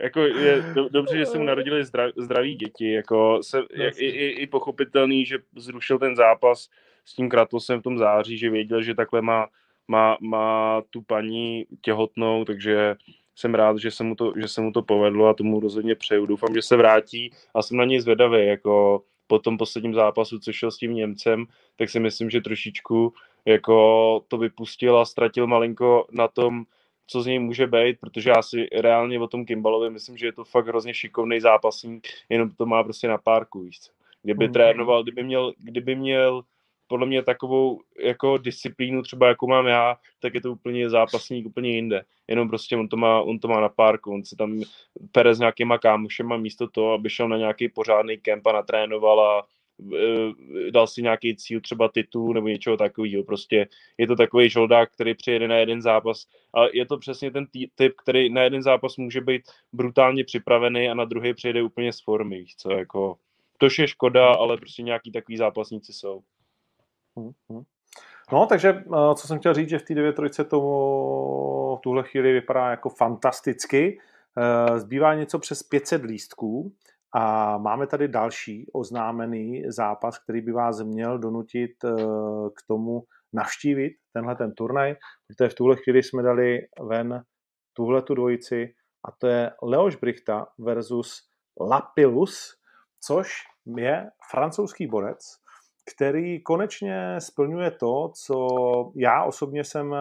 jako 0.00 0.20
je 0.20 0.62
do, 0.62 0.88
dobře, 0.88 1.18
že 1.18 1.26
se 1.26 1.38
mu 1.38 1.44
narodili 1.44 1.84
zdrav, 1.84 2.10
zdraví 2.16 2.54
děti, 2.54 2.92
jako 2.92 3.42
se, 3.42 3.58
je, 3.72 3.90
i, 3.90 4.06
i, 4.06 4.28
i 4.28 4.46
pochopitelný, 4.46 5.26
že 5.26 5.38
zrušil 5.56 5.98
ten 5.98 6.16
zápas 6.16 6.68
s 7.04 7.14
tím 7.14 7.28
Kratosem 7.28 7.80
v 7.80 7.82
tom 7.82 7.98
září, 7.98 8.38
že 8.38 8.50
věděl, 8.50 8.82
že 8.82 8.94
takhle 8.94 9.22
má 9.22 9.46
má, 9.88 10.16
má 10.20 10.82
tu 10.90 11.02
paní 11.02 11.66
těhotnou, 11.82 12.44
takže 12.44 12.96
jsem 13.36 13.54
rád, 13.54 13.78
že 13.78 13.90
se, 13.90 14.04
mu 14.04 14.14
to, 14.14 14.32
že 14.36 14.48
se 14.48 14.60
mu 14.60 14.72
to 14.72 14.82
povedlo 14.82 15.26
a 15.26 15.34
tomu 15.34 15.60
rozhodně 15.60 15.94
přeju. 15.94 16.26
Doufám, 16.26 16.54
že 16.54 16.62
se 16.62 16.76
vrátí 16.76 17.30
a 17.54 17.62
jsem 17.62 17.76
na 17.76 17.84
něj 17.84 18.00
zvědavý, 18.00 18.46
jako 18.46 19.02
po 19.26 19.38
tom 19.38 19.58
posledním 19.58 19.94
zápasu, 19.94 20.38
co 20.38 20.52
šel 20.52 20.70
s 20.70 20.78
tím 20.78 20.94
Němcem, 20.94 21.46
tak 21.76 21.90
si 21.90 22.00
myslím, 22.00 22.30
že 22.30 22.40
trošičku 22.40 23.12
jako 23.44 24.20
to 24.28 24.38
vypustil 24.38 24.98
a 24.98 25.04
ztratil 25.04 25.46
malinko 25.46 26.06
na 26.12 26.28
tom, 26.28 26.64
co 27.06 27.22
z 27.22 27.26
něj 27.26 27.38
může 27.38 27.66
být, 27.66 28.00
protože 28.00 28.30
já 28.30 28.42
si 28.42 28.66
reálně 28.72 29.20
o 29.20 29.26
tom 29.26 29.44
Kimbalovi 29.44 29.90
myslím, 29.90 30.16
že 30.16 30.26
je 30.26 30.32
to 30.32 30.44
fakt 30.44 30.66
hrozně 30.66 30.94
šikovný 30.94 31.40
zápasník, 31.40 32.08
jenom 32.28 32.50
to 32.50 32.66
má 32.66 32.84
prostě 32.84 33.08
na 33.08 33.18
párku, 33.18 33.60
víš 33.60 33.78
Kdyby 34.22 34.46
mm. 34.46 34.52
trénoval, 34.52 35.02
kdyby 35.02 35.22
měl, 35.22 35.52
kdyby 35.58 35.94
měl 35.96 36.42
podle 36.94 37.06
mě 37.06 37.22
takovou 37.22 37.80
jako 38.04 38.38
disciplínu 38.38 39.02
třeba 39.02 39.28
jako 39.28 39.46
mám 39.46 39.66
já, 39.66 39.96
tak 40.20 40.34
je 40.34 40.40
to 40.40 40.52
úplně 40.52 40.90
zápasník 40.90 41.46
úplně 41.46 41.70
jinde. 41.70 42.04
Jenom 42.28 42.48
prostě 42.48 42.76
on 42.76 42.88
to 42.88 42.96
má, 42.96 43.20
on 43.20 43.38
to 43.38 43.48
má 43.48 43.60
na 43.60 43.68
párku, 43.68 44.14
on 44.14 44.24
se 44.24 44.36
tam 44.36 44.60
pere 45.12 45.34
s 45.34 45.38
nějakýma 45.38 45.78
kámošema 45.78 46.36
místo 46.36 46.68
toho, 46.68 46.92
aby 46.92 47.10
šel 47.10 47.28
na 47.28 47.36
nějaký 47.36 47.68
pořádný 47.68 48.18
kemp 48.18 48.46
a 48.46 48.52
natrénoval 48.52 49.20
a, 49.20 49.46
eh, 49.94 50.70
dal 50.70 50.86
si 50.86 51.02
nějaký 51.02 51.36
cíl 51.36 51.60
třeba 51.60 51.88
titul 51.88 52.34
nebo 52.34 52.48
něčeho 52.48 52.76
takového. 52.76 53.24
Prostě 53.24 53.68
je 53.98 54.06
to 54.06 54.16
takový 54.16 54.50
žoldák, 54.50 54.92
který 54.92 55.14
přijede 55.14 55.48
na 55.48 55.56
jeden 55.56 55.82
zápas 55.82 56.26
a 56.54 56.60
je 56.72 56.86
to 56.86 56.98
přesně 56.98 57.30
ten 57.30 57.46
typ, 57.74 57.92
který 58.02 58.30
na 58.30 58.42
jeden 58.42 58.62
zápas 58.62 58.96
může 58.96 59.20
být 59.20 59.42
brutálně 59.72 60.24
připravený 60.24 60.88
a 60.88 60.94
na 60.94 61.04
druhý 61.04 61.34
přijede 61.34 61.62
úplně 61.62 61.92
z 61.92 62.00
formy, 62.00 62.44
co 62.56 62.70
jako 62.70 63.16
to 63.58 63.66
je 63.82 63.88
škoda, 63.88 64.34
ale 64.34 64.56
prostě 64.56 64.82
nějaký 64.82 65.12
takový 65.12 65.36
zápasníci 65.36 65.92
jsou. 65.92 66.22
Hmm, 67.16 67.30
hmm. 67.50 67.62
No, 68.32 68.46
takže 68.46 68.68
eh, 68.68 69.14
co 69.14 69.26
jsem 69.26 69.38
chtěl 69.38 69.54
říct, 69.54 69.68
že 69.68 69.78
v 69.78 69.82
té 69.82 69.94
9 69.94 70.12
trojce 70.16 70.44
to 70.44 70.60
v 71.78 71.80
tuhle 71.80 72.02
chvíli 72.02 72.32
vypadá 72.32 72.70
jako 72.70 72.88
fantasticky. 72.88 73.98
Eh, 74.38 74.78
zbývá 74.78 75.14
něco 75.14 75.38
přes 75.38 75.62
500 75.62 76.02
lístků 76.02 76.72
a 77.12 77.58
máme 77.58 77.86
tady 77.86 78.08
další 78.08 78.66
oznámený 78.72 79.62
zápas, 79.68 80.18
který 80.18 80.40
by 80.40 80.52
vás 80.52 80.82
měl 80.82 81.18
donutit 81.18 81.84
eh, 81.84 81.90
k 82.56 82.66
tomu 82.66 83.04
navštívit 83.32 83.92
tenhle 84.12 84.36
ten 84.36 84.52
turnaj, 84.52 84.94
protože 85.26 85.48
v 85.48 85.54
tuhle 85.54 85.76
chvíli 85.76 86.02
jsme 86.02 86.22
dali 86.22 86.60
ven 86.88 87.22
tuhle 87.72 88.02
tu 88.02 88.14
dvojici 88.14 88.74
a 89.08 89.12
to 89.18 89.26
je 89.26 89.50
Leoš 89.62 89.96
Brichta 89.96 90.46
versus 90.58 91.22
Lapilus, 91.60 92.56
což 93.00 93.42
je 93.76 94.10
francouzský 94.30 94.86
borec, 94.86 95.18
který 95.84 96.42
konečně 96.42 97.16
splňuje 97.18 97.70
to, 97.70 98.10
co 98.14 98.36
já 98.96 99.24
osobně 99.24 99.64
jsem 99.64 99.94
eh, 99.94 99.98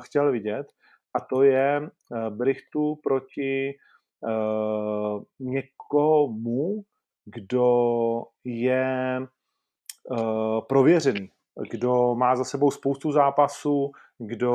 chtěl 0.00 0.32
vidět, 0.32 0.66
a 1.14 1.20
to 1.20 1.42
je 1.42 1.80
eh, 1.82 2.30
Brichtu 2.30 2.98
proti 3.02 3.74
uh, 4.20 5.22
někomu, 5.40 6.82
kdo 7.24 8.22
je 8.44 9.20
prověřený, 10.68 11.30
kdo 11.70 12.14
má 12.14 12.36
za 12.36 12.44
sebou 12.44 12.70
spoustu 12.70 13.12
zápasů, 13.12 13.90
kdo 14.18 14.52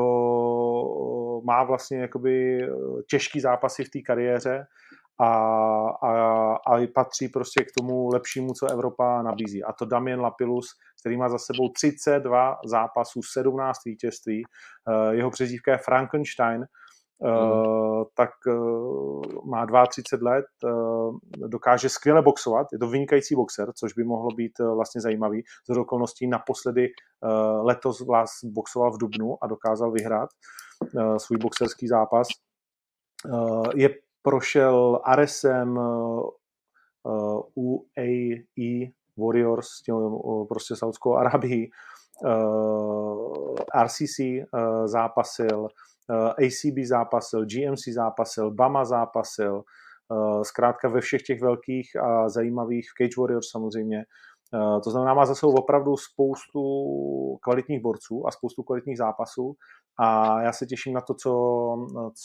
má 1.43 1.63
vlastně 1.63 1.99
jakoby 1.99 2.67
těžký 3.09 3.39
zápasy 3.39 3.84
v 3.84 3.89
té 3.89 4.01
kariéře 4.01 4.67
a, 5.20 5.28
a, 6.03 6.53
a 6.55 6.88
patří 6.95 7.28
prostě 7.28 7.64
k 7.64 7.72
tomu 7.78 8.09
lepšímu, 8.14 8.53
co 8.53 8.72
Evropa 8.72 9.22
nabízí. 9.22 9.64
A 9.64 9.74
to 9.74 9.86
Damien 9.86 10.22
Lapilus, 10.22 10.68
který 10.99 11.18
má 11.18 11.30
za 11.30 11.38
sebou 11.38 11.70
32 11.70 12.57
zápasů, 12.66 13.20
17 13.34 13.78
vítězství. 13.86 14.43
Eh, 14.89 15.16
jeho 15.16 15.32
přezdívka 15.32 15.72
je 15.72 15.78
Frankenstein, 15.78 16.66
Uh, 17.24 18.03
tak 18.16 18.30
uh, 18.47 19.22
má 19.45 19.66
32 19.88 20.32
let, 20.32 20.45
uh, 20.64 21.18
dokáže 21.47 21.89
skvěle 21.89 22.22
boxovat, 22.22 22.68
je 22.74 22.80
to 22.80 22.88
vynikající 22.88 23.36
boxer, 23.36 23.72
což 23.74 23.93
by 23.93 24.03
mohlo 24.03 24.32
být 24.32 24.51
vlastně 24.59 25.01
zajímavý. 25.01 25.43
Z 25.70 25.78
okolností 25.78 26.28
naposledy 26.28 26.88
letos 27.62 28.05
vás 28.07 28.30
boxoval 28.43 28.91
v 28.91 28.97
Dubnu 28.97 29.38
a 29.41 29.47
dokázal 29.47 29.91
vyhrát 29.91 30.30
svůj 31.18 31.38
boxerský 31.38 31.88
zápas. 31.88 32.28
Je 33.76 33.89
prošel 34.22 35.01
Aresem 35.03 35.78
uh, 35.78 36.30
UAE 37.55 38.91
Warriors, 39.17 39.82
tím, 39.86 39.95
uh, 39.95 40.47
prostě 40.47 40.76
Saudskou 40.76 41.15
Arabii, 41.15 41.69
RCC 43.84 44.19
zápasil, 44.86 45.67
ACB 46.09 46.78
zápasil, 46.86 47.45
GMC 47.45 47.88
zápasil, 47.93 48.51
Bama 48.51 48.86
zápasil, 48.86 49.63
zkrátka 50.43 50.88
ve 50.88 51.01
všech 51.01 51.22
těch 51.22 51.41
velkých 51.41 51.95
a 51.95 52.30
zajímavých 52.30 52.86
Cage 52.97 53.22
Warriors 53.22 53.49
samozřejmě. 53.51 54.03
To 54.84 54.91
znamená, 54.91 55.13
má 55.13 55.26
za 55.26 55.36
sebou 55.36 55.53
opravdu 55.53 55.97
spoustu 55.97 56.61
kvalitních 57.43 57.82
borců 57.82 58.28
a 58.28 58.32
spoustu 58.32 58.63
kvalitních 58.63 58.97
zápasů 58.97 59.55
a 59.99 60.41
já 60.41 60.51
se 60.53 60.65
těším 60.65 60.93
na 60.93 61.01
to, 61.01 61.13
co, 61.13 61.32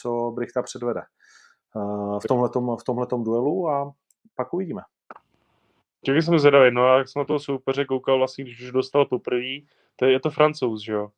co 0.01 0.31
Brichta 0.35 0.63
předvede 0.63 1.01
v 2.19 2.29
tomhletom, 2.29 2.77
v 2.77 2.85
tomhletom 2.85 3.25
duelu 3.25 3.69
a 3.69 3.93
pak 4.37 4.55
uvidíme. 4.55 4.83
Taky 6.07 6.23
jsem 6.23 6.39
zvědavý, 6.39 6.71
no 6.71 6.85
a 6.85 6.99
jak 6.99 7.09
jsem 7.09 7.21
na 7.21 7.25
toho 7.25 7.39
soupeře 7.39 7.85
koukal 7.85 8.19
vlastně, 8.19 8.45
když 8.45 8.63
už 8.63 8.73
dostal 8.73 9.05
poprvé, 9.05 9.59
to 9.97 10.05
je, 10.05 10.13
je 10.13 10.21
to 10.21 10.31
francouz, 10.31 10.83
že 10.83 10.93
jo? 10.93 11.11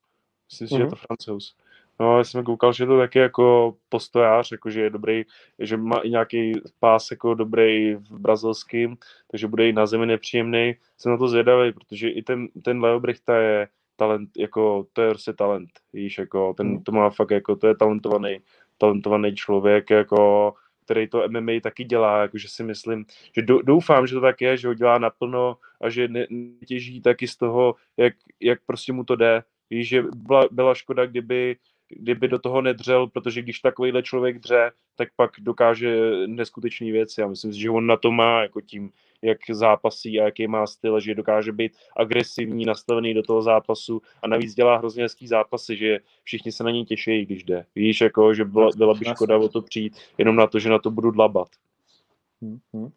Myslím 0.50 0.68
si, 0.68 0.74
mm-hmm. 0.74 0.76
že 0.76 0.82
je 0.82 0.86
to 0.86 0.96
mhm. 0.96 1.04
francouz. 1.06 1.56
No, 2.00 2.18
já 2.18 2.24
jsem 2.24 2.44
koukal, 2.44 2.72
že 2.72 2.84
je 2.84 2.86
to 2.88 2.98
taky 2.98 3.18
jako 3.18 3.76
postojář, 3.88 4.52
jako 4.52 4.70
že 4.70 4.80
je 4.80 4.90
dobrý, 4.90 5.24
že 5.58 5.76
má 5.76 5.98
i 5.98 6.10
nějaký 6.10 6.52
pás 6.78 7.10
jako 7.10 7.34
dobrý 7.34 7.94
v 7.94 8.18
brazilském, 8.18 8.96
takže 9.30 9.48
bude 9.48 9.68
i 9.68 9.72
na 9.72 9.86
zemi 9.86 10.06
nepříjemný. 10.06 10.74
Jsem 10.98 11.12
na 11.12 11.18
to 11.18 11.28
zvědavý, 11.28 11.72
protože 11.72 12.08
i 12.08 12.22
ten, 12.22 12.48
ten 12.64 12.82
Leo 12.82 13.00
Brichta 13.00 13.36
je 13.36 13.68
talent, 13.96 14.30
jako 14.36 14.86
to 14.92 15.02
je 15.02 15.10
prostě 15.10 15.32
talent, 15.32 15.70
víš, 15.92 16.18
jako 16.18 16.54
ten 16.54 16.66
mhm. 16.66 16.82
to 16.82 16.92
má 16.92 17.10
fakt, 17.10 17.30
jako 17.30 17.56
to 17.56 17.66
je 17.66 17.76
talentovaný 17.76 18.38
talentovaný 18.78 19.34
člověk, 19.34 19.90
jako, 19.90 20.54
který 20.84 21.08
to 21.08 21.28
MMA 21.28 21.52
taky 21.62 21.84
dělá, 21.84 22.22
jakože 22.22 22.48
si 22.48 22.62
myslím, 22.64 23.04
že 23.36 23.42
doufám, 23.42 24.06
že 24.06 24.14
to 24.14 24.20
tak 24.20 24.40
je, 24.40 24.56
že 24.56 24.68
ho 24.68 24.74
dělá 24.74 24.98
naplno 24.98 25.56
a 25.80 25.90
že 25.90 26.08
netěží 26.30 27.00
taky 27.00 27.28
z 27.28 27.36
toho, 27.36 27.74
jak, 27.96 28.14
jak 28.40 28.60
prostě 28.66 28.92
mu 28.92 29.04
to 29.04 29.16
jde. 29.16 29.42
Víš, 29.70 29.88
že 29.88 30.02
byla, 30.02 30.48
byla 30.50 30.74
škoda, 30.74 31.06
kdyby 31.06 31.56
kdyby 31.88 32.28
do 32.28 32.38
toho 32.38 32.62
nedřel, 32.62 33.06
protože 33.06 33.42
když 33.42 33.60
takovýhle 33.60 34.02
člověk 34.02 34.38
dře, 34.38 34.72
tak 34.96 35.08
pak 35.16 35.30
dokáže 35.38 35.96
neskutečné 36.26 36.92
věci. 36.92 37.20
Já 37.20 37.26
myslím 37.26 37.52
si, 37.52 37.60
že 37.60 37.70
on 37.70 37.86
na 37.86 37.96
to 37.96 38.12
má 38.12 38.42
jako 38.42 38.60
tím, 38.60 38.90
jak 39.22 39.38
zápasí 39.50 40.20
a 40.20 40.24
jaký 40.24 40.46
má 40.46 40.66
styl, 40.66 41.00
že 41.00 41.14
dokáže 41.14 41.52
být 41.52 41.72
agresivní, 41.96 42.64
nastavený 42.64 43.14
do 43.14 43.22
toho 43.22 43.42
zápasu 43.42 44.02
a 44.22 44.28
navíc 44.28 44.54
dělá 44.54 44.76
hrozně 44.76 45.02
hezký 45.02 45.28
zápasy, 45.28 45.76
že 45.76 45.98
všichni 46.22 46.52
se 46.52 46.64
na 46.64 46.70
něj 46.70 46.84
těší, 46.84 47.26
když 47.26 47.44
jde. 47.44 47.64
Víš, 47.74 48.00
jako, 48.00 48.34
že 48.34 48.44
byla, 48.44 48.70
byla 48.76 48.94
by 48.94 49.04
škoda 49.04 49.36
o 49.38 49.48
to 49.48 49.62
přijít 49.62 49.96
jenom 50.18 50.36
na 50.36 50.46
to, 50.46 50.58
že 50.58 50.70
na 50.70 50.78
to 50.78 50.90
budu 50.90 51.10
dlabat. 51.10 51.48
Hmm. 52.42 52.90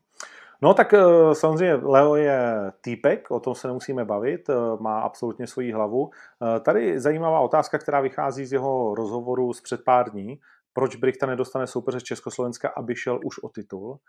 No 0.62 0.74
tak 0.74 0.94
eh, 0.94 1.00
samozřejmě 1.34 1.76
Leo 1.76 2.16
je 2.16 2.72
týpek, 2.82 3.32
o 3.32 3.40
tom 3.40 3.56
se 3.56 3.68
nemusíme 3.68 4.06
bavit, 4.06 4.50
eh, 4.50 4.54
má 4.80 5.00
absolutně 5.00 5.48
svoji 5.48 5.72
hlavu. 5.72 6.10
Eh, 6.12 6.60
tady 6.60 7.00
zajímavá 7.00 7.40
otázka, 7.40 7.78
která 7.78 8.02
vychází 8.02 8.46
z 8.46 8.54
jeho 8.54 8.96
rozhovoru 8.96 9.54
z 9.54 9.62
před 9.62 9.84
pár 9.84 10.10
dní. 10.10 10.40
Proč 10.74 10.96
Brichta 10.96 11.26
nedostane 11.26 11.68
soupeře 11.68 12.00
z 12.00 12.04
Československa, 12.04 12.70
aby 12.78 12.96
šel 12.96 13.20
už 13.26 13.40
o 13.44 13.50
titul, 13.50 14.00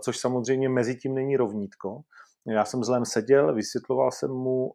což 0.00 0.18
samozřejmě 0.18 0.68
mezi 0.68 0.96
tím 0.96 1.14
není 1.14 1.36
rovnítko. 1.36 2.00
Já 2.46 2.64
jsem 2.64 2.84
zlem 2.84 3.04
seděl, 3.04 3.54
vysvětloval 3.54 4.10
jsem 4.10 4.30
mu, 4.30 4.72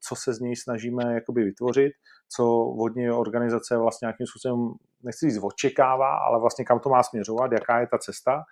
co 0.00 0.16
se 0.16 0.34
z 0.34 0.40
něj 0.40 0.56
snažíme 0.56 1.14
jakoby 1.14 1.44
vytvořit, 1.44 1.92
co 2.36 2.44
od 2.78 2.96
něj 2.96 3.10
organizace 3.10 3.76
vlastně 3.76 4.06
nějakým 4.06 4.26
způsobem, 4.26 4.72
nechci 5.02 5.30
říct 5.30 5.40
očekává, 5.42 6.16
ale 6.16 6.40
vlastně 6.40 6.64
kam 6.64 6.80
to 6.80 6.88
má 6.88 7.02
směřovat, 7.02 7.52
jaká 7.52 7.80
je 7.80 7.86
ta 7.86 7.98
cesta. 7.98 8.42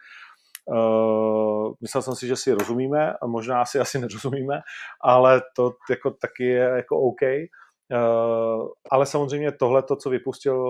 Uh, 0.70 1.72
myslel 1.81 2.03
jsem 2.03 2.14
si, 2.14 2.26
že 2.26 2.37
si 2.37 2.53
rozumíme, 2.53 3.14
možná 3.26 3.64
si 3.64 3.79
asi 3.79 3.99
nerozumíme, 3.99 4.61
ale 5.01 5.43
to 5.57 5.72
jako 5.91 6.11
taky 6.11 6.45
je 6.45 6.70
jako 6.76 7.01
OK. 7.01 7.20
Uh, 7.93 8.68
ale 8.91 9.07
samozřejmě 9.07 9.53
tohle, 9.53 9.82
to, 9.82 9.97
co 9.97 10.11
vypustil, 10.11 10.64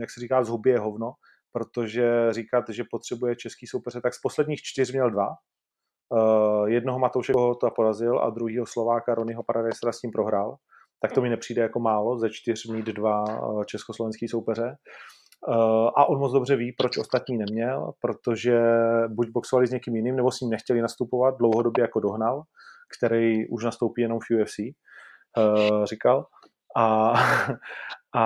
jak 0.00 0.10
se 0.10 0.20
říká, 0.20 0.44
z 0.44 0.48
huby 0.48 0.70
je 0.70 0.78
hovno, 0.78 1.12
protože 1.52 2.26
říkat, 2.30 2.64
že 2.68 2.84
potřebuje 2.90 3.36
český 3.36 3.66
soupeře, 3.66 4.00
tak 4.00 4.14
z 4.14 4.20
posledních 4.20 4.60
čtyř 4.62 4.92
měl 4.92 5.10
dva. 5.10 5.28
Uh, 6.08 6.68
jednoho 6.68 6.98
Matouše 6.98 7.32
to 7.32 7.70
porazil 7.76 8.18
a 8.18 8.30
druhého 8.30 8.66
Slováka 8.66 9.14
Ronyho 9.14 9.42
Paradisera 9.42 9.92
s 9.92 10.00
tím 10.00 10.10
prohrál. 10.10 10.56
Tak 11.00 11.12
to 11.12 11.22
mi 11.22 11.28
nepřijde 11.28 11.62
jako 11.62 11.80
málo, 11.80 12.18
ze 12.18 12.30
čtyř 12.30 12.66
mít 12.66 12.86
dva 12.86 13.24
československý 13.66 14.28
soupeře. 14.28 14.76
Eh, 15.48 15.90
a 15.96 16.04
on 16.04 16.18
moc 16.18 16.32
dobře 16.32 16.56
ví, 16.56 16.72
proč 16.72 16.98
ostatní 16.98 17.38
neměl, 17.38 17.92
protože 18.00 18.60
buď 19.08 19.28
boxovali 19.30 19.66
s 19.66 19.70
někým 19.70 19.96
jiným, 19.96 20.16
nebo 20.16 20.30
s 20.30 20.40
ním 20.40 20.50
nechtěli 20.50 20.80
nastupovat 20.80 21.34
dlouhodobě 21.38 21.82
jako 21.82 22.00
dohnal, 22.00 22.42
který 22.98 23.48
už 23.48 23.64
nastoupí 23.64 24.02
jenom 24.02 24.18
v 24.20 24.34
UFC, 24.34 24.58
eh, 24.58 24.72
říkal. 25.84 26.26
A, 26.76 27.14
a 28.14 28.24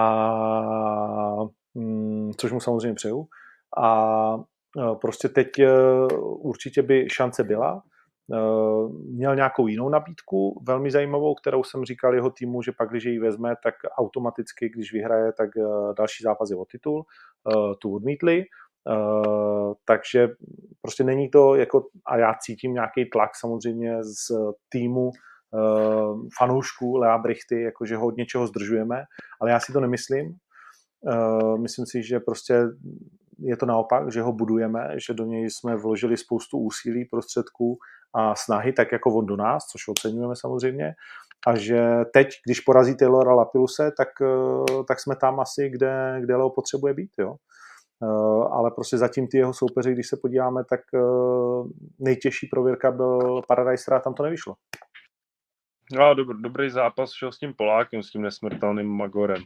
mm, 1.75 2.33
což 2.37 2.53
mu 2.53 2.61
samozřejmě 2.61 2.95
přeju. 2.95 3.29
A 3.77 4.37
eh, 4.79 4.95
prostě 5.01 5.29
teď 5.29 5.49
určitě 6.43 6.83
by 6.83 7.09
šance 7.11 7.45
byla, 7.45 7.83
Eh, 8.33 8.89
měl 9.05 9.37
nějakou 9.37 9.67
jinou 9.67 9.89
nabídku, 9.89 10.63
velmi 10.67 10.91
zajímavou, 10.91 11.35
kterou 11.35 11.65
jsem 11.65 11.85
říkal 11.85 12.15
jeho 12.15 12.31
týmu, 12.31 12.63
že 12.63 12.73
pak, 12.73 12.91
když 12.91 13.05
ji 13.05 13.19
vezme, 13.19 13.55
tak 13.63 13.75
automaticky, 13.99 14.69
když 14.69 14.93
vyhraje, 14.93 15.33
tak 15.33 15.51
eh, 15.57 15.95
další 15.99 16.23
zápas 16.23 16.51
je 16.51 16.57
o 16.57 16.65
titul. 16.65 17.05
Eh, 17.53 17.75
tu 17.79 17.95
odmítli, 17.95 18.45
takže 19.85 20.29
prostě 20.83 21.05
není 21.05 21.31
to 21.31 21.55
jako, 21.55 21.87
a 22.07 22.19
já 22.19 22.35
cítím 22.41 22.73
nějaký 22.75 23.05
tlak 23.05 23.31
samozřejmě 23.37 24.05
z 24.05 24.31
týmu 24.69 25.11
fanoušků 26.39 26.97
Lea 26.97 27.19
Brichty, 27.19 27.63
jakože 27.63 27.97
hodně 27.97 28.27
čeho 28.27 28.47
zdržujeme, 28.47 29.03
ale 29.41 29.51
já 29.51 29.61
si 29.61 29.73
to 29.73 29.81
nemyslím. 29.81 30.33
Myslím 31.59 31.87
si, 31.87 32.03
že 32.03 32.21
prostě 32.21 32.55
je 33.39 33.57
to 33.57 33.67
naopak, 33.67 34.13
že 34.13 34.23
ho 34.23 34.33
budujeme, 34.33 34.91
že 35.07 35.15
do 35.15 35.25
něj 35.25 35.51
jsme 35.51 35.77
vložili 35.77 36.17
spoustu 36.17 36.59
úsilí, 36.59 37.05
prostředků 37.05 37.79
a 38.15 38.35
snahy, 38.35 38.73
tak 38.73 38.93
jako 38.93 39.15
on 39.15 39.27
do 39.27 39.37
nás, 39.37 39.65
což 39.65 39.89
oceňujeme 39.89 40.35
samozřejmě. 40.37 40.95
A 41.47 41.57
že 41.57 42.05
teď, 42.13 42.29
když 42.47 42.61
porazí 42.61 42.97
Taylora 42.97 43.35
Lapiluse, 43.35 43.91
tak, 43.97 44.09
eh, 44.23 44.85
tak 44.89 45.01
jsme 45.01 45.17
tam 45.17 45.41
asi, 45.41 45.71
kde, 45.71 46.19
kde 46.21 46.37
Leo 46.37 46.51
potřebuje 46.51 46.95
být. 46.95 47.11
Jo? 47.19 47.35
Eh, 48.03 48.49
ale 48.51 48.71
prostě 48.71 48.99
zatím 48.99 49.29
ty 49.29 49.39
jeho 49.39 49.55
soupeři, 49.55 49.93
když 49.93 50.09
se 50.09 50.17
podíváme, 50.23 50.65
tak 50.71 50.81
eh, 50.95 50.99
nejtěžší 51.99 52.47
prověrka 52.47 52.91
byl 52.91 53.43
Paradise 53.49 53.95
a 53.95 54.01
tam 54.01 54.15
to 54.15 54.23
nevyšlo. 54.23 54.55
No, 55.93 56.15
dobr, 56.15 56.37
dobrý 56.37 56.71
zápas 56.71 57.13
šel 57.13 57.33
s 57.33 57.39
tím 57.39 57.55
Polákem, 57.55 58.03
s 58.03 58.11
tím 58.11 58.23
nesmrtelným 58.23 58.87
Magorem. 58.87 59.45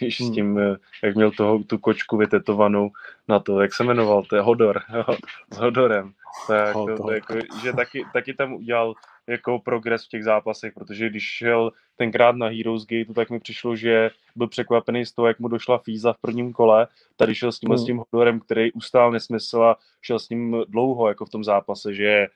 Víš, 0.00 0.20
hmm. 0.20 0.30
s 0.30 0.34
tím, 0.34 0.60
jak 1.02 1.14
měl 1.14 1.30
toho, 1.30 1.58
tu 1.64 1.78
kočku 1.78 2.16
vytetovanou 2.16 2.90
na 3.28 3.38
to, 3.38 3.60
jak 3.60 3.74
se 3.74 3.84
jmenoval, 3.84 4.22
to 4.22 4.36
je 4.36 4.42
Hodor, 4.42 4.82
jo, 4.94 5.16
s 5.52 5.56
Hodorem. 5.56 6.12
Tak, 6.46 6.72
to, 6.72 6.96
to, 6.96 7.10
jako, 7.12 7.34
že 7.62 7.72
taky, 7.72 8.04
taky 8.12 8.34
tam 8.34 8.52
udělal 8.52 8.94
jako 9.26 9.58
progres 9.58 10.04
v 10.04 10.08
těch 10.08 10.24
zápasech, 10.24 10.72
protože 10.74 11.08
když 11.08 11.24
šel 11.24 11.72
tenkrát 11.96 12.36
na 12.36 12.46
Heroes 12.46 12.86
Gate, 12.86 13.14
tak 13.14 13.30
mi 13.30 13.40
přišlo, 13.40 13.76
že 13.76 14.10
byl 14.36 14.48
překvapený 14.48 15.06
z 15.06 15.12
toho, 15.12 15.28
jak 15.28 15.38
mu 15.38 15.48
došla 15.48 15.78
Fíza 15.78 16.12
v 16.12 16.18
prvním 16.18 16.52
kole. 16.52 16.86
Tady 17.16 17.34
šel 17.34 17.52
s 17.52 17.58
tím, 17.60 17.68
hmm. 17.68 17.78
s 17.78 17.84
tím 17.84 18.02
Hodorem, 18.12 18.40
který 18.40 18.72
ustál 18.72 19.10
nesmysl 19.10 19.62
a 19.62 19.76
šel 20.02 20.18
s 20.18 20.28
ním 20.28 20.56
dlouho 20.68 21.08
jako 21.08 21.26
v 21.26 21.30
tom 21.30 21.44
zápase, 21.44 21.94
že 21.94 22.26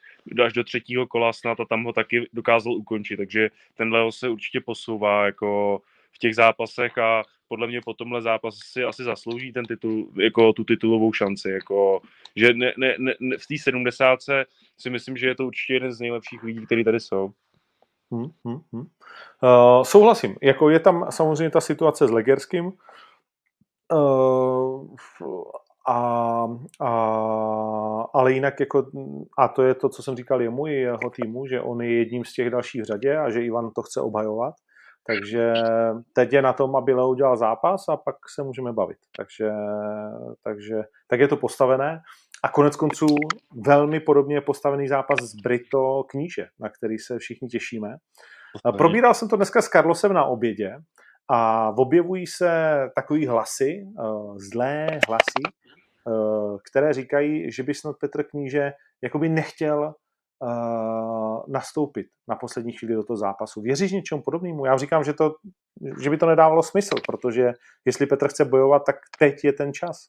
až 0.45 0.53
do 0.53 0.65
třetího 0.65 1.07
kola 1.07 1.33
snad 1.33 1.61
a 1.61 1.65
tam 1.65 1.85
ho 1.85 1.93
taky 1.93 2.29
dokázal 2.33 2.73
ukončit, 2.73 3.17
takže 3.17 3.51
ten 3.75 3.93
Leo 3.93 4.13
se 4.13 4.29
určitě 4.29 4.61
posouvá 4.61 5.27
jako 5.27 5.81
v 6.13 6.19
těch 6.19 6.35
zápasech 6.35 6.99
a 6.99 7.23
podle 7.53 7.67
mě 7.67 7.81
po 7.85 7.95
tomhle 7.95 8.23
zápase 8.23 8.59
si 8.73 8.85
asi 8.85 9.05
zaslouží 9.05 9.53
ten 9.53 9.65
titul, 9.65 10.09
jako 10.23 10.53
tu 10.53 10.65
titulovou 10.65 11.13
šanci, 11.13 11.51
jako, 11.51 12.01
že 12.37 12.55
ne, 12.55 12.73
ne, 12.79 12.95
ne, 12.99 13.13
v 13.39 13.47
té 13.47 13.55
70 13.59 14.19
si 14.79 14.91
myslím, 14.91 15.17
že 15.17 15.29
je 15.29 15.35
to 15.35 15.47
určitě 15.47 15.75
jeden 15.75 15.93
z 15.93 16.01
nejlepších 16.01 16.43
lidí, 16.43 16.67
kteří 16.67 16.85
tady 16.85 17.01
jsou. 17.01 17.31
Hmm, 18.13 18.31
hmm, 18.45 18.61
hmm. 18.73 18.83
Uh, 18.83 19.83
souhlasím. 19.83 20.37
Jako 20.43 20.71
je 20.71 20.81
tam 20.81 21.07
samozřejmě 21.11 21.51
ta 21.51 21.61
situace 21.61 22.09
s 22.09 22.11
Legerským, 22.11 22.73
uh, 23.93 24.95
a, 25.89 25.99
a, 26.81 26.91
ale 28.15 28.33
jinak 28.33 28.61
jako, 28.61 28.87
a 29.39 29.49
to 29.49 29.63
je 29.63 29.75
to, 29.75 29.89
co 29.89 30.03
jsem 30.03 30.17
říkal 30.17 30.43
jemu 30.43 30.67
i 30.67 30.75
jeho 30.75 31.11
týmu, 31.11 31.47
že 31.47 31.61
on 31.61 31.83
je 31.83 31.99
jedním 31.99 32.25
z 32.25 32.33
těch 32.33 32.51
dalších 32.51 32.83
v 32.83 32.85
řadě 32.85 33.17
a 33.17 33.31
že 33.31 33.45
Ivan 33.45 33.71
to 33.71 33.83
chce 33.83 34.01
obhajovat. 34.01 34.55
Takže 35.07 35.53
teď 36.13 36.33
je 36.33 36.43
na 36.43 36.53
tom, 36.53 36.77
aby 36.77 36.95
Leo 36.95 37.09
udělal 37.09 37.37
zápas 37.37 37.89
a 37.89 37.97
pak 37.97 38.17
se 38.35 38.43
můžeme 38.43 38.73
bavit. 38.73 38.99
Takže, 39.17 39.51
takže 40.45 40.83
tak 41.09 41.21
je 41.21 41.29
to 41.29 41.37
postavené. 41.37 42.01
A 42.45 42.49
konec 42.49 42.77
konců 42.77 43.07
velmi 43.67 44.01
podobně 44.01 44.41
postavený 44.41 44.89
zápas 44.89 45.19
z 45.21 45.35
Brito 45.35 46.05
kníže, 46.11 46.47
na 46.61 46.69
který 46.69 46.99
se 46.99 47.19
všichni 47.19 47.49
těšíme. 47.49 47.97
Probíral 48.77 49.15
jsem 49.15 49.29
to 49.29 49.37
dneska 49.37 49.63
s 49.63 49.69
Carlosem 49.69 50.13
na 50.13 50.25
obědě 50.25 50.77
a 51.29 51.69
objevují 51.77 52.27
se 52.27 52.51
takový 52.97 53.27
hlasy, 53.27 53.87
eh, 53.99 54.03
zlé 54.37 54.87
hlasy, 55.09 55.43
eh, 55.47 56.59
které 56.71 56.93
říkají, 56.93 57.53
že 57.53 57.63
by 57.63 57.75
snad 57.75 57.97
Petr 58.01 58.23
Kníže 58.23 58.73
jakoby 59.03 59.29
nechtěl 59.29 59.95
nastoupit 61.49 62.07
na 62.29 62.37
poslední 62.37 62.73
chvíli 62.73 62.95
do 62.95 63.05
toho 63.05 63.17
zápasu. 63.17 63.61
Věříš 63.61 63.93
něčemu 63.93 64.23
podobnému? 64.23 64.65
Já 64.65 64.77
říkám, 64.77 65.05
že, 65.05 65.13
to, 65.13 65.35
že 66.03 66.11
by 66.11 66.17
to 66.17 66.27
nedávalo 66.27 66.63
smysl, 66.63 66.95
protože 67.07 67.53
jestli 67.85 68.07
Petr 68.07 68.29
chce 68.29 68.45
bojovat, 68.45 68.83
tak 68.87 68.97
teď 69.19 69.45
je 69.45 69.53
ten 69.53 69.73
čas. 69.73 70.09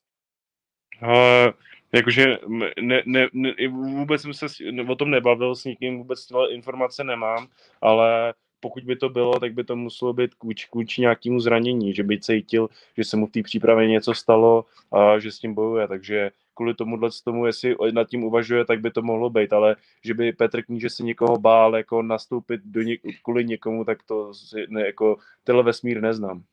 Uh, 1.04 1.52
jakože 1.94 2.38
ne, 2.82 3.04
ne, 3.06 3.28
ne, 3.34 3.54
vůbec 3.70 4.22
jsem 4.22 4.34
se 4.34 4.48
o 4.90 4.96
tom 4.96 5.12
nebavil 5.12 5.56
s 5.56 5.64
nikým, 5.64 5.98
vůbec 5.98 6.28
informace 6.50 7.04
nemám, 7.04 7.48
ale 7.82 8.34
pokud 8.60 8.84
by 8.84 8.96
to 8.96 9.10
bylo, 9.10 9.40
tak 9.40 9.54
by 9.54 9.64
to 9.64 9.76
muselo 9.76 10.14
být 10.14 10.34
kvůč, 10.34 10.66
kvůč 10.66 10.98
nějakému 10.98 11.40
zranění, 11.40 11.94
že 11.94 12.04
by 12.04 12.20
cítil, 12.20 12.70
že 12.98 13.04
se 13.04 13.18
mu 13.18 13.28
v 13.28 13.32
té 13.32 13.44
přípravě 13.44 13.88
něco 13.88 14.14
stalo 14.14 14.66
a 14.92 15.20
že 15.20 15.32
s 15.32 15.40
tím 15.40 15.54
bojuje, 15.54 15.88
takže 15.88 16.32
kvůli 16.54 16.74
tomuhle 16.74 17.10
tomu, 17.24 17.46
jestli 17.46 17.76
nad 17.92 18.08
tím 18.08 18.24
uvažuje, 18.24 18.66
tak 18.66 18.82
by 18.82 18.92
to 18.92 19.02
mohlo 19.02 19.30
být, 19.30 19.54
ale 19.54 19.76
že 20.06 20.14
by 20.14 20.34
Petr 20.34 20.62
Kníže 20.62 20.90
si 20.90 21.04
někoho 21.04 21.38
bál 21.38 21.76
jako 21.76 22.02
nastoupit 22.02 22.62
do 22.66 22.82
něk, 22.82 23.02
kvůli 23.24 23.46
někomu, 23.46 23.86
tak 23.86 24.04
to 24.04 24.34
si, 24.34 24.66
ne, 24.70 24.86
jako 24.86 25.18
tenhle 25.44 25.64
vesmír 25.64 26.02
neznám. 26.02 26.44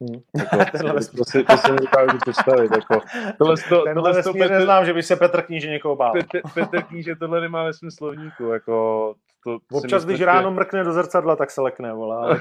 Hmm. 0.00 0.22
Jako, 0.36 0.94
to, 1.16 1.24
si, 1.24 1.44
to 1.44 1.56
si 1.56 1.72
nedokážu 1.72 2.18
představit. 2.18 2.70
Jako, 2.70 3.00
tohle, 3.38 3.56
to, 3.68 3.82
Tenhle 3.82 3.94
tohle 3.94 4.12
vesmír 4.12 4.42
Petr, 4.42 4.52
neznám, 4.52 4.84
že 4.86 4.94
by 4.94 5.02
se 5.02 5.16
Petr 5.16 5.42
Kníže 5.42 5.70
někoho 5.70 5.96
bál. 5.96 6.12
Petr, 6.12 6.40
Petr 6.54 6.82
Kníže 6.82 7.16
tohle 7.16 7.40
nemá 7.40 7.64
ve 7.64 7.72
svém 7.72 7.90
slovníku. 7.90 8.44
Jako, 8.44 9.14
to 9.44 9.58
Občas, 9.72 10.04
když 10.04 10.20
ráno 10.20 10.50
mrkne 10.50 10.84
do 10.84 10.92
zrcadla, 10.92 11.36
tak 11.36 11.50
se 11.50 11.60
lekne, 11.60 11.92
volá. 11.92 12.28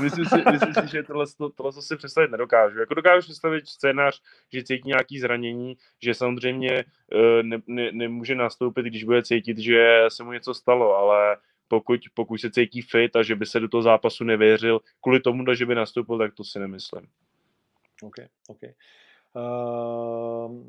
myslím, 0.00 0.24
si, 0.24 0.36
myslím 0.52 0.74
si, 0.74 0.88
že 0.88 1.02
tohle, 1.02 1.26
to, 1.38 1.50
tohle 1.50 1.72
to 1.72 1.82
si 1.82 1.96
představit 1.96 2.30
nedokážu. 2.30 2.78
Jako 2.78 2.94
dokážu 2.94 3.24
představit 3.24 3.68
scénář, 3.68 4.22
že 4.52 4.64
cítí 4.64 4.88
nějaký 4.88 5.18
zranění, 5.18 5.76
že 6.02 6.14
samozřejmě 6.14 6.84
eh, 7.14 7.42
ne, 7.42 7.58
ne, 7.66 7.92
nemůže 7.92 8.34
nastoupit, 8.34 8.86
když 8.86 9.04
bude 9.04 9.22
cítit, 9.22 9.58
že 9.58 10.04
se 10.08 10.24
mu 10.24 10.32
něco 10.32 10.54
stalo, 10.54 10.96
ale 10.96 11.36
pokud, 11.68 12.00
pokud 12.14 12.40
se 12.40 12.50
cítí 12.50 12.82
fit 12.82 13.16
a 13.16 13.22
že 13.22 13.36
by 13.36 13.46
se 13.46 13.60
do 13.60 13.68
toho 13.68 13.82
zápasu 13.82 14.24
nevěřil 14.24 14.80
kvůli 15.00 15.20
tomu, 15.20 15.54
že 15.54 15.66
by 15.66 15.74
nastoupil, 15.74 16.18
tak 16.18 16.34
to 16.34 16.44
si 16.44 16.58
nemyslím. 16.58 17.06
OK, 18.02 18.14
OK. 18.48 18.60
Uh, 19.34 20.64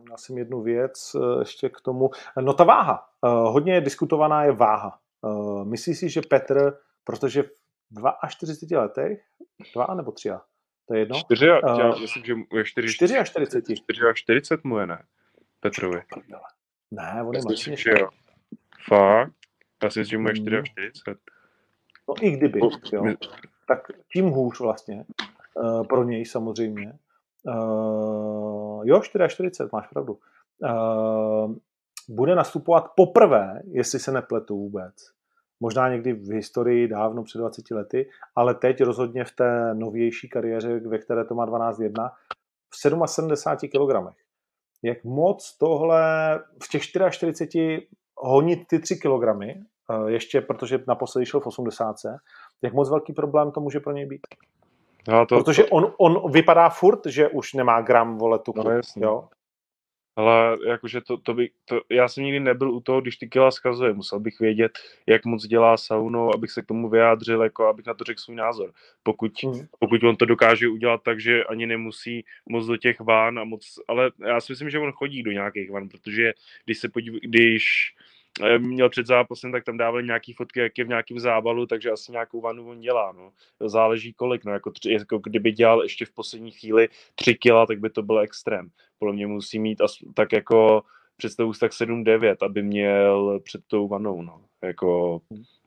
měl 0.00 0.16
jsem 0.16 0.38
jednu 0.38 0.62
věc 0.62 1.12
eh, 1.14 1.38
ještě 1.38 1.68
k 1.68 1.80
tomu. 1.80 2.10
No 2.40 2.52
ta 2.52 2.64
váha. 2.64 3.08
Uh, 3.20 3.30
hodně 3.30 3.80
diskutovaná 3.80 4.44
je 4.44 4.52
váha. 4.52 4.98
Uh, 5.22 5.64
myslíš 5.64 5.98
si, 5.98 6.08
že 6.08 6.20
Petr, 6.20 6.78
protože 7.04 7.42
v 7.90 8.28
42 8.28 8.82
letech, 8.82 9.20
dva 9.74 9.94
nebo 9.94 10.12
tři, 10.12 10.30
to 10.86 10.94
je 10.94 11.00
jedno? 11.00 11.16
Čtyři, 11.18 11.50
uh, 11.50 11.80
já 11.80 11.94
myslím, 12.00 12.24
že 12.24 12.34
je 12.52 12.64
čtyři, 12.64 12.88
čtyři 12.88 13.18
a 13.18 13.24
40. 13.24 13.64
Čtyři 13.76 14.02
a 14.10 14.12
40 14.12 14.64
mu 14.64 14.78
je, 14.78 14.86
ne? 14.86 15.02
Petrovi. 15.60 16.02
Ne, 16.90 17.22
on 17.26 17.34
je 17.34 17.40
mladší 17.42 17.74
Fakt? 18.88 19.32
Já 19.82 19.90
si 19.90 19.98
myslím, 19.98 20.10
že 20.10 20.18
mu 20.18 20.28
je 20.28 20.34
44. 20.34 21.16
No 22.08 22.14
i 22.20 22.30
kdyby, 22.30 22.60
jo. 22.92 23.04
Tak 23.68 23.88
tím 24.12 24.26
hůř 24.26 24.60
vlastně. 24.60 25.04
Uh, 25.54 25.86
pro 25.86 26.04
něj 26.04 26.26
samozřejmě. 26.26 26.98
Uh, 27.46 28.82
jo, 28.84 29.00
44, 29.00 29.68
máš 29.72 29.86
pravdu. 29.86 30.18
Uh, 30.62 31.54
bude 32.08 32.34
nastupovat 32.34 32.84
poprvé, 32.96 33.62
jestli 33.64 33.98
se 33.98 34.12
nepletu 34.12 34.56
vůbec. 34.56 34.94
Možná 35.60 35.88
někdy 35.88 36.12
v 36.12 36.32
historii 36.32 36.88
dávno 36.88 37.22
před 37.22 37.38
20 37.38 37.70
lety, 37.70 38.08
ale 38.36 38.54
teď 38.54 38.80
rozhodně 38.80 39.24
v 39.24 39.32
té 39.32 39.74
novější 39.74 40.28
kariéře, 40.28 40.80
ve 40.80 40.98
které 40.98 41.24
to 41.24 41.34
má 41.34 41.46
12-1, 41.46 42.10
v 42.70 42.76
77 43.06 43.70
kg. 43.70 44.16
Jak 44.82 45.04
moc 45.04 45.56
tohle 45.58 46.02
v 46.64 46.68
těch 46.68 46.82
44 46.82 47.86
honit 48.16 48.60
ty 48.68 48.78
3 48.78 48.96
kg, 48.96 49.42
ještě 50.06 50.40
protože 50.40 50.84
naposledy 50.88 51.26
šel 51.26 51.40
v 51.40 51.46
80, 51.46 51.96
jak 52.62 52.72
moc 52.72 52.90
velký 52.90 53.12
problém 53.12 53.52
to 53.52 53.60
může 53.60 53.80
pro 53.80 53.92
něj 53.92 54.06
být? 54.06 54.20
No, 55.08 55.26
to, 55.26 55.36
Protože 55.36 55.62
to... 55.62 55.68
On, 55.68 55.94
on 55.98 56.32
vypadá 56.32 56.68
furt, 56.68 57.06
že 57.06 57.28
už 57.28 57.52
nemá 57.52 57.80
gram 57.80 58.18
vole 58.18 58.38
tuku, 58.38 58.62
no, 58.62 58.70
jasný. 58.70 59.02
jo? 59.02 59.28
Ale 60.16 60.56
jakože 60.66 61.00
to, 61.00 61.16
to 61.16 61.34
by, 61.34 61.50
to, 61.64 61.80
já 61.90 62.08
jsem 62.08 62.24
nikdy 62.24 62.40
nebyl 62.40 62.70
u 62.70 62.80
toho, 62.80 63.00
když 63.00 63.16
ty 63.16 63.28
kila 63.28 63.50
skazuje. 63.50 63.92
Musel 63.92 64.20
bych 64.20 64.40
vědět, 64.40 64.78
jak 65.06 65.24
moc 65.24 65.46
dělá 65.46 65.76
saunou, 65.76 66.34
abych 66.34 66.50
se 66.50 66.62
k 66.62 66.66
tomu 66.66 66.88
vyjádřil, 66.88 67.42
jako 67.42 67.66
abych 67.66 67.86
na 67.86 67.94
to 67.94 68.04
řekl 68.04 68.20
svůj 68.20 68.36
názor. 68.36 68.72
Pokud, 69.02 69.32
mm. 69.44 69.66
pokud 69.78 70.04
on 70.04 70.16
to 70.16 70.24
dokáže 70.24 70.68
udělat 70.68 71.00
tak, 71.04 71.20
že 71.20 71.44
ani 71.44 71.66
nemusí 71.66 72.24
moc 72.48 72.66
do 72.66 72.76
těch 72.76 73.00
ván 73.00 73.38
a 73.38 73.44
moc, 73.44 73.78
ale 73.88 74.10
já 74.26 74.40
si 74.40 74.52
myslím, 74.52 74.70
že 74.70 74.78
on 74.78 74.92
chodí 74.92 75.22
do 75.22 75.32
nějakých 75.32 75.70
van, 75.70 75.88
protože 75.88 76.32
když 76.64 76.78
se 76.78 76.88
podív, 76.88 77.14
když 77.22 77.94
měl 78.58 78.88
před 78.88 79.06
zápasem, 79.06 79.52
tak 79.52 79.64
tam 79.64 79.76
dávali 79.76 80.04
nějaký 80.04 80.32
fotky, 80.32 80.60
jak 80.60 80.78
je 80.78 80.84
v 80.84 80.88
nějakém 80.88 81.18
zábalu, 81.18 81.66
takže 81.66 81.90
asi 81.90 82.12
nějakou 82.12 82.40
vanu 82.40 82.68
on 82.68 82.80
dělá, 82.80 83.12
no. 83.12 83.32
Záleží 83.68 84.12
kolik, 84.12 84.44
no, 84.44 84.52
jako, 84.52 84.70
tři, 84.70 84.92
jako 84.92 85.18
kdyby 85.18 85.52
dělal 85.52 85.82
ještě 85.82 86.04
v 86.04 86.12
poslední 86.12 86.50
chvíli 86.50 86.88
tři 87.14 87.34
kila, 87.34 87.66
tak 87.66 87.80
by 87.80 87.90
to 87.90 88.02
byl 88.02 88.18
extrém. 88.20 88.68
Podle 88.98 89.14
mě 89.14 89.26
musí 89.26 89.58
mít 89.58 89.80
as, 89.80 89.92
tak 90.14 90.32
jako 90.32 90.82
představu 91.16 91.52
tak 91.60 91.72
7-9, 91.72 92.36
aby 92.42 92.62
měl 92.62 93.40
před 93.40 93.60
tou 93.66 93.88
vanou, 93.88 94.22
no. 94.22 94.40
Jako, 94.62 95.20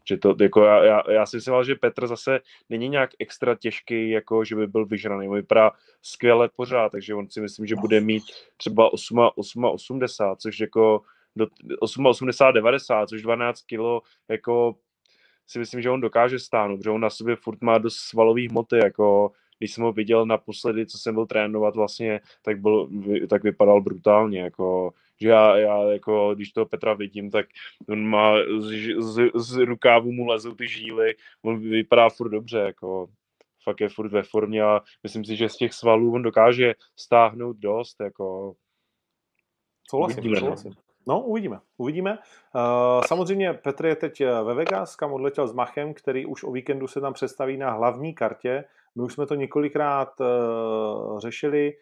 že 0.07 0.17
to, 0.17 0.35
jako 0.41 0.63
já, 0.63 0.83
já, 0.83 1.11
já 1.11 1.25
si 1.25 1.37
myslím, 1.37 1.63
že 1.63 1.75
Petr 1.75 2.07
zase 2.07 2.39
není 2.69 2.89
nějak 2.89 3.09
extra 3.19 3.55
těžký, 3.55 4.09
jako 4.09 4.45
že 4.45 4.55
by 4.55 4.67
byl 4.67 4.85
vyžraný. 4.85 5.27
On 5.27 5.35
vypadá 5.35 5.71
skvěle 6.01 6.49
pořád, 6.55 6.91
takže 6.91 7.15
on 7.15 7.29
si 7.29 7.41
myslím, 7.41 7.65
že 7.65 7.75
bude 7.75 8.01
mít 8.01 8.23
třeba 8.57 8.93
8, 8.93 9.29
8, 9.35 9.65
80, 9.65 10.41
což 10.41 10.59
jako 10.59 11.01
do 11.35 11.47
80-90, 11.83 13.07
což 13.07 13.21
12 13.21 13.61
kilo, 13.61 14.01
jako 14.29 14.75
si 15.47 15.59
myslím, 15.59 15.81
že 15.81 15.89
on 15.89 16.01
dokáže 16.01 16.39
stáhnout, 16.39 16.77
protože 16.77 16.89
on 16.89 17.01
na 17.01 17.09
sobě 17.09 17.35
furt 17.35 17.61
má 17.61 17.77
dost 17.77 17.95
svalových 17.95 18.49
hmoty, 18.49 18.77
jako 18.77 19.31
když 19.57 19.73
jsem 19.73 19.83
ho 19.83 19.91
viděl 19.91 20.25
naposledy, 20.25 20.85
co 20.85 20.97
jsem 20.97 21.15
byl 21.15 21.25
trénovat 21.25 21.75
vlastně, 21.75 22.21
tak, 22.41 22.61
byl, 22.61 22.89
tak 23.29 23.43
vypadal 23.43 23.81
brutálně, 23.81 24.41
jako, 24.41 24.93
že 25.21 25.29
já, 25.29 25.57
já 25.57 25.83
jako, 25.83 26.35
když 26.35 26.51
toho 26.51 26.65
Petra 26.65 26.93
vidím, 26.93 27.31
tak 27.31 27.45
on 27.89 28.05
má 28.05 28.35
z, 28.59 29.01
z, 29.01 29.31
z 29.35 29.57
rukávu 29.57 30.11
mu 30.11 30.25
lezou 30.25 30.55
ty 30.55 30.67
žíly, 30.67 31.15
on 31.41 31.59
vypadá 31.59 32.09
furt 32.09 32.29
dobře, 32.29 32.57
jako 32.57 33.07
fakt 33.63 33.81
je 33.81 33.89
furt 33.89 34.11
ve 34.11 34.23
formě 34.23 34.63
a 34.63 34.81
myslím 35.03 35.25
si, 35.25 35.35
že 35.35 35.49
z 35.49 35.57
těch 35.57 35.73
svalů 35.73 36.13
on 36.13 36.21
dokáže 36.21 36.73
stáhnout 36.95 37.57
dost, 37.57 37.99
jako 37.99 38.55
Souhlasím, 39.89 40.31
no. 40.31 40.39
souhlasím. 40.39 40.73
No, 41.07 41.21
uvidíme. 41.21 41.59
Uvidíme. 41.77 42.17
Uh, 42.55 43.01
samozřejmě 43.07 43.53
Petr 43.53 43.85
je 43.85 43.95
teď 43.95 44.21
ve 44.43 44.53
Vegas, 44.53 44.95
kam 44.95 45.13
odletěl 45.13 45.47
s 45.47 45.53
Machem, 45.53 45.93
který 45.93 46.25
už 46.25 46.43
o 46.43 46.51
víkendu 46.51 46.87
se 46.87 47.01
tam 47.01 47.13
představí 47.13 47.57
na 47.57 47.71
hlavní 47.71 48.13
kartě. 48.13 48.65
My 48.95 49.03
už 49.03 49.13
jsme 49.13 49.25
to 49.25 49.35
několikrát 49.35 50.19
uh, 50.19 51.19
řešili. 51.19 51.73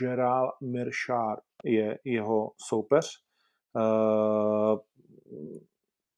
Gerald 0.00 0.50
Miršár 0.60 1.38
je 1.64 1.98
jeho 2.04 2.50
soupeř. 2.56 3.22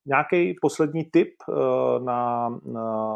Nějaký 0.06 0.55
poslední 0.60 1.05
tip 1.05 1.35
na, 1.98 2.48
na 2.48 3.15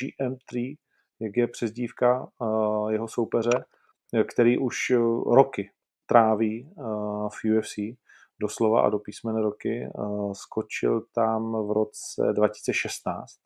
GM3, 0.00 0.76
jak 1.20 1.36
je 1.36 1.48
přezdívka 1.48 2.28
jeho 2.88 3.08
soupeře, 3.08 3.64
který 4.26 4.58
už 4.58 4.92
roky 5.26 5.70
tráví 6.06 6.72
uh, 6.76 7.28
v 7.28 7.58
UFC, 7.58 7.74
doslova 8.40 8.80
a 8.82 8.90
do 8.90 8.98
písmene 8.98 9.40
roky. 9.40 9.88
Uh, 9.94 10.32
skočil 10.32 11.02
tam 11.14 11.66
v 11.66 11.72
roce 11.72 12.32
2016 12.32 13.44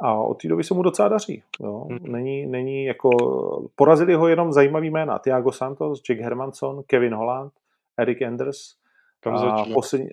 a 0.00 0.14
od 0.14 0.42
té 0.42 0.48
doby 0.48 0.64
se 0.64 0.74
mu 0.74 0.82
docela 0.82 1.08
daří. 1.08 1.42
Jo. 1.60 1.88
Není, 2.00 2.46
není 2.46 2.84
jako, 2.84 3.10
porazili 3.74 4.14
ho 4.14 4.28
jenom 4.28 4.52
zajímavý 4.52 4.90
jména. 4.90 5.18
Thiago 5.18 5.52
Santos, 5.52 6.02
Jack 6.02 6.20
Hermanson, 6.20 6.82
Kevin 6.82 7.14
Holland, 7.14 7.52
Eric 7.98 8.22
Anders 8.22 8.58
Kam 9.20 9.34
a 9.34 9.38
začíná? 9.38 9.74
poslední, 9.74 10.08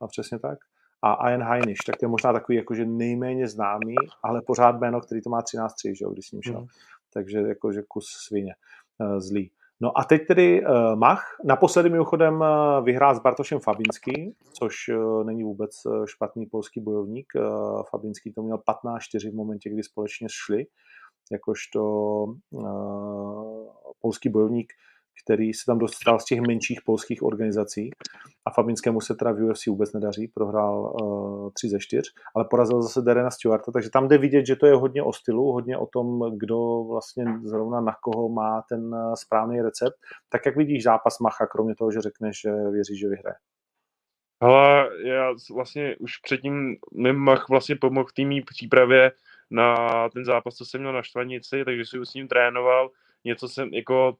a 0.00 0.06
přesně 0.06 0.38
tak. 0.38 0.58
A 1.02 1.30
Ian 1.30 1.42
Heinisch, 1.42 1.84
tak 1.86 1.96
to 1.96 2.04
je 2.04 2.08
možná 2.08 2.32
takový 2.32 2.58
jakože 2.58 2.86
nejméně 2.86 3.48
známý, 3.48 3.94
ale 4.22 4.42
pořád 4.42 4.80
jméno, 4.80 5.00
který 5.00 5.22
to 5.22 5.30
má 5.30 5.40
13-3, 5.40 5.68
že 5.94 6.04
jo, 6.04 6.10
když 6.10 6.26
s 6.26 6.32
ním 6.32 6.42
šel. 6.42 6.58
Hmm. 6.58 6.66
Takže 7.12 7.38
jakože 7.38 7.82
kus 7.88 8.06
svině 8.06 8.54
uh, 8.98 9.18
zlý. 9.18 9.50
No 9.80 9.98
a 9.98 10.04
teď 10.04 10.26
tedy 10.26 10.62
uh, 10.62 10.96
Mach. 10.96 11.22
Naposledy 11.44 11.90
mimochodem 11.90 12.40
uh, 12.40 12.84
vyhrál 12.84 13.14
s 13.14 13.18
Bartošem 13.18 13.60
Fabinský, 13.60 14.34
což 14.52 14.74
uh, 14.88 15.24
není 15.24 15.44
vůbec 15.44 15.70
špatný 16.06 16.46
polský 16.46 16.80
bojovník. 16.80 17.32
Uh, 17.36 17.82
Fabinský 17.90 18.32
to 18.32 18.42
měl 18.42 18.56
15-4 18.56 19.30
v 19.30 19.34
momentě, 19.34 19.70
kdy 19.70 19.82
společně 19.82 20.28
šli, 20.30 20.66
jakožto 21.32 21.82
uh, 22.50 23.66
polský 24.00 24.28
bojovník, 24.28 24.72
který 25.24 25.54
se 25.54 25.62
tam 25.66 25.78
dostal 25.78 26.20
z 26.20 26.24
těch 26.24 26.40
menších 26.40 26.80
polských 26.84 27.22
organizací 27.22 27.90
a 28.46 28.50
Fabinskému 28.50 29.00
se 29.00 29.14
teda 29.14 29.32
v 29.32 29.42
UFC 29.42 29.66
vůbec 29.66 29.92
nedaří, 29.92 30.28
prohrál 30.28 30.96
uh, 31.02 31.50
3 31.52 31.68
ze 31.68 31.78
4, 31.80 32.02
ale 32.36 32.44
porazil 32.50 32.82
zase 32.82 33.02
Derena 33.02 33.30
Stewarta, 33.30 33.72
takže 33.72 33.90
tam 33.90 34.08
jde 34.08 34.18
vidět, 34.18 34.46
že 34.46 34.56
to 34.56 34.66
je 34.66 34.74
hodně 34.74 35.02
o 35.02 35.12
stylu, 35.12 35.52
hodně 35.52 35.78
o 35.78 35.86
tom, 35.86 36.38
kdo 36.38 36.84
vlastně 36.90 37.24
zrovna 37.44 37.80
na 37.80 37.92
koho 38.02 38.28
má 38.28 38.62
ten 38.68 38.94
eh, 38.94 39.16
správný 39.16 39.62
recept. 39.62 39.96
Tak 40.28 40.46
jak 40.46 40.56
vidíš 40.56 40.82
zápas 40.82 41.18
Macha, 41.18 41.46
kromě 41.46 41.74
toho, 41.74 41.92
že 41.92 42.00
řekneš, 42.00 42.40
že 42.40 42.50
věříš, 42.70 42.98
že 42.98 43.08
vyhraje? 43.08 43.36
Hele, 44.42 44.90
já 45.04 45.32
vlastně 45.54 45.96
už 45.96 46.16
předtím 46.16 46.76
mi 46.94 47.12
Mach 47.12 47.48
vlastně 47.48 47.76
pomohl 47.76 48.08
té 48.16 48.24
mý 48.24 48.42
přípravě 48.42 49.12
na 49.50 49.76
ten 50.08 50.24
zápas, 50.24 50.54
co 50.54 50.64
jsem 50.64 50.80
měl 50.80 50.92
na 50.92 51.02
Štvanici, 51.02 51.64
takže 51.64 51.84
jsem 51.84 52.06
s 52.06 52.14
ním 52.14 52.28
trénoval. 52.28 52.90
Něco 53.24 53.48
jsem, 53.48 53.74
jako 53.74 54.16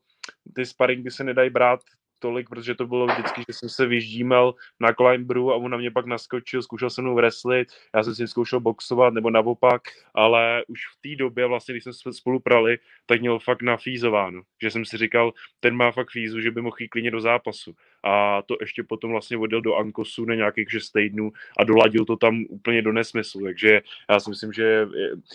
ty 0.55 0.67
sparingy 0.67 1.11
se 1.11 1.25
nedají 1.25 1.51
brát 1.51 1.81
tolik, 2.19 2.49
protože 2.49 2.75
to 2.75 2.87
bylo 2.87 3.07
vždycky, 3.07 3.43
že 3.49 3.53
jsem 3.53 3.69
se 3.69 3.87
vyždímal 3.87 4.55
na 4.81 4.93
climberu 4.93 5.53
a 5.53 5.57
on 5.57 5.71
na 5.71 5.79
mě 5.79 5.91
pak 5.91 6.07
naskočil, 6.07 6.63
zkoušel 6.63 6.91
se 6.91 7.03
mnou 7.03 7.15
wrestlit, 7.15 7.69
já 7.95 8.03
jsem 8.03 8.15
si 8.15 8.29
zkoušel 8.29 8.61
boxovat 8.61 9.15
nebo 9.15 9.31
naopak, 9.31 9.83
ale 10.15 10.65
už 10.69 10.81
v 10.81 11.01
té 11.01 11.17
době, 11.17 11.47
vlastně, 11.47 11.75
když 11.75 11.85
jsme 11.85 12.13
spolu 12.13 12.41
prali, 12.41 12.79
tak 13.07 13.21
měl 13.21 13.39
fakt 13.39 13.63
nafízováno, 13.63 14.43
že 14.63 14.71
jsem 14.71 14.85
si 14.85 14.97
říkal, 14.97 15.33
ten 15.61 15.77
má 15.77 15.93
fakt 15.93 16.11
fízu, 16.11 16.41
že 16.41 16.51
by 16.51 16.63
mohl 16.63 16.77
jít 16.81 16.89
klidně 16.89 17.11
do 17.11 17.21
zápasu. 17.21 17.75
A 18.09 18.43
to 18.43 18.57
ještě 18.61 18.83
potom 18.83 19.11
vlastně 19.11 19.37
odjel 19.37 19.61
do 19.61 19.77
Ankosu 19.77 20.25
na 20.25 20.35
nějakých 20.35 20.71
6 20.71 20.91
týdnů 20.91 21.33
a 21.59 21.65
doladil 21.65 22.05
to 22.05 22.17
tam 22.17 22.45
úplně 22.49 22.83
do 22.83 22.93
nesmyslu. 22.93 23.41
Takže 23.41 23.81
já 24.11 24.21
si 24.21 24.31
myslím, 24.31 24.53
že 24.53 24.89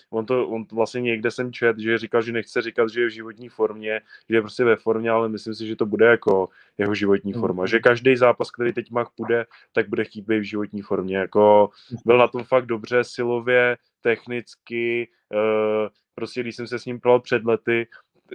on 0.10 0.26
to, 0.26 0.48
on 0.48 0.66
to 0.66 0.76
vlastně 0.76 1.02
někde 1.02 1.32
jsem 1.32 1.54
čet, 1.54 1.80
že 1.80 1.98
říkal, 1.98 2.22
že 2.22 2.32
nechce 2.32 2.62
říkat, 2.62 2.90
že 2.90 3.02
je 3.02 3.08
v 3.08 3.14
životní 3.14 3.50
formě, 3.50 4.02
že 4.30 4.36
je 4.36 4.42
prostě 4.42 4.64
ve 4.64 4.76
formě, 4.76 5.10
ale 5.10 5.30
myslím 5.30 5.54
si, 5.54 5.68
že 5.68 5.76
to 5.76 5.86
bude 5.86 6.06
jako 6.06 6.50
jeho 6.78 6.96
životní 6.96 7.34
forma. 7.34 7.66
Že 7.66 7.80
každý 7.80 8.16
zápas, 8.16 8.52
který 8.52 8.74
teď 8.74 8.92
Mach 8.92 9.12
půjde, 9.16 9.46
tak 9.72 9.90
bude 9.90 10.04
chtít 10.04 10.26
být 10.26 10.40
v 10.40 10.50
životní 10.50 10.82
formě. 10.82 11.18
Jako 11.18 11.70
byl 12.06 12.18
na 12.18 12.28
tom 12.28 12.44
fakt 12.44 12.66
dobře 12.66 13.04
silově, 13.04 13.78
technicky, 14.02 15.10
eh, 15.34 15.90
prostě 16.16 16.42
když 16.42 16.56
jsem 16.56 16.68
se 16.68 16.80
s 16.80 16.86
ním 16.86 17.00
pral 17.00 17.20
před 17.20 17.46
lety, 17.46 17.88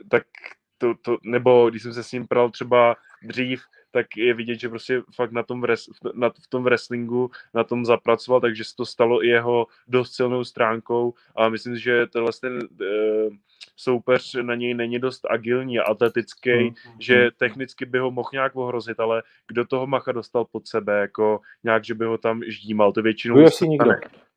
tak 0.09 0.23
to, 0.79 0.95
to, 1.03 1.19
nebo 1.23 1.71
když 1.71 1.83
jsem 1.83 1.93
se 1.93 2.03
s 2.03 2.13
ním 2.13 2.27
pral 2.27 2.51
třeba 2.51 2.97
dřív, 3.23 3.63
tak 3.99 4.17
je 4.17 4.35
vidět, 4.35 4.61
že 4.61 4.69
prostě 4.69 5.03
fakt 5.15 5.33
na 5.33 5.43
tom, 5.43 5.61
wres, 5.61 5.91
na, 6.15 6.31
v 6.31 6.47
tom 6.49 6.65
wrestlingu 6.65 7.31
na 7.55 7.65
tom 7.65 7.85
zapracoval, 7.85 8.41
takže 8.41 8.65
se 8.65 8.77
to 8.77 8.87
stalo 8.87 9.25
i 9.25 9.29
jeho 9.29 9.67
dost 9.89 10.15
silnou 10.15 10.45
stránkou 10.45 11.15
a 11.37 11.49
myslím 11.49 11.77
si, 11.77 11.83
že 11.83 12.07
tenhle 12.07 12.33
ten 12.41 12.59
uh, 12.81 13.35
soupeř 13.77 14.35
na 14.43 14.55
něj 14.55 14.75
není 14.75 14.99
dost 14.99 15.27
agilní 15.31 15.79
a 15.79 15.83
atletický, 15.83 16.51
Hmm. 16.51 16.75
že 17.01 17.31
technicky 17.37 17.87
by 17.87 17.99
ho 17.99 18.11
mohl 18.11 18.29
nějak 18.33 18.57
ohrozit, 18.57 19.01
ale 19.01 19.23
kdo 19.49 19.65
toho 19.65 19.87
Macha 19.87 20.13
dostal 20.13 20.45
pod 20.45 20.69
sebe, 20.69 21.01
jako 21.01 21.41
nějak, 21.65 21.85
že 21.85 21.95
by 21.95 22.05
ho 22.05 22.19
tam 22.19 22.41
ždímal, 22.47 22.93
to 22.93 23.03
většinou 23.03 23.45
UFC 23.45 23.55
se 23.55 23.67
nikdo. 23.67 23.91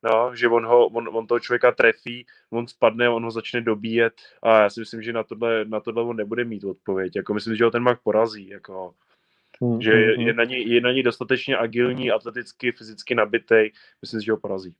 No, 0.04 0.36
že 0.36 0.48
on, 0.48 0.66
ho, 0.66 0.86
on, 0.86 1.08
on 1.12 1.26
toho 1.26 1.40
člověka 1.40 1.72
trefí, 1.72 2.26
on 2.50 2.66
spadne, 2.66 3.08
on 3.08 3.24
ho 3.24 3.30
začne 3.30 3.60
dobíjet 3.60 4.12
a 4.42 4.62
já 4.62 4.70
si 4.70 4.80
myslím, 4.80 5.02
že 5.02 5.12
na 5.12 5.22
tohle, 5.22 5.64
na 5.64 5.80
tohle 5.80 6.02
on 6.02 6.16
nebude 6.16 6.44
mít 6.44 6.64
odpověď. 6.64 7.16
Jako 7.16 7.34
myslím, 7.34 7.56
že 7.56 7.64
ho 7.64 7.70
ten 7.70 7.82
Mach 7.82 8.00
porazí. 8.02 8.48
Jako, 8.48 8.94
Hmm, 9.62 9.80
že 9.80 9.90
je, 9.90 10.22
je, 10.22 10.34
na 10.34 10.44
něj, 10.44 10.68
je 10.68 10.80
na 10.80 10.92
něj 10.92 11.02
dostatečně 11.02 11.56
agilní, 11.56 12.10
atleticky, 12.10 12.72
fyzicky 12.72 13.14
nabitej. 13.14 13.72
Myslím 14.02 14.20
si, 14.20 14.26
že 14.26 14.32
ho 14.32 14.38
porazí. 14.38 14.74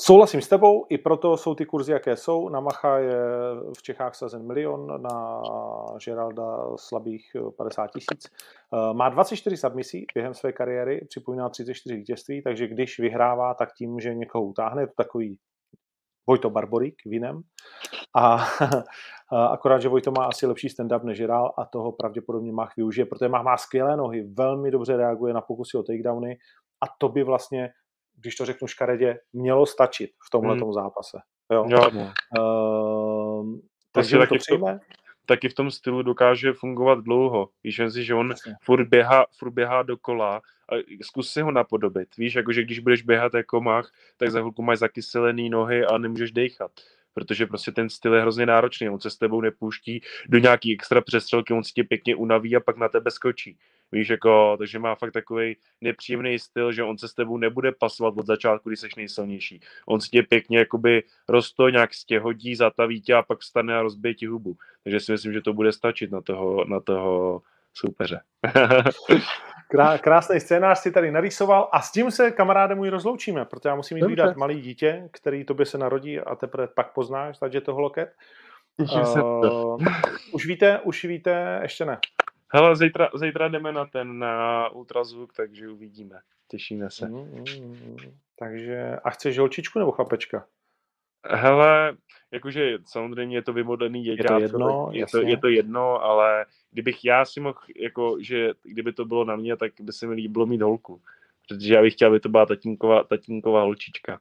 Souhlasím 0.00 0.40
s 0.40 0.48
tebou, 0.48 0.86
i 0.88 0.98
proto 0.98 1.36
jsou 1.36 1.54
ty 1.54 1.66
kurzy, 1.66 1.92
jaké 1.92 2.16
jsou. 2.16 2.48
Na 2.48 2.60
Macha 2.60 2.98
je 2.98 3.18
v 3.78 3.82
Čechách 3.82 4.14
sazen 4.14 4.46
milion, 4.46 5.02
na 5.02 5.42
Geralda 6.04 6.76
slabých 6.76 7.36
50 7.56 7.86
tisíc. 7.86 8.32
Eh, 8.74 8.94
Má 8.94 9.08
24 9.08 9.56
submisí 9.56 10.06
během 10.14 10.34
své 10.34 10.52
kariéry, 10.52 11.06
připomíná 11.08 11.48
34 11.48 11.96
vítězství, 11.96 12.42
takže 12.42 12.68
když 12.68 12.98
vyhrává, 12.98 13.54
tak 13.54 13.74
tím, 13.74 14.00
že 14.00 14.14
někoho 14.14 14.44
utáhne, 14.44 14.82
je 14.82 14.86
to 14.86 14.92
takový 14.96 15.38
Vojto 16.26 16.50
Barborík 16.50 16.94
vinem. 17.06 17.42
A, 18.14 18.44
a 19.32 19.46
akorát, 19.52 19.78
že 19.78 19.88
Vojto 19.88 20.10
má 20.18 20.24
asi 20.24 20.46
lepší 20.46 20.68
stand-up 20.68 21.04
než 21.04 21.18
Žeral 21.18 21.52
a 21.58 21.64
toho 21.64 21.92
pravděpodobně 21.92 22.52
Mach 22.52 22.76
využije, 22.76 23.06
protože 23.06 23.28
Mach 23.28 23.44
má 23.44 23.56
skvělé 23.56 23.96
nohy, 23.96 24.22
velmi 24.22 24.70
dobře 24.70 24.96
reaguje 24.96 25.34
na 25.34 25.40
pokusy 25.40 25.76
o 25.76 25.82
takedowny 25.82 26.38
a 26.80 26.86
to 26.98 27.08
by 27.08 27.22
vlastně, 27.22 27.70
když 28.20 28.34
to 28.36 28.44
řeknu 28.46 28.68
škaredě, 28.68 29.18
mělo 29.32 29.66
stačit 29.66 30.10
v 30.26 30.30
tomhle 30.30 30.54
Hmm. 30.56 30.72
zápase. 30.72 31.18
Jo. 31.52 31.66
Jo. 31.68 31.90
Uh, 32.38 33.54
takže 33.92 34.18
taky 34.18 34.28
to 34.28 34.34
tom- 34.34 34.38
přijme? 34.38 34.78
Taky 35.26 35.48
v 35.48 35.54
tom 35.54 35.70
stylu 35.70 36.02
dokáže 36.02 36.52
fungovat 36.52 36.98
dlouho. 36.98 37.48
Víš, 37.64 37.80
si, 37.88 38.04
že 38.04 38.14
on 38.14 38.34
furt 38.62 38.88
běhá, 38.88 39.26
furt 39.38 39.50
běhá 39.50 39.82
dokola 39.82 40.36
a 40.72 40.74
zkus 41.02 41.32
si 41.32 41.40
ho 41.40 41.50
napodobit. 41.50 42.16
Víš, 42.16 42.34
jakože 42.34 42.62
když 42.62 42.78
budeš 42.78 43.02
běhat 43.02 43.34
jako 43.34 43.60
mach, 43.60 43.92
tak 44.16 44.30
za 44.30 44.40
chvilku 44.40 44.62
máš 44.62 44.78
zakyselený 44.78 45.50
nohy 45.50 45.84
a 45.84 45.98
nemůžeš 45.98 46.32
dechat. 46.32 46.70
Protože 47.14 47.46
prostě 47.46 47.72
ten 47.72 47.88
styl 47.90 48.14
je 48.14 48.20
hrozně 48.20 48.46
náročný. 48.46 48.88
On 48.88 49.00
se 49.00 49.10
s 49.10 49.16
tebou 49.16 49.40
nepouští 49.40 50.00
do 50.28 50.38
nějaký 50.38 50.74
extra 50.74 51.00
přestřelky, 51.00 51.54
on 51.54 51.64
si 51.64 51.72
tě 51.72 51.84
pěkně 51.84 52.16
unaví 52.16 52.56
a 52.56 52.60
pak 52.60 52.76
na 52.76 52.88
tebe 52.88 53.10
skočí. 53.10 53.58
Víš, 53.92 54.08
jako, 54.08 54.56
takže 54.58 54.78
má 54.78 54.94
fakt 54.94 55.12
takový 55.12 55.56
nepříjemný 55.80 56.38
styl, 56.38 56.72
že 56.72 56.82
on 56.82 56.98
se 56.98 57.08
s 57.08 57.14
tebou 57.14 57.38
nebude 57.38 57.72
pasovat 57.72 58.14
od 58.16 58.26
začátku, 58.26 58.68
když 58.68 58.80
jsi 58.80 58.88
nejsilnější. 58.96 59.60
On 59.86 60.00
si 60.00 60.08
tě 60.08 60.22
pěkně 60.22 60.58
jakoby 60.58 61.02
rosto, 61.28 61.68
nějak 61.68 61.94
z 61.94 62.04
tě 62.04 62.20
hodí, 62.20 62.54
zataví 62.54 63.00
tě 63.00 63.14
a 63.14 63.22
pak 63.22 63.38
vstane 63.38 63.76
a 63.76 63.82
rozbije 63.82 64.14
ti 64.14 64.26
hubu. 64.26 64.56
Takže 64.84 65.00
si 65.00 65.12
myslím, 65.12 65.32
že 65.32 65.40
to 65.40 65.52
bude 65.52 65.72
stačit 65.72 66.10
na 66.10 66.20
toho, 66.20 66.64
na 66.64 66.80
toho 66.80 67.42
soupeře. 67.74 68.20
Krá, 69.68 69.98
krásný 69.98 70.40
scénář 70.40 70.78
si 70.78 70.92
tady 70.92 71.10
narýsoval 71.10 71.68
a 71.72 71.80
s 71.80 71.92
tím 71.92 72.10
se 72.10 72.30
kamaráde 72.30 72.74
můj 72.74 72.88
rozloučíme, 72.88 73.44
protože 73.44 73.68
já 73.68 73.74
musím 73.74 73.96
jít 73.96 74.00
Dobře. 74.00 74.14
vydat 74.14 74.36
malý 74.36 74.60
dítě, 74.60 75.08
který 75.12 75.44
tobě 75.44 75.66
se 75.66 75.78
narodí 75.78 76.20
a 76.20 76.34
teprve 76.34 76.66
pak 76.66 76.92
poznáš, 76.92 77.38
takže 77.38 77.60
toho 77.60 77.80
loket. 77.80 78.12
Těším 78.80 79.04
se. 79.04 79.22
Uh, 79.22 79.78
už 80.32 80.46
víte, 80.46 80.80
už 80.80 81.04
víte, 81.04 81.58
ještě 81.62 81.84
ne. 81.84 81.98
Hele, 82.54 82.76
zítra, 82.76 83.10
zítra 83.14 83.48
jdeme 83.48 83.72
na 83.72 83.86
ten, 83.86 84.18
na 84.18 84.68
ultrazvuk, 84.68 85.32
takže 85.32 85.68
uvidíme. 85.68 86.20
Těšíme 86.48 86.90
se. 86.90 87.08
Mm, 87.08 87.14
mm, 87.18 87.78
mm. 87.86 87.96
Takže, 88.38 88.96
a 89.04 89.10
chceš 89.10 89.38
holčičku 89.38 89.78
nebo 89.78 89.92
chlapečka? 89.92 90.46
Hele, 91.30 91.96
jakože 92.30 92.78
samozřejmě 92.84 93.36
je 93.36 93.42
to 93.42 93.52
vymodený 93.52 94.06
Je 94.06 94.24
to 94.24 94.38
jedno, 94.38 94.88
je, 94.92 95.06
to, 95.06 95.20
je 95.20 95.36
to 95.36 95.48
jedno, 95.48 96.02
ale 96.02 96.46
kdybych 96.70 97.04
já 97.04 97.24
si 97.24 97.40
mohl, 97.40 97.58
jako, 97.76 98.16
že 98.20 98.50
kdyby 98.62 98.92
to 98.92 99.04
bylo 99.04 99.24
na 99.24 99.36
mě, 99.36 99.56
tak 99.56 99.72
by 99.80 99.92
se 99.92 100.06
mi 100.06 100.14
líbilo 100.14 100.46
mít 100.46 100.62
holku. 100.62 101.00
Protože 101.48 101.74
já 101.74 101.82
bych 101.82 101.92
chtěl, 101.92 102.08
aby 102.08 102.20
to 102.20 102.28
byla 102.28 102.46
tatínková, 102.46 103.04
tatínková 103.04 103.62
holčička. 103.62 104.20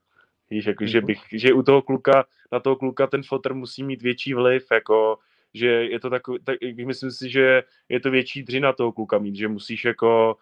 Víš, 0.49 0.65
jako, 0.65 0.85
že, 0.85 0.97
Mhm. 0.97 1.07
bych, 1.07 1.21
že 1.31 1.53
u 1.53 1.63
toho 1.63 1.81
kluka, 1.81 2.25
na 2.51 2.59
toho 2.59 2.75
kluka 2.75 3.07
ten 3.07 3.23
fotr 3.23 3.53
musí 3.53 3.83
mít 3.83 4.01
větší 4.01 4.33
vliv, 4.33 4.67
jako, 4.71 5.17
že 5.55 5.67
je 5.67 5.99
to 5.99 6.09
takový, 6.09 6.39
tak, 6.43 6.57
myslím 6.85 7.11
si, 7.11 7.29
že 7.29 7.63
je 7.89 7.99
to 7.99 8.11
větší 8.11 8.43
dřina 8.43 8.73
toho 8.73 8.91
kluka 8.91 9.17
mít, 9.17 9.35
že 9.35 9.47
musíš 9.47 9.85
jako 9.85 10.35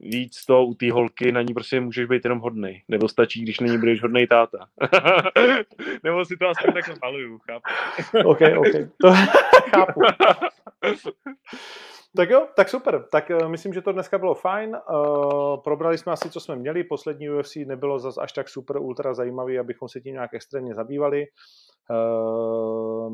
víc 0.00 0.44
to 0.44 0.64
u 0.64 0.74
té 0.74 0.92
holky, 0.92 1.32
na 1.32 1.42
ní 1.42 1.54
prostě 1.54 1.80
můžeš 1.80 2.06
být 2.06 2.24
jenom 2.24 2.38
hodnej. 2.38 2.82
Nebo 2.88 3.08
stačí, 3.08 3.42
když 3.42 3.60
na 3.60 3.66
ní 3.66 3.78
budeš 3.78 4.02
hodnej 4.02 4.26
táta. 4.26 4.58
Nebo 6.04 6.24
si 6.24 6.36
to 6.36 6.48
aspoň 6.48 6.72
takhle 6.72 6.94
maluju, 7.02 7.38
chápu. 7.38 7.64
OK, 8.24 8.40
OK, 8.58 8.72
to 9.00 9.12
chápu. 9.70 10.00
Tak 12.16 12.30
jo, 12.30 12.46
tak 12.56 12.68
super. 12.68 13.04
Tak 13.12 13.30
uh, 13.30 13.48
myslím, 13.48 13.74
že 13.74 13.82
to 13.82 13.92
dneska 13.92 14.18
bylo 14.18 14.34
fajn. 14.34 14.76
Uh, 14.90 15.56
probrali 15.56 15.98
jsme 15.98 16.12
asi, 16.12 16.30
co 16.30 16.40
jsme 16.40 16.56
měli. 16.56 16.84
Poslední 16.84 17.30
UFC 17.30 17.56
nebylo 17.56 17.98
zas 17.98 18.18
až 18.18 18.32
tak 18.32 18.48
super 18.48 18.76
ultra 18.76 19.14
zajímavý, 19.14 19.58
abychom 19.58 19.88
se 19.88 20.00
tím 20.00 20.12
nějak 20.12 20.34
extrémně 20.34 20.74
zabývali. 20.74 21.26
Uh, 21.90 23.12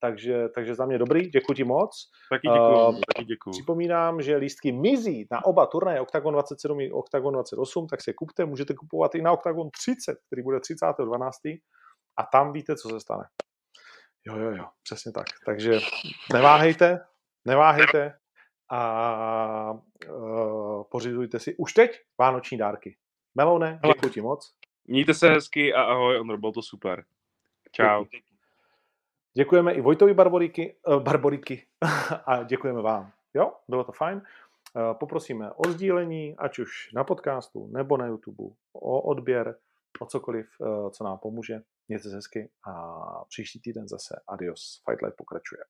takže, 0.00 0.48
takže 0.48 0.74
za 0.74 0.86
mě 0.86 0.98
dobrý, 0.98 1.30
děkuji 1.30 1.54
ti 1.54 1.64
moc. 1.64 2.10
Taky 2.30 2.48
děkuju, 2.48 2.88
Uh, 2.88 3.00
taky 3.14 3.24
děkuju. 3.24 3.52
Připomínám, 3.52 4.22
že 4.22 4.36
lístky 4.36 4.72
mizí 4.72 5.26
na 5.30 5.44
oba 5.44 5.66
turnaje 5.66 6.00
Octagon 6.00 6.32
27 6.32 6.80
i 6.80 6.92
Octagon 6.92 7.32
28, 7.34 7.86
tak 7.86 8.02
si 8.02 8.10
je 8.10 8.14
kupte, 8.14 8.44
můžete 8.44 8.74
kupovat 8.74 9.14
i 9.14 9.22
na 9.22 9.32
Octagon 9.32 9.70
30, 9.70 10.16
který 10.26 10.42
bude 10.42 10.58
30.12. 10.58 11.60
A 12.16 12.22
tam 12.22 12.52
víte, 12.52 12.76
co 12.76 12.88
se 12.88 13.00
stane. 13.00 13.24
Jo, 14.26 14.36
jo, 14.36 14.50
jo, 14.50 14.64
přesně 14.82 15.12
tak. 15.12 15.26
Takže 15.46 15.78
neváhejte, 16.32 17.00
neváhejte 17.44 18.18
a 18.70 19.72
uh, 20.08 20.82
pořizujte 20.90 21.38
si 21.38 21.56
už 21.56 21.72
teď 21.72 21.90
vánoční 22.18 22.58
dárky. 22.58 22.96
Melone, 23.34 23.80
děkuji 23.86 24.08
ti 24.08 24.20
moc. 24.20 24.54
Mějte 24.84 25.14
se 25.14 25.28
hezky 25.28 25.74
a 25.74 25.82
ahoj, 25.82 26.20
Ondro, 26.20 26.38
bylo 26.38 26.52
to 26.52 26.62
super. 26.62 27.04
Čau. 27.72 28.04
Děkujeme 29.34 29.72
i 29.72 29.80
Vojtovi 29.80 30.14
Barboriky, 30.14 30.76
uh, 30.86 31.02
Barboriky 31.02 31.66
a 32.26 32.42
děkujeme 32.42 32.82
vám. 32.82 33.12
Jo, 33.34 33.52
bylo 33.68 33.84
to 33.84 33.92
fajn. 33.92 34.22
Uh, 34.74 34.98
poprosíme 34.98 35.52
o 35.52 35.70
sdílení, 35.70 36.36
ať 36.38 36.58
už 36.58 36.92
na 36.94 37.04
podcastu 37.04 37.66
nebo 37.66 37.96
na 37.96 38.06
YouTube, 38.06 38.54
o 38.72 39.00
odběr, 39.00 39.56
o 40.00 40.06
cokoliv, 40.06 40.46
uh, 40.60 40.90
co 40.90 41.04
nám 41.04 41.18
pomůže. 41.18 41.62
Mějte 41.88 42.08
se 42.08 42.16
hezky 42.16 42.50
a 42.66 43.24
příští 43.28 43.60
týden 43.60 43.88
zase 43.88 44.20
adios. 44.28 44.82
Fight 44.90 45.02
Life 45.02 45.16
pokračuje. 45.16 45.60